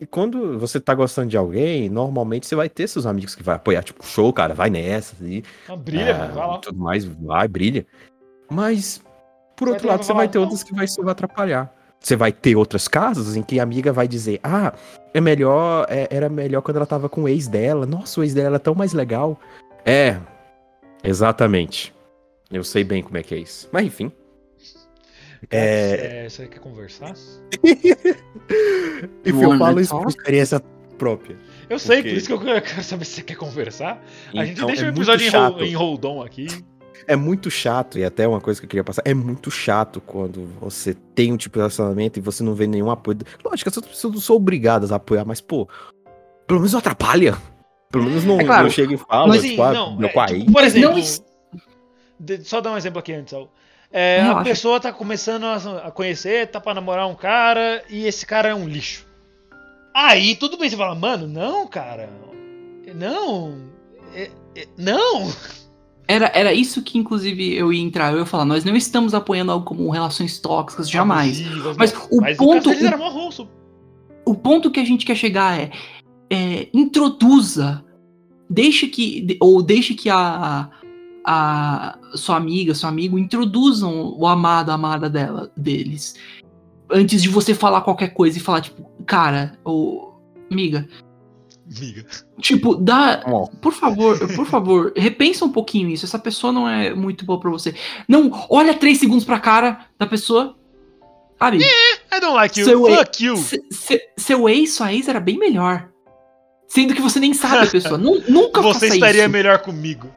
e 0.00 0.06
quando 0.06 0.58
você 0.58 0.80
tá 0.80 0.94
gostando 0.94 1.28
de 1.28 1.36
alguém, 1.36 1.88
normalmente 1.90 2.46
você 2.46 2.54
vai 2.56 2.68
ter 2.68 2.88
seus 2.88 3.04
amigos 3.06 3.34
que 3.34 3.42
vai 3.42 3.56
apoiar, 3.56 3.82
tipo, 3.82 4.04
show, 4.04 4.32
cara, 4.32 4.54
vai 4.54 4.70
nessa. 4.70 5.14
E, 5.22 5.44
Ah, 5.68 5.76
brilha, 5.76 6.16
mano, 6.16 6.34
vai 6.34 6.46
lá. 6.46 6.58
Tudo 6.58 6.78
mais, 6.78 7.04
vai, 7.04 7.46
brilha. 7.46 7.86
Mas, 8.50 9.02
por 9.56 9.68
outro 9.68 9.86
lado, 9.86 10.02
você 10.02 10.12
vai 10.12 10.26
ter 10.28 10.38
"Não." 10.38 10.44
outras 10.44 10.62
que 10.62 10.74
vai 10.74 10.86
só 10.86 11.02
atrapalhar. 11.08 11.72
Você 12.00 12.16
vai 12.16 12.32
ter 12.32 12.56
outros 12.56 12.88
casos 12.88 13.36
em 13.36 13.42
que 13.42 13.60
a 13.60 13.62
amiga 13.62 13.92
vai 13.92 14.08
dizer, 14.08 14.40
ah, 14.42 14.72
é 15.12 15.20
melhor, 15.20 15.86
é- 15.90 16.08
era 16.10 16.30
melhor 16.30 16.62
quando 16.62 16.78
ela 16.78 16.86
tava 16.86 17.10
com 17.10 17.24
o 17.24 17.28
ex 17.28 17.46
dela. 17.46 17.84
Nossa, 17.84 18.20
o 18.20 18.24
ex 18.24 18.32
dela 18.32 18.56
é 18.56 18.58
tão 18.58 18.74
mais 18.74 18.94
legal. 18.94 19.38
É, 19.84 20.16
exatamente. 21.04 21.94
Eu 22.50 22.64
sei 22.64 22.84
bem 22.84 23.02
como 23.02 23.18
é 23.18 23.22
que 23.22 23.34
é 23.34 23.38
isso. 23.38 23.68
Mas 23.70 23.84
enfim. 23.86 24.10
É... 25.50 26.24
É, 26.24 26.28
Você 26.28 26.46
quer 26.46 26.58
conversar? 26.58 27.14
Enfim, 29.24 29.42
eu 29.42 29.58
falo 29.58 29.80
isso 29.80 29.96
por 29.96 30.08
experiência 30.08 30.60
própria. 30.98 31.36
Eu 31.68 31.78
sei, 31.78 32.00
Ok. 32.00 32.10
por 32.10 32.16
isso 32.18 32.26
que 32.26 32.32
eu 32.32 32.40
quero 32.62 32.82
saber 32.82 33.04
se 33.04 33.14
você 33.16 33.22
quer 33.22 33.36
conversar. 33.36 34.02
A 34.34 34.44
gente 34.44 34.56
Então, 34.56 34.66
deixa 34.66 34.84
é 34.84 34.86
o 34.86 34.92
episódio 34.92 35.26
em, 35.26 35.30
chato. 35.30 35.52
hold, 35.54 35.62
em 35.66 35.72
hold 35.74 36.04
on 36.04 36.22
aqui. 36.22 36.46
É 37.06 37.16
muito 37.16 37.50
chato, 37.50 37.98
e 37.98 38.04
até 38.04 38.28
uma 38.28 38.40
coisa 38.40 38.60
que 38.60 38.66
eu 38.66 38.68
queria 38.68 38.84
passar, 38.84 39.02
é 39.06 39.14
muito 39.14 39.50
chato 39.50 40.00
quando 40.02 40.46
você 40.60 40.94
tem 41.14 41.32
um 41.32 41.36
tipo 41.36 41.54
de 41.54 41.60
relacionamento 41.60 42.18
e 42.18 42.22
você 42.22 42.42
não 42.42 42.54
vê 42.54 42.66
nenhum 42.66 42.90
apoio. 42.90 43.18
Lógico, 43.42 43.70
as 43.70 43.76
outras 43.76 43.94
pessoas 43.94 44.14
não 44.14 44.20
são 44.20 44.36
obrigadas 44.36 44.92
a 44.92 44.96
apoiar, 44.96 45.24
mas, 45.24 45.40
pô, 45.40 45.66
pelo 46.46 46.60
menos 46.60 46.72
não 46.72 46.78
atrapalha. 46.80 47.36
Pelo 47.90 48.04
menos 48.04 48.24
não, 48.24 48.38
É 48.38 48.44
claro, 48.44 48.64
não 48.64 48.70
chega 48.70 48.94
e 48.94 48.96
fala, 48.98 49.26
Mas, 49.28 49.42
tipo, 49.42 49.62
assim, 49.62 49.76
ah, 49.76 49.80
não, 49.80 49.96
meu 49.96 50.08
é, 50.08 50.12
pai. 50.12 50.26
tipo, 50.40 50.52
por 50.52 50.60
não 50.60 50.66
exemplo, 50.68 51.02
de- 52.20 52.44
só 52.44 52.60
dar 52.60 52.72
um 52.72 52.76
exemplo 52.76 52.98
aqui 53.00 53.12
antes. 53.14 53.32
É, 53.92 54.20
a 54.22 54.42
pessoa 54.42 54.78
tá 54.78 54.92
começando 54.92 55.44
a, 55.44 55.90
conhecer, 55.90 56.46
tá 56.48 56.60
pra 56.60 56.74
namorar 56.74 57.08
um 57.08 57.14
cara 57.14 57.82
e 57.90 58.06
esse 58.06 58.24
cara 58.24 58.50
é 58.50 58.54
um 58.54 58.68
lixo. 58.68 59.04
Aí 59.94 60.36
tudo 60.36 60.56
bem, 60.56 60.70
você 60.70 60.76
fala, 60.76 60.94
mano, 60.94 61.26
não, 61.26 61.66
cara. 61.66 62.08
Não. 62.94 63.58
é- 64.14 64.30
é- 64.56 64.68
não. 64.78 65.32
Era, 66.06 66.30
era 66.34 66.52
isso 66.52 66.82
que, 66.82 66.98
inclusive, 66.98 67.54
eu 67.54 67.72
ia 67.72 67.80
entrar. 67.82 68.12
Eu 68.12 68.18
ia 68.20 68.26
falar, 68.26 68.44
nós 68.44 68.64
não 68.64 68.74
estamos 68.76 69.14
apoiando 69.14 69.52
algo 69.52 69.64
como 69.64 69.88
relações 69.90 70.38
tóxicas, 70.40 70.88
jamais. 70.90 71.40
Abusivas, 71.40 71.76
Mas 71.76 71.92
não. 71.92 72.06
o 72.10 72.20
Mas 72.20 72.36
ponto- 72.36 72.68
deles 72.70 72.84
era 72.84 72.96
mó 72.96 73.08
rosto. 73.10 73.48
O 74.24 74.34
ponto 74.34 74.70
que 74.70 74.80
a 74.80 74.84
gente 74.84 75.04
quer 75.06 75.14
chegar 75.16 75.58
é, 75.60 75.70
é, 76.28 76.68
introduza, 76.74 77.84
deixe 78.48 78.86
que, 78.88 79.36
ou 79.40 79.62
deixe 79.62 79.94
que 79.94 80.10
a, 80.10 80.68
a 81.24 81.98
sua 82.14 82.36
amiga, 82.36 82.74
seu 82.74 82.88
amigo 82.88 83.18
introduzam 83.18 84.14
o 84.18 84.26
amado, 84.26 84.70
a 84.70 84.74
amada 84.74 85.08
dela, 85.10 85.50
deles. 85.56 86.14
Antes 86.90 87.22
de 87.22 87.28
você 87.28 87.54
falar 87.54 87.82
qualquer 87.82 88.08
coisa 88.08 88.38
e 88.38 88.40
falar, 88.40 88.60
tipo, 88.62 88.84
cara, 89.06 89.58
ou 89.64 90.20
amiga, 90.50 90.88
Miga. 91.80 92.04
tipo, 92.40 92.74
dá, 92.74 93.22
Ó, 93.26 93.46
por 93.62 93.72
favor, 93.72 94.18
por 94.34 94.46
favor, 94.46 94.92
repensa 94.96 95.44
um 95.44 95.52
pouquinho 95.52 95.88
isso. 95.88 96.04
Essa 96.04 96.18
pessoa 96.18 96.52
não 96.52 96.68
é 96.68 96.92
muito 96.94 97.24
boa 97.24 97.38
pra 97.38 97.50
você. 97.50 97.74
Não, 98.08 98.30
olha 98.50 98.74
três 98.74 98.98
segundos 98.98 99.24
pra 99.24 99.38
cara 99.38 99.86
da 99.98 100.06
pessoa. 100.06 100.56
Sabe? 101.38 101.58
I 101.58 102.20
don't 102.20 102.34
like 102.34 102.58
you. 102.58 102.66
Seu 102.66 102.84
Fuck 102.84 103.24
you. 103.24 103.36
Se- 103.36 103.62
se- 103.70 104.02
seu 104.16 104.48
ex, 104.48 104.72
sua 104.74 104.92
ex 104.92 105.06
era 105.08 105.20
bem 105.20 105.38
melhor. 105.38 105.88
Sendo 106.68 106.94
que 106.94 107.00
você 107.00 107.18
nem 107.18 107.32
sabe 107.32 107.66
a 107.66 107.70
pessoa. 107.70 107.96
Nu- 107.96 108.22
nunca 108.28 108.60
Você 108.60 108.86
faça 108.88 108.94
estaria 108.94 109.22
isso. 109.22 109.30
melhor 109.32 109.58
comigo. 109.60 110.10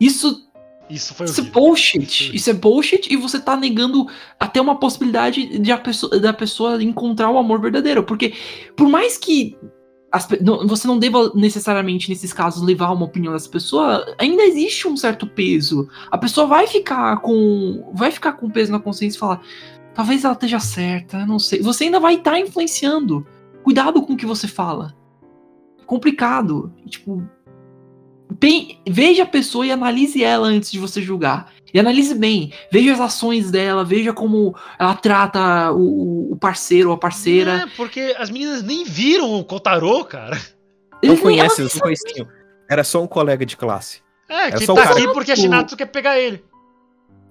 Isso, 0.00 0.48
Isso 0.88 1.14
foi 1.14 1.26
isso 1.26 1.40
é 1.40 1.44
bullshit. 1.44 2.34
Isso 2.34 2.50
é 2.50 2.52
bullshit 2.52 3.12
e 3.12 3.16
você 3.16 3.40
tá 3.40 3.56
negando 3.56 4.06
até 4.38 4.60
uma 4.60 4.78
possibilidade 4.78 5.58
de 5.58 5.72
a 5.72 5.78
pessoa, 5.78 6.18
da 6.18 6.32
pessoa 6.32 6.82
encontrar 6.82 7.30
o 7.30 7.38
amor 7.38 7.60
verdadeiro. 7.60 8.02
Porque, 8.02 8.34
por 8.76 8.88
mais 8.88 9.18
que 9.18 9.56
as 10.10 10.26
não- 10.40 10.66
você 10.66 10.88
não 10.88 10.98
deva 10.98 11.32
necessariamente, 11.34 12.08
nesses 12.08 12.32
casos, 12.32 12.62
levar 12.62 12.90
uma 12.92 13.04
opinião 13.04 13.32
dessa 13.32 13.48
pessoa, 13.48 14.06
ainda 14.18 14.42
existe 14.42 14.88
um 14.88 14.96
certo 14.96 15.26
peso. 15.26 15.88
A 16.10 16.16
pessoa 16.16 16.46
vai 16.46 16.66
ficar 16.66 17.18
com. 17.18 17.90
Vai 17.94 18.10
ficar 18.10 18.32
com 18.32 18.48
peso 18.50 18.72
na 18.72 18.80
consciência 18.80 19.18
e 19.18 19.20
falar. 19.20 19.42
Talvez 19.94 20.24
ela 20.24 20.32
esteja 20.32 20.60
certa, 20.60 21.26
não 21.26 21.38
sei. 21.38 21.60
Você 21.60 21.84
ainda 21.84 22.00
vai 22.00 22.14
estar 22.14 22.38
influenciando. 22.38 23.26
Cuidado 23.62 24.00
com 24.00 24.14
o 24.14 24.16
que 24.16 24.24
você 24.24 24.46
fala. 24.48 24.94
Complicado. 25.86 26.72
Tipo, 26.86 27.22
Pen- 28.38 28.78
veja 28.86 29.22
a 29.22 29.26
pessoa 29.26 29.66
e 29.66 29.70
analise 29.72 30.22
ela 30.22 30.46
antes 30.46 30.70
de 30.70 30.78
você 30.78 31.00
julgar. 31.02 31.52
E 31.72 31.78
analise 31.78 32.14
bem. 32.14 32.52
Veja 32.72 32.92
as 32.94 33.00
ações 33.00 33.50
dela, 33.50 33.84
veja 33.84 34.12
como 34.12 34.54
ela 34.78 34.94
trata 34.94 35.70
o, 35.72 36.32
o 36.32 36.36
parceiro 36.36 36.88
ou 36.88 36.94
a 36.94 36.98
parceira. 36.98 37.64
É, 37.66 37.76
porque 37.76 38.14
as 38.18 38.30
meninas 38.30 38.62
nem 38.62 38.84
viram 38.84 39.34
o 39.38 39.44
Kotaro, 39.44 40.04
cara. 40.04 40.40
não 41.02 41.16
conhece, 41.16 41.62
não 41.62 41.68
conheciam. 41.68 42.26
Era 42.70 42.84
só 42.84 43.02
um 43.02 43.06
colega 43.06 43.44
de 43.44 43.56
classe. 43.56 44.00
É, 44.28 44.50
que 44.52 44.64
só 44.66 44.72
o 44.72 44.76
tá 44.76 44.82
cara- 44.84 44.94
aqui 44.96 45.12
porque 45.12 45.32
a 45.32 45.36
Shinato 45.36 45.76
quer 45.76 45.86
pegar 45.86 46.18
ele. 46.18 46.42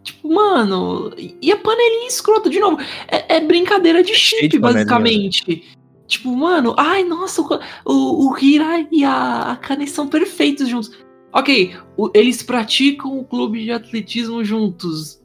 Tipo, 0.04 0.34
mano, 0.34 1.14
e 1.42 1.52
a 1.52 1.58
panelinha 1.58 2.08
escrota, 2.08 2.50
de 2.50 2.60
novo, 2.60 2.80
é, 3.08 3.38
é 3.38 3.42
brincadeira 3.42 4.02
de 4.02 4.14
cheio 4.16 4.44
chip, 4.44 4.52
de 4.54 4.60
panelinha, 4.60 4.86
basicamente. 4.86 5.77
Tipo, 6.08 6.36
mano, 6.36 6.74
ai, 6.78 7.04
nossa, 7.04 7.42
o, 7.42 7.60
o, 7.86 8.30
o 8.32 8.38
Hira 8.40 8.88
e 8.92 9.04
a, 9.04 9.52
a 9.52 9.56
Kane 9.58 9.86
são 9.88 10.08
perfeitos 10.08 10.68
juntos. 10.70 10.92
Ok, 11.34 11.76
o- 11.98 12.10
eles 12.14 12.42
praticam 12.42 13.20
o 13.20 13.26
clube 13.26 13.64
de 13.66 13.72
atletismo 13.72 14.44
juntos. 14.44 15.22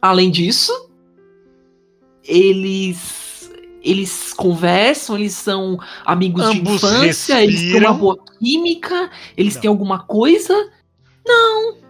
Além 0.00 0.30
disso, 0.30 0.72
eles 2.24 3.50
eles 3.82 4.32
conversam, 4.34 5.16
eles 5.16 5.34
são 5.34 5.78
amigos 6.04 6.50
de 6.50 6.58
Ambos 6.58 6.74
infância, 6.82 7.42
eles 7.42 7.60
têm 7.60 7.68
respiram. 7.70 7.90
uma 7.92 7.98
boa 7.98 8.18
química, 8.38 9.10
eles 9.36 9.54
Não. 9.54 9.60
têm 9.62 9.68
alguma 9.68 10.00
coisa. 10.00 10.70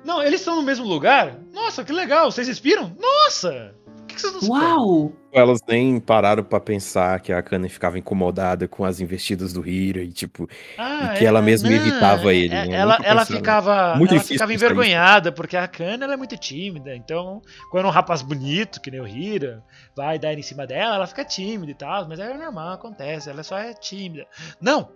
Não, 0.04 0.22
eles 0.22 0.40
estão 0.40 0.56
no 0.56 0.62
mesmo 0.62 0.86
lugar? 0.86 1.38
Nossa, 1.52 1.84
que 1.84 1.92
legal. 1.92 2.30
Vocês 2.32 2.48
respiram? 2.48 2.96
Nossa! 2.98 3.74
Que, 4.20 4.46
não? 4.46 4.50
Uau! 4.50 5.12
Elas 5.32 5.60
nem 5.68 6.00
pararam 6.00 6.42
pra 6.42 6.58
pensar 6.58 7.20
que 7.20 7.32
a 7.32 7.42
Kana 7.42 7.68
ficava 7.68 7.98
incomodada 7.98 8.66
com 8.66 8.84
as 8.84 8.98
investidas 9.00 9.52
do 9.52 9.66
Hira 9.68 10.00
e, 10.02 10.10
tipo, 10.12 10.48
Ah, 10.76 11.12
E 11.14 11.18
que 11.18 11.24
ela 11.24 11.40
mesma 11.42 11.70
evitava 11.70 12.34
ele, 12.34 12.54
é- 12.54 12.66
né? 12.66 12.74
Ela, 12.76 12.98
ela 13.04 13.24
ficava, 13.24 13.94
Muito 13.96 14.14
ela 14.14 14.22
ficava 14.22 14.52
isso. 14.52 14.64
envergonhada, 14.64 15.30
porque 15.30 15.56
a 15.56 15.68
Kana 15.68 16.04
ela 16.04 16.14
é 16.14 16.16
muito 16.16 16.36
tímida. 16.36 16.94
Então, 16.96 17.40
quando 17.70 17.86
um 17.86 17.90
rapaz 17.90 18.22
bonito, 18.22 18.80
que 18.80 18.90
nem 18.90 19.00
o 19.00 19.06
Hira, 19.06 19.62
vai 19.96 20.18
dar 20.18 20.34
em 20.34 20.42
cima 20.42 20.66
dela, 20.66 20.96
ela 20.96 21.06
fica 21.06 21.24
tímida 21.24 21.70
e 21.70 21.74
tal. 21.74 22.08
Mas 22.08 22.18
é 22.18 22.32
normal, 22.34 22.72
acontece. 22.72 23.28
Ela 23.30 23.42
só 23.42 23.58
é 23.58 23.72
tímida. 23.74 24.26
Não! 24.60 24.90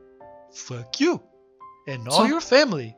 Fuck 0.50 1.04
you! 1.04 1.20
And 1.88 2.04
all 2.06 2.12
Só- 2.12 2.26
your 2.26 2.40
family. 2.40 2.94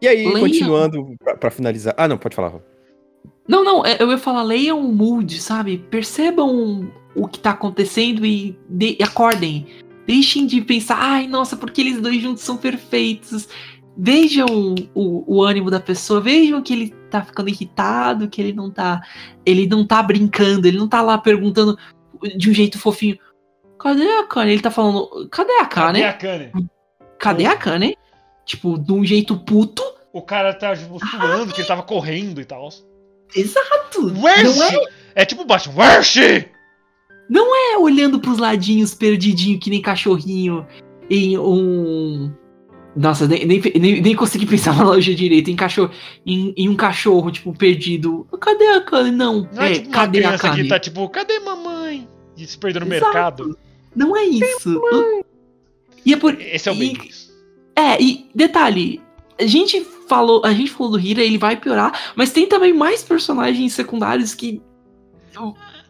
E 0.00 0.06
aí, 0.06 0.24
continuando, 0.38 1.14
pra, 1.18 1.36
pra 1.36 1.50
finalizar. 1.50 1.92
Ah, 1.96 2.06
não, 2.06 2.16
pode 2.18 2.36
falar. 2.36 2.48
Rô. 2.48 2.60
Não, 3.48 3.64
não, 3.64 3.84
é- 3.84 3.96
eu 4.00 4.10
ia 4.10 4.18
falar, 4.18 4.42
leiam 4.42 4.78
o 4.80 4.92
mood, 4.92 5.40
sabe? 5.40 5.78
Percebam 5.90 6.90
o 7.16 7.26
que 7.26 7.38
tá 7.40 7.50
acontecendo 7.50 8.24
e, 8.26 8.58
de- 8.68 8.98
acordem. 9.02 9.66
Deixem 10.06 10.46
de 10.46 10.60
pensar, 10.60 10.96
ai, 11.00 11.26
nossa, 11.26 11.56
porque 11.56 11.80
eles 11.80 12.00
dois 12.00 12.20
juntos 12.22 12.42
são 12.42 12.56
perfeitos. 12.56 13.48
Vejam 13.96 14.46
o, 14.94 15.36
o 15.38 15.42
ânimo 15.42 15.70
da 15.70 15.80
pessoa, 15.80 16.20
vejam 16.20 16.62
que 16.62 16.72
ele 16.72 16.90
tá 17.10 17.22
ficando 17.22 17.48
irritado, 17.48 18.28
que 18.28 18.40
ele 18.40 18.52
não 18.52 18.70
tá. 18.70 19.02
Ele 19.44 19.66
não 19.66 19.84
tá 19.84 20.02
brincando, 20.02 20.68
ele 20.68 20.78
não 20.78 20.86
tá 20.86 21.02
lá 21.02 21.18
perguntando 21.18 21.76
de 22.36 22.50
um 22.50 22.54
jeito 22.54 22.78
fofinho. 22.78 23.18
Cadê 23.78 24.06
a 24.08 24.24
Kane? 24.24 24.52
Ele 24.52 24.60
tá 24.62 24.70
falando, 24.70 25.28
cadê 25.30 25.52
a 25.54 25.66
Cadê 25.66 26.00
Kane? 26.00 26.04
a 26.04 26.12
Kane? 26.12 26.52
Cadê 27.18 27.46
a 27.46 27.56
Kane? 27.56 27.96
Tipo, 28.44 28.78
de 28.78 28.92
um 28.92 29.04
jeito 29.04 29.36
puto. 29.36 29.82
O 30.12 30.22
cara 30.22 30.54
tá 30.54 30.74
suando, 30.74 31.52
que 31.52 31.60
ele 31.60 31.68
tava 31.68 31.82
correndo 31.82 32.40
e 32.40 32.44
tal. 32.44 32.68
Exato! 33.34 34.02
Não 34.02 34.54
she? 34.54 34.88
É 35.14 35.24
tipo 35.24 35.44
baixo. 35.44 35.70
Where 35.74 36.02
she? 36.02 36.48
é 37.54 37.78
olhando 37.78 38.20
pros 38.20 38.38
ladinhos 38.38 38.94
perdidinho 38.94 39.58
que 39.58 39.70
nem 39.70 39.82
cachorrinho 39.82 40.66
em 41.10 41.38
um 41.38 42.32
Nossa, 42.96 43.26
nem, 43.26 43.44
nem, 43.44 43.60
nem, 43.78 44.00
nem 44.00 44.14
consegui 44.14 44.46
pensar 44.46 44.74
na 44.74 44.82
analogia 44.82 45.14
direito. 45.14 45.50
Em, 45.50 45.56
cachorro, 45.56 45.90
em, 46.26 46.54
em 46.56 46.68
um 46.68 46.76
cachorro, 46.76 47.30
tipo, 47.30 47.52
perdido. 47.52 48.26
Cadê 48.40 48.66
a 48.68 48.80
Kane? 48.80 49.10
Não. 49.10 49.48
Não 49.52 49.62
é, 49.62 49.72
é, 49.72 49.74
tipo 49.74 49.90
cadê 49.90 50.24
a 50.24 50.38
Kane? 50.38 50.62
que 50.62 50.68
tá 50.68 50.78
tipo, 50.78 51.08
cadê 51.08 51.38
mamãe? 51.40 52.08
E 52.36 52.46
se 52.46 52.56
perdeu 52.56 52.84
no 52.84 52.94
Exato. 52.94 53.12
mercado. 53.12 53.58
Não 53.94 54.16
é 54.16 54.24
isso. 54.24 54.80
E 56.04 56.14
é 56.14 56.16
por. 56.16 56.40
Esse 56.40 56.68
é 56.68 56.72
o 56.72 56.74
e-. 56.76 56.96
É, 57.74 58.00
e 58.02 58.28
detalhe, 58.34 59.00
a 59.38 59.46
gente 59.46 59.84
falou, 60.08 60.42
a 60.44 60.52
gente 60.52 60.70
falou 60.70 60.92
do 60.92 61.00
Hira, 61.00 61.22
ele 61.22 61.38
vai 61.38 61.56
piorar, 61.56 62.12
mas 62.16 62.30
tem 62.32 62.48
também 62.48 62.72
mais 62.72 63.02
personagens 63.02 63.72
secundários 63.72 64.34
que 64.34 64.60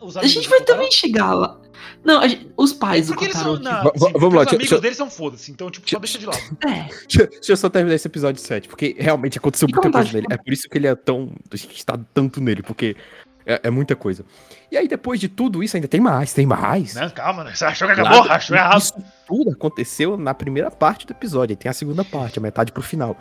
Os 0.01 0.17
a 0.17 0.27
gente 0.27 0.45
do 0.45 0.51
vai 0.51 0.61
também 0.63 0.91
chegar 0.91 1.33
lá. 1.33 1.59
Não, 2.05 2.27
gente- 2.29 2.51
os 2.57 2.73
pais 2.73 3.07
do 3.07 3.13
Porque 3.13 3.25
eles 3.27 3.37
Kotaro. 3.37 3.55
são. 3.57 3.63
Não, 3.65 3.73
Va- 3.73 3.83
va- 3.83 3.91
sim, 3.93 3.99
porque 3.99 4.19
vamos 4.19 4.35
lá, 4.35 4.43
os 4.43 4.49
amigos 4.49 4.69
deixa- 4.69 4.81
deles 4.81 4.97
são 4.97 5.11
foda-se, 5.11 5.51
então, 5.51 5.71
tipo, 5.71 5.89
só 5.89 5.99
deixa 5.99 6.19
de 6.19 6.27
lado. 6.27 6.39
É, 6.65 6.85
Deixa, 7.09 7.27
deixa 7.27 7.53
eu 7.53 7.57
só 7.57 7.69
terminar 7.69 7.95
esse 7.97 8.07
episódio 8.07 8.41
7, 8.41 8.69
porque 8.69 8.95
realmente 8.99 9.39
aconteceu 9.39 9.69
muita 9.69 9.91
coisa 9.91 10.13
nele. 10.13 10.27
É 10.31 10.37
por 10.37 10.53
isso 10.53 10.69
que 10.69 10.79
ele 10.79 10.87
é 10.87 10.95
tão. 10.95 11.33
A 11.53 11.57
gente 11.57 11.85
tá 11.85 11.99
tanto 12.15 12.41
nele, 12.41 12.63
porque 12.63 12.97
é, 13.45 13.61
é 13.65 13.71
muita 13.71 13.97
coisa. 13.97 14.25
E 14.71 14.77
aí, 14.77 14.87
depois 14.87 15.19
de 15.19 15.29
tudo 15.29 15.63
isso, 15.63 15.77
ainda 15.77 15.89
tem 15.89 16.01
mais, 16.01 16.33
tem 16.33 16.47
mais. 16.47 16.95
Não, 16.95 17.11
calma, 17.11 17.43
né? 17.45 17.55
Você 17.55 17.65
achou 17.65 17.89
que 17.89 17.95
Claro, 17.95 18.09
acabou? 18.15 18.33
Achou 18.33 18.57
errado. 18.57 18.79
Isso 18.81 18.95
tudo 19.27 19.51
aconteceu 19.51 20.17
na 20.17 20.35
primeira 20.35 20.71
parte 20.71 21.07
do 21.07 21.13
episódio. 21.13 21.53
Aí 21.55 21.57
tem 21.57 21.69
a 21.71 21.75
segunda 21.75 22.05
parte, 22.05 22.39
a 22.39 22.43
metade 22.43 22.71
pro 22.71 22.83
final. 22.83 23.17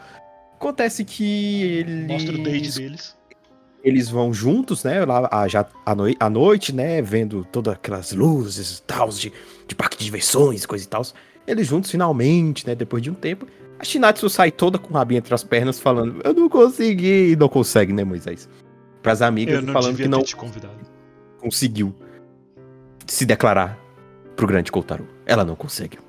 Acontece 0.60 1.05
que 1.05 1.62
eles. 1.64 2.08
Mostra 2.08 2.36
o 2.36 2.43
date 2.43 2.72
deles. 2.72 3.16
eles 3.84 4.10
vão 4.10 4.34
juntos, 4.34 4.84
né? 4.84 5.05
Lá 5.05 5.30
a, 5.32 5.47
já 5.47 5.66
à, 5.86 5.95
noi 5.95 6.16
à 6.20 6.30
noite, 6.30 6.74
né? 6.74 7.01
Vendo 7.01 7.45
todas 7.51 7.76
aquelas 7.76 8.12
luzes 8.12 8.80
e 8.80 8.82
tal, 8.82 9.10
de, 9.10 9.32
de 9.68 9.76
parque 9.76 9.97
de 9.97 10.05
diversões, 10.05 10.66
coisa 10.66 10.84
e 10.84 10.88
tal. 10.88 11.03
Eles 11.45 11.68
juntos 11.68 11.91
finalmente, 11.91 12.66
né? 12.66 12.74
Depois 12.74 13.03
de 13.03 13.12
um 13.12 13.14
tempo. 13.14 13.45
A 13.80 13.84
Shinatsu 13.84 14.28
sai 14.30 14.51
toda 14.51 14.80
com 14.80 14.91
o 14.91 14.97
rabinho 14.97 15.20
entre 15.20 15.34
as 15.34 15.43
pernas, 15.43 15.80
falando: 15.80 16.20
Eu 16.24 16.34
não 16.34 16.49
consegui. 16.49 17.32
E 17.32 17.36
não 17.36 17.47
consegue, 17.47 17.93
né, 17.93 18.03
Moisés? 18.03 18.49
Pras 19.03 19.22
amigas, 19.22 19.55
Eu 19.55 19.62
não 19.62 19.74
falando 19.74 19.95
que 19.95 20.08
não 20.08 20.24
conseguiu 21.39 21.95
se 23.05 23.26
declarar 23.26 23.78
pro 24.36 24.47
grande 24.47 24.72
Kotaro. 24.72 25.08
Ela 25.26 25.45
não 25.45 25.55
consegue. 25.55 25.99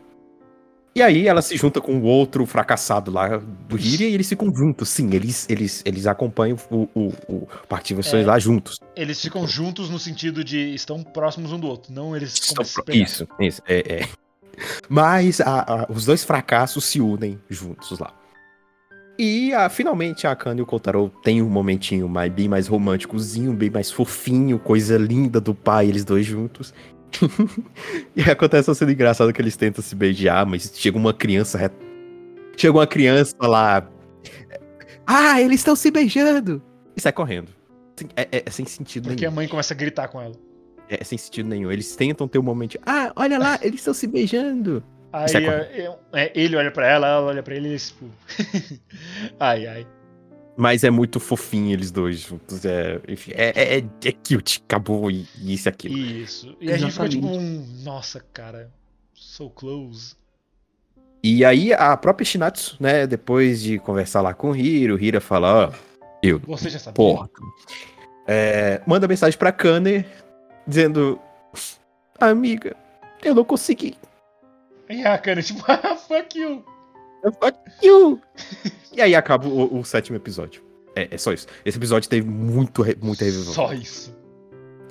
E 0.95 1.03
aí 1.03 1.28
ela 1.28 1.41
se 1.43 1.57
junta 1.57 1.80
com 1.80 1.97
o 1.99 2.03
outro 2.03 2.45
fracassado 2.45 3.11
lá 3.11 3.36
do 3.36 3.78
Hiria 3.78 4.09
e 4.09 4.14
eles 4.14 4.28
ficam 4.28 4.53
juntos. 4.55 4.89
Sim, 4.89 5.11
eles, 5.14 5.47
eles, 5.49 5.82
eles 5.84 6.07
acompanham 6.07 6.57
o, 6.70 6.89
o, 6.95 7.12
o 7.28 7.49
Diversões 7.84 8.24
É. 8.24 8.26
lá 8.26 8.39
juntos. 8.39 8.80
Eles 8.97 9.20
ficam 9.20 9.47
juntos 9.47 9.89
no 9.91 9.99
sentido 9.99 10.43
de 10.43 10.74
estão 10.74 11.03
próximos 11.05 11.53
um 11.53 11.59
do 11.61 11.68
outro, 11.68 11.93
não 11.93 12.16
eles 12.16 12.34
Estão 12.34 12.64
a. 12.64 12.97
Isso, 12.97 13.28
isso. 13.39 13.62
É, 13.68 14.01
é. 14.01 14.09
Mas 14.89 15.41
a- 15.41 15.84
a- 15.84 15.86
os 15.93 16.05
dois 16.05 16.24
fracassos 16.24 16.84
se 16.84 17.01
unem 17.01 17.39
juntos 17.49 17.99
lá. 18.01 18.12
E 19.16 19.53
ah, 19.53 19.68
finalmente 19.68 20.26
a 20.26 20.34
Kana 20.36 20.61
e 20.61 20.62
o 20.62 20.66
Kotaro 20.66 21.12
têm 21.22 21.43
um 21.43 21.49
momentinho 21.49 22.09
mais, 22.09 22.32
bem 22.32 22.49
mais 22.49 22.66
românticozinho, 22.68 23.53
bem 23.53 23.68
mais 23.70 23.91
fofinho, 23.91 24.59
coisa 24.59 24.97
linda 24.97 25.41
do 25.41 25.55
pai, 25.55 25.86
eles 25.89 26.05
dois 26.05 26.24
juntos. 26.24 26.72
e 28.14 28.22
acontece 28.22 28.68
uma 28.68 28.74
cena 28.74 28.92
engraçada 28.92 29.32
que 29.32 29.40
eles 29.40 29.56
tentam 29.56 29.82
se 29.82 29.94
beijar, 29.94 30.44
mas 30.46 30.70
chega 30.74 30.96
uma 30.98 31.12
criança. 31.14 31.59
re- 31.59 31.70
Chega 32.56 32.72
uma 32.76 32.86
criança 32.86 33.36
lá. 33.42 33.88
Ah, 35.06 35.40
eles 35.40 35.61
estão 35.61 35.74
se 35.76 35.90
beijando! 35.90 36.61
E 36.96 37.00
sai 37.00 37.12
correndo. 37.12 37.50
É, 38.16 38.28
é- 38.38 38.42
é 38.46 38.50
sem 38.50 38.66
sentido 38.66 39.04
Porque 39.09 39.20
nenhum. 39.22 39.32
a 39.32 39.34
mãe 39.34 39.48
começa 39.48 39.72
a 39.74 39.76
gritar 39.76 40.09
com 40.09 40.20
ela. 40.20 40.34
É 40.88 41.02
sem 41.04 41.16
sentido 41.18 41.48
nenhum. 41.48 41.70
Eles 41.70 41.94
tentam 41.96 42.26
ter 42.28 42.38
um 42.38 42.42
momento. 42.42 42.72
de, 42.72 42.80
Ah, 42.86 43.12
olha 43.16 43.38
lá, 43.38 43.59
eles 43.62 43.80
estão 43.80 43.94
se 43.94 44.06
beijando. 44.06 44.82
Aí 45.12 45.26
é, 45.34 45.38
é, 45.46 45.96
é, 46.24 46.32
ele 46.34 46.54
olha 46.56 46.70
pra 46.70 46.86
ela, 46.86 47.06
ela 47.09 47.22
olha 47.26 47.42
pra 47.42 47.54
ele 47.54 47.68
e 47.68 47.70
eles, 47.70 47.88
tipo. 47.88 48.06
ai, 49.40 49.66
ai. 49.66 49.86
Mas 50.61 50.82
é 50.82 50.90
muito 50.90 51.20
fofinho 51.20 51.72
eles 51.72 51.92
dois 51.92 52.18
juntos. 52.18 52.64
É, 52.64 53.00
enfim, 53.06 53.30
é, 53.36 53.76
é, 53.76 53.76
é 53.78 54.12
cute. 54.12 54.61
Acabou 54.66 55.09
e, 55.09 55.24
e 55.40 55.54
isso 55.54 55.68
e 55.68 55.70
aquilo. 55.70 55.96
Isso. 55.96 56.56
E 56.61 56.72
a 56.72 56.76
gente 56.76 56.90
fica 56.90 57.09
tipo 57.09 57.28
Exatamente. 57.28 57.80
um. 57.80 57.84
Nossa, 57.84 58.20
cara. 58.32 58.68
So 59.14 59.48
close. 59.50 60.16
E 61.22 61.44
aí 61.44 61.72
a 61.72 61.96
própria 61.96 62.24
Shinatsu, 62.24 62.76
né, 62.80 63.06
depois 63.06 63.62
de 63.62 63.78
conversar 63.78 64.20
lá 64.20 64.34
com 64.34 64.50
o 64.50 64.56
Hiro, 64.56 64.96
o 64.96 65.00
Hiro 65.00 65.20
fala, 65.20 65.68
ó, 65.68 65.72
eu, 66.20 66.40
Você 66.40 66.68
já 66.70 66.80
sabia? 66.80 66.94
porra. 66.94 67.30
É, 68.26 68.82
manda 68.84 69.06
mensagem 69.06 69.38
pra 69.38 69.52
Kane 69.52 70.04
dizendo, 70.66 71.20
amiga, 72.18 72.76
eu 73.22 73.32
não 73.32 73.44
consegui. 73.44 73.96
E 74.88 75.04
a 75.04 75.16
cara, 75.18 75.40
tipo, 75.40 75.62
ah, 75.70 75.94
fuck 75.96 76.36
you. 76.36 76.64
Fuck 77.22 77.58
you. 77.82 78.20
e 78.92 79.00
aí 79.02 79.14
acaba 79.14 79.46
o, 79.48 79.80
o 79.80 79.84
sétimo 79.84 80.16
episódio. 80.16 80.62
É, 80.94 81.08
é 81.12 81.18
só 81.18 81.32
isso. 81.32 81.46
Esse 81.64 81.78
episódio 81.78 82.08
teve 82.08 82.28
muito, 82.28 82.84
muita 83.02 83.24
revisão. 83.24 83.52
Só 83.52 83.72
isso. 83.72 84.16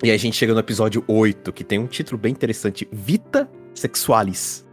E 0.03 0.09
aí 0.09 0.15
a 0.15 0.19
gente 0.19 0.35
chega 0.35 0.53
no 0.53 0.59
episódio 0.59 1.03
8, 1.07 1.51
que 1.51 1.63
tem 1.63 1.79
um 1.79 1.87
título 1.87 2.17
bem 2.17 2.31
interessante: 2.31 2.87
Vita 2.91 3.49
Sexualis. 3.73 4.65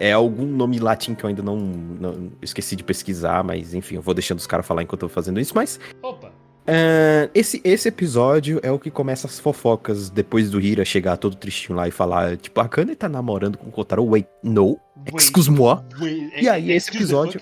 É 0.00 0.12
algum 0.12 0.46
nome 0.46 0.78
latim 0.78 1.12
que 1.14 1.24
eu 1.24 1.28
ainda 1.28 1.42
não, 1.42 1.56
não- 1.56 2.30
esqueci 2.40 2.76
de 2.76 2.84
pesquisar, 2.84 3.42
mas 3.42 3.74
enfim, 3.74 3.96
eu 3.96 4.02
vou 4.02 4.14
deixando 4.14 4.38
os 4.38 4.46
caras 4.46 4.64
falar 4.64 4.84
enquanto 4.84 5.02
eu 5.02 5.08
tô 5.08 5.14
fazendo 5.14 5.40
isso. 5.40 5.52
Mas 5.56 5.80
Opa. 6.00 6.32
Ah, 6.68 7.30
esse, 7.34 7.60
esse 7.64 7.88
episódio 7.88 8.60
é 8.62 8.70
o 8.70 8.78
que 8.78 8.90
começa 8.90 9.26
as 9.26 9.40
fofocas 9.40 10.10
depois 10.10 10.50
do 10.50 10.60
Hira 10.60 10.84
chegar 10.84 11.16
todo 11.16 11.34
tristinho 11.34 11.76
lá 11.76 11.88
e 11.88 11.90
falar: 11.90 12.36
tipo, 12.36 12.60
a 12.60 12.68
Kane 12.68 12.94
tá 12.94 13.08
namorando 13.08 13.56
com 13.56 13.68
o 13.68 13.72
Kotaro. 13.72 14.04
Wait, 14.04 14.26
no. 14.42 14.78
Excuse-moi. 15.16 15.80
Wait, 15.98 16.42
E 16.42 16.48
aí, 16.48 16.70
esse 16.72 16.90
episódio-? 16.94 17.40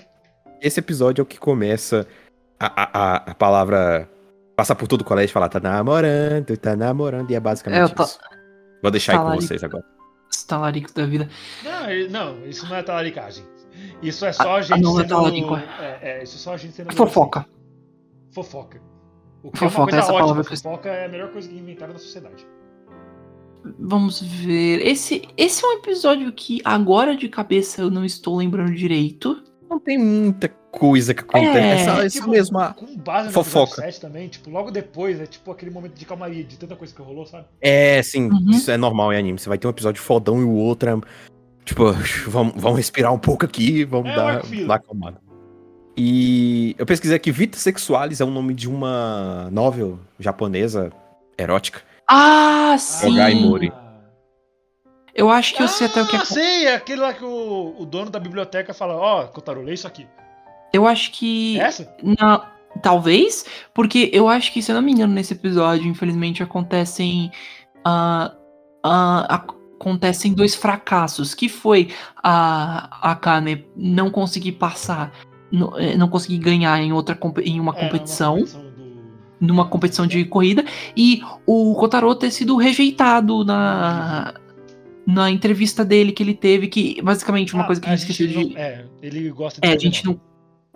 Esse 0.61 0.79
episódio 0.79 1.21
é 1.21 1.23
o 1.23 1.25
que 1.25 1.37
começa 1.37 2.07
a, 2.59 2.65
a, 2.83 2.89
a, 2.93 3.15
a 3.31 3.35
palavra. 3.35 4.09
Passar 4.55 4.73
por 4.75 4.87
todo 4.87 5.01
o 5.01 5.05
colégio 5.05 5.29
e 5.29 5.33
falar: 5.33 5.49
tá 5.49 5.59
namorando, 5.59 6.55
tá 6.57 6.75
namorando, 6.75 7.29
e 7.29 7.35
é 7.35 7.39
basicamente 7.39 7.91
É, 7.91 7.93
tô- 7.93 8.03
isso. 8.03 8.17
Vou 8.81 8.91
deixar 8.91 9.11
aí 9.13 9.17
com 9.17 9.23
Talarico. 9.25 9.47
vocês 9.47 9.63
agora. 9.63 9.83
Os 10.31 10.43
talaricos 10.43 10.93
da 10.93 11.05
vida. 11.05 11.29
Não, 11.63 12.09
não, 12.35 12.45
isso 12.47 12.67
não 12.67 12.75
é 12.75 12.81
talaricagem. 12.83 13.43
Isso 14.01 14.25
é 14.25 14.31
só 14.31 14.57
a 14.57 14.61
gente 14.61 14.81
não 14.81 14.93
é 14.99 15.01
sendo. 15.03 15.09
talarico, 15.09 15.55
é, 15.55 15.99
é, 16.01 16.23
isso 16.23 16.35
é 16.35 16.39
só 16.39 16.53
a 16.53 16.57
gente 16.57 16.73
sendo. 16.73 16.93
Fofoca. 16.93 17.45
Fofoca. 18.33 18.81
O 19.47 19.51
que 19.51 19.59
Fofoca, 19.59 19.91
é 19.91 19.95
uma 19.95 19.99
essa 19.99 20.07
coisa 20.07 20.19
palavra 20.19 20.41
ótima. 20.41 20.43
que 20.43 20.53
eu- 20.53 20.71
Fofoca 20.71 20.89
é 20.89 21.05
a 21.05 21.09
melhor 21.09 21.31
coisa 21.31 21.47
que 21.49 21.55
inventaram 21.57 21.93
na 21.93 21.99
sociedade. 21.99 22.45
Vamos 23.79 24.21
ver. 24.21 24.85
Esse, 24.85 25.27
esse 25.35 25.63
é 25.63 25.67
um 25.67 25.73
episódio 25.73 26.31
que 26.31 26.61
agora 26.63 27.15
de 27.15 27.27
cabeça 27.27 27.81
eu 27.81 27.89
não 27.89 28.05
estou 28.05 28.35
lembrando 28.37 28.73
direito. 28.73 29.43
Não 29.69 29.79
tem 29.79 29.97
muita 29.97 30.47
coisa 30.71 31.13
que 31.13 31.21
acontece. 31.21 31.57
É, 31.57 31.71
É, 31.73 31.83
só, 31.85 32.01
é 32.03 32.07
Tipo, 32.09 32.29
mesmo 32.29 32.57
a- 32.59 32.73
Com 32.73 32.95
base 32.97 33.27
no 33.27 33.33
fofoca. 33.33 33.71
episódio 33.73 33.91
7 33.91 33.99
também, 34.01 34.27
tipo, 34.29 34.49
logo 34.49 34.71
depois, 34.71 35.19
é 35.19 35.25
tipo 35.25 35.51
aquele 35.51 35.71
momento 35.71 35.93
de 35.95 36.05
calmaria, 36.05 36.43
de 36.43 36.57
tanta 36.57 36.75
coisa 36.77 36.95
que 36.95 37.01
rolou, 37.01 37.25
sabe? 37.25 37.45
É, 37.59 38.01
sim, 38.01 38.29
Uhum. 38.29 38.51
isso 38.51 38.71
é 38.71 38.77
normal 38.77 39.11
em 39.11 39.17
anime. 39.17 39.37
Você 39.39 39.49
vai 39.49 39.57
ter 39.57 39.67
um 39.67 39.71
episódio 39.71 40.01
fodão 40.01 40.39
e 40.39 40.43
o 40.45 40.51
outro 40.53 40.89
é. 40.89 41.01
Tipo, 41.65 41.83
vamos, 42.29 42.53
vamos 42.55 42.77
respirar 42.77 43.13
um 43.13 43.19
pouco 43.19 43.43
aqui, 43.43 43.83
vamos 43.83 44.09
É, 44.11 44.15
dar, 44.15 44.41
dar 44.65 44.75
acalmada. 44.75 45.19
E 45.97 46.75
eu 46.77 46.85
pesquisei 46.85 47.15
aqui, 47.15 47.31
Vita 47.31 47.57
Sexualis 47.57 48.21
é 48.21 48.25
o 48.25 48.29
nome 48.29 48.53
de 48.53 48.69
uma 48.69 49.49
novel 49.51 49.99
japonesa 50.19 50.91
erótica. 51.37 51.81
Ah, 52.07 52.75
sim! 52.77 53.13
Ogai 53.13 53.33
Mori. 53.33 53.73
Eu 55.15 55.31
acho 55.31 55.55
que 55.55 55.63
eu 55.63 55.67
sei 55.67 55.87
até 55.87 56.03
o 56.03 56.07
que 56.07 56.15
Ah, 56.15 56.21
é. 56.21 56.25
sei, 56.25 56.65
é 56.67 56.75
aquele 56.75 57.01
lá 57.01 57.11
que 57.11 57.23
o, 57.25 57.75
o 57.79 57.85
dono 57.85 58.11
da 58.11 58.19
biblioteca 58.19 58.71
fala, 58.73 58.93
ó, 58.93 59.25
Kotaro, 59.25 59.63
lê 59.63 59.73
isso 59.73 59.87
aqui. 59.87 60.05
Eu 60.71 60.85
acho 60.85 61.11
que. 61.11 61.59
É 61.59 61.63
essa? 61.63 61.91
Na... 62.03 62.51
Talvez, 62.83 63.43
porque 63.73 64.11
eu 64.13 64.27
acho 64.29 64.53
que, 64.53 64.61
se 64.61 64.71
eu 64.71 64.75
não 64.75 64.83
me 64.83 64.91
engano, 64.91 65.11
nesse 65.11 65.33
episódio, 65.33 65.87
infelizmente, 65.87 66.43
acontecem. 66.43 67.31
ah, 67.83 68.31
ah, 68.83 69.25
ac- 69.35 69.57
acontecem 69.79 70.33
dois 70.33 70.55
fracassos, 70.55 71.33
que 71.35 71.47
foi 71.47 71.91
a, 72.23 73.11
a 73.11 73.15
Kane 73.15 73.65
não 73.75 74.09
conseguir 74.09 74.53
passar, 74.53 75.11
no- 75.51 75.77
eh, 75.77 75.95
não 75.97 76.07
conseguir 76.09 76.37
ganhar 76.39 76.81
em 76.81 76.91
outra 76.91 77.17
em 77.43 77.59
uma 77.59 77.71
É, 77.73 77.73
uma 77.73 77.73
competição, 77.73 78.35
competição 78.35 78.61
do- 78.61 78.77
numa 79.39 79.65
competição 79.67 80.07
de 80.07 80.25
corrida, 80.25 80.65
e 80.95 81.21
o 81.45 81.75
Kotaro 81.75 82.13
ter 82.15 82.31
sido 82.31 82.55
rejeitado 82.57 83.43
na, 83.45 84.33
na 85.05 85.29
entrevista 85.31 85.85
dele 85.85 86.11
que 86.11 86.23
ele 86.23 86.33
teve, 86.33 86.67
que 86.67 87.01
basicamente 87.01 87.53
uma 87.53 87.63
Ah, 87.63 87.67
coisa 87.67 87.79
que 87.81 87.87
a 87.87 87.95
gente 87.95 88.09
esqueceu 88.11 88.27
de. 88.27 88.49
não- 88.53 88.57
É, 88.57 88.85
ele 89.01 89.29
gosta 89.29 89.61
de 89.61 89.67
É, 89.67 89.73
a 89.73 89.77
gente 89.79 90.03
não. 90.05 90.19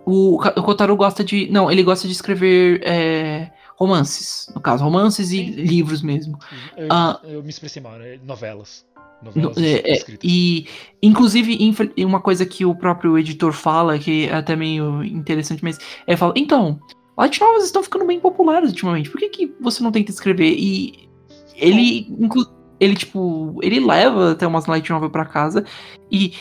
O, 0.04 0.34
o 0.36 0.62
Kotaro 0.62 0.96
gosta 0.96 1.22
de. 1.22 1.48
Não, 1.50 1.70
ele 1.70 1.82
gosta 1.82 2.08
de 2.08 2.12
escrever 2.12 2.80
é, 2.84 3.50
romances. 3.76 4.50
No 4.54 4.60
caso, 4.60 4.82
romances 4.82 5.30
e 5.30 5.36
Sim. 5.38 5.50
livros 5.50 6.02
mesmo. 6.02 6.38
Eu, 6.76 6.88
Ah. 6.90 7.20
eu 7.24 7.42
me 7.42 7.50
expressei 7.50 7.80
mal, 7.82 8.00
é 8.00 8.18
novelas. 8.24 8.84
Novelas 9.22 9.56
é, 9.56 9.88
é, 9.88 9.92
escritas. 9.92 10.30
e, 10.30 10.66
inclusive, 11.02 11.58
uma 11.98 12.20
coisa 12.20 12.44
que 12.44 12.64
o 12.64 12.74
próprio 12.74 13.18
editor 13.18 13.52
fala, 13.52 13.98
que 13.98 14.26
é 14.26 14.34
até 14.34 14.56
meio 14.56 15.04
interessante, 15.04 15.62
mas 15.62 15.78
é 16.06 16.16
fala, 16.16 16.34
então, 16.36 16.80
light 17.16 17.40
novels 17.40 17.64
estão 17.64 17.82
ficando 17.82 18.04
bem 18.06 18.18
populares 18.18 18.70
ultimamente, 18.70 19.10
por 19.10 19.20
que, 19.20 19.28
que 19.28 19.54
você 19.60 19.82
não 19.82 19.92
tenta 19.92 20.10
escrever? 20.10 20.54
E 20.58 21.08
ele, 21.54 22.08
inclu- 22.18 22.50
ele, 22.80 22.96
tipo, 22.96 23.58
ele 23.62 23.78
leva 23.78 24.32
até 24.32 24.46
umas 24.46 24.66
light 24.66 24.90
novel 24.90 25.10
pra 25.10 25.24
casa, 25.24 25.64
e 26.10 26.32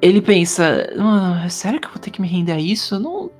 ele 0.00 0.22
pensa, 0.22 0.88
"Ah, 0.96 1.42
é 1.44 1.48
sério 1.48 1.80
que 1.80 1.88
eu 1.88 1.92
vou 1.92 2.00
ter 2.00 2.10
que 2.10 2.20
me 2.22 2.28
render 2.28 2.52
a 2.52 2.60
isso? 2.60 2.94
Eu 2.94 3.00
não. 3.00 3.30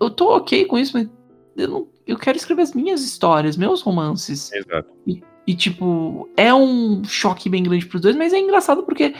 Eu 0.00 0.08
tô 0.08 0.34
ok 0.34 0.64
com 0.64 0.78
isso, 0.78 0.96
mas 0.96 1.06
eu, 1.54 1.68
não, 1.68 1.88
eu 2.06 2.16
quero 2.16 2.38
escrever 2.38 2.62
as 2.62 2.72
minhas 2.72 3.02
histórias, 3.04 3.58
meus 3.58 3.82
romances. 3.82 4.50
Exato. 4.50 4.88
E, 5.06 5.22
tipo, 5.54 6.28
é 6.36 6.52
um 6.54 7.02
choque 7.04 7.48
bem 7.48 7.62
grande 7.62 7.86
pros 7.86 8.02
dois, 8.02 8.16
mas 8.16 8.32
é 8.32 8.38
engraçado 8.38 8.82
porque 8.82 9.14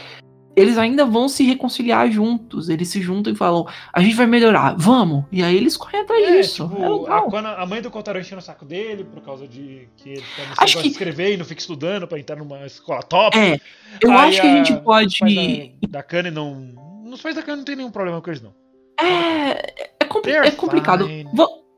eles 0.57 0.76
ainda 0.76 1.05
vão 1.07 1.28
se 1.28 1.45
reconciliar 1.45 2.11
juntos. 2.11 2.68
Eles 2.68 2.89
se 2.89 3.01
juntam 3.01 3.33
e 3.33 3.37
falam, 3.37 3.66
a 3.93 4.01
gente 4.01 4.16
vai 4.16 4.26
melhorar, 4.26 4.74
vamos. 4.76 5.24
E 5.31 5.43
aí 5.43 5.57
eles 5.57 5.76
correm 5.76 6.01
atrás 6.03 6.22
É, 6.24 6.41
disso. 6.41 6.68
tipo, 6.68 6.83
é 6.83 6.85
a, 6.87 6.89
legal. 7.24 7.57
a 7.57 7.66
mãe 7.66 7.81
do 7.81 7.91
Kotaro 7.91 8.18
enchendo 8.18 8.41
o 8.41 8.45
saco 8.45 8.64
dele 8.64 9.05
por 9.05 9.22
causa 9.22 9.47
de 9.47 9.89
que 9.97 10.11
ele 10.11 10.20
tá 10.37 10.43
Acho 10.43 10.59
gosta 10.59 10.76
de 10.78 10.83
que- 10.83 10.89
escrever 10.89 11.35
e 11.35 11.37
não 11.37 11.45
fica 11.45 11.61
estudando 11.61 12.07
pra 12.07 12.18
entrar 12.18 12.37
numa 12.37 12.66
escola 12.66 13.03
top. 13.03 13.39
É, 13.39 13.59
eu 14.01 14.11
Aí 14.11 14.28
acho 14.31 14.41
que 14.41 14.47
a 14.47 14.57
gente 14.64 14.76
pode. 14.83 15.18
Da, 15.83 15.99
da 15.99 16.03
Kanye 16.03 16.31
não. 16.31 16.74
Os 17.11 17.22
pais 17.22 17.35
da 17.35 17.43
Kanye 17.43 17.57
não 17.59 17.64
tem 17.64 17.76
nenhum 17.76 17.91
problema 17.91 18.20
com 18.20 18.31
eles, 18.31 18.43
não. 18.43 18.53
É, 19.01 19.72
é, 20.01 20.05
compli- 20.05 20.33
é 20.33 20.51
complicado. 20.51 21.07
fine. 21.07 21.24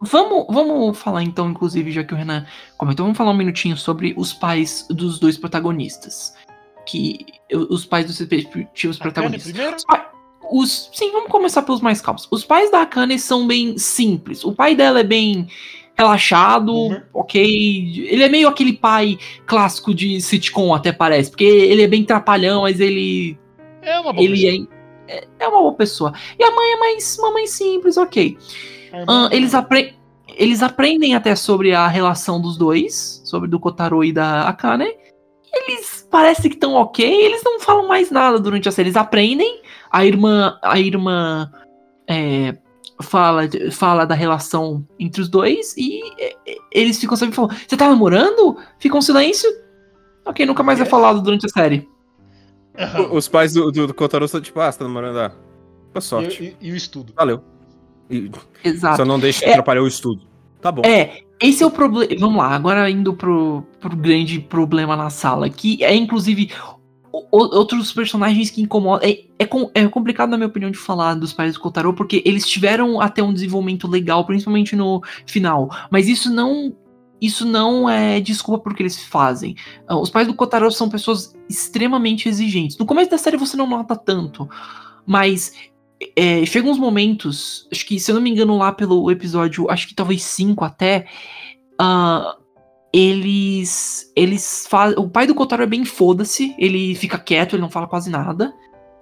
Va- 0.02 0.22
vamos, 0.22 0.46
vamos 0.50 0.98
falar 0.98 1.22
então, 1.22 1.50
inclusive, 1.50 1.90
já 1.92 2.02
que 2.04 2.12
o 2.14 2.16
Renan 2.16 2.44
comentou, 2.76 3.04
vamos 3.04 3.16
falar 3.16 3.30
um 3.30 3.36
minutinho 3.36 3.76
sobre 3.76 4.14
os 4.16 4.32
pais 4.32 4.86
dos 4.90 5.18
dois 5.18 5.36
protagonistas. 5.38 6.34
Que 6.86 7.24
os 7.70 7.84
pais 7.86 8.06
dos 8.06 8.18
respectivos 8.18 8.98
protagonistas. 8.98 9.52
primeiro? 9.52 9.76
Os 9.76 9.84
pa- 9.84 10.10
Os, 10.50 10.90
sim, 10.92 11.10
vamos 11.12 11.30
começar 11.30 11.62
pelos 11.62 11.80
mais 11.80 12.00
calmos. 12.00 12.26
Os 12.30 12.44
pais 12.44 12.70
da 12.70 12.82
Akane 12.82 13.18
são 13.18 13.46
bem 13.46 13.78
simples. 13.78 14.44
O 14.44 14.52
pai 14.52 14.74
dela 14.74 15.00
é 15.00 15.04
bem 15.04 15.46
relaxado, 15.96 16.72
Boomer. 16.72 17.06
ok. 17.14 18.06
Ele 18.10 18.22
é 18.22 18.28
meio 18.28 18.48
aquele 18.48 18.72
pai 18.72 19.16
clássico 19.46 19.94
de 19.94 20.20
sitcom, 20.20 20.74
até 20.74 20.92
parece. 20.92 21.30
Porque 21.30 21.44
ele 21.44 21.82
é 21.82 21.86
bem 21.86 22.04
trapalhão, 22.04 22.62
mas 22.62 22.80
ele 22.80 23.38
É 23.80 23.98
uma 24.00 24.12
boa 24.12 24.24
ele 24.24 24.34
pessoa. 24.34 24.68
é, 25.08 25.14
é- 25.18 25.28
é 25.38 25.48
uma 25.48 25.60
boa 25.60 25.74
pessoa. 25.74 26.12
E 26.38 26.42
a 26.44 26.50
mãe 26.50 26.72
é 26.72 26.76
mais 26.78 27.16
uma 27.18 27.30
mãe 27.30 27.46
simples, 27.46 27.96
ok. 27.96 28.36
Ah, 29.08 29.28
eles, 29.32 29.54
apre- 29.54 29.94
eles 30.28 30.62
aprendem 30.62 31.14
até 31.14 31.34
sobre 31.34 31.72
a 31.74 31.86
relação 31.88 32.40
dos 32.40 32.56
dois, 32.56 33.22
sobre 33.24 33.48
do 33.48 33.58
Kotaro 33.60 34.04
e 34.04 34.12
da 34.12 34.42
Akane. 34.48 34.94
Eles 35.54 36.06
parecem 36.10 36.50
que 36.50 36.56
estão 36.56 36.74
ok, 36.74 37.04
eles 37.04 37.42
não 37.44 37.60
falam 37.60 37.86
mais 37.86 38.10
nada 38.10 38.38
durante 38.38 38.68
a 38.68 38.72
série. 38.72 38.88
Eles 38.88 38.96
aprendem, 38.96 39.60
a 39.90 40.04
irmã, 40.06 40.58
a 40.62 40.78
irmã 40.80 41.50
é, 42.08 42.56
fala, 43.02 43.42
fala 43.70 44.06
da 44.06 44.14
relação 44.14 44.86
entre 44.98 45.20
os 45.20 45.28
dois 45.28 45.76
e 45.76 46.00
é, 46.18 46.34
é, 46.46 46.56
eles 46.72 46.98
ficam 46.98 47.16
sempre 47.16 47.34
falando: 47.34 47.54
Você 47.68 47.76
tá 47.76 47.88
namorando? 47.88 48.56
Fica 48.78 48.96
um 48.96 49.02
silêncio. 49.02 49.50
Ok, 50.24 50.46
nunca 50.46 50.62
mais 50.62 50.78
é 50.78 50.82
Yes. 50.82 50.90
falado 50.90 51.20
durante 51.20 51.44
a 51.46 51.48
série. 51.48 51.86
O- 53.10 53.16
Os 53.16 53.28
pais 53.28 53.52
do, 53.52 53.70
do, 53.70 53.86
do 53.88 53.94
Kotaro 53.94 54.26
são 54.28 54.40
tipo, 54.40 54.58
ah, 54.60 54.72
você 54.72 54.78
tá 54.78 54.84
namorando, 54.84 55.18
ah, 55.18 55.32
boa 55.92 56.00
sorte. 56.00 56.42
E, 56.60 56.66
e- 56.66 56.68
e 56.68 56.72
o 56.72 56.76
estudo. 56.76 57.12
Valeu. 57.14 57.42
Exato. 58.64 58.96
só 58.98 59.04
não 59.04 59.18
deixa 59.18 59.44
É. 59.44 59.50
atrapalhar 59.50 59.82
o 59.82 59.86
estudo. 59.86 60.22
Tá 60.60 60.70
bom. 60.70 60.82
É, 60.84 61.22
esse 61.40 61.62
é 61.62 61.66
o 61.66 61.70
problema. 61.70 62.12
Vamos 62.18 62.36
lá, 62.38 62.48
agora 62.54 62.88
indo 62.90 63.14
pro, 63.14 63.64
pro 63.80 63.96
grande 63.96 64.38
problema 64.38 64.96
na 64.96 65.10
sala, 65.10 65.48
que 65.50 65.82
é 65.82 65.94
inclusive 65.94 66.50
o- 67.12 67.18
o- 67.30 67.56
outros 67.58 67.92
personagens 67.92 68.48
que 68.50 68.62
incomodam. 68.62 69.08
É, 69.08 69.18
é, 69.40 69.44
com- 69.46 69.70
é 69.74 69.86
complicado, 69.88 70.30
na 70.30 70.36
minha 70.36 70.46
opinião, 70.46 70.70
de 70.70 70.78
falar 70.78 71.14
dos 71.14 71.32
pais 71.32 71.54
do 71.54 71.60
Kotaro, 71.60 71.92
porque 71.94 72.22
eles 72.24 72.46
tiveram 72.48 73.00
até 73.00 73.22
um 73.22 73.32
desenvolvimento 73.32 73.88
legal, 73.88 74.24
principalmente 74.24 74.76
no 74.76 75.02
final. 75.26 75.68
Mas 75.90 76.08
isso 76.08 76.32
não. 76.32 76.74
Isso 77.20 77.44
não 77.46 77.88
é 77.88 78.18
desculpa 78.18 78.64
porque 78.64 78.82
eles 78.82 79.00
fazem. 79.00 79.54
Ah, 79.86 79.96
Os 79.96 80.10
pais 80.10 80.26
do 80.26 80.34
Kotaro 80.34 80.68
são 80.72 80.88
pessoas 80.88 81.32
extremamente 81.48 82.28
exigentes. 82.28 82.76
No 82.76 82.84
começo 82.84 83.10
da 83.12 83.18
série 83.18 83.36
você 83.36 83.56
não 83.56 83.64
nota 83.68 83.94
tanto, 83.94 84.48
mas 85.06 85.52
é, 86.16 86.44
chegam 86.46 86.70
uns 86.70 86.78
momentos, 86.78 87.68
acho 87.70 87.86
que 87.86 87.98
se 88.00 88.10
eu 88.10 88.14
não 88.14 88.22
me 88.22 88.30
engano 88.30 88.56
lá 88.56 88.72
pelo 88.72 89.10
episódio, 89.10 89.70
acho 89.70 89.88
que 89.88 89.94
talvez 89.94 90.22
5 90.22 90.64
até, 90.64 91.06
ah, 91.78 92.36
eles 92.92 94.12
eles 94.14 94.68
o 94.96 95.08
pai 95.08 95.26
do 95.26 95.34
Kotaro 95.34 95.62
é 95.62 95.66
bem 95.66 95.84
foda-se, 95.84 96.54
ele 96.58 96.94
fica 96.94 97.18
quieto, 97.18 97.54
ele 97.54 97.62
não 97.62 97.70
fala 97.70 97.86
quase 97.86 98.10
nada. 98.10 98.52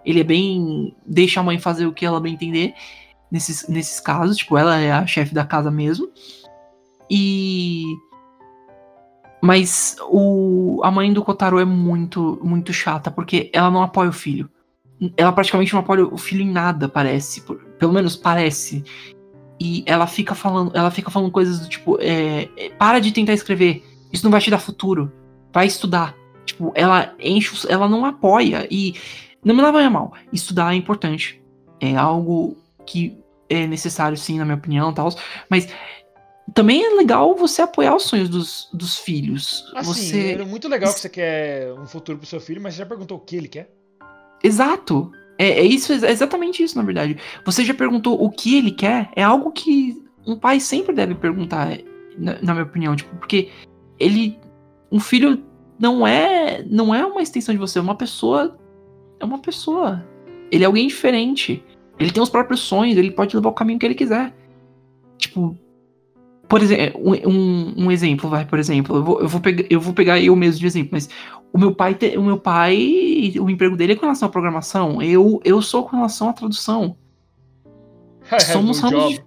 Ele 0.05 0.21
é 0.21 0.25
bem 0.25 0.97
deixa 1.05 1.41
a 1.41 1.43
mãe 1.43 1.59
fazer 1.59 1.87
o 1.87 1.93
que 1.93 2.07
ela 2.07 2.21
bem 2.21 2.35
entender 2.35 2.73
nesses, 3.31 3.69
nesses 3.69 4.01
casos, 4.01 4.37
tipo, 4.39 4.57
ela 4.57 4.79
é 4.79 4.91
a 4.93 5.07
chefe 5.07 5.35
da 5.35 5.45
casa 5.45 5.71
mesmo. 5.71 6.09
E 7.11 7.85
mas 9.43 9.97
o 10.09 10.81
a 10.85 10.91
mãe 10.91 11.13
do 11.13 11.25
Kotaro 11.25 11.59
é 11.59 11.65
muito 11.65 12.39
muito 12.43 12.73
chata 12.73 13.11
porque 13.11 13.51
ela 13.53 13.71
não 13.71 13.83
apoia 13.83 14.11
o 14.11 14.13
filho 14.13 14.51
ela 15.17 15.33
praticamente 15.33 15.73
não 15.73 15.81
apoia 15.81 16.05
o 16.07 16.19
filho 16.19 16.43
em 16.43 16.51
nada, 16.51 16.89
parece. 16.89 17.43
Pelo 17.79 17.93
menos 17.93 18.17
parece. 18.17 18.85
E 19.59 19.83
ela 19.87 20.07
fica 20.07 20.35
falando, 20.35 20.75
ela 20.75 20.91
fica 20.91 21.11
falando 21.11 21.31
coisas 21.31 21.61
do 21.61 21.69
tipo, 21.69 21.99
é, 22.01 22.49
é, 22.57 22.71
para 22.71 22.99
de 22.99 23.13
tentar 23.13 23.33
escrever. 23.33 23.85
Isso 24.13 24.25
não 24.25 24.31
vai 24.31 24.41
te 24.41 24.51
dar 24.51 24.59
futuro. 24.59 25.13
Vai 25.53 25.67
estudar. 25.67 26.15
Tipo, 26.45 26.73
ela 26.75 27.15
enche, 27.19 27.67
ela 27.69 27.89
não 27.89 28.05
apoia. 28.05 28.67
E 28.71 28.95
não 29.45 29.55
me 29.55 29.63
leva 29.63 29.81
a 29.81 29.91
mal. 29.91 30.13
Estudar 30.33 30.73
é 30.73 30.77
importante. 30.77 31.43
É 31.81 31.97
algo 31.97 32.57
que 32.87 33.19
é 33.49 33.67
necessário, 33.67 34.17
sim, 34.17 34.39
na 34.39 34.45
minha 34.45 34.57
opinião, 34.57 34.93
tal. 34.93 35.09
Mas 35.49 35.69
também 36.55 36.85
é 36.85 36.91
legal 36.91 37.35
você 37.35 37.63
apoiar 37.63 37.95
os 37.95 38.05
sonhos 38.05 38.29
dos, 38.29 38.69
dos 38.73 38.99
filhos. 38.99 39.71
Assim, 39.75 39.93
você 39.93 40.33
é 40.33 40.45
muito 40.45 40.69
legal 40.69 40.93
que 40.93 41.01
você 41.01 41.09
quer 41.09 41.73
um 41.75 41.87
futuro 41.87 42.19
pro 42.19 42.27
seu 42.27 42.41
filho, 42.41 42.61
mas 42.61 42.75
você 42.75 42.79
já 42.79 42.87
perguntou 42.87 43.17
o 43.17 43.21
que 43.21 43.37
ele 43.37 43.49
quer? 43.49 43.71
Exato. 44.43 45.13
É, 45.39 45.61
é 45.61 45.65
isso, 45.65 45.93
é 45.93 46.11
exatamente 46.11 46.63
isso, 46.63 46.77
na 46.77 46.85
verdade. 46.85 47.17
Você 47.45 47.65
já 47.65 47.75
perguntou 47.75 48.23
o 48.23 48.31
que 48.31 48.57
ele 48.59 48.71
quer? 48.71 49.11
É 49.17 49.23
algo 49.23 49.51
que 49.53 50.03
um 50.27 50.37
pai 50.37 50.61
sempre 50.61 50.95
deve 50.95 51.15
perguntar, 51.15 51.79
na, 52.19 52.41
na 52.43 52.53
minha 52.53 52.65
opinião, 52.65 52.95
tipo, 52.95 53.15
porque 53.17 53.49
ele, 53.99 54.39
um 54.93 55.01
filho 55.01 55.43
não 55.79 56.07
é, 56.07 56.63
não 56.65 56.95
é 56.95 57.05
uma 57.05 57.23
extensão 57.23 57.55
de 57.55 57.59
você, 57.59 57.79
é 57.79 57.83
uma 57.83 57.95
pessoa, 57.95 58.59
é 59.19 59.25
uma 59.25 59.39
pessoa. 59.39 60.05
Ele 60.51 60.65
é 60.65 60.67
alguém 60.67 60.87
diferente. 60.87 61.65
Ele 61.99 62.11
tem 62.11 62.23
os 62.23 62.29
próprios 62.29 62.61
sonhos, 62.61 62.97
ele 62.97 63.11
pode 63.11 63.35
levar 63.35 63.49
o 63.49 63.55
caminho 63.55 63.79
que 63.79 63.87
ele 63.87 63.95
quiser. 63.95 64.35
Tipo, 65.17 65.57
por 66.51 66.61
exemplo, 66.61 67.01
um, 67.01 67.15
um, 67.31 67.75
um 67.85 67.93
exemplo, 67.93 68.29
vai, 68.29 68.45
por 68.45 68.59
exemplo, 68.59 68.97
eu 68.97 69.05
vou, 69.05 69.21
eu 69.21 69.29
vou, 69.29 69.41
pegar, 69.41 69.65
eu 69.71 69.81
vou 69.81 69.95
pegar 69.95 70.21
eu 70.21 70.35
mesmo 70.35 70.59
de 70.59 70.67
exemplo, 70.67 70.91
mas 70.93 71.09
o 71.53 71.59
meu 71.59 71.73
pai, 71.73 71.95
te- 71.95 72.19
o 72.19 72.23
meu 72.25 72.39
pai, 72.39 73.33
o 73.41 73.49
emprego 73.49 73.77
dele 73.77 73.93
é 73.93 73.95
com 73.95 74.03
relação 74.03 74.29
à 74.29 74.33
programação. 74.33 75.01
Eu, 75.01 75.41
eu 75.45 75.63
sou 75.63 75.85
com 75.85 75.95
relação 75.95 76.29
à 76.29 76.33
tradução. 76.33 76.97
Somos 78.53 78.83
No 78.83 78.91
ramos. 78.91 79.23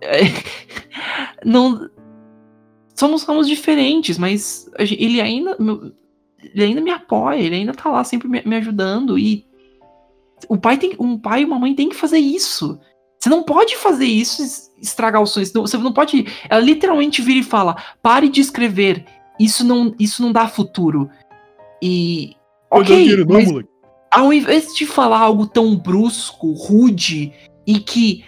Não, 1.44 1.90
somos 2.94 3.24
ramos 3.24 3.46
diferentes, 3.46 4.16
mas 4.16 4.70
ele 4.78 5.20
ainda, 5.20 5.56
ele 6.42 6.64
ainda 6.64 6.80
me 6.80 6.90
apoia, 6.90 7.40
ele 7.40 7.56
ainda 7.56 7.74
tá 7.74 7.90
lá 7.90 8.02
sempre 8.04 8.26
me, 8.26 8.42
me 8.44 8.56
ajudando 8.56 9.18
e 9.18 9.44
o 10.48 10.56
pai 10.56 10.78
tem, 10.78 10.96
um 10.98 11.18
pai 11.18 11.42
e 11.42 11.44
uma 11.44 11.58
mãe 11.58 11.74
tem 11.74 11.88
que 11.88 11.94
fazer 11.94 12.18
isso. 12.18 12.80
Você 13.20 13.28
não 13.28 13.44
pode 13.44 13.76
fazer 13.76 14.06
isso, 14.06 14.71
estragar 14.82 15.22
os 15.22 15.30
sonhos. 15.30 15.52
Não- 15.52 15.62
Você 15.62 15.78
não 15.78 15.92
pode. 15.92 16.26
Ela 16.50 16.60
literalmente 16.60 17.22
vira 17.22 17.38
e 17.40 17.42
fala: 17.44 17.76
pare 18.02 18.28
de 18.28 18.40
escrever. 18.40 19.04
Isso 19.40 19.64
não, 19.64 19.94
isso 19.98 20.20
não 20.20 20.32
dá 20.32 20.46
futuro. 20.48 21.08
E. 21.80 22.34
Ok, 22.70 23.24
mas 23.26 23.48
ao 24.10 24.32
invés 24.32 24.74
de 24.74 24.86
falar 24.86 25.18
algo 25.20 25.46
tão 25.46 25.76
brusco, 25.76 26.52
rude 26.52 27.32
e 27.66 27.78
que 27.78 28.24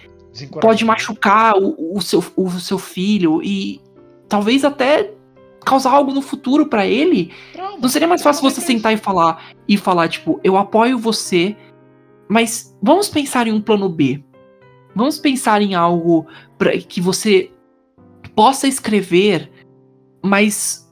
pode 0.60 0.84
machucar 0.84 1.56
o, 1.56 1.96
o 1.96 2.00
seu, 2.02 2.22
o 2.36 2.50
seu 2.50 2.78
filho 2.78 3.42
e 3.42 3.80
talvez 4.28 4.64
até 4.64 5.12
causar 5.64 5.92
algo 5.92 6.12
no 6.12 6.20
futuro 6.20 6.66
pra 6.66 6.86
ele, 6.86 7.32
Trauma. 7.54 7.78
não 7.80 7.88
seria 7.88 8.08
mais 8.08 8.22
fácil 8.22 8.42
você 8.42 8.60
é 8.60 8.64
crença. 8.64 8.72
sentar 8.78 8.92
e 8.92 8.96
falar 8.98 9.50
e 9.66 9.76
falar 9.78 10.08
tipo, 10.08 10.38
eu 10.44 10.58
apoio 10.58 10.98
você, 10.98 11.56
mas 12.28 12.76
vamos 12.82 13.08
pensar 13.08 13.46
em 13.46 13.52
um 13.52 13.60
plano 13.62 13.88
B. 13.88 14.22
Vamos 14.94 15.18
pensar 15.18 15.60
em 15.62 15.74
algo 15.74 16.26
pra 16.56 16.76
que 16.78 17.00
você 17.00 17.50
possa 18.34 18.66
escrever, 18.66 19.50
mas 20.22 20.88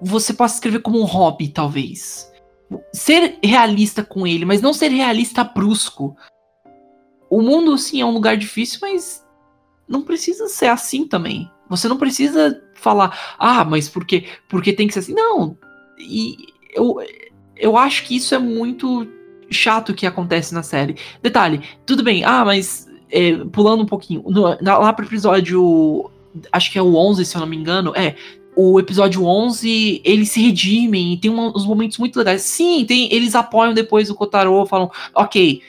você 0.00 0.32
possa 0.32 0.54
escrever 0.54 0.80
como 0.80 1.00
um 1.00 1.04
hobby, 1.04 1.48
talvez. 1.48 2.30
Ser 2.92 3.38
realista 3.42 4.02
com 4.02 4.26
ele, 4.26 4.44
mas 4.44 4.62
não 4.62 4.72
ser 4.72 4.88
realista 4.88 5.44
brusco. 5.44 6.16
O 7.30 7.40
mundo, 7.40 7.76
sim, 7.78 8.00
é 8.00 8.04
um 8.04 8.12
lugar 8.12 8.36
difícil, 8.36 8.78
mas 8.82 9.24
não 9.88 10.02
precisa 10.02 10.48
ser 10.48 10.66
assim 10.66 11.06
também. 11.06 11.50
Você 11.68 11.88
não 11.88 11.96
precisa 11.96 12.62
falar, 12.74 13.36
ah, 13.38 13.64
mas 13.64 13.88
por 13.88 14.04
quê? 14.04 14.26
Porque 14.48 14.72
tem 14.72 14.86
que 14.86 14.92
ser 14.92 15.00
assim. 15.00 15.14
Não. 15.14 15.56
E 15.98 16.36
eu, 16.74 16.96
eu 17.56 17.76
acho 17.76 18.04
que 18.04 18.16
isso 18.16 18.34
é 18.34 18.38
muito 18.38 19.06
chato 19.50 19.94
que 19.94 20.06
acontece 20.06 20.52
na 20.52 20.62
série. 20.62 20.96
Detalhe, 21.22 21.62
tudo 21.86 22.02
bem, 22.02 22.24
ah, 22.24 22.44
mas 22.44 22.86
é, 23.12 23.36
pulando 23.52 23.82
um 23.82 23.86
pouquinho, 23.86 24.24
no- 24.26 24.56
na- 24.60 24.78
lá 24.78 24.92
pro 24.92 25.04
episódio, 25.06 26.10
acho 26.50 26.72
que 26.72 26.78
é 26.78 26.82
o 26.82 26.94
11, 26.96 27.24
se 27.24 27.36
eu 27.36 27.40
não 27.40 27.46
me 27.46 27.56
engano, 27.56 27.92
é, 27.94 28.14
o 28.56 28.80
episódio 28.80 29.24
11, 29.24 30.00
eles 30.04 30.30
se 30.30 30.40
redimem 30.42 31.12
e 31.12 31.16
tem 31.18 31.30
uma- 31.30 31.48
uns 31.56 31.64
momentos 31.66 31.98
muito 31.98 32.16
legais. 32.18 32.42
Sim, 32.42 32.84
tem, 32.84 33.12
eles 33.14 33.34
apoiam 33.34 33.72
depois 33.74 34.10
o 34.10 34.14
Kotaro, 34.14 34.64
falam, 34.66 34.90
ok, 35.14 35.60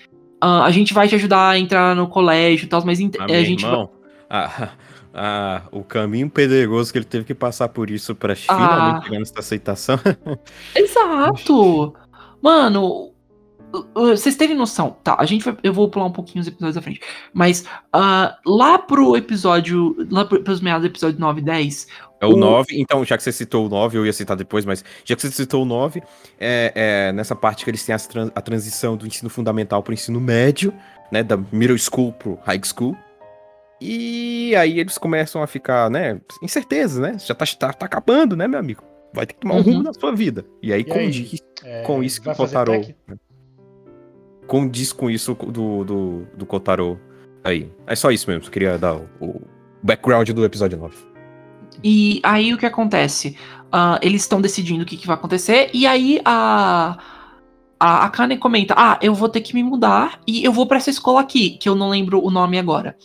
ah, 0.41 0.65
a 0.65 0.71
gente 0.71 0.93
vai 0.93 1.07
te 1.07 1.15
ajudar 1.15 1.49
a 1.51 1.59
entrar 1.59 1.95
no 1.95 2.07
colégio 2.07 2.65
e 2.65 2.67
tal, 2.67 2.83
mas 2.85 2.99
Ah, 2.99 3.25
a 3.25 3.43
gente 3.43 3.61
vai- 3.61 3.71
irmão, 3.71 3.89
ah, 4.29 4.69
ah, 5.13 5.61
o 5.71 5.81
caminho 5.83 6.29
pedregoso 6.29 6.91
que 6.91 6.97
ele 6.97 7.05
teve 7.05 7.23
que 7.23 7.33
passar 7.35 7.69
por 7.69 7.89
isso 7.89 8.13
pra 8.15 8.33
Ah. 8.33 8.35
finalmente 8.35 9.03
chegar 9.05 9.19
nessa 9.19 9.39
aceitação. 9.39 9.99
Exato! 10.75 11.93
Mano, 12.41 12.85
uh, 12.87 13.05
uh, 13.07 13.12
vocês 13.95 14.35
terem 14.35 14.55
noção, 14.55 14.95
tá? 15.03 15.15
A 15.19 15.25
gente 15.25 15.43
vai. 15.45 15.57
Eu 15.63 15.73
vou 15.73 15.89
pular 15.89 16.05
um 16.05 16.11
pouquinho 16.11 16.41
os 16.41 16.47
episódios 16.47 16.75
da 16.75 16.81
frente. 16.81 17.01
Mas 17.33 17.65
ah, 17.91 18.37
lá 18.45 18.77
pro 18.77 19.15
episódio. 19.17 19.95
Lá 20.11 20.25
pro, 20.25 20.43
pros 20.43 20.61
meados 20.61 20.83
do 20.87 20.91
episódio 20.91 21.19
9 21.19 21.41
e 21.41 21.43
10. 21.43 21.87
É 22.21 22.25
o 22.25 22.29
O- 22.33 22.37
9, 22.37 22.79
então, 22.79 23.03
já 23.03 23.17
que 23.17 23.23
você 23.23 23.31
citou 23.31 23.65
o 23.65 23.69
9, 23.69 23.97
eu 23.97 24.05
ia 24.05 24.13
citar 24.13 24.37
depois, 24.37 24.63
mas 24.63 24.83
já 25.03 25.15
que 25.15 25.21
você 25.21 25.31
citou 25.31 25.63
o 25.63 25.65
9, 25.65 26.01
é, 26.39 26.71
é 27.09 27.11
nessa 27.11 27.35
parte 27.35 27.63
que 27.65 27.69
eles 27.69 27.83
têm 27.85 27.93
as 27.93 28.07
tran- 28.07 28.31
a 28.33 28.39
transição 28.41 28.95
do 28.95 29.05
ensino 29.05 29.29
fundamental 29.29 29.83
pro 29.83 29.93
ensino 29.93 30.21
médio, 30.21 30.73
né, 31.11 31.21
da 31.21 31.35
middle 31.51 31.77
school 31.77 32.13
pro 32.13 32.39
high 32.45 32.61
school. 32.63 32.95
E 33.81 34.55
aí 34.55 34.79
eles 34.79 34.97
começam 34.97 35.43
a 35.43 35.47
ficar, 35.47 35.89
né, 35.89 36.21
incertezas, 36.41 36.99
né? 36.99 37.17
Já 37.19 37.35
tá, 37.35 37.45
tá, 37.59 37.73
tá 37.73 37.85
acabando, 37.85 38.35
né, 38.37 38.47
meu 38.47 38.59
amigo? 38.59 38.83
Vai 39.13 39.25
ter 39.25 39.33
que 39.33 39.41
tomar 39.41 39.55
um 39.55 39.57
Uhum. 39.57 39.63
rumo 39.63 39.83
na 39.83 39.93
sua 39.93 40.15
vida. 40.15 40.45
E 40.61 40.71
aí 40.71 40.79
E 40.79 40.83
aí? 40.91 41.05
condiz 41.05 41.41
É, 41.63 41.81
com 41.81 42.01
isso 42.01 42.21
que 42.21 42.29
o 42.29 42.33
Kotaro. 42.35 42.71
tech? 42.71 42.95
Condiz 44.47 44.91
com 44.93 45.09
isso 45.09 45.33
do, 45.33 45.83
do, 45.83 46.27
do 46.37 46.45
Kotaro 46.45 46.99
aí. 47.43 47.69
É 47.87 47.95
só 47.95 48.11
isso 48.11 48.29
mesmo, 48.29 48.45
eu 48.45 48.51
queria 48.51 48.77
dar 48.77 48.95
o, 48.95 49.07
o 49.19 49.41
background 49.81 50.29
do 50.29 50.45
episódio 50.45 50.77
9. 50.77 50.95
E 51.83 52.19
aí 52.23 52.53
o 52.53 52.57
que 52.57 52.65
acontece? 52.65 53.37
Ah, 53.71 53.99
eles 54.01 54.21
estão 54.21 54.39
decidindo 54.39 54.83
o 54.83 54.85
que, 54.85 54.97
que 54.97 55.07
vai 55.07 55.15
acontecer. 55.15 55.69
E 55.73 55.85
aí 55.87 56.21
a. 56.23 56.97
A, 57.79 58.05
a 58.05 58.09
Kane 58.09 58.37
comenta: 58.37 58.73
Ah, 58.77 58.97
eu 59.01 59.13
vou 59.13 59.27
ter 59.27 59.41
que 59.41 59.53
me 59.53 59.61
mudar 59.63 60.21
e 60.25 60.43
eu 60.45 60.53
vou 60.53 60.65
pra 60.65 60.77
essa 60.77 60.89
escola 60.89 61.19
aqui, 61.19 61.57
que 61.57 61.67
eu 61.67 61.75
não 61.75 61.89
lembro 61.89 62.23
o 62.23 62.29
nome 62.31 62.57
agora. 62.57 62.95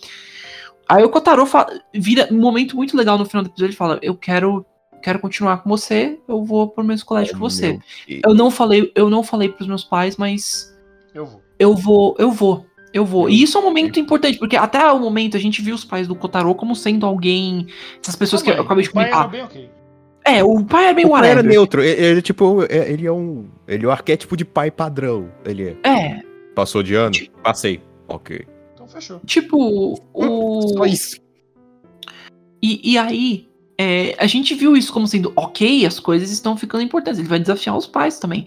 Aí 0.88 1.02
o 1.02 1.08
Kotaro 1.08 1.44
fa- 1.46 1.66
vira 1.92 2.28
um 2.30 2.38
momento 2.38 2.76
muito 2.76 2.96
legal 2.96 3.18
no 3.18 3.24
final 3.24 3.42
do 3.42 3.48
episódio. 3.48 3.70
Ele 3.70 3.76
fala: 3.76 3.98
Eu 4.02 4.14
quero, 4.14 4.64
quero 5.02 5.18
continuar 5.18 5.62
com 5.62 5.68
você, 5.70 6.20
eu 6.28 6.44
vou 6.44 6.68
pro 6.68 6.84
mesmo 6.84 7.06
colégio 7.06 7.34
que 7.34 7.40
você. 7.40 7.78
Eu 8.24 8.34
não 8.34 8.50
falei, 8.50 8.92
eu 8.94 9.10
não 9.10 9.24
falei 9.24 9.48
pros 9.48 9.66
meus 9.66 9.82
pais, 9.82 10.16
mas 10.16 10.72
Eu 11.18 11.26
vou. 11.26 11.42
eu 11.58 11.74
vou, 11.74 12.16
eu 12.18 12.30
vou, 12.30 12.66
eu 12.92 13.04
vou. 13.04 13.28
E 13.28 13.42
isso 13.42 13.58
é 13.58 13.60
um 13.60 13.64
momento 13.64 13.98
importante, 13.98 14.38
porque 14.38 14.56
até 14.56 14.90
o 14.92 14.98
momento 14.98 15.36
a 15.36 15.40
gente 15.40 15.60
viu 15.60 15.74
os 15.74 15.84
pais 15.84 16.06
do 16.06 16.14
Kotaro 16.14 16.54
como 16.54 16.74
sendo 16.76 17.04
alguém. 17.06 17.66
Essas 18.02 18.16
pessoas 18.16 18.42
que 18.42 18.50
eu 18.50 18.60
acabei 18.62 18.84
de 18.84 18.90
O 18.90 18.92
pai 18.92 19.04
era 19.08 19.12
comentar. 19.16 19.30
bem 19.30 19.42
ok. 19.42 19.70
É, 20.24 20.44
o 20.44 20.62
pai 20.64 20.84
era 20.86 20.94
bem 20.94 21.06
O 21.06 21.10
pai 21.10 21.18
era 21.30 21.36
whatever. 21.38 21.50
neutro, 21.50 21.82
ele, 21.82 22.04
ele, 22.04 22.22
tipo, 22.22 22.62
é- 22.68 22.92
ele 22.92 23.06
é 23.06 23.12
um. 23.12 23.48
Ele 23.66 23.84
é 23.84 23.88
o 23.88 23.90
arquétipo 23.90 24.36
de 24.36 24.44
pai 24.44 24.70
padrão. 24.70 25.30
Ele 25.44 25.76
é. 25.82 25.88
É, 25.88 26.20
Passou 26.54 26.82
de 26.82 26.94
ano? 26.94 27.14
Passei. 27.42 27.80
Ok. 28.06 28.46
Então 28.74 28.86
fechou. 28.86 29.20
tipo, 29.26 29.98
o. 30.12 30.68
Só 30.76 30.84
isso. 30.84 31.16
E, 32.62 32.92
e 32.92 32.98
aí, 32.98 33.48
é, 33.78 34.14
a 34.18 34.26
gente 34.26 34.54
viu 34.54 34.76
isso 34.76 34.92
como 34.92 35.06
sendo 35.06 35.32
ok, 35.36 35.86
as 35.86 36.00
coisas 36.00 36.30
estão 36.30 36.56
ficando 36.56 36.82
importantes. 36.82 37.18
Ele 37.18 37.28
vai 37.28 37.38
desafiar 37.38 37.76
os 37.76 37.86
pais 37.86 38.18
também. 38.18 38.44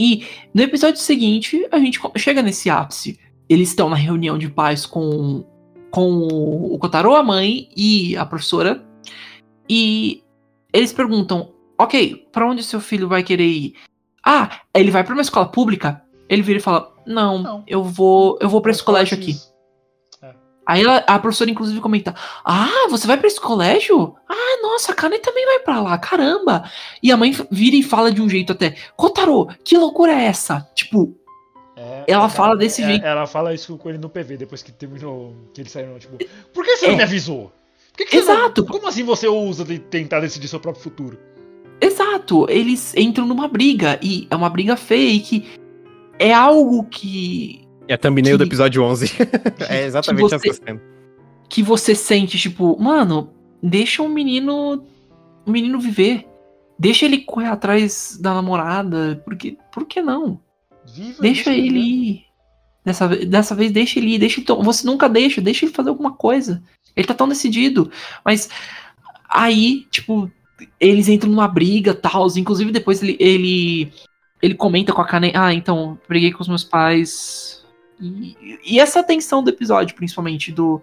E 0.00 0.26
no 0.54 0.62
episódio 0.62 0.98
seguinte, 0.98 1.68
a 1.70 1.78
gente 1.78 2.00
chega 2.16 2.40
nesse 2.40 2.70
ápice. 2.70 3.20
Eles 3.46 3.68
estão 3.68 3.90
na 3.90 3.96
reunião 3.96 4.38
de 4.38 4.48
pais 4.48 4.86
com, 4.86 5.44
com 5.90 6.26
o 6.26 6.78
Kotaro, 6.78 7.14
a 7.14 7.22
mãe 7.22 7.68
e 7.76 8.16
a 8.16 8.24
professora. 8.24 8.82
E 9.68 10.22
eles 10.72 10.90
perguntam: 10.90 11.52
Ok, 11.76 12.26
pra 12.32 12.48
onde 12.48 12.62
seu 12.62 12.80
filho 12.80 13.08
vai 13.08 13.22
querer 13.22 13.46
ir? 13.46 13.74
Ah, 14.24 14.60
ele 14.74 14.90
vai 14.90 15.04
pra 15.04 15.12
uma 15.12 15.20
escola 15.20 15.46
pública? 15.46 16.02
Ele 16.30 16.40
vira 16.40 16.58
e 16.58 16.62
fala: 16.62 16.94
Não, 17.06 17.42
Não. 17.42 17.64
eu 17.66 17.84
vou, 17.84 18.38
eu 18.40 18.48
vou 18.48 18.62
pra 18.62 18.70
esse 18.70 18.82
colégio 18.82 19.18
aqui. 19.18 19.36
Aí 20.70 20.82
ela- 20.82 21.02
a 21.04 21.18
professora, 21.18 21.50
inclusive, 21.50 21.80
comenta: 21.80 22.14
Ah, 22.44 22.86
você 22.88 23.04
vai 23.06 23.16
pra 23.16 23.26
esse 23.26 23.40
colégio? 23.40 24.14
Ah, 24.28 24.60
nossa, 24.62 24.92
a 24.92 24.94
Kane 24.94 25.18
também 25.18 25.44
vai 25.44 25.58
pra 25.58 25.80
lá, 25.80 25.98
caramba. 25.98 26.62
E 27.02 27.10
a 27.10 27.16
mãe 27.16 27.34
vira 27.50 27.74
e 27.74 27.82
fala 27.82 28.12
de 28.12 28.22
um 28.22 28.28
jeito 28.28 28.52
até: 28.52 28.76
Kotaro, 28.96 29.48
que 29.64 29.76
loucura 29.76 30.12
é 30.12 30.26
essa? 30.26 30.68
Tipo, 30.74 31.16
É, 31.76 32.04
Ela 32.06 32.26
é, 32.26 32.28
fala 32.28 32.54
desse 32.56 32.82
é, 32.82 32.86
jeito. 32.86 33.04
Ela 33.06 33.26
fala 33.26 33.54
isso 33.54 33.76
com 33.78 33.88
ele 33.88 33.96
no 33.98 34.10
PV 34.10 34.36
depois 34.36 34.62
que 34.62 34.70
terminou. 34.70 35.34
Que 35.54 35.62
eles 35.62 35.72
saíram, 35.72 35.98
tipo. 35.98 36.16
Por 36.52 36.62
que 36.62 36.76
você 36.76 36.86
não 36.88 36.94
É. 36.94 36.96
me 36.98 37.02
avisou? 37.04 37.50
Que 37.96 38.04
que 38.04 38.20
você 38.20 38.32
não- 38.32 38.40
Exato. 38.42 38.66
como 38.66 38.86
assim 38.86 39.02
você 39.02 39.26
ousa 39.26 39.64
de 39.64 39.78
tentar 39.78 40.20
decidir 40.20 40.46
seu 40.46 40.60
próprio 40.60 40.82
futuro? 40.84 41.18
exato, 41.80 42.46
eles 42.50 42.94
entram 42.94 43.26
numa 43.26 43.48
briga, 43.48 43.98
e 44.02 44.26
é 44.30 44.36
uma 44.36 44.50
briga 44.50 44.76
fake. 44.76 45.48
É 46.18 46.32
algo 46.34 46.84
que, 46.84 47.66
É 47.90 47.94
a 47.94 47.98
thumbnail 47.98 48.38
do 48.38 48.44
Que- 48.44 48.48
episódio 48.50 48.82
11. 48.84 49.10
é 49.68 49.84
exatamente 49.84 50.28
que 50.28 50.38
você- 50.38 50.48
essa 50.50 50.62
cena. 50.64 50.80
que 51.48 51.62
você 51.62 51.94
sente, 51.94 52.38
tipo, 52.38 52.80
mano, 52.80 53.30
deixa 53.62 54.02
o 54.02 54.08
menino. 54.08 54.84
O 55.44 55.50
menino 55.50 55.80
viver. 55.80 56.24
Deixa 56.78 57.04
ele 57.04 57.18
correr 57.18 57.48
atrás 57.48 58.16
da 58.20 58.32
namorada. 58.32 59.20
Porque, 59.24 59.56
por 59.72 59.84
que 59.86 60.00
não? 60.00 60.40
Viva, 60.94 61.20
Deixa 61.20 61.50
ele 61.52 61.62
viver. 61.68 61.78
ir. 61.80 62.24
Dessa, 62.84 63.08
dessa 63.08 63.54
vez, 63.54 63.72
deixa 63.72 63.98
ele 63.98 64.14
ir. 64.14 64.18
Deixa 64.18 64.40
ele 64.40 64.46
Você 64.62 64.86
nunca 64.86 65.08
deixa, 65.08 65.40
deixa 65.40 65.64
ele 65.66 65.74
fazer 65.74 65.88
alguma 65.90 66.12
coisa. 66.12 66.62
Ele 66.96 67.06
tá 67.06 67.12
tão 67.14 67.28
decidido. 67.28 67.90
Mas 68.24 68.48
aí, 69.28 69.84
tipo, 69.90 70.30
eles 70.78 71.08
entram 71.08 71.30
numa 71.30 71.48
briga 71.48 71.92
tal. 71.92 72.26
Inclusive, 72.36 72.70
depois 72.70 73.02
ele, 73.02 73.16
ele, 73.18 73.92
ele 74.40 74.54
comenta 74.54 74.92
com 74.92 75.00
a 75.02 75.06
Kane. 75.06 75.32
Ah, 75.34 75.52
então, 75.52 75.98
briguei 76.08 76.30
com 76.32 76.42
os 76.42 76.48
meus 76.48 76.64
pais. 76.64 77.59
E, 78.00 78.58
e 78.64 78.80
essa 78.80 79.02
tensão 79.02 79.42
do 79.42 79.50
episódio, 79.50 79.94
principalmente 79.94 80.50
do, 80.50 80.82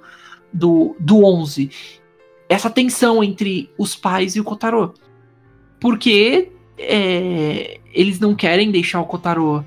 do, 0.52 0.96
do 1.00 1.26
11. 1.26 1.70
Essa 2.48 2.70
tensão 2.70 3.24
entre 3.24 3.70
os 3.78 3.96
pais 3.96 4.36
e 4.36 4.40
o 4.40 4.44
Kotaro. 4.44 4.94
Porque 5.80 6.52
é, 6.78 7.80
eles 7.94 8.20
não 8.20 8.36
querem 8.36 8.72
deixar 8.72 9.02
o 9.02 9.06
Kotaro 9.06 9.66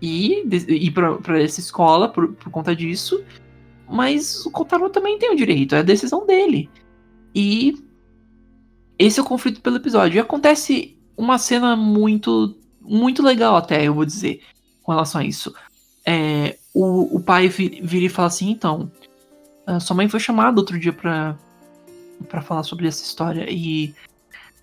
ir, 0.00 0.46
ir 0.68 0.90
pra 0.90 1.40
essa 1.40 1.60
escola 1.60 2.08
por, 2.08 2.32
por 2.32 2.50
conta 2.50 2.74
disso. 2.74 3.22
Mas 3.88 4.44
o 4.44 4.50
Kotaro 4.50 4.90
também 4.90 5.18
tem 5.18 5.30
o 5.30 5.36
direito, 5.36 5.74
é 5.74 5.78
a 5.78 5.82
decisão 5.82 6.26
dele. 6.26 6.68
E 7.34 7.76
esse 8.98 9.20
é 9.20 9.22
o 9.22 9.26
conflito 9.26 9.60
pelo 9.60 9.76
episódio. 9.76 10.16
E 10.16 10.20
acontece 10.20 10.96
uma 11.16 11.38
cena 11.38 11.76
muito, 11.76 12.56
muito 12.80 13.22
legal 13.22 13.56
até, 13.56 13.86
eu 13.86 13.94
vou 13.94 14.04
dizer, 14.04 14.42
com 14.82 14.92
relação 14.92 15.20
a 15.20 15.24
isso. 15.24 15.54
É, 16.04 16.58
o, 16.82 17.16
o 17.16 17.20
pai 17.20 17.48
vi- 17.48 17.80
vira 17.82 18.04
e 18.06 18.08
fala 18.08 18.28
assim, 18.28 18.50
então, 18.50 18.90
sua 19.80 19.96
mãe 19.96 20.08
foi 20.08 20.20
chamada 20.20 20.60
outro 20.60 20.78
dia 20.78 20.92
pra, 20.92 21.36
pra 22.28 22.42
falar 22.42 22.62
sobre 22.62 22.86
essa 22.86 23.02
história. 23.02 23.46
E, 23.50 23.94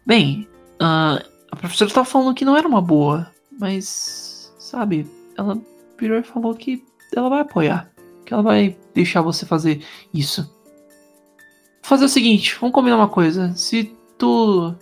bem, 0.06 0.48
a 0.80 1.56
professora 1.56 1.91
tava 1.91 2.06
falando 2.06 2.35
que 2.35 2.45
não 2.45 2.56
era 2.56 2.68
uma 2.68 2.81
boa, 2.81 3.30
mas, 3.60 4.53
sabe, 4.60 5.10
ela 5.38 5.60
virou 5.99 6.19
e 6.19 6.23
falou 6.23 6.53
que 6.56 6.84
ela 7.15 7.30
vai 7.30 7.41
apoiar. 7.41 7.91
Que 8.26 8.34
ela 8.34 8.44
vai 8.44 8.77
deixar 8.94 9.22
você 9.22 9.45
fazer 9.45 9.84
isso. 10.14 10.44
Vou 10.44 11.90
fazer 11.90 12.06
o 12.06 12.10
seguinte, 12.10 12.56
vamos 12.60 12.73
combinar 12.73 12.95
uma 12.95 13.10
coisa. 13.10 13.53
Se 13.56 13.94
tu. 14.18 14.73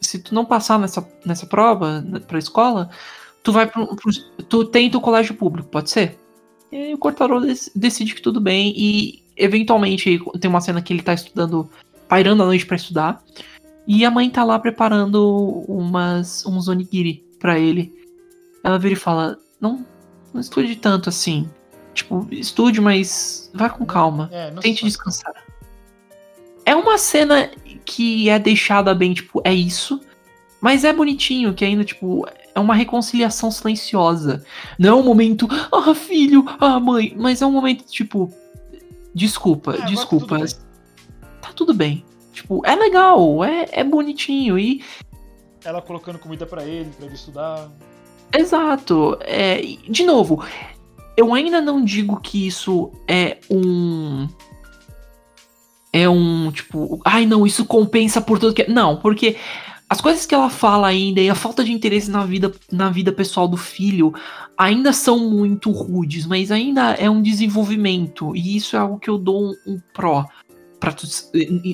Se 0.00 0.18
tu 0.18 0.34
não 0.34 0.44
passar 0.46 0.78
nessa, 0.78 1.06
nessa 1.26 1.46
prova 1.46 2.00
né, 2.00 2.20
pra 2.20 2.38
escola, 2.38 2.88
tu 3.42 3.52
vai 3.52 3.66
pro, 3.66 3.86
pro- 3.96 4.44
Tu 4.48 4.64
tenta 4.66 4.96
o 4.96 5.00
colégio 5.00 5.34
público, 5.34 5.68
pode 5.68 5.90
ser? 5.90 6.18
E 6.72 6.76
aí 6.76 6.94
o 6.94 6.98
Cortarolo 6.98 7.46
dec- 7.46 7.70
decide 7.74 8.14
que 8.14 8.22
tudo 8.22 8.40
bem. 8.40 8.72
E 8.76 9.22
eventualmente 9.36 10.20
tem 10.40 10.48
uma 10.50 10.60
cena 10.60 10.80
que 10.82 10.92
ele 10.92 11.02
tá 11.02 11.14
estudando, 11.14 11.68
pairando 12.08 12.42
à 12.42 12.46
noite 12.46 12.66
pra 12.66 12.76
estudar. 12.76 13.22
E 13.86 14.04
a 14.04 14.10
mãe 14.10 14.30
tá 14.30 14.44
lá 14.44 14.58
preparando 14.58 15.64
umas, 15.66 16.44
uns 16.46 16.68
onigiri 16.68 17.24
pra 17.38 17.58
ele. 17.58 17.92
Ela 18.62 18.78
vira 18.78 18.94
e 18.94 18.96
fala: 18.96 19.38
Não, 19.60 19.84
não 20.32 20.40
estude 20.40 20.76
tanto 20.76 21.08
assim. 21.08 21.48
Tipo, 21.92 22.26
estude, 22.30 22.80
mas 22.80 23.50
vá 23.52 23.68
com 23.68 23.84
calma. 23.84 24.28
É, 24.32 24.50
Tente 24.62 24.84
descansar. 24.84 25.34
É 26.64 26.74
uma 26.76 26.98
cena 26.98 27.50
que 27.84 28.28
é 28.28 28.38
deixada 28.38 28.94
bem, 28.94 29.12
tipo, 29.12 29.40
é 29.44 29.52
isso. 29.52 30.00
Mas 30.60 30.84
é 30.84 30.92
bonitinho, 30.92 31.54
que 31.54 31.64
ainda, 31.64 31.82
tipo, 31.82 32.24
é 32.54 32.60
uma 32.60 32.74
reconciliação 32.74 33.50
silenciosa. 33.50 34.44
Não 34.78 34.90
é 34.90 34.94
um 34.94 35.04
momento, 35.04 35.48
ah, 35.72 35.94
filho, 35.94 36.44
ah, 36.60 36.80
mãe. 36.80 37.14
Mas 37.16 37.42
é 37.42 37.46
um 37.46 37.52
momento, 37.52 37.84
tipo, 37.84 38.32
desculpa, 39.14 39.74
tá 39.74 39.84
desculpa. 39.86 40.38
tudo. 40.38 40.70
Tá 41.40 41.52
tudo 41.54 41.74
bem. 41.74 42.04
Tipo, 42.32 42.64
é 42.64 42.74
legal, 42.74 43.44
é, 43.44 43.66
é 43.72 43.84
bonitinho. 43.84 44.58
E 44.58 44.82
Ela 45.64 45.82
colocando 45.82 46.18
comida 46.18 46.46
pra 46.46 46.64
ele, 46.64 46.90
pra 46.90 47.06
ele 47.06 47.14
estudar. 47.14 47.70
Exato. 48.32 49.18
É, 49.20 49.60
de 49.88 50.04
novo, 50.04 50.44
eu 51.16 51.34
ainda 51.34 51.60
não 51.60 51.84
digo 51.84 52.20
que 52.20 52.46
isso 52.46 52.90
é 53.06 53.38
um. 53.50 54.28
É 55.92 56.08
um, 56.08 56.52
tipo, 56.52 57.00
ai 57.04 57.26
não, 57.26 57.44
isso 57.44 57.64
compensa 57.64 58.20
por 58.20 58.38
tudo 58.38 58.54
que. 58.54 58.70
Não, 58.70 58.96
porque 58.96 59.36
as 59.90 60.00
coisas 60.00 60.24
que 60.24 60.32
ela 60.32 60.48
fala 60.48 60.86
ainda 60.86 61.20
e 61.20 61.28
a 61.28 61.34
falta 61.34 61.64
de 61.64 61.72
interesse 61.72 62.08
na 62.08 62.24
vida, 62.24 62.52
na 62.70 62.90
vida 62.90 63.10
pessoal 63.10 63.48
do 63.48 63.56
filho 63.56 64.14
ainda 64.56 64.92
são 64.92 65.18
muito 65.28 65.72
rudes, 65.72 66.24
mas 66.26 66.52
ainda 66.52 66.92
é 66.92 67.10
um 67.10 67.20
desenvolvimento. 67.20 68.34
E 68.36 68.56
isso 68.56 68.76
é 68.76 68.78
algo 68.78 69.00
que 69.00 69.10
eu 69.10 69.18
dou 69.18 69.50
um, 69.50 69.54
um 69.66 69.80
pró 69.92 70.28
pra, 70.78 70.94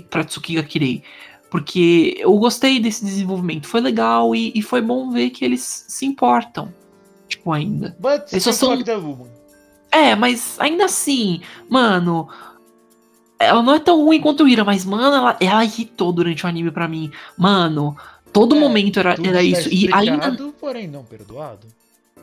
pra 0.08 0.24
Tsukiga 0.24 0.62
Kirei. 0.62 1.02
Porque 1.50 2.16
eu 2.18 2.34
gostei 2.38 2.80
desse 2.80 3.04
desenvolvimento. 3.04 3.68
Foi 3.68 3.82
legal 3.82 4.34
e, 4.34 4.50
e 4.54 4.62
foi 4.62 4.80
bom 4.80 5.10
ver 5.10 5.28
que 5.28 5.44
eles 5.44 5.84
se 5.86 6.06
importam. 6.06 6.72
Tipo, 7.28 7.52
ainda. 7.52 7.94
But 8.00 8.32
Eles 8.32 8.44
só 8.44 8.52
são-. 8.52 8.82
É, 9.90 10.16
mas 10.16 10.58
ainda 10.58 10.86
assim, 10.86 11.42
mano. 11.68 12.28
Ela 13.38 13.62
não 13.62 13.74
é 13.74 13.78
tão 13.78 14.02
ruim 14.02 14.20
quanto 14.20 14.44
o 14.44 14.48
Ira, 14.48 14.64
mas, 14.64 14.84
mano, 14.84 15.14
ela, 15.16 15.36
ela 15.40 15.64
irritou 15.64 16.12
durante 16.12 16.44
o 16.44 16.48
anime 16.48 16.70
pra 16.70 16.88
mim. 16.88 17.10
Mano, 17.36 17.96
todo 18.32 18.56
É, 18.56 18.58
momento 18.58 18.98
era, 18.98 19.10
era 19.22 19.42
está 19.42 19.42
isso. 19.42 19.68
E 19.72 19.88
ainda, 19.92 20.30
porém 20.58 20.88
não 20.88 21.04
perdoado. 21.04 21.66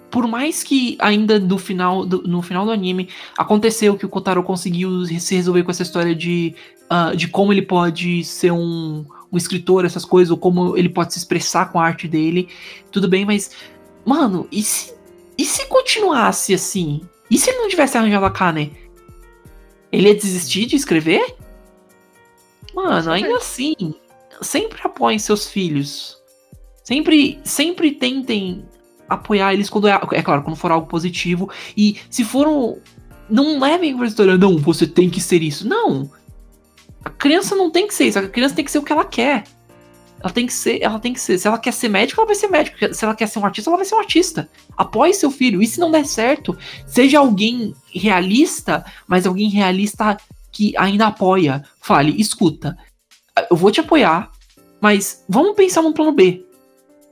por 0.10 0.28
mais 0.28 0.64
que 0.64 0.96
ainda 1.00 1.40
no 1.40 1.58
final 1.58 2.06
do, 2.06 2.24
no 2.24 2.42
final 2.42 2.66
do 2.66 2.72
anime 2.72 3.10
aconteceu 3.38 3.98
que 3.98 4.06
o 4.06 4.10
Kotaro 4.10 4.44
conseguiu 4.44 5.06
se 5.06 5.36
resolver 5.36 5.64
com 5.64 5.72
essa 5.72 5.84
história 5.84 6.16
de, 6.16 6.54
ah, 6.90 7.14
de 7.16 7.28
como 7.28 7.52
ele 7.54 7.62
pode 7.64 8.24
ser 8.24 8.52
um, 8.52 9.06
um 9.32 9.38
escritor, 9.38 9.86
essas 9.86 10.06
coisas, 10.06 10.30
ou 10.32 10.38
como 10.38 10.78
ele 10.78 10.90
pode 10.90 11.14
se 11.14 11.20
expressar 11.20 11.72
com 11.72 11.80
a 11.80 11.86
arte 11.86 12.08
dele, 12.08 12.48
tudo 12.92 13.08
bem, 13.08 13.26
mas, 13.26 13.52
mano, 14.06 14.48
e 14.52 14.62
se, 14.64 14.94
e 15.38 15.46
se 15.46 15.66
continuasse 15.68 16.54
assim? 16.54 17.02
E 17.30 17.38
se 17.40 17.50
ele 17.50 17.60
não 17.60 17.70
tivesse 17.70 17.98
arranjado 17.98 18.26
a 18.26 18.32
Kane? 18.32 18.72
Ele 19.94 20.08
ia 20.08 20.16
desistir 20.16 20.66
de 20.66 20.76
escrever? 20.76 21.36
Mano, 22.74 23.12
ainda 23.12 23.38
assim, 23.38 23.76
sempre 24.42 24.82
apoiem 24.84 25.20
seus 25.20 25.48
filhos. 25.48 26.18
Sempre, 26.84 27.40
sempre 27.44 27.92
tentem 27.92 28.66
apoiar 29.08 29.54
eles 29.54 29.70
quando 29.70 29.88
é, 29.88 29.92
é 30.14 30.24
claro, 30.24 30.42
quando 30.42 30.56
for 30.56 30.72
algo 30.72 30.88
positivo. 30.88 31.48
E 31.78 31.98
se 32.10 32.26
for 32.26 32.48
um. 32.48 32.80
Não 33.30 33.60
levem 33.60 33.96
pra 33.96 34.08
história, 34.08 34.36
não, 34.36 34.58
você 34.58 34.88
tem 34.88 35.10
que 35.12 35.22
ser 35.22 35.44
isso. 35.44 35.68
Não. 35.68 36.10
A 37.06 37.12
criança 37.12 37.56
não 37.56 37.70
tem 37.70 37.88
que 37.88 37.94
ser 37.94 38.06
isso, 38.06 38.18
a 38.18 38.28
criança 38.28 38.56
tem 38.56 38.66
que 38.66 38.72
ser 38.72 38.80
o 38.80 38.84
que 38.84 38.92
ela 38.92 39.06
quer. 39.06 39.44
Ela 40.24 40.32
tem 40.32 40.46
que 40.46 40.54
ser, 40.54 40.82
ela 40.82 41.00
tem 41.00 41.12
que 41.12 41.20
ser. 41.20 41.38
Se 41.38 41.48
ela 41.48 41.58
quer 41.58 41.74
ser 41.74 41.90
médica, 41.90 42.22
ela 42.22 42.26
vai 42.26 42.36
ser 42.36 42.48
médica. 42.48 42.94
Se 42.94 43.04
ela 43.04 43.14
quer 43.14 43.28
ser 43.28 43.40
um 43.40 43.46
artista, 43.46 43.70
ela 43.70 43.78
vai 43.78 43.86
ser 43.86 43.96
um 43.96 44.00
artista. 44.00 44.50
Apoie 44.78 45.14
seu 45.14 45.30
filho. 45.30 45.62
E 45.62 45.68
se 45.68 45.82
não 45.82 45.92
der 45.92 46.06
certo, 46.06 46.58
seja 46.88 47.20
alguém 47.20 47.76
realista, 47.94 48.86
mas 49.06 49.28
alguém 49.28 49.50
realista 49.50 50.18
que 50.50 50.74
ainda 50.78 51.08
apoia. 51.08 51.64
Fale, 51.82 52.20
escuta, 52.20 52.78
eu 53.50 53.58
vou 53.58 53.70
te 53.70 53.82
apoiar, 53.82 54.32
mas 54.80 55.26
vamos 55.28 55.56
pensar 55.56 55.82
num 55.82 55.92
plano 55.92 56.14
B. 56.14 56.46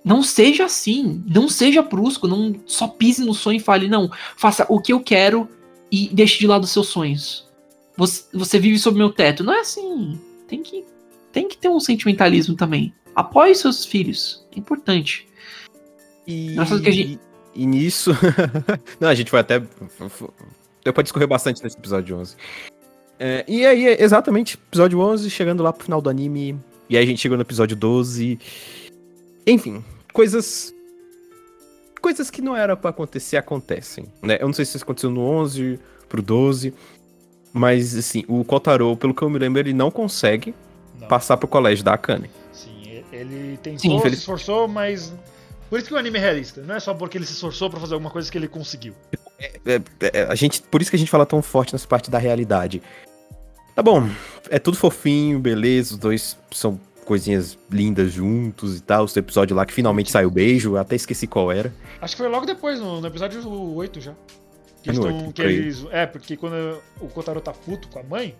Não 0.06 0.24
seja 0.24 0.66
assim, 0.66 1.22
não 1.28 1.50
seja 1.50 1.82
brusco, 1.82 2.28
não 2.28 2.56
só 2.66 2.88
pise 2.88 3.24
no 3.24 3.34
sonho 3.34 3.58
e 3.58 3.60
fale, 3.60 3.88
não, 3.88 4.10
faça 4.38 4.66
o 4.70 4.80
que 4.80 4.94
eu 4.94 5.00
quero 5.02 5.50
e 5.92 6.08
deixe 6.14 6.40
de 6.40 6.48
lado 6.48 6.64
os 6.64 6.72
seus 6.72 6.88
sonhos. 6.88 7.48
Você, 7.98 8.24
você 8.34 8.58
vive 8.58 8.80
sob 8.80 8.98
meu 8.98 9.12
teto. 9.12 9.44
Não 9.44 9.54
é 9.54 9.60
assim. 9.60 10.20
Tem 10.48 10.64
que, 10.64 10.86
tem 11.32 11.48
que 11.48 11.58
ter 11.58 11.70
um 11.70 11.80
sentimentalismo 11.80 12.56
também. 12.56 12.94
Apoie 13.16 13.54
seus 13.56 13.86
filhos. 13.86 14.46
É 14.56 14.60
importante. 14.60 15.28
E, 16.28 16.52
Engraçado 16.54 16.82
que 16.82 16.90
a 16.90 16.92
gente- 16.92 17.20
e 17.54 17.66
nisso. 17.66 18.12
Não, 19.00 19.10
a 19.10 19.16
gente 19.16 19.30
foi 19.30 19.40
até. 19.40 19.60
Deu 20.84 20.94
pra 20.94 21.04
discorrer 21.04 21.28
bastante 21.28 21.64
nesse 21.64 21.78
episódio 21.78 22.18
11. 22.18 22.36
É, 23.20 23.46
e 23.48 23.66
aí, 23.66 23.86
exatamente, 24.00 24.56
episódio 24.56 25.00
11, 25.00 25.30
chegando 25.30 25.62
lá 25.62 25.72
pro 25.72 25.84
final 25.84 26.02
do 26.02 26.10
anime. 26.10 26.58
E 26.90 26.98
aí 26.98 27.04
a 27.04 27.06
gente 27.06 27.20
chegou 27.22 27.38
no 27.38 27.44
episódio 27.44 27.76
12. 27.76 28.40
Enfim, 29.46 29.84
coisas. 30.14 30.74
Coisas 32.02 32.32
que 32.32 32.42
não 32.42 32.56
era 32.56 32.76
pra 32.76 32.90
acontecer 32.90 33.38
acontecem. 33.38 34.06
Né? 34.24 34.38
Eu 34.42 34.48
não 34.48 34.54
sei 34.54 34.66
se 34.66 34.76
isso 34.76 34.84
aconteceu 34.84 35.12
no 35.12 35.22
11 35.22 35.80
pro 36.10 36.22
12. 36.22 36.74
Mas, 37.54 37.96
assim, 37.96 38.24
o 38.28 38.44
Kotaro, 38.44 38.96
pelo 38.98 39.14
que 39.14 39.22
eu 39.22 39.30
me 39.30 39.38
lembro, 39.38 39.60
ele 39.62 39.74
não 39.74 39.92
consegue 39.92 40.56
Não. 41.00 41.08
passar 41.08 41.38
pro 41.38 41.48
colégio 41.48 41.84
da 41.86 41.94
Akane. 41.94 42.30
Ele 43.22 43.58
tentou, 43.62 43.80
Sim, 43.80 44.10
se 44.10 44.16
esforçou, 44.16 44.68
mas. 44.68 45.14
Por 45.70 45.80
isso 45.80 45.88
que 45.88 45.94
o 45.94 45.98
anime 45.98 46.18
é 46.18 46.22
realista. 46.22 46.62
Não 46.62 46.76
é 46.76 46.80
só 46.82 46.94
porque 46.94 47.18
ele 47.18 47.26
se 47.26 47.32
esforçou 47.34 47.70
pra 47.70 47.80
fazer 47.80 47.94
alguma 47.94 48.12
coisa 48.12 48.30
que 48.30 48.38
ele 48.38 48.48
conseguiu. 48.48 48.94
É, 49.66 49.82
é, 50.14 50.24
a 50.24 50.36
gente, 50.36 50.62
por 50.64 50.82
isso 50.82 50.92
que 50.92 50.98
a 50.98 51.00
gente 51.00 51.10
fala 51.10 51.26
tão 51.26 51.42
forte 51.42 51.74
nessa 51.74 51.88
parte 51.88 52.12
da 52.12 52.18
realidade. 52.18 52.82
Tá 53.74 53.82
bom, 53.82 54.10
é 54.50 54.60
tudo 54.60 54.76
fofinho, 54.76 55.40
beleza, 55.40 55.94
os 55.94 55.98
dois 56.00 56.38
são 56.52 56.78
coisinhas 57.06 57.58
lindas 57.72 58.12
juntos 58.12 58.78
e 58.78 58.82
tal. 58.82 59.06
Esse 59.06 59.18
episódio 59.18 59.56
lá 59.56 59.66
que 59.66 59.74
finalmente 59.74 60.12
saiu 60.12 60.28
o 60.28 60.32
beijo, 60.32 60.72
eu 60.72 60.78
até 60.78 60.96
esqueci 60.96 61.26
qual 61.26 61.50
era. 61.52 61.74
Acho 62.02 62.16
que 62.16 62.22
foi 62.22 62.30
logo 62.30 62.46
depois, 62.46 62.80
no, 62.80 63.00
no 63.00 63.08
episódio 63.08 63.42
8 63.76 64.02
já. 64.02 64.14
Que 64.84 64.90
É 64.90 64.94
eles 64.94 65.00
no 65.00 65.06
tão- 65.06 65.18
oito, 65.20 65.34
que 65.34 65.42
por 65.42 65.48
aí. 65.50 65.56
eles- 65.56 65.86
é, 65.90 66.06
porque 66.06 66.36
quando 66.36 66.82
o 67.00 67.08
Kotaro 67.08 67.40
tá 67.40 67.54
puto 67.54 67.88
com 67.88 68.00
a 68.00 68.04
mãe, 68.04 68.36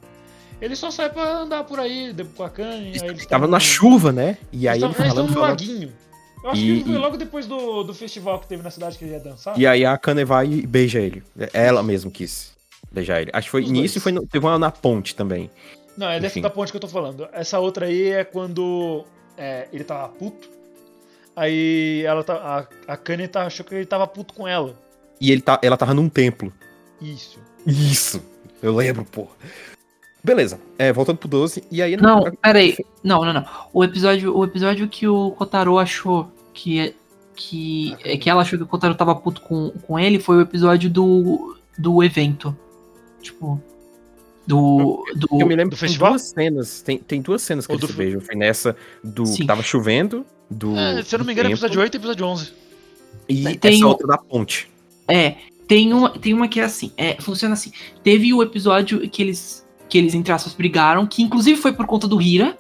ele 0.62 0.76
só 0.76 0.92
sai 0.92 1.10
pra 1.10 1.40
andar 1.40 1.64
por 1.64 1.80
aí, 1.80 2.14
com 2.36 2.44
a 2.44 2.50
Kanye. 2.50 3.00
aí 3.02 3.10
eles 3.10 3.26
Tava 3.26 3.48
na 3.48 3.60
chuva, 3.60 4.12
né? 4.12 4.38
E 4.52 4.68
aí 4.68 4.82
Eles 4.82 4.84
ele 4.84 5.04
eles 5.04 5.14
falando, 5.14 5.28
no 5.28 5.34
falando. 5.34 5.50
laguinho. 5.50 5.94
Eu 6.44 6.50
acho 6.50 6.62
E- 6.62 6.78
que 6.84 6.90
foi 6.90 6.98
logo 6.98 7.18
depois 7.18 7.46
do, 7.46 7.84
do 7.84 7.94
festival 7.94 8.40
que 8.40 8.48
teve 8.48 8.64
na 8.64 8.72
cidade 8.72 8.98
que 8.98 9.04
ele 9.06 9.14
ia 9.14 9.20
dançar. 9.20 9.58
E 9.60 9.68
aí 9.68 9.86
a 9.86 9.98
Kane 9.98 10.24
vai 10.26 10.48
e 10.48 10.66
beija 10.66 11.00
ele. 11.00 11.22
Ela 11.54 11.84
mesmo 11.84 12.10
quis 12.10 12.52
beijar 12.92 13.22
ele. 13.22 13.30
Acho 13.34 13.48
que 13.48 13.52
foi 13.52 13.62
Os 13.64 13.70
nisso 13.70 13.82
dois. 13.82 13.96
e 13.96 14.00
foi 14.00 14.12
no- 14.12 14.26
teve 14.26 14.46
uma 14.46 14.58
na 14.58 14.72
ponte 14.72 15.16
também. 15.16 15.50
Não, 15.98 16.10
é 16.10 16.20
dessa 16.20 16.40
da 16.42 16.50
ponte 16.50 16.72
que 16.72 16.78
eu 16.78 16.82
tô 16.82 16.88
falando. 16.88 17.28
Essa 17.34 17.60
outra 17.60 17.86
aí 17.86 18.10
é 18.10 18.24
quando 18.24 19.04
é, 19.38 19.68
ele 19.72 19.84
tava 19.84 20.08
puto. 20.10 20.50
Aí 21.36 22.04
ela 22.06 22.24
tá, 22.24 22.68
a, 22.88 22.94
a 22.94 22.98
Kanye 22.98 23.28
tá, 23.28 23.44
achou 23.46 23.66
que 23.66 23.74
ele 23.76 23.86
tava 23.86 24.06
puto 24.08 24.34
com 24.34 24.48
ela. 24.48 24.76
E 25.20 25.32
ele 25.32 25.42
tá, 25.42 25.60
ela 25.62 25.78
tava 25.78 25.94
num 25.94 26.10
templo. 26.10 26.52
Isso. 27.00 27.40
Isso, 27.66 28.22
eu 28.62 28.76
lembro, 28.76 29.06
pô. 29.06 29.28
Beleza, 30.24 30.60
é, 30.78 30.94
voltando 30.94 31.18
pro 31.18 31.28
12, 31.28 31.64
e 31.72 31.82
aí... 31.82 31.98
Não, 31.98 32.32
peraí. 32.42 32.78
Não, 33.04 33.26
não, 33.26 33.34
não. 33.34 33.46
O 33.74 33.84
episódio, 33.84 34.36
o 34.38 34.44
episódio 34.44 34.88
que 34.88 35.08
o 35.08 35.32
Kotaro 35.32 35.80
achou 35.80 36.32
que 36.54 36.80
é- 36.80 36.94
que 37.36 37.96
é 38.04 38.18
que 38.18 38.30
ela 38.30 38.42
achou 38.42 38.58
que 38.60 38.64
o 38.64 38.68
Kotaro 38.68 38.94
tava 38.94 39.16
puto 39.16 39.42
com, 39.42 39.72
com 39.72 39.98
ele 39.98 40.20
foi 40.20 40.38
o 40.38 40.42
episódio 40.42 40.90
do 40.90 41.58
do 41.78 42.04
evento. 42.04 42.56
Tipo 43.22 43.60
do 44.46 45.04
do 45.16 45.28
Eu 45.40 45.48
me 45.48 45.56
lembro 45.56 45.72
Do 45.72 45.76
que 45.76 45.80
tem 45.80 45.88
festival? 45.90 46.10
duas 46.12 46.22
cenas. 46.30 46.82
Tem, 46.82 46.98
tem 47.00 47.22
duas 47.22 47.42
cenas 47.42 47.66
que 47.66 47.72
Ou 47.74 47.80
eles 47.80 47.90
do 47.90 47.96
beijam. 47.98 48.22
Foi 48.22 48.36
nessa 48.36 48.76
do 49.04 49.26
Sim. 49.26 49.38
que 49.38 49.46
tava 49.48 49.64
chovendo, 49.64 50.26
do. 50.50 50.76
É, 50.78 51.02
se 51.04 51.16
eu 51.16 51.20
não 51.20 51.26
me 51.26 51.32
engano, 51.34 51.50
é 51.50 51.52
episódio 51.54 51.72
templo, 51.80 51.84
8 51.84 51.94
e 51.96 51.98
episódio 51.98 52.26
11. 52.28 52.54
E 53.30 53.58
Tem 53.58 53.76
essa 53.76 53.86
o- 53.86 53.90
outra 53.90 54.08
da 54.08 54.18
ponte. 54.18 54.70
É, 55.08 55.36
tem 55.68 55.94
uma, 55.94 56.10
tem 56.20 56.34
uma 56.34 56.48
que 56.48 56.60
é 56.60 56.64
assim, 56.64 56.92
é, 56.98 57.20
funciona 57.20 57.54
assim. 57.54 57.72
Teve 58.04 58.34
o 58.34 58.44
episódio 58.44 59.10
que 59.10 59.22
eles, 59.22 59.66
que 59.92 59.98
eles, 59.98 60.14
entre 60.16 60.32
aspas, 60.32 60.54
brigaram, 60.54 61.06
que 61.06 61.22
inclusive 61.22 61.60
foi 61.60 61.74
por 61.74 61.86
conta 61.86 62.08
do 62.08 62.22
Hira, 62.22 62.58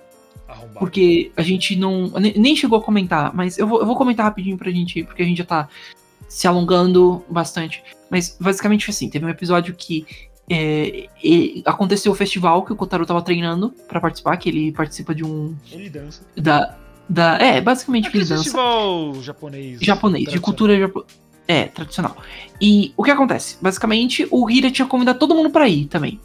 porque 0.77 1.31
a 1.37 1.41
gente 1.41 1.75
não. 1.77 2.07
ne- 2.19 2.33
Nem 2.37 2.55
chegou 2.57 2.77
a 2.77 2.81
comentar, 2.83 3.33
mas 3.33 3.57
eu 3.57 3.65
vou, 3.65 3.79
eu 3.79 3.85
vou 3.85 3.95
comentar 3.95 4.25
rapidinho 4.25 4.57
pra 4.57 4.69
gente, 4.69 5.03
porque 5.03 5.21
a 5.23 5.25
gente 5.25 5.37
já 5.37 5.45
tá 5.45 5.69
se 6.27 6.45
alongando 6.47 7.23
bastante. 7.29 7.81
Mas 8.09 8.35
basicamente 8.39 8.83
foi 8.85 8.91
assim: 8.91 9.09
teve 9.09 9.25
um 9.25 9.29
episódio 9.29 9.73
que. 9.73 10.05
é, 10.49 11.07
e- 11.23 11.61
aconteceu 11.65 12.11
o 12.11 12.15
festival 12.15 12.63
que 12.65 12.73
o 12.73 12.75
Kotaro 12.75 13.05
tava 13.05 13.21
treinando 13.21 13.69
pra 13.87 14.01
participar, 14.01 14.35
que 14.35 14.49
ele 14.49 14.71
participa 14.73 15.15
de 15.15 15.23
um. 15.23 15.55
Ele 15.71 15.89
dança. 15.89 16.21
Da, 16.35 16.75
da, 17.07 17.37
é, 17.37 17.61
basicamente 17.61 18.03
que 18.03 18.09
Aquele 18.09 18.23
ele 18.23 18.29
dança 18.29 18.43
festival 18.43 19.13
japonês. 19.21 19.79
japonês, 19.81 20.27
de 20.29 20.39
cultura 20.39 20.77
japo... 20.77 21.05
É, 21.47 21.65
tradicional. 21.65 22.15
E 22.61 22.93
o 22.97 23.03
que 23.03 23.11
acontece? 23.11 23.57
Basicamente, 23.61 24.27
o 24.31 24.49
Hira 24.49 24.69
tinha 24.71 24.85
convidado 24.87 25.17
todo 25.19 25.33
mundo 25.35 25.49
pra 25.49 25.67
ir 25.67 25.85
também. 25.85 26.19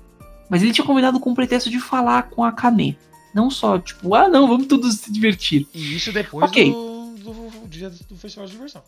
Mas 0.48 0.62
ele 0.62 0.72
tinha 0.72 0.86
convidado 0.86 1.18
com 1.20 1.30
o 1.32 1.34
pretexto 1.34 1.70
de 1.70 1.80
falar 1.80 2.24
com 2.30 2.44
a 2.44 2.52
Kane. 2.52 2.98
Não 3.34 3.50
só, 3.50 3.78
tipo, 3.78 4.14
ah, 4.14 4.28
não, 4.28 4.46
vamos 4.48 4.66
todos 4.66 4.94
se 4.96 5.12
divertir. 5.12 5.66
E 5.74 5.96
isso 5.96 6.12
depois 6.12 6.48
Ok. 6.50 6.70
do, 6.70 7.14
do 7.18 7.68
dia 7.68 7.90
do 7.90 8.16
festival 8.16 8.46
de 8.46 8.52
diversão. 8.52 8.82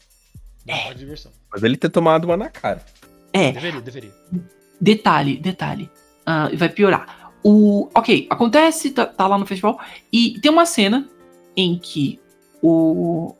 Da 0.65 0.75
parte 0.75 0.95
de 0.95 0.99
diversão. 1.01 1.33
Mas 1.53 1.63
ele 1.63 1.77
ter 1.77 1.89
tomado 1.91 2.25
uma 2.25 2.37
na 2.37 2.49
cara. 2.49 2.85
É, 3.33 3.53
Deveria, 3.53 3.81
deveria. 3.81 4.15
detalhe, 4.81 5.37
detalhe. 5.37 5.91
Ah, 6.25 6.49
vai 6.55 6.69
piorar. 6.69 7.33
O. 7.43 7.89
Ok, 7.95 8.27
acontece, 8.31 8.91
tá, 8.91 9.05
tá 9.07 9.27
lá 9.27 9.37
no 9.39 9.47
festival. 9.47 9.79
E 10.13 10.39
tem 10.41 10.51
uma 10.51 10.65
cena 10.67 11.09
em 11.57 11.79
que 11.79 12.19
o. 12.63 13.35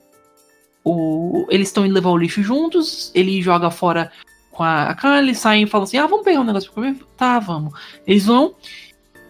o 0.83 1.45
eles 1.49 1.67
estão 1.69 1.85
indo 1.85 1.93
levar 1.93 2.09
o 2.09 2.17
lixo 2.17 2.41
juntos. 2.43 3.11
Ele 3.13 3.41
joga 3.41 3.69
fora 3.71 4.11
com 4.59 4.63
a, 4.65 4.89
a 4.89 4.93
Khan, 4.93 5.19
eles 5.19 5.37
saem 5.39 5.63
e 5.63 5.67
falam 5.67 5.85
assim: 5.85 5.95
ah, 5.97 6.05
vamos 6.05 6.25
pegar 6.25 6.41
um 6.41 6.43
negócio 6.43 6.69
pra 6.69 6.83
comer? 6.83 6.99
Tá, 7.15 7.39
vamos. 7.39 7.73
Eles 8.05 8.25
vão. 8.25 8.53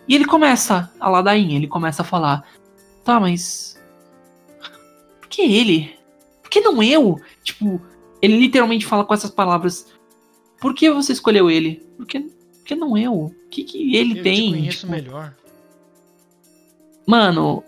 E 0.08 0.16
ele 0.16 0.26
começa 0.26 0.92
a 1.00 1.08
ladainha, 1.08 1.56
ele 1.56 1.68
começa 1.68 2.02
a 2.02 2.06
falar: 2.06 2.44
tá, 3.06 3.20
mas. 3.20 3.80
Por 5.22 5.30
que 5.30 5.44
ele? 5.44 5.96
Por 6.42 6.50
que 6.50 6.62
não 6.62 6.82
eu? 6.82 7.22
Tipo, 7.44 7.80
ele 8.20 8.38
literalmente 8.40 8.88
fala 8.88 9.06
com 9.06 9.14
essas 9.14 9.30
palavras: 9.30 9.86
por 10.60 10.74
que 10.74 10.90
você 10.90 11.14
escolheu 11.14 11.52
ele? 11.52 11.88
Porque, 11.96 12.22
porque 12.56 12.74
não 12.74 12.98
eu. 12.98 13.14
O 13.14 13.36
que, 13.52 13.64
que 13.64 13.96
ele 13.96 14.18
eu 14.18 14.24
tem? 14.24 14.48
te 14.48 14.58
conheço 14.58 14.80
Tipo, 14.80 14.92
melhor. 14.92 15.36
Mano, 17.06 17.64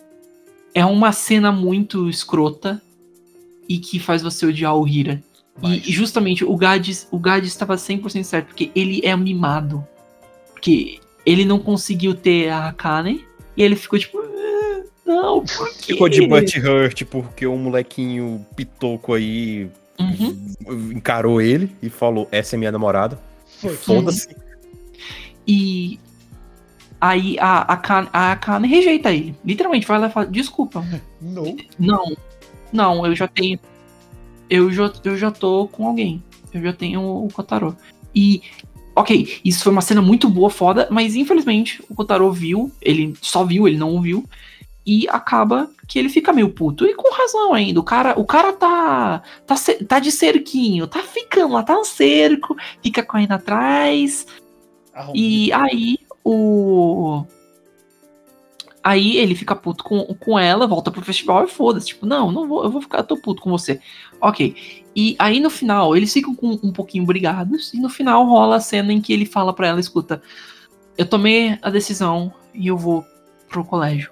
é 0.74 0.84
uma 0.84 1.12
cena 1.12 1.52
muito 1.52 2.10
escrota 2.10 2.82
e 3.70 3.78
que 3.78 4.00
faz 4.00 4.24
você 4.24 4.48
odiar 4.48 4.76
o 4.76 4.88
Hira. 4.88 5.24
Mas- 5.62 5.86
E 5.88 5.92
justamente 5.92 6.44
o 6.44 6.56
Gades, 6.56 7.08
o 7.12 7.20
Gades 7.20 7.50
estava 7.50 7.76
100% 7.78 8.24
certo, 8.24 8.48
porque 8.48 8.72
ele 8.76 9.02
é 9.04 9.16
mimado. 9.16 9.86
Porque 10.54 11.00
ele 11.26 11.46
não 11.46 11.60
conseguiu 11.60 12.14
ter 12.16 12.50
a 12.50 12.68
Akane 12.70 13.26
e 13.56 13.62
ele 13.64 13.76
ficou 13.76 13.98
tipo, 14.00 14.18
"Ah, 14.20 14.82
não, 15.06 15.44
por 15.46 15.70
quê? 15.74 15.94
Ficou 15.94 16.10
de 16.10 16.26
butt 16.28 16.60
hurt 16.60 17.04
porque 17.06 17.46
um 17.48 17.58
molequinho 17.58 18.46
pitoco 18.56 19.14
aí 19.14 19.70
Uhum. 20.00 20.92
encarou 20.96 21.40
ele 21.42 21.76
e 21.82 21.90
falou: 21.90 22.28
Essa 22.32 22.56
é 22.56 22.58
minha 22.58 22.72
namorada. 22.72 23.20
Foi. 23.60 23.76
Foda-se. 23.76 24.28
E 25.48 26.00
aí 27.00 27.38
a, 27.40 27.60
a, 27.60 27.74
Akane, 27.74 28.08
a 28.14 28.32
Akane 28.32 28.68
rejeita 28.68 29.12
ele. 29.12 29.36
Literalmente 29.46 29.88
vai 29.88 30.00
lá 30.00 30.08
e 30.08 30.12
fala, 30.12 30.26
desculpa, 30.28 30.84
Não. 31.22 31.56
Não, 31.78 32.18
não, 32.72 33.06
eu 33.06 33.16
já 33.16 33.28
tenho. 33.28 33.60
Eu 34.52 34.69
já, 34.69 34.91
eu 35.06 35.15
já 35.15 35.32
tô 35.32 35.65
com 35.69 35.88
alguém. 35.88 36.22
Eu 36.53 36.61
já 36.61 36.73
tenho 36.73 37.02
o 37.02 37.30
Kotaro. 37.32 37.73
E, 38.14 38.41
ok, 38.94 39.40
isso 39.45 39.64
foi 39.64 39.72
uma 39.72 39.82
cena 39.82 40.02
muito 40.02 40.28
boa, 40.28 40.49
foda, 40.49 40.90
mas 40.91 41.15
infelizmente 41.15 41.82
o 41.90 41.95
Kotaro 41.95 42.30
viu, 42.34 42.69
ele 42.82 43.14
só 43.22 43.45
viu, 43.45 43.65
ele 43.65 43.78
não 43.78 43.94
ouviu. 43.94 44.26
E 44.86 45.07
acaba 45.07 45.69
que 45.88 45.98
ele 45.98 46.10
fica 46.10 46.34
meio 46.34 46.49
puto. 46.49 46.86
E 46.86 46.94
com 46.94 47.14
razão 47.14 47.53
ainda. 47.53 47.80
O 47.80 47.84
cara, 47.84 48.19
o 48.19 48.26
cara 48.26 48.52
tá, 48.52 49.22
tá, 49.48 49.56
tá 49.88 49.99
de 49.99 50.11
cerquinho, 50.11 50.86
tá 50.86 50.99
ficando 51.02 51.53
lá, 51.53 51.64
tá 51.64 51.76
no 51.76 51.86
cerco, 51.86 52.53
fica 52.84 53.02
correndo 53.02 53.32
atrás. 53.32 54.28
Arrumado. 54.94 55.18
E 55.18 55.53
aí 55.53 55.98
o. 56.26 57.23
Aí 58.84 59.15
ele 59.15 59.36
fica 59.36 59.56
puto 59.56 59.84
com, 59.84 60.03
com 60.15 60.38
ela, 60.38 60.68
volta 60.68 60.91
pro 60.91 61.06
festival 61.06 61.45
e 61.45 61.48
foda-se. 61.48 61.88
Tipo, 61.88 62.06
não, 62.06 62.34
não 62.34 62.48
vou, 62.48 62.64
eu 62.65 62.69
vou 62.69 62.82
ficar, 62.82 62.98
eu 62.98 63.03
tô 63.06 63.15
puto 63.15 63.41
com 63.41 63.52
você. 63.52 63.80
Ok. 64.22 64.56
E 64.95 65.15
aí 65.18 65.39
no 65.39 65.49
final, 65.49 65.95
eles 65.95 66.14
ficam 66.14 66.35
com 66.35 66.60
um 66.64 66.72
pouquinho 66.72 67.06
brigados. 67.06 67.73
E 67.73 67.80
no 67.80 67.89
final 67.89 68.26
rola 68.26 68.57
a 68.57 68.61
cena 68.61 68.93
em 68.93 69.02
que 69.02 69.11
ele 69.14 69.26
fala 69.26 69.53
pra 69.53 69.68
ela: 69.68 69.80
escuta, 69.80 70.22
eu 70.98 71.06
tomei 71.06 71.57
a 71.61 71.69
decisão 71.69 72.31
e 72.53 72.68
eu 72.68 72.77
vou 72.77 73.06
pro 73.49 73.64
colégio 73.65 74.11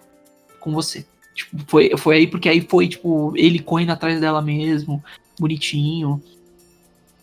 com 0.59 0.71
você. 0.73 1.05
Tipo, 1.35 1.57
foi, 1.67 1.91
foi 1.97 2.17
aí, 2.17 2.27
porque 2.27 2.49
aí 2.49 2.61
foi, 2.61 2.87
tipo, 2.87 3.33
ele 3.35 3.59
correndo 3.59 3.91
atrás 3.91 4.19
dela 4.19 4.41
mesmo, 4.41 5.03
bonitinho. 5.39 6.21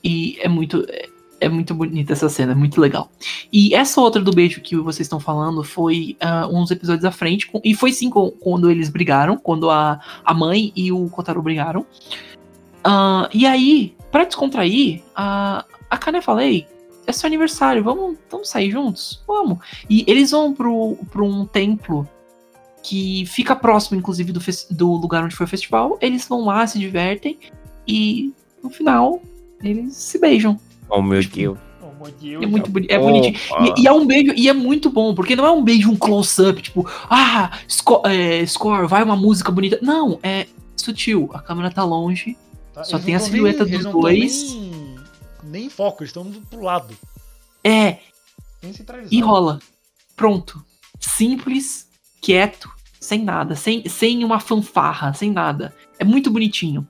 E 0.03 0.39
é 0.41 0.49
muito. 0.49 0.85
É, 0.89 1.09
é 1.39 1.49
muito 1.51 1.75
bonita 1.75 2.15
essa 2.15 2.31
cena, 2.31 2.53
é 2.53 2.55
muito 2.55 2.81
legal. 2.81 3.11
E 3.53 3.75
essa 3.75 4.01
outra 4.01 4.23
do 4.23 4.33
beijo 4.33 4.63
que 4.63 4.75
vocês 4.77 5.05
estão 5.05 5.21
falando 5.21 5.63
foi 5.63 6.17
ah, 6.19 6.49
uns 6.51 6.71
episódios 6.71 7.05
à 7.05 7.11
frente. 7.11 7.47
com- 7.47 7.61
e 7.63 7.75
foi 7.75 7.93
sim 7.93 8.09
com- 8.09 8.31
quando 8.31 8.71
eles 8.71 8.89
brigaram, 8.89 9.37
quando 9.37 9.69
a, 9.71 10.01
a 10.25 10.33
mãe 10.33 10.73
e 10.75 10.91
o 10.91 11.09
Kotaro 11.11 11.43
brigaram. 11.43 11.85
Ah, 12.89 13.29
e 13.35 13.45
aí, 13.45 13.97
pra 14.13 14.25
descontrair, 14.25 15.03
a, 15.13 15.65
a 15.91 15.99
Kane 15.99 16.23
fala, 16.23 16.45
ei, 16.45 16.69
é 17.05 17.11
seu 17.11 17.27
aniversário, 17.27 17.83
vamos, 17.83 18.17
vamos 18.31 18.49
sair 18.49 18.71
juntos? 18.71 19.25
Vamos. 19.27 19.59
E 19.91 20.05
eles 20.07 20.31
vão 20.31 20.55
pro, 20.55 20.97
pro 21.11 21.25
um 21.25 21.45
templo 21.45 22.09
que 22.85 23.27
fica 23.27 23.57
próximo, 23.57 23.99
inclusive, 23.99 24.33
do, 24.33 24.41
do 24.71 24.93
lugar 24.93 25.25
onde 25.25 25.35
foi 25.35 25.47
o 25.47 25.49
festival. 25.49 25.99
Eles 26.01 26.29
vão 26.29 26.45
lá, 26.45 26.65
se 26.65 26.79
divertem 26.79 27.37
e 27.89 28.33
no 28.63 28.71
final 28.71 29.21
eles 29.61 29.97
se 29.97 30.21
beijam. 30.21 30.57
Oh, 30.89 31.03
meu 31.03 31.21
Deus. 31.25 31.59
Oh, 31.83 32.05
meu 32.05 32.13
Deus. 32.13 32.45
É 32.45 32.47
muito 32.47 32.71
boni 32.71 32.87
é 32.89 33.01
bonitinho. 33.01 33.35
E, 33.77 33.83
e 33.83 33.89
é 33.89 33.93
um 33.93 34.07
beijo, 34.07 34.33
e 34.37 34.49
é 34.49 34.53
muito 34.53 34.91
bom, 34.91 35.13
porque 35.13 35.35
não 35.35 35.45
é 35.45 35.51
um 35.51 35.65
beijo, 35.65 35.91
um 35.91 35.97
close-up, 35.97 36.63
tipo, 36.63 36.89
ah, 37.11 37.51
sco 37.67 38.03
é, 38.07 38.47
score, 38.47 38.87
vai 38.87 39.03
uma 39.03 39.17
música 39.17 39.51
bonita. 39.51 39.81
Não, 39.83 40.21
é 40.23 40.47
sutil. 40.77 41.29
A 41.35 41.41
câmera 41.41 41.69
tá 41.73 41.83
longe. 41.83 42.37
Tá? 42.77 42.85
só 42.85 42.97
Eles 42.97 43.07
tem 43.07 43.15
a 43.15 43.19
silhueta 43.21 43.65
nem- 43.65 43.73
dos 43.73 43.73
eles 43.73 43.85
não 43.85 43.93
tão 43.93 44.01
dois. 44.03 44.53
Nem, 44.53 44.97
nem 45.45 45.65
em 45.65 45.71
foco, 45.71 46.03
eles 46.03 46.11
estão 46.11 46.31
pro 46.51 46.61
lado. 46.61 46.95
É, 47.65 47.99
e 49.11 49.21
rola. 49.21 49.59
Pronto. 50.15 50.63
Simples, 51.01 51.89
quieto, 52.23 52.69
sem 53.01 53.25
nada, 53.25 53.55
sem, 53.57 53.89
sem 53.89 54.23
uma 54.25 54.39
fanfarra, 54.41 55.13
sem 55.15 55.31
nada. 55.31 55.75
É 55.99 56.05
muito 56.05 56.31
bonitinho. 56.31 56.87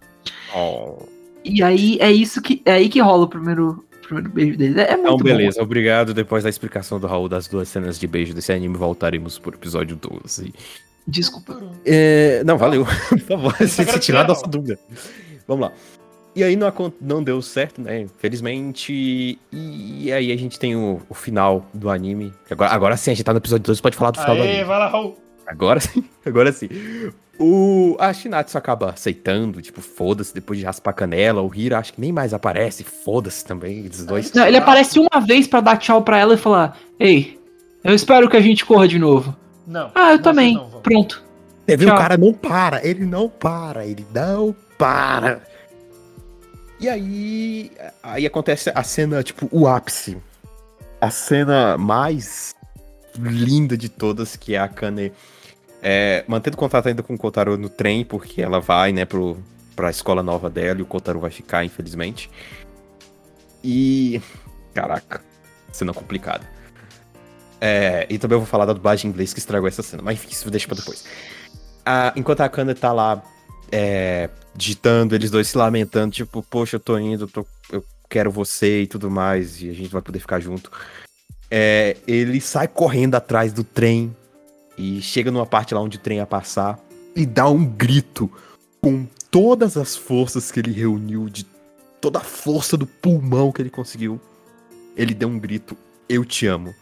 Oh. 0.54 1.06
E 1.44 1.62
aí 1.62 1.96
é 2.00 2.10
isso 2.10 2.42
que 2.42 2.60
é 2.64 2.72
aí 2.72 2.88
que 2.88 3.00
rola 3.00 3.24
o 3.24 3.28
primeiro, 3.28 3.84
primeiro 4.02 4.30
beijo 4.30 4.58
deles. 4.58 4.76
É, 4.78 4.90
é 4.92 4.96
muito 4.96 5.00
Então, 5.06 5.16
bom. 5.18 5.22
beleza. 5.24 5.62
Obrigado. 5.62 6.12
Depois 6.12 6.42
da 6.42 6.50
explicação 6.50 6.98
do 6.98 7.06
Raul 7.06 7.28
das 7.28 7.46
duas 7.46 7.68
cenas 7.68 7.98
de 7.98 8.06
beijo 8.08 8.34
desse 8.34 8.52
anime, 8.52 8.76
voltaremos 8.76 9.38
pro 9.38 9.54
episódio 9.54 9.96
12. 9.96 10.52
Desculpa. 11.06 11.60
É, 11.84 12.42
não, 12.44 12.58
valeu. 12.58 12.84
Por 13.08 13.20
favor, 13.20 13.52
você 13.52 13.82
agradecendo, 13.82 13.98
tirar 14.00 14.24
a 14.24 14.28
nossa 14.28 14.46
dúvida. 14.48 14.78
Vamos 15.46 15.66
lá. 15.68 15.72
E 16.34 16.44
aí 16.44 16.54
não, 16.54 16.70
não 17.00 17.22
deu 17.22 17.40
certo, 17.40 17.80
né? 17.80 18.02
Infelizmente. 18.02 19.38
E 19.50 20.12
aí 20.12 20.30
a 20.30 20.36
gente 20.36 20.58
tem 20.58 20.76
o, 20.76 21.00
o 21.08 21.14
final 21.14 21.64
do 21.72 21.88
anime. 21.88 22.32
Agora, 22.50 22.70
agora 22.72 22.96
sim, 22.96 23.10
a 23.10 23.14
gente 23.14 23.24
tá 23.24 23.32
no 23.32 23.38
episódio 23.38 23.64
12, 23.64 23.80
pode 23.80 23.96
falar 23.96 24.10
do 24.10 24.20
final 24.20 24.36
do 24.36 24.42
Aê, 24.42 24.48
anime. 24.50 24.64
vai 24.64 24.78
lá, 24.78 24.88
Raul. 24.88 25.18
Agora 25.46 25.80
sim, 25.80 26.04
agora 26.26 26.52
sim. 26.52 26.68
O, 27.38 27.96
a 27.98 28.12
Shinatsu 28.12 28.58
acaba 28.58 28.90
aceitando, 28.90 29.62
tipo, 29.62 29.80
foda-se, 29.80 30.34
depois 30.34 30.58
de 30.58 30.64
raspar 30.64 30.90
a 30.90 30.94
canela. 30.94 31.40
O 31.40 31.54
Hira 31.54 31.78
acho 31.78 31.94
que 31.94 32.00
nem 32.00 32.12
mais 32.12 32.34
aparece, 32.34 32.84
foda-se 32.84 33.44
também, 33.44 33.78
eles 33.80 34.04
dois. 34.04 34.32
Não, 34.32 34.46
ele 34.46 34.56
aparece 34.58 34.98
uma 34.98 35.20
vez 35.20 35.46
pra 35.46 35.60
dar 35.60 35.76
tchau 35.78 36.02
pra 36.02 36.18
ela 36.18 36.34
e 36.34 36.38
falar: 36.38 36.78
Ei, 37.00 37.38
eu 37.82 37.94
espero 37.94 38.28
que 38.28 38.36
a 38.36 38.40
gente 38.40 38.64
corra 38.66 38.88
de 38.88 38.98
novo. 38.98 39.34
Não. 39.66 39.90
Ah, 39.94 40.12
eu 40.12 40.20
também. 40.20 40.54
não. 40.54 40.68
Pronto. 40.82 41.22
Você 41.66 41.76
viu? 41.76 41.88
O 41.88 41.96
cara 41.96 42.16
não 42.16 42.32
para, 42.32 42.86
ele 42.86 43.04
não 43.04 43.28
para, 43.28 43.86
ele 43.86 44.06
não 44.14 44.54
para. 44.78 45.42
E 46.78 46.88
aí, 46.88 47.70
aí 48.02 48.26
acontece 48.26 48.70
a 48.74 48.82
cena, 48.82 49.22
tipo, 49.22 49.48
o 49.50 49.66
ápice. 49.66 50.18
A 51.00 51.10
cena 51.10 51.76
mais 51.78 52.54
linda 53.18 53.76
de 53.76 53.88
todas, 53.88 54.36
que 54.36 54.54
é 54.54 54.58
a 54.58 54.68
Kane 54.68 55.12
é, 55.82 56.24
mantendo 56.26 56.56
contato 56.56 56.88
ainda 56.88 57.02
com 57.02 57.14
o 57.14 57.18
Kotaro 57.18 57.56
no 57.56 57.68
trem, 57.68 58.04
porque 58.04 58.42
ela 58.42 58.60
vai, 58.60 58.92
né, 58.92 59.04
pro, 59.04 59.38
pra 59.74 59.90
escola 59.90 60.22
nova 60.22 60.50
dela 60.50 60.80
e 60.80 60.82
o 60.82 60.86
Kotaro 60.86 61.20
vai 61.20 61.30
ficar, 61.30 61.64
infelizmente. 61.64 62.30
E. 63.62 64.20
Caraca, 64.74 65.22
cena 65.72 65.94
complicada. 65.94 66.46
É, 67.60 68.06
e 68.10 68.18
também 68.18 68.36
eu 68.36 68.40
vou 68.40 68.46
falar 68.46 68.66
da 68.66 68.72
dublagem 68.72 69.08
em 69.08 69.12
inglês 69.12 69.32
que 69.32 69.38
estragou 69.38 69.66
essa 69.66 69.82
cena, 69.82 70.02
mas 70.02 70.14
enfim, 70.14 70.28
isso 70.30 70.50
deixa 70.50 70.66
pra 70.66 70.76
depois. 70.76 71.04
Ah, 71.84 72.12
enquanto 72.16 72.40
a 72.40 72.48
Kana 72.48 72.74
tá 72.74 72.92
lá 72.92 73.22
é, 73.72 74.28
digitando, 74.56 75.14
eles 75.14 75.30
dois 75.30 75.48
se 75.48 75.58
lamentando, 75.58 76.14
tipo, 76.14 76.42
poxa, 76.42 76.76
eu 76.76 76.80
tô 76.80 76.98
indo, 76.98 77.24
eu, 77.24 77.28
tô- 77.28 77.46
eu 77.70 77.84
quero 78.08 78.30
você 78.30 78.82
e 78.82 78.86
tudo 78.86 79.10
mais, 79.10 79.60
e 79.62 79.68
a 79.68 79.72
gente 79.72 79.90
vai 79.90 80.02
poder 80.02 80.18
ficar 80.18 80.40
junto. 80.40 80.70
É, 81.50 81.96
ele 82.06 82.40
sai 82.40 82.66
correndo 82.66 83.14
atrás 83.14 83.52
do 83.52 83.62
trem 83.62 84.14
e 84.76 85.00
chega 85.00 85.30
numa 85.30 85.46
parte 85.46 85.74
lá 85.74 85.80
onde 85.80 85.96
o 85.96 86.00
trem 86.00 86.18
ia 86.18 86.26
passar 86.26 86.78
e 87.14 87.24
dá 87.24 87.48
um 87.48 87.64
grito 87.64 88.30
com 88.80 89.06
todas 89.30 89.76
as 89.76 89.96
forças 89.96 90.50
que 90.50 90.60
ele 90.60 90.72
reuniu, 90.72 91.28
de 91.28 91.44
toda 92.00 92.18
a 92.18 92.22
força 92.22 92.76
do 92.76 92.86
pulmão 92.86 93.52
que 93.52 93.62
ele 93.62 93.70
conseguiu. 93.70 94.20
Ele 94.96 95.14
deu 95.14 95.28
um 95.28 95.38
grito: 95.38 95.76
Eu 96.08 96.24
te 96.24 96.46
amo. 96.46 96.74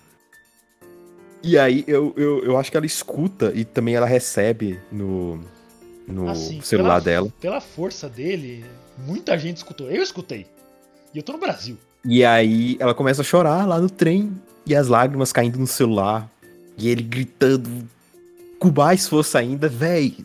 E 1.43 1.59
aí 1.59 1.85
eu, 1.87 2.15
eu, 2.17 2.43
eu 2.43 2.59
acho 2.59 2.71
que 2.71 2.77
ela 2.77 2.87
escuta 2.87 3.53
e 3.55 3.65
também 3.65 3.95
ela 3.95 4.07
recebe 4.07 4.81
no, 4.91 5.41
no 6.07 6.29
Assim, 6.29 6.61
celular 6.61 7.01
pela- 7.01 7.17
dela. 7.23 7.33
Pela 7.41 7.61
força 7.61 8.09
dele, 8.09 8.65
muita 9.07 9.39
gente 9.39 9.59
escutou. 9.59 9.91
Eu 9.91 10.03
escutei. 10.03 10.47
E 11.15 11.19
eu 11.19 11.23
tô 11.23 11.33
no 11.33 11.39
Brasil. 11.39 11.77
E 12.05 12.25
aí 12.25 12.77
ela 12.81 12.95
começa 12.95 13.23
a 13.23 13.25
chorar 13.25 13.67
lá 13.67 13.81
no 13.81 13.89
trem 13.89 14.33
e 14.67 14.75
as 14.75 14.89
lágrimas 14.89 15.33
caindo 15.33 15.59
no 15.59 15.67
celular. 15.67 16.29
E 16.77 16.89
ele 16.89 17.03
gritando 17.03 17.89
com 18.59 18.71
mais 18.71 19.09
força 19.09 19.39
ainda, 19.39 19.69
véi. 19.69 20.17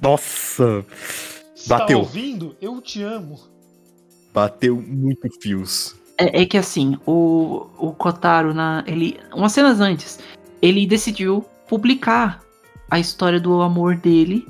Nossa, 0.00 0.84
Se 1.54 1.68
Bateu. 1.68 1.98
tá 2.00 2.04
ouvindo, 2.04 2.54
eu 2.60 2.80
te 2.80 3.02
amo. 3.02 3.40
bateu 4.32 4.76
muito 4.76 5.28
fios. 5.40 5.94
É, 6.18 6.42
é 6.42 6.46
que 6.46 6.58
assim, 6.58 6.98
o, 7.06 7.66
o 7.78 7.92
Kotaro, 7.92 8.52
na, 8.52 8.84
ele, 8.86 9.18
umas 9.34 9.52
cenas 9.52 9.80
antes, 9.80 10.18
ele 10.60 10.86
decidiu 10.86 11.44
publicar 11.68 12.42
a 12.90 12.98
história 13.00 13.40
do 13.40 13.62
amor 13.62 13.96
dele 13.96 14.46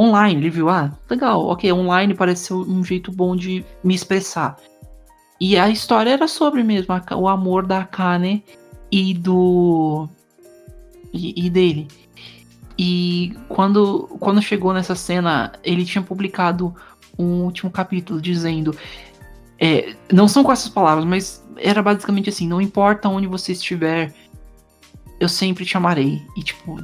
online. 0.00 0.40
Ele 0.40 0.50
viu, 0.50 0.68
ah, 0.68 0.92
legal, 1.08 1.44
ok, 1.46 1.72
online 1.72 2.14
parece 2.14 2.46
ser 2.46 2.54
um 2.54 2.82
jeito 2.84 3.12
bom 3.12 3.36
de 3.36 3.64
me 3.84 3.94
expressar. 3.94 4.56
E 5.40 5.56
a 5.58 5.68
história 5.68 6.10
era 6.10 6.28
sobre 6.28 6.62
mesmo 6.62 6.92
a- 6.94 7.16
o 7.16 7.28
amor 7.28 7.66
da 7.66 7.80
Akane 7.80 8.44
e 8.90 9.14
do. 9.14 10.08
e, 11.12 11.46
e 11.46 11.50
dele. 11.50 11.88
E 12.78 13.34
quando, 13.48 14.06
quando 14.20 14.40
chegou 14.40 14.72
nessa 14.72 14.94
cena, 14.94 15.52
ele 15.62 15.84
tinha 15.84 16.02
publicado 16.02 16.74
um 17.18 17.42
último 17.44 17.70
capítulo 17.70 18.20
dizendo. 18.20 18.74
É, 19.58 19.94
não 20.10 20.26
são 20.26 20.42
com 20.42 20.50
essas 20.52 20.70
palavras, 20.70 21.04
mas 21.04 21.44
era 21.58 21.82
basicamente 21.82 22.30
assim: 22.30 22.46
não 22.48 22.60
importa 22.60 23.08
onde 23.10 23.26
você 23.26 23.52
estiver, 23.52 24.14
eu 25.18 25.28
sempre 25.28 25.66
te 25.66 25.76
amarei. 25.76 26.22
E, 26.36 26.42
tipo, 26.42 26.78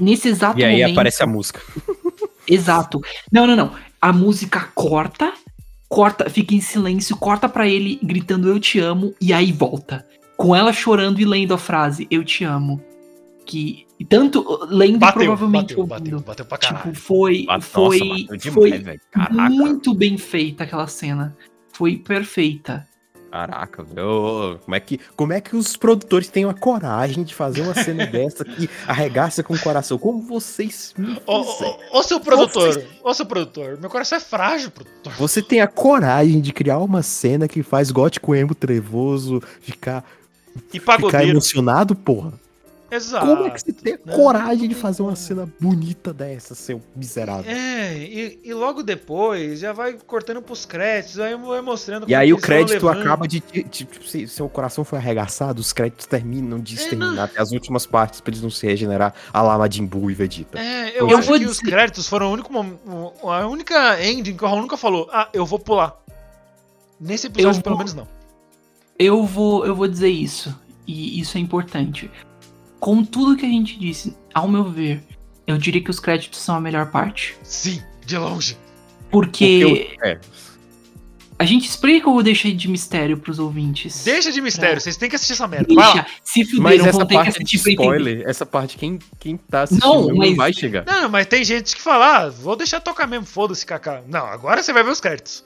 nesse 0.00 0.28
exato 0.28 0.58
E 0.58 0.64
aí 0.64 0.80
momento. 0.80 0.92
aparece 0.92 1.22
a 1.22 1.26
música. 1.26 1.60
Exato. 2.46 3.00
Não, 3.30 3.46
não, 3.46 3.56
não. 3.56 3.72
A 4.00 4.12
música 4.12 4.68
corta, 4.74 5.32
corta, 5.88 6.28
fica 6.28 6.54
em 6.54 6.60
silêncio, 6.60 7.16
corta 7.16 7.48
pra 7.48 7.68
ele 7.68 7.98
gritando 8.02 8.48
eu 8.48 8.58
te 8.58 8.78
amo 8.78 9.14
e 9.20 9.32
aí 9.32 9.52
volta. 9.52 10.06
Com 10.36 10.56
ela 10.56 10.72
chorando 10.72 11.20
e 11.20 11.24
lendo 11.24 11.54
a 11.54 11.58
frase 11.58 12.06
eu 12.10 12.24
te 12.24 12.44
amo. 12.44 12.82
Que 13.44 13.86
tanto 14.08 14.66
lendo 14.68 14.98
Bateu, 14.98 15.22
provavelmente 15.24 15.74
bateu, 15.74 15.86
bateu, 15.86 16.14
ouvindo. 16.14 16.26
bateu 16.26 16.44
pra 16.44 16.58
caralho. 16.58 16.92
Tipo, 16.92 16.94
foi 16.98 17.44
nossa, 17.44 17.60
foi 17.60 17.98
bateu 17.98 18.36
demais, 18.36 19.00
foi 19.12 19.48
muito 19.48 19.94
bem 19.94 20.18
feita 20.18 20.64
aquela 20.64 20.86
cena. 20.86 21.36
Foi 21.72 21.96
perfeita. 21.96 22.88
Caraca, 23.32 23.82
velho. 23.82 24.60
Como 24.62 24.74
é, 24.74 24.80
que, 24.80 25.00
como 25.16 25.32
é 25.32 25.40
que 25.40 25.56
os 25.56 25.74
produtores 25.74 26.28
têm 26.28 26.44
a 26.44 26.52
coragem 26.52 27.24
de 27.24 27.34
fazer 27.34 27.62
uma 27.62 27.72
cena 27.72 28.04
dessa 28.06 28.44
que 28.44 28.68
arregaça 28.86 29.42
com 29.42 29.54
o 29.54 29.58
coração? 29.58 29.96
Como 29.96 30.20
vocês 30.20 30.92
me 30.98 31.18
Ô, 31.26 32.02
seu 32.02 32.20
produtor, 32.20 32.84
ô 33.02 33.14
seu 33.14 33.24
produtor, 33.24 33.78
meu 33.80 33.88
coração 33.88 34.18
é 34.18 34.20
frágil, 34.20 34.70
produtor. 34.70 35.14
Você 35.14 35.40
tem 35.40 35.62
a 35.62 35.66
coragem 35.66 36.42
de 36.42 36.52
criar 36.52 36.76
uma 36.76 37.02
cena 37.02 37.48
que 37.48 37.62
faz 37.62 37.90
gótico 37.90 38.34
emo 38.34 38.54
trevoso 38.54 39.42
ficar, 39.62 40.04
E 40.70 40.78
ficar 40.78 41.24
emocionado, 41.24 41.94
porra? 41.94 42.34
Exato. 42.94 43.26
Como 43.26 43.46
é 43.46 43.50
que 43.50 43.60
você 43.60 43.72
tem 43.72 43.94
a 43.94 43.98
Não, 44.04 44.14
coragem 44.14 44.68
de 44.68 44.74
fazer 44.74 45.02
uma 45.02 45.16
cena 45.16 45.48
bonita 45.58 46.12
dessa, 46.12 46.54
seu 46.54 46.80
miserável? 46.94 47.50
É, 47.50 47.96
e, 47.96 48.40
e 48.44 48.52
logo 48.52 48.82
depois 48.82 49.60
já 49.60 49.72
vai 49.72 49.94
cortando 50.06 50.42
pros 50.42 50.66
créditos, 50.66 51.18
aí 51.18 51.34
vai 51.34 51.62
mostrando 51.62 52.02
E 52.02 52.06
como 52.06 52.16
aí 52.18 52.28
que 52.28 52.34
o 52.34 52.38
crédito 52.38 52.88
acaba 52.88 53.26
de, 53.26 53.42
de- 53.50 53.62
tipo, 53.64 54.04
se 54.06 54.28
seu 54.28 54.46
coração 54.48 54.84
foi 54.84 54.98
arregaçado, 54.98 55.60
os 55.60 55.72
créditos 55.72 56.04
terminam 56.06 56.60
de 56.60 56.74
É, 56.74 56.76
exterminar 56.78 57.12
não. 57.14 57.22
até 57.24 57.40
as 57.40 57.50
últimas 57.52 57.86
partes 57.86 58.20
pra 58.20 58.30
eles 58.30 58.42
não 58.42 58.50
se 58.50 58.66
regenerar 58.66 59.14
a 59.32 59.40
lá 59.42 59.56
Majin 59.56 59.86
Buu 59.86 60.10
e 60.10 60.14
Vegeta. 60.14 60.58
É, 60.58 60.90
eu, 60.90 61.08
Eu 61.08 61.16
acho 61.18 61.28
vou 61.28 61.38
que 61.38 61.46
os 61.46 61.56
dizer- 61.58 61.70
créditos 61.70 62.06
foram 62.06 62.28
o 62.28 62.32
único 62.32 62.52
a 63.30 63.46
única 63.46 64.04
ending 64.04 64.36
que 64.36 64.44
o 64.44 64.46
Raul 64.46 64.60
nunca 64.60 64.76
falou. 64.76 65.08
Ah, 65.12 65.28
eu 65.32 65.46
vou 65.46 65.58
pular. 65.58 65.96
Nesse 67.00 67.26
episódio, 67.26 67.58
Eu 67.58 67.62
pelo 67.62 67.76
vou- 67.76 67.84
menos, 67.84 67.94
não. 67.94 68.06
Eu 68.98 69.24
vou, 69.24 69.66
eu 69.66 69.74
vou 69.74 69.88
dizer 69.88 70.10
isso, 70.10 70.54
e 70.86 71.18
isso 71.18 71.36
é 71.36 71.40
importante. 71.40 72.10
Com 72.82 73.04
tudo 73.04 73.36
que 73.36 73.46
a 73.46 73.48
gente 73.48 73.78
disse, 73.78 74.16
ao 74.34 74.48
meu 74.48 74.64
ver, 74.64 75.04
eu 75.46 75.56
diria 75.56 75.80
que 75.80 75.88
os 75.88 76.00
créditos 76.00 76.40
são 76.40 76.56
a 76.56 76.60
melhor 76.60 76.90
parte. 76.90 77.36
Sim, 77.40 77.80
de 78.04 78.18
longe. 78.18 78.56
Porque 79.08 79.60
Porque 79.64 79.96
eu- 80.02 80.08
é, 80.10 80.18
a 81.38 81.44
gente 81.44 81.64
explica 81.68 82.10
ou 82.10 82.20
deixa 82.24 82.50
de 82.50 82.66
mistério 82.68 83.16
pros 83.18 83.38
ouvintes? 83.38 84.02
Deixa 84.02 84.32
de 84.32 84.40
mistério, 84.40 84.80
vocês 84.80 84.96
têm 84.96 85.08
que 85.08 85.14
assistir 85.14 85.34
essa 85.34 85.46
merda. 85.46 85.72
Vai 85.72 85.76
lá. 85.86 85.92
Deixa. 85.92 86.06
Se 86.24 86.58
mas 86.60 86.80
essa 86.80 86.90
vão 86.90 87.06
ter 87.06 87.06
que 87.06 87.14
parte 87.14 87.38
de 87.44 87.44
assistir 87.56 87.62
pra 87.62 87.72
entender. 87.72 87.98
spoiler, 88.00 88.28
essa 88.28 88.44
parte 88.44 88.76
quem, 88.76 88.98
quem 89.20 89.36
tá 89.36 89.62
assistindo 89.62 89.86
Não, 89.88 90.08
não, 90.08 90.16
mas- 90.16 90.36
vai 90.36 90.52
chegar. 90.52 90.84
Não, 90.84 91.08
mas 91.08 91.26
tem 91.26 91.44
gente 91.44 91.76
que 91.76 91.80
fala, 91.80 92.16
ah, 92.24 92.28
vou 92.30 92.56
deixar 92.56 92.80
tocar 92.80 93.06
mesmo, 93.06 93.26
foda-se, 93.26 93.64
Kaká. 93.64 94.02
Não, 94.08 94.26
agora 94.26 94.60
você 94.60 94.72
vai 94.72 94.82
ver 94.82 94.90
os 94.90 95.00
créditos. 95.00 95.44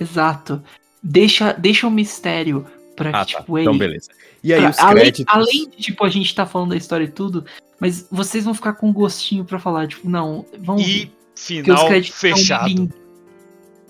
Exato. 0.00 0.62
Deixa, 1.02 1.52
deixa 1.52 1.86
o 1.86 1.90
mistério 1.90 2.64
pra 2.96 3.10
Ah, 3.10 3.24
que, 3.26 3.34
tá. 3.34 3.40
tipo, 3.40 3.58
Então 3.58 3.72
ele- 3.74 3.78
beleza. 3.78 4.08
E 4.42 4.52
aí 4.52 4.66
os 4.68 4.78
além, 4.78 4.94
créditos... 5.02 5.34
além 5.34 5.70
de, 5.70 5.76
tipo, 5.76 6.04
a 6.04 6.08
gente 6.08 6.34
tá 6.34 6.44
falando 6.44 6.70
da 6.70 6.76
história 6.76 7.04
e 7.04 7.08
tudo, 7.08 7.44
mas 7.78 8.06
vocês 8.10 8.44
vão 8.44 8.54
ficar 8.54 8.72
com 8.74 8.92
gostinho 8.92 9.44
pra 9.44 9.58
falar, 9.58 9.86
tipo, 9.88 10.08
não, 10.08 10.44
vamos 10.58 10.82
E 10.82 11.12
final 11.36 11.88
fechado. 12.02 12.92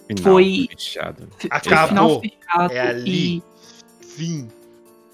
Final 0.09 0.23
foi- 0.35 0.69
fechado. 0.71 1.29
Acabou. 1.51 1.89
Final 1.89 2.21
fechado 2.21 2.73
É 2.73 2.81
ali. 2.81 3.37
e 3.39 3.43
Fim. 4.07 4.49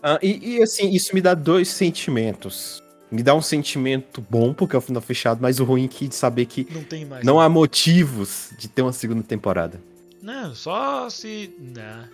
Ah, 0.02 0.19
e, 0.23 0.56
e, 0.56 0.62
assim, 0.62 0.90
isso 0.90 1.15
me 1.15 1.20
dá 1.20 1.35
dois 1.35 1.69
sentimentos. 1.69 2.82
Me 3.10 3.23
dá 3.23 3.35
um 3.35 3.40
sentimento 3.40 4.20
bom, 4.28 4.52
porque 4.52 4.77
é 4.77 4.78
o 4.78 4.82
final 4.82 5.01
fechado, 5.01 5.39
mas 5.40 5.60
o 5.60 5.65
ruim 5.65 5.85
é 5.85 5.89
que 5.89 6.09
de 6.09 6.15
saber 6.15 6.44
que 6.47 6.66
Não 6.70 6.82
tem 6.85 7.05
mais. 7.05 7.24
não 7.24 7.40
há 7.40 7.48
motivos 7.48 8.51
de 8.59 8.69
ter 8.69 8.82
uma 8.82 8.93
segunda 8.93 9.23
temporada. 9.23 9.81
Não, 10.20 10.55
só 10.55 11.09
se. 11.09 11.51
Não. 11.59 12.05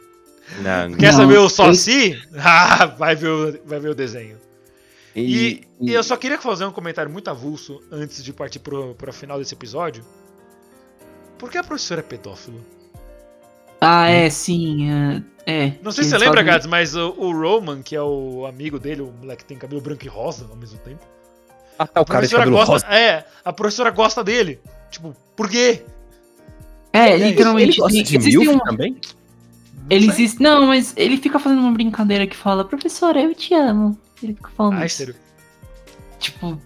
Não, 0.61 0.93
Quer 0.99 1.13
Não, 1.13 1.19
saber 1.21 1.39
o 1.39 1.49
só 1.49 1.73
se? 1.73 2.21
Ah, 2.39 2.87
vai 2.87 3.15
ver 3.15 3.29
o, 3.29 3.59
vai 3.67 3.81
ver 3.81 3.91
o 3.91 3.95
desenho. 3.95 4.39
E, 5.17 5.21
e- 5.81 5.91
e 5.91 5.93
eu 5.95 6.03
só 6.03 6.17
queria 6.17 6.39
fazer 6.41 6.65
um 6.65 6.73
comentário 6.73 7.11
muito 7.11 7.29
avulso 7.31 7.81
antes 7.91 8.23
de 8.25 8.33
partir 8.33 8.59
pro, 8.59 8.95
pro 8.95 9.13
final 9.13 9.39
desse 9.39 9.55
episódio. 9.55 10.05
Por 11.39 11.51
que 11.51 11.59
a 11.59 11.63
professora 11.65 12.01
é 12.01 12.03
pedófila? 12.03 12.59
Ah, 13.81 14.09
é, 14.09 14.31
sim. 14.31 14.91
É. 14.91 15.23
é, 15.67 15.73
Não 15.83 15.93
sei 15.93 16.05
se 16.05 16.11
você 16.11 16.19
lembra, 16.19 16.43
Gads, 16.43 16.67
mas 16.67 16.97
o, 16.97 17.11
o 17.19 17.33
Roman, 17.33 17.83
que 17.83 17.95
é 17.95 18.01
o 18.03 18.47
amigo 18.47 18.79
dele, 18.79 19.03
o 19.03 19.13
moleque 19.21 19.43
que 19.43 19.49
tem 19.49 19.59
cabelo 19.59 19.81
branco 19.81 20.05
e 20.05 20.09
rosa 20.09 20.47
ao 20.51 20.57
mesmo 20.57 20.79
tempo. 20.79 21.05
Ah, 21.79 21.87
tá, 21.87 22.01
o 22.01 22.03
A 22.03 22.07
cara 22.07 22.27
de 22.27 22.31
professora 22.35 22.43
cabelo 22.45 22.57
gosta. 22.57 22.73
rosa. 22.73 22.87
É, 22.99 23.25
a 23.45 23.53
professora 23.53 23.91
gosta 23.91 24.25
dele. 24.25 24.61
Tipo, 24.91 25.15
por 25.37 25.49
quê? 25.51 25.83
É, 26.93 27.17
literalmente. 27.17 27.71
Ele 27.73 27.77
gosta 27.81 28.03
de 28.03 28.17
existe 28.17 28.39
MILF 28.39 28.49
um- 28.57 28.59
também? 28.61 28.97
Não 29.85 29.97
Ele 29.97 30.09
existe. 30.09 30.41
Não, 30.43 30.67
mas 30.67 30.95
ele 30.97 31.17
fica 31.19 31.39
fazendo 31.39 31.61
uma 31.61 31.73
brincadeira 31.73 32.27
que 32.27 32.37
fala, 32.37 32.65
professora, 32.65 33.21
eu 33.21 33.35
te 33.35 33.53
amo. 33.55 33.99
Ele 34.23 34.35
fica 34.35 34.51
falando 34.57 34.75
Ai, 34.79 34.87
isso. 34.87 34.97
sério. 34.97 35.17
Tipo. 36.19 36.61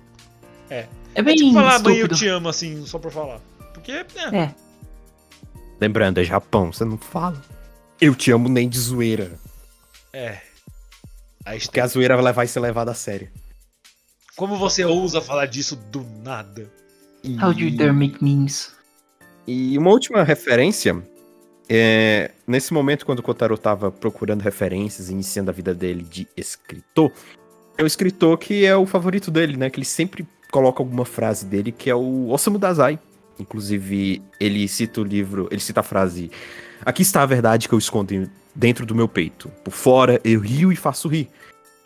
É. 0.70 0.80
É 0.80 0.88
É 1.16 1.22
bem 1.22 1.34
tipo 1.36 1.52
falar, 1.54 1.78
mãe, 1.80 1.96
eu 1.96 2.08
te 2.08 2.28
amo, 2.28 2.48
assim, 2.48 2.84
só 2.86 2.98
pra 2.98 3.10
falar. 3.10 3.40
Porque, 3.74 3.90
é. 3.92 4.06
É. 4.32 4.54
Lembrando, 5.80 6.18
é 6.18 6.24
Japão, 6.24 6.72
você 6.72 6.84
não 6.84 6.96
fala. 6.98 7.42
Eu 8.00 8.14
te 8.14 8.30
amo 8.30 8.48
nem 8.48 8.68
de 8.68 8.78
zoeira. 8.78 9.32
É. 10.12 10.38
Aí 11.44 11.58
Porque 11.60 11.80
a 11.80 11.86
zoeira 11.86 12.16
vai- 12.20 12.32
vai 12.32 12.46
ser 12.46 12.60
levada 12.60 12.90
a 12.90 12.94
sério. 12.94 13.28
Como 14.36 14.56
você 14.56 14.84
ousa 14.84 15.20
falar 15.20 15.46
disso 15.46 15.74
do 15.74 16.04
nada? 16.22 16.70
E, 17.24 17.36
How 17.42 17.52
do 17.52 17.60
you 17.60 17.76
dare 17.76 17.92
make 17.92 18.22
memes? 18.22 18.72
e 19.46 19.76
uma 19.78 19.90
última 19.90 20.22
referência. 20.22 21.02
É, 21.68 22.30
nesse 22.46 22.72
momento, 22.72 23.04
quando 23.04 23.18
o 23.18 23.22
Kotaro 23.22 23.58
tava 23.58 23.90
procurando 23.90 24.40
referências, 24.40 25.10
iniciando 25.10 25.50
a 25.50 25.54
vida 25.54 25.74
dele 25.74 26.02
de 26.02 26.26
escritor, 26.36 27.12
é 27.76 27.82
um 27.82 27.86
escritor 27.86 28.38
que 28.38 28.64
é 28.64 28.76
o 28.76 28.86
favorito 28.86 29.30
dele, 29.30 29.56
né? 29.56 29.68
Que 29.68 29.78
ele 29.78 29.86
sempre 29.86 30.26
coloca 30.50 30.82
alguma 30.82 31.04
frase 31.04 31.44
dele, 31.44 31.70
que 31.70 31.90
é 31.90 31.94
o 31.94 32.28
Osamu 32.30 32.58
Dazai. 32.58 32.98
Inclusive, 33.38 34.22
ele 34.40 34.66
cita 34.66 35.00
o 35.00 35.04
livro, 35.04 35.46
ele 35.50 35.60
cita 35.60 35.80
a 35.80 35.84
frase: 35.84 36.30
Aqui 36.84 37.02
está 37.02 37.22
a 37.22 37.26
verdade 37.26 37.68
que 37.68 37.74
eu 37.74 37.78
escondo 37.78 38.28
dentro 38.54 38.86
do 38.86 38.94
meu 38.94 39.06
peito. 39.06 39.48
Por 39.62 39.70
fora, 39.70 40.20
eu 40.24 40.40
rio 40.40 40.72
e 40.72 40.76
faço 40.76 41.06
rir. 41.06 41.28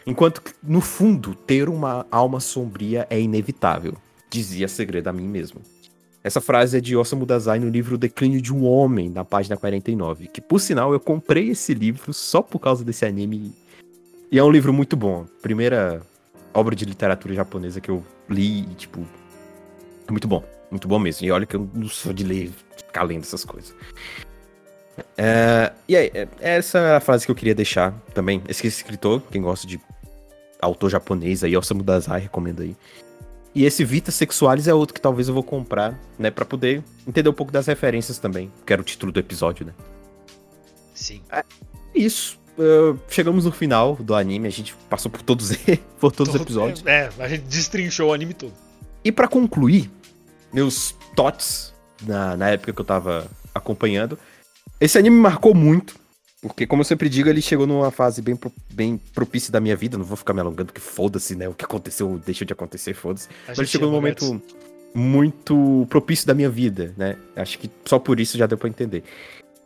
Enquanto 0.07 0.43
que, 0.43 0.53
no 0.63 0.81
fundo, 0.81 1.35
ter 1.35 1.69
uma 1.69 2.07
alma 2.11 2.41
sombria 2.41 3.07
é 3.11 3.21
inevitável. 3.21 3.95
Dizia 4.31 4.67
segredo 4.69 5.09
a 5.09 5.13
mim 5.13 5.29
mesmo. 5.29 5.61
Essa 6.25 6.41
frase 6.41 6.79
é 6.79 6.81
de 6.81 6.97
Osamu 6.97 7.27
Dazai 7.27 7.59
no 7.59 7.69
livro 7.69 7.97
O 7.97 7.99
Declínio 7.99 8.41
de 8.41 8.55
um 8.55 8.65
Homem, 8.65 9.09
na 9.11 9.25
página 9.25 9.57
49. 9.57 10.29
Que, 10.29 10.41
por 10.41 10.61
sinal, 10.61 10.93
eu 10.93 11.01
comprei 11.01 11.51
esse 11.51 11.75
livro 11.75 12.15
só 12.15 12.41
por 12.41 12.61
causa 12.61 12.85
desse 12.85 13.05
anime. 13.05 13.53
E 14.31 14.39
é 14.39 14.45
um 14.45 14.51
livro 14.51 14.73
muito 14.73 14.97
bom. 14.97 15.27
Primeira 15.43 16.01
obra 16.55 16.77
de 16.77 16.85
literatura 16.85 17.35
japonesa 17.35 17.81
que 17.81 17.91
eu 17.91 18.05
li 18.29 18.61
e, 18.63 18.75
tipo. 18.75 19.05
É 20.07 20.11
muito 20.13 20.29
bom. 20.29 20.45
Muito 20.71 20.87
bom 20.87 20.99
mesmo. 20.99 21.27
E 21.27 21.31
olha 21.33 21.45
que 21.45 21.57
eu 21.57 21.69
não 21.75 21.89
sou 21.89 22.13
de 22.13 22.23
ler, 22.25 22.51
ficar 22.77 23.03
lendo 23.03 23.23
essas 23.23 23.45
coisas. 23.45 23.75
É, 25.17 25.73
e 25.89 25.97
aí, 25.97 26.11
é- 26.15 26.29
essa 26.41 26.79
é 26.79 26.97
a 26.97 27.01
frase 27.01 27.25
que 27.27 27.33
eu 27.33 27.37
queria 27.37 27.55
deixar 27.55 27.93
também. 28.15 28.43
Esse 28.49 28.67
escritor, 28.67 29.23
quem 29.31 29.43
gosta 29.43 29.67
de 29.67 29.81
autor 30.61 30.91
japonês 30.91 31.43
aí, 31.43 31.57
Osamu 31.57 31.83
Dazai, 31.83 32.21
recomendo 32.21 32.63
aí. 32.63 32.77
E 33.55 33.65
esse 33.65 33.85
Vita 33.85 34.11
Sexualis 34.11 34.67
é 34.67 34.75
outro 34.75 34.95
que 34.95 35.01
talvez 35.01 35.29
eu 35.29 35.35
vou 35.35 35.43
comprar, 35.43 35.99
né, 36.19 36.31
Pra 36.31 36.45
poder 36.45 36.83
entender 37.07 37.29
um 37.29 37.35
pouco 37.35 37.53
das 37.53 37.67
referências 37.67 38.19
também, 38.19 38.51
que 38.67 38.73
era 38.73 38.81
o 38.81 38.85
título 38.85 39.13
do 39.13 39.21
episódio, 39.21 39.67
né. 39.67 39.73
Sim. 40.95 41.21
Isso. 41.95 42.39
uh, 42.59 42.99
chegamos 43.09 43.45
no 43.45 43.53
final 43.53 43.97
do 43.97 44.15
anime, 44.15 44.49
a 44.49 44.51
gente 44.51 44.75
passou 44.89 45.11
por 45.11 45.23
todos, 45.23 45.53
por 46.01 46.13
todos 46.13 46.35
os 46.35 46.41
episódios. 46.41 46.85
É, 46.87 47.11
a 47.19 47.29
gente 47.29 47.43
destrinchou 47.43 48.11
o 48.11 48.13
anime 48.15 48.35
todo. 48.35 48.53
E 49.05 49.11
pra 49.11 49.29
concluir, 49.29 49.91
meus 50.53 50.95
tots 51.15 51.75
na, 52.07 52.37
na 52.37 52.51
época 52.51 52.73
que 52.73 52.81
eu 52.81 52.85
tava 52.85 53.27
acompanhando, 53.55 54.19
esse 54.81 54.99
anime 54.99 55.17
me 55.17 55.23
marcou 55.23 55.55
muito, 55.55 55.97
porque 56.43 56.67
como 56.67 56.81
eu 56.81 56.85
sempre 56.85 57.09
digo, 57.09 57.29
ele 57.29 57.41
chegou 57.41 57.67
numa 57.67 57.91
fase 57.91 58.21
bem, 58.21 58.35
pro- 58.37 58.53
bem 58.75 59.01
propícia 59.15 59.51
da 59.53 59.61
minha 59.61 59.77
vida, 59.77 59.97
não 59.97 60.05
vou 60.05 60.17
ficar 60.17 60.35
me 60.35 60.41
alongando, 60.41 60.67
porque 60.67 60.81
foda-se, 60.81 61.35
né, 61.37 61.49
o 61.49 61.55
que 61.55 61.65
aconteceu 61.65 62.21
deixou 62.27 62.45
de 62.45 62.53
acontecer, 62.53 62.93
foda-se. 62.95 63.29
Mas 63.49 63.57
ele 63.59 63.67
chegou 63.69 63.89
num 63.89 63.95
momento 63.95 64.31
Gats. 64.33 64.55
muito 64.95 65.87
propício 65.89 66.27
da 66.27 66.35
minha 66.35 66.51
vida, 66.51 66.93
né? 66.97 67.17
Acho 67.37 67.59
que 67.59 67.71
só 67.87 67.99
por 67.99 68.19
isso 68.21 68.37
já 68.37 68.47
deu 68.47 68.59
pra 68.59 68.69
entender. 68.69 69.05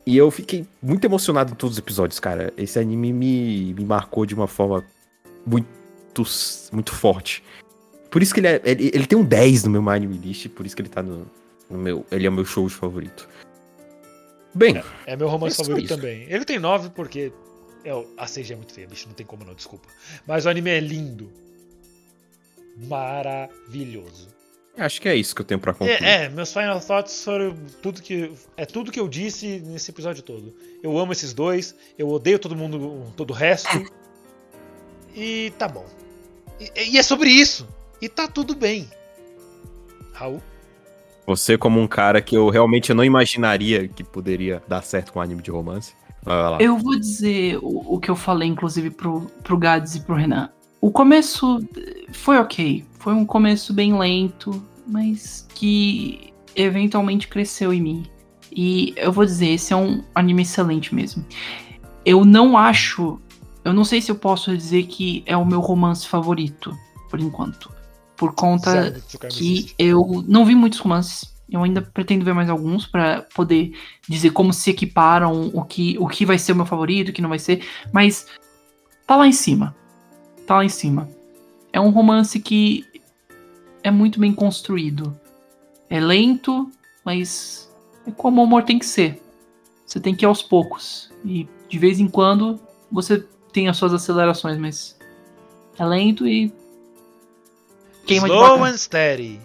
E 0.07 0.17
eu 0.17 0.31
fiquei 0.31 0.65
muito 0.81 1.05
emocionado 1.05 1.53
em 1.53 1.57
todos 1.57 1.75
os 1.77 1.79
episódios, 1.79 2.21
cara. 2.21 2.53
Esse 2.57 2.79
anime 2.79 3.13
me, 3.13 3.75
me 3.75 3.85
marcou 3.85 4.25
de 4.25 4.35
uma 4.35 4.47
forma 4.47 4.85
muito, 5.45 5.67
muito 6.73 6.93
forte. 6.95 7.43
Por 8.11 8.23
isso 8.23 8.33
que 8.33 8.39
ele, 8.41 8.47
é, 8.47 8.61
ele, 8.65 8.91
ele 8.95 9.07
tem 9.07 9.19
um 9.19 9.25
10 9.25 9.65
no 9.65 9.71
meu 9.71 9.91
Anime 9.91 10.17
List, 10.17 10.49
por 10.51 10.65
isso 10.65 10.77
que 10.77 10.83
ele 10.83 10.89
tá 10.89 11.03
no, 11.03 11.27
no 11.69 11.77
meu. 11.79 12.07
Ele 12.11 12.25
é 12.25 12.31
o 12.31 12.33
meu 12.33 12.45
show 12.45 12.69
favorito. 12.69 13.29
Bem, 14.57 14.83
É 15.07 15.17
meu 15.17 15.29
romance 15.29 15.61
É 15.61 15.65
favorito 15.65 15.85
isso. 15.87 15.95
também. 15.97 16.27
Ele 16.29 16.45
tem 16.45 16.59
9 16.59 16.91
porque 16.91 17.33
é, 17.85 17.91
a 18.17 18.27
CG 18.27 18.53
é 18.53 18.57
muito 18.57 18.73
feia, 18.73 18.87
bicho, 18.87 19.07
não 19.07 19.15
tem 19.15 19.27
como 19.27 19.45
não, 19.45 19.55
desculpa. 19.55 19.89
Mas 20.27 20.47
o 20.47 20.49
anime 20.49 20.71
é 20.71 20.81
lindo. 20.81 21.31
Maravilhoso. 22.77 24.29
Acho 24.79 25.01
que 25.01 25.09
é 25.09 25.15
isso 25.15 25.35
que 25.35 25.41
eu 25.41 25.47
tenho 25.47 25.59
pra 25.59 25.73
concluir. 25.73 26.03
É, 26.03 26.25
é, 26.25 26.29
meus 26.29 26.53
final 26.53 26.79
thoughts 26.81 27.25
foram 27.25 27.57
tudo 27.83 28.03
que. 28.03 28.31
É 28.57 28.67
tudo 28.67 28.93
que 28.93 29.01
eu 29.01 29.09
disse 29.09 29.61
nesse 29.61 29.91
episódio 29.91 30.23
todo. 30.23 30.55
Eu 30.83 30.99
amo 30.99 31.13
esses 31.13 31.33
dois, 31.33 31.75
eu 31.99 32.09
odeio 32.09 32.39
todo 32.39 32.55
mundo, 32.55 33.13
todo 33.17 33.31
o 33.31 33.35
resto. 33.35 33.69
E 35.19 35.51
tá 35.57 35.67
bom. 35.67 35.87
E, 36.61 36.91
e 36.91 36.99
é 36.99 37.03
sobre 37.03 37.31
isso. 37.31 37.67
E 38.03 38.07
tá 38.07 38.29
tudo 38.29 38.55
bem. 38.55 38.87
Raul? 40.13 40.43
Você 41.27 41.59
como 41.59 41.81
um 41.81 41.89
cara 41.89 42.23
que 42.23 42.37
eu 42.37 42.49
realmente 42.49 42.95
não 42.95 43.05
imaginaria 43.05 43.89
que 43.89 44.05
poderia 44.05 44.63
dar 44.69 44.83
certo 44.83 45.13
com 45.13 45.19
um 45.19 45.23
anime 45.23 45.43
de 45.43 45.51
romance. 45.51 45.95
Eu 46.61 46.77
vou 46.77 46.99
dizer 46.99 47.59
o, 47.63 47.95
o 47.95 48.01
que 48.01 48.11
eu 48.11 48.17
falei, 48.17 48.49
inclusive, 48.49 48.91
pro, 48.91 49.23
pro 49.43 49.57
Gads 49.57 49.97
e 49.97 50.01
pro 50.01 50.15
Renan. 50.15 50.51
O 50.81 50.91
começo 50.91 51.65
foi 52.13 52.39
ok. 52.39 52.85
Foi 52.99 53.15
um 53.15 53.25
começo 53.25 53.73
bem 53.73 53.97
lento, 53.97 54.63
mas 54.87 55.47
que 55.55 56.33
eventualmente 56.55 57.29
cresceu 57.29 57.73
em 57.73 57.81
mim. 57.81 58.07
E 58.51 58.95
eu 58.97 59.13
vou 59.13 59.25
dizer, 59.25 59.49
esse 59.49 59.73
é 59.73 59.77
um 59.77 60.03
anime 60.15 60.43
excelente 60.43 60.95
mesmo. 60.95 61.25
Eu 62.05 62.25
não 62.25 62.57
acho. 62.57 63.21
Eu 63.65 63.73
não 63.73 63.85
sei 63.85 64.01
se 64.01 64.11
eu 64.11 64.17
posso 64.17 64.57
dizer 64.57 64.85
que 64.87 65.23
é 65.27 65.37
o 65.37 65.45
meu 65.45 65.61
romance 65.61 66.07
favorito, 66.07 66.77
por 67.11 67.21
enquanto. 67.21 67.76
Por 68.17 68.35
conta 68.35 68.95
que 69.31 69.75
eu 69.79 70.25
não 70.27 70.45
vi 70.45 70.55
muitos 70.55 70.79
romances. 70.79 71.35
Eu 71.49 71.63
ainda 71.63 71.81
pretendo 71.81 72.25
ver 72.25 72.35
mais 72.35 72.51
alguns 72.51 72.87
pra 72.87 73.23
poder 73.35 73.73
dizer 74.09 74.31
como 74.31 74.53
se 74.53 74.71
equiparam, 74.71 75.51
o 75.55 75.63
que, 75.63 75.97
o 75.99 76.09
que 76.09 76.27
vai 76.27 76.39
ser 76.39 76.53
o 76.53 76.57
meu 76.57 76.67
favorito, 76.67 77.11
o 77.11 77.13
que 77.13 77.23
não 77.23 77.29
vai 77.29 77.39
ser. 77.39 77.65
Mas 77.93 78.27
tá 79.07 79.17
lá 79.17 79.27
em 79.27 79.33
cima. 79.33 79.77
Tá 80.47 80.57
lá 80.57 80.65
em 80.65 80.69
cima. 80.69 81.09
É 81.73 81.81
um 81.81 81.91
romance 81.91 82.41
que 82.41 82.85
é 83.83 83.91
muito 83.91 84.19
bem 84.19 84.33
construído. 84.33 85.17
É 85.89 86.01
lento, 86.01 86.71
mas 87.05 87.71
é 88.07 88.11
como 88.11 88.41
o 88.41 88.45
amor 88.45 88.65
tem 88.65 88.79
que 88.79 88.87
ser. 88.87 89.23
Você 89.87 90.01
tem 90.01 90.15
que 90.15 90.25
ir 90.25 90.27
aos 90.27 90.43
poucos. 90.43 91.13
E 91.25 91.49
de 91.69 91.79
vez 91.79 92.01
em 92.01 92.09
quando 92.09 92.59
você 92.91 93.25
tem 93.53 93.69
as 93.69 93.77
suas 93.77 93.95
acelerações, 93.95 94.59
mas 94.59 94.97
é 95.79 95.85
lento 95.85 96.27
e. 96.27 96.53
Queima 98.07 98.27
Slow 98.29 98.65
and 98.65 98.77
steady. 98.77 99.41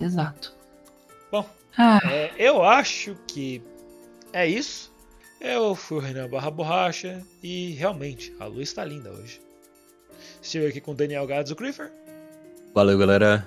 Exato. 0.00 0.52
Bom. 1.32 1.48
Ah, 1.76 2.00
É, 2.04 2.32
eu 2.38 2.62
acho 2.62 3.16
que 3.26 3.62
é 4.32 4.46
isso. 4.46 4.92
Eu 5.40 5.74
fui 5.74 5.98
o 5.98 6.00
Renan 6.00 6.28
Barra 6.28 6.50
Borracha 6.50 7.22
e 7.42 7.70
realmente 7.72 8.34
a 8.40 8.46
luz 8.46 8.68
está 8.68 8.84
linda 8.84 9.10
hoje. 9.10 9.40
Estive 10.40 10.66
aqui 10.66 10.80
com 10.80 10.92
o 10.92 10.94
Daniel 10.94 11.26
Gads, 11.26 11.52
o 11.52 11.56
Creeper. 11.56 11.90
Valeu, 12.74 12.96
galera. 12.98 13.46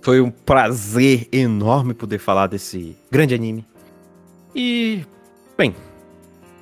Foi 0.00 0.20
um 0.20 0.30
prazer 0.30 1.28
enorme 1.32 1.94
poder 1.94 2.18
falar 2.18 2.48
desse 2.48 2.96
grande 3.10 3.34
anime. 3.34 3.64
E, 4.54 5.04
bem, 5.56 5.74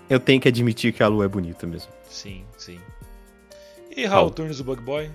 eu 0.09 0.21
tenho 0.21 0.41
que 0.41 0.49
admitir 0.49 0.93
que 0.93 1.03
a 1.03 1.09
lua 1.09 1.25
é 1.25 1.29
bonita 1.29 1.67
mesmo. 1.67 1.91
Sim, 2.09 2.45
sim. 2.59 2.79
E 3.97 4.05
Raul 4.05 4.25
Raul. 4.25 4.31
Turnes, 4.31 4.61
o 4.61 4.65
Bug 4.65 4.83
Boy. 4.83 5.11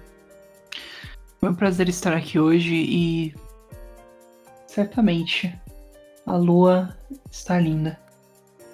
Foi 1.40 1.50
um 1.50 1.56
prazer 1.56 1.90
estar 1.90 2.14
aqui 2.14 2.40
hoje 2.40 2.74
e. 2.74 3.36
Certamente 4.68 5.54
a 6.26 6.36
lua 6.36 6.98
está 7.32 7.60
linda. 7.60 8.00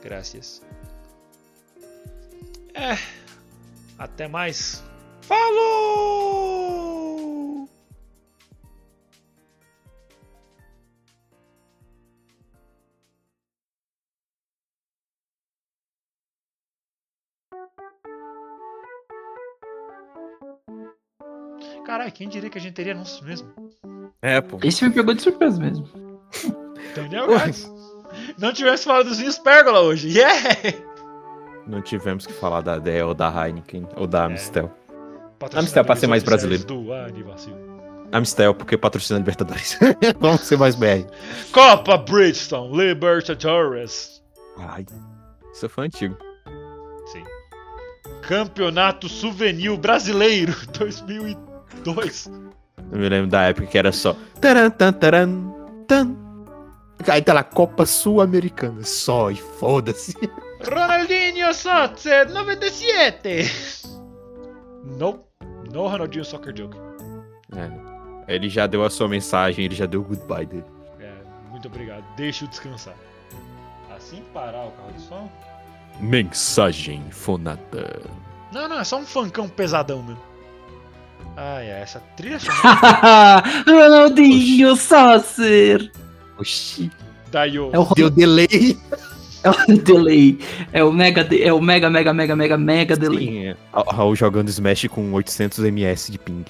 Graças. 0.04 0.64
É. 2.74 2.98
Até 4.00 4.28
mais. 4.28 4.84
Falou! 5.22 7.01
Quem 22.14 22.30
diria 22.30 22.50
que 22.50 22.58
a 22.58 22.62
gente 22.62 22.74
teria 22.74 22.94
anúncios 22.94 23.22
mesmo? 23.22 23.50
É, 24.22 24.40
pô. 24.40 24.60
Esse 24.64 24.84
me 24.84 24.94
pegou 24.94 25.14
de 25.14 25.22
surpresa 25.22 25.60
mesmo. 25.60 25.88
Daniel 26.96 27.28
Gads. 27.28 27.72
Não 28.38 28.54
tivemos 28.54 28.84
falado 28.84 29.08
dos 29.08 29.18
vinhos 29.18 29.40
Pérgola 29.40 29.80
hoje. 29.82 30.10
Yeah! 30.10 30.38
Não 31.66 31.82
tivemos 31.82 32.26
que 32.26 32.34
falar 32.34 32.62
da 32.62 32.78
Dell 32.78 33.10
ou 33.10 33.14
da 33.14 33.30
Heineken 33.30 33.88
ou 33.96 34.06
da 34.06 34.26
Amistel. 34.26 34.70
Patrocinadores 35.40 35.70
Amstel, 35.70 35.86
pra 35.86 35.96
ser 35.96 36.08
mais 36.08 36.24
brasileiro. 36.24 36.66
Do 36.66 36.94
Anivacil. 36.94 37.56
Amistel, 38.12 38.54
porque 38.54 38.78
patrocina 38.78 39.20
Libertadores. 39.20 39.80
Vamos 40.20 40.42
ser 40.42 40.58
mais 40.58 40.76
BR. 40.76 41.08
Copa 41.52 41.98
Bridgestone 41.98 42.76
Libertadores. 42.78 44.22
Ai, 44.58 44.86
isso 45.54 45.70
foi 45.70 45.86
antigo. 45.86 46.18
Sim. 47.06 47.24
Campeonato 48.22 49.08
Souvenir 49.08 49.78
Brasileiro 49.78 50.54
2002. 51.84 52.32
Eu 52.92 53.00
me 53.00 53.10
lembro 53.10 53.30
da 53.30 53.44
época 53.44 53.68
que 53.68 53.78
era 53.78 53.92
só. 53.92 54.16
Taran, 54.40 54.70
tan, 54.70 54.94
taran, 54.94 55.52
tan. 55.88 56.16
Aí 57.08 57.22
tá 57.22 57.34
lá, 57.34 57.44
Copa 57.44 57.86
Sul-Americana. 57.86 58.84
Só, 58.84 59.32
e 59.32 59.36
foda-se. 59.36 60.14
Ronaldinho 60.64 61.54
Sotze 61.54 62.26
97. 62.26 63.82
Não, 64.84 65.24
no 65.72 65.88
Ronaldinho 65.88 66.26
Soccer 66.26 66.56
Joke. 66.56 66.78
É. 67.56 67.92
Ele 68.28 68.48
já 68.48 68.68
deu 68.68 68.84
a 68.84 68.90
sua 68.90 69.08
mensagem, 69.08 69.66
ele 69.66 69.76
já 69.76 69.86
deu 69.86 70.02
o 70.02 70.04
goodbye 70.04 70.46
dele. 70.46 70.66
É, 71.00 71.12
muito 71.50 71.68
obrigado. 71.68 72.04
Deixa 72.16 72.46
eu 72.46 72.50
descansar. 72.50 72.96
Assim 73.96 74.18
que 74.18 74.30
parar 74.32 74.68
o 74.68 74.72
carro 74.72 74.92
de 74.94 75.02
som? 75.02 75.30
Mensagem 76.00 77.10
fonada. 77.12 78.02
Não, 78.52 78.68
não, 78.68 78.80
é 78.80 78.84
só 78.84 78.98
um 78.98 79.06
funkão 79.06 79.50
pesadão 79.50 80.02
mesmo. 80.04 80.31
Ah, 81.38 81.62
é, 81.62 81.82
essa 81.82 82.00
trilha 82.18 82.40
sonora 82.40 83.44
Ronaldinho 83.66 84.76
Saucer! 84.76 85.92
Oxi. 86.38 86.92
da 87.32 87.46
Yo. 87.46 87.70
É 87.74 87.80
o, 87.80 87.86
Deu 87.96 88.10
delay. 88.10 88.78
é 89.44 89.50
o 89.50 89.78
delay. 89.78 90.40
É 90.74 90.84
o 90.84 90.92
mega, 90.92 91.24
de- 91.24 91.42
é 91.44 91.54
o 91.54 91.62
mega, 91.62 91.90
mega, 91.90 92.14
mega, 92.14 92.36
mega, 92.36 92.58
mega 92.58 92.96
delay. 92.98 93.28
Sim, 93.28 93.46
é. 93.48 93.56
Ra- 93.74 93.86
Raul 93.96 94.16
jogando 94.16 94.50
Smash 94.50 94.88
com 94.90 95.14
800 95.14 95.60
ms 95.66 96.12
de 96.12 96.20
ping. 96.20 96.46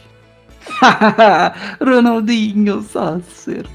Ronaldinho 1.80 2.82
Saucer. 2.82 3.66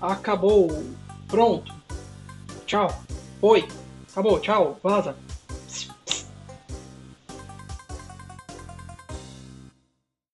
Acabou. 0.00 0.84
Pronto. 1.28 1.72
Tchau. 2.66 2.88
Oi. 3.42 3.64
Acabou. 4.12 4.38
Tchau. 4.38 4.78
Vaza. 4.82 5.16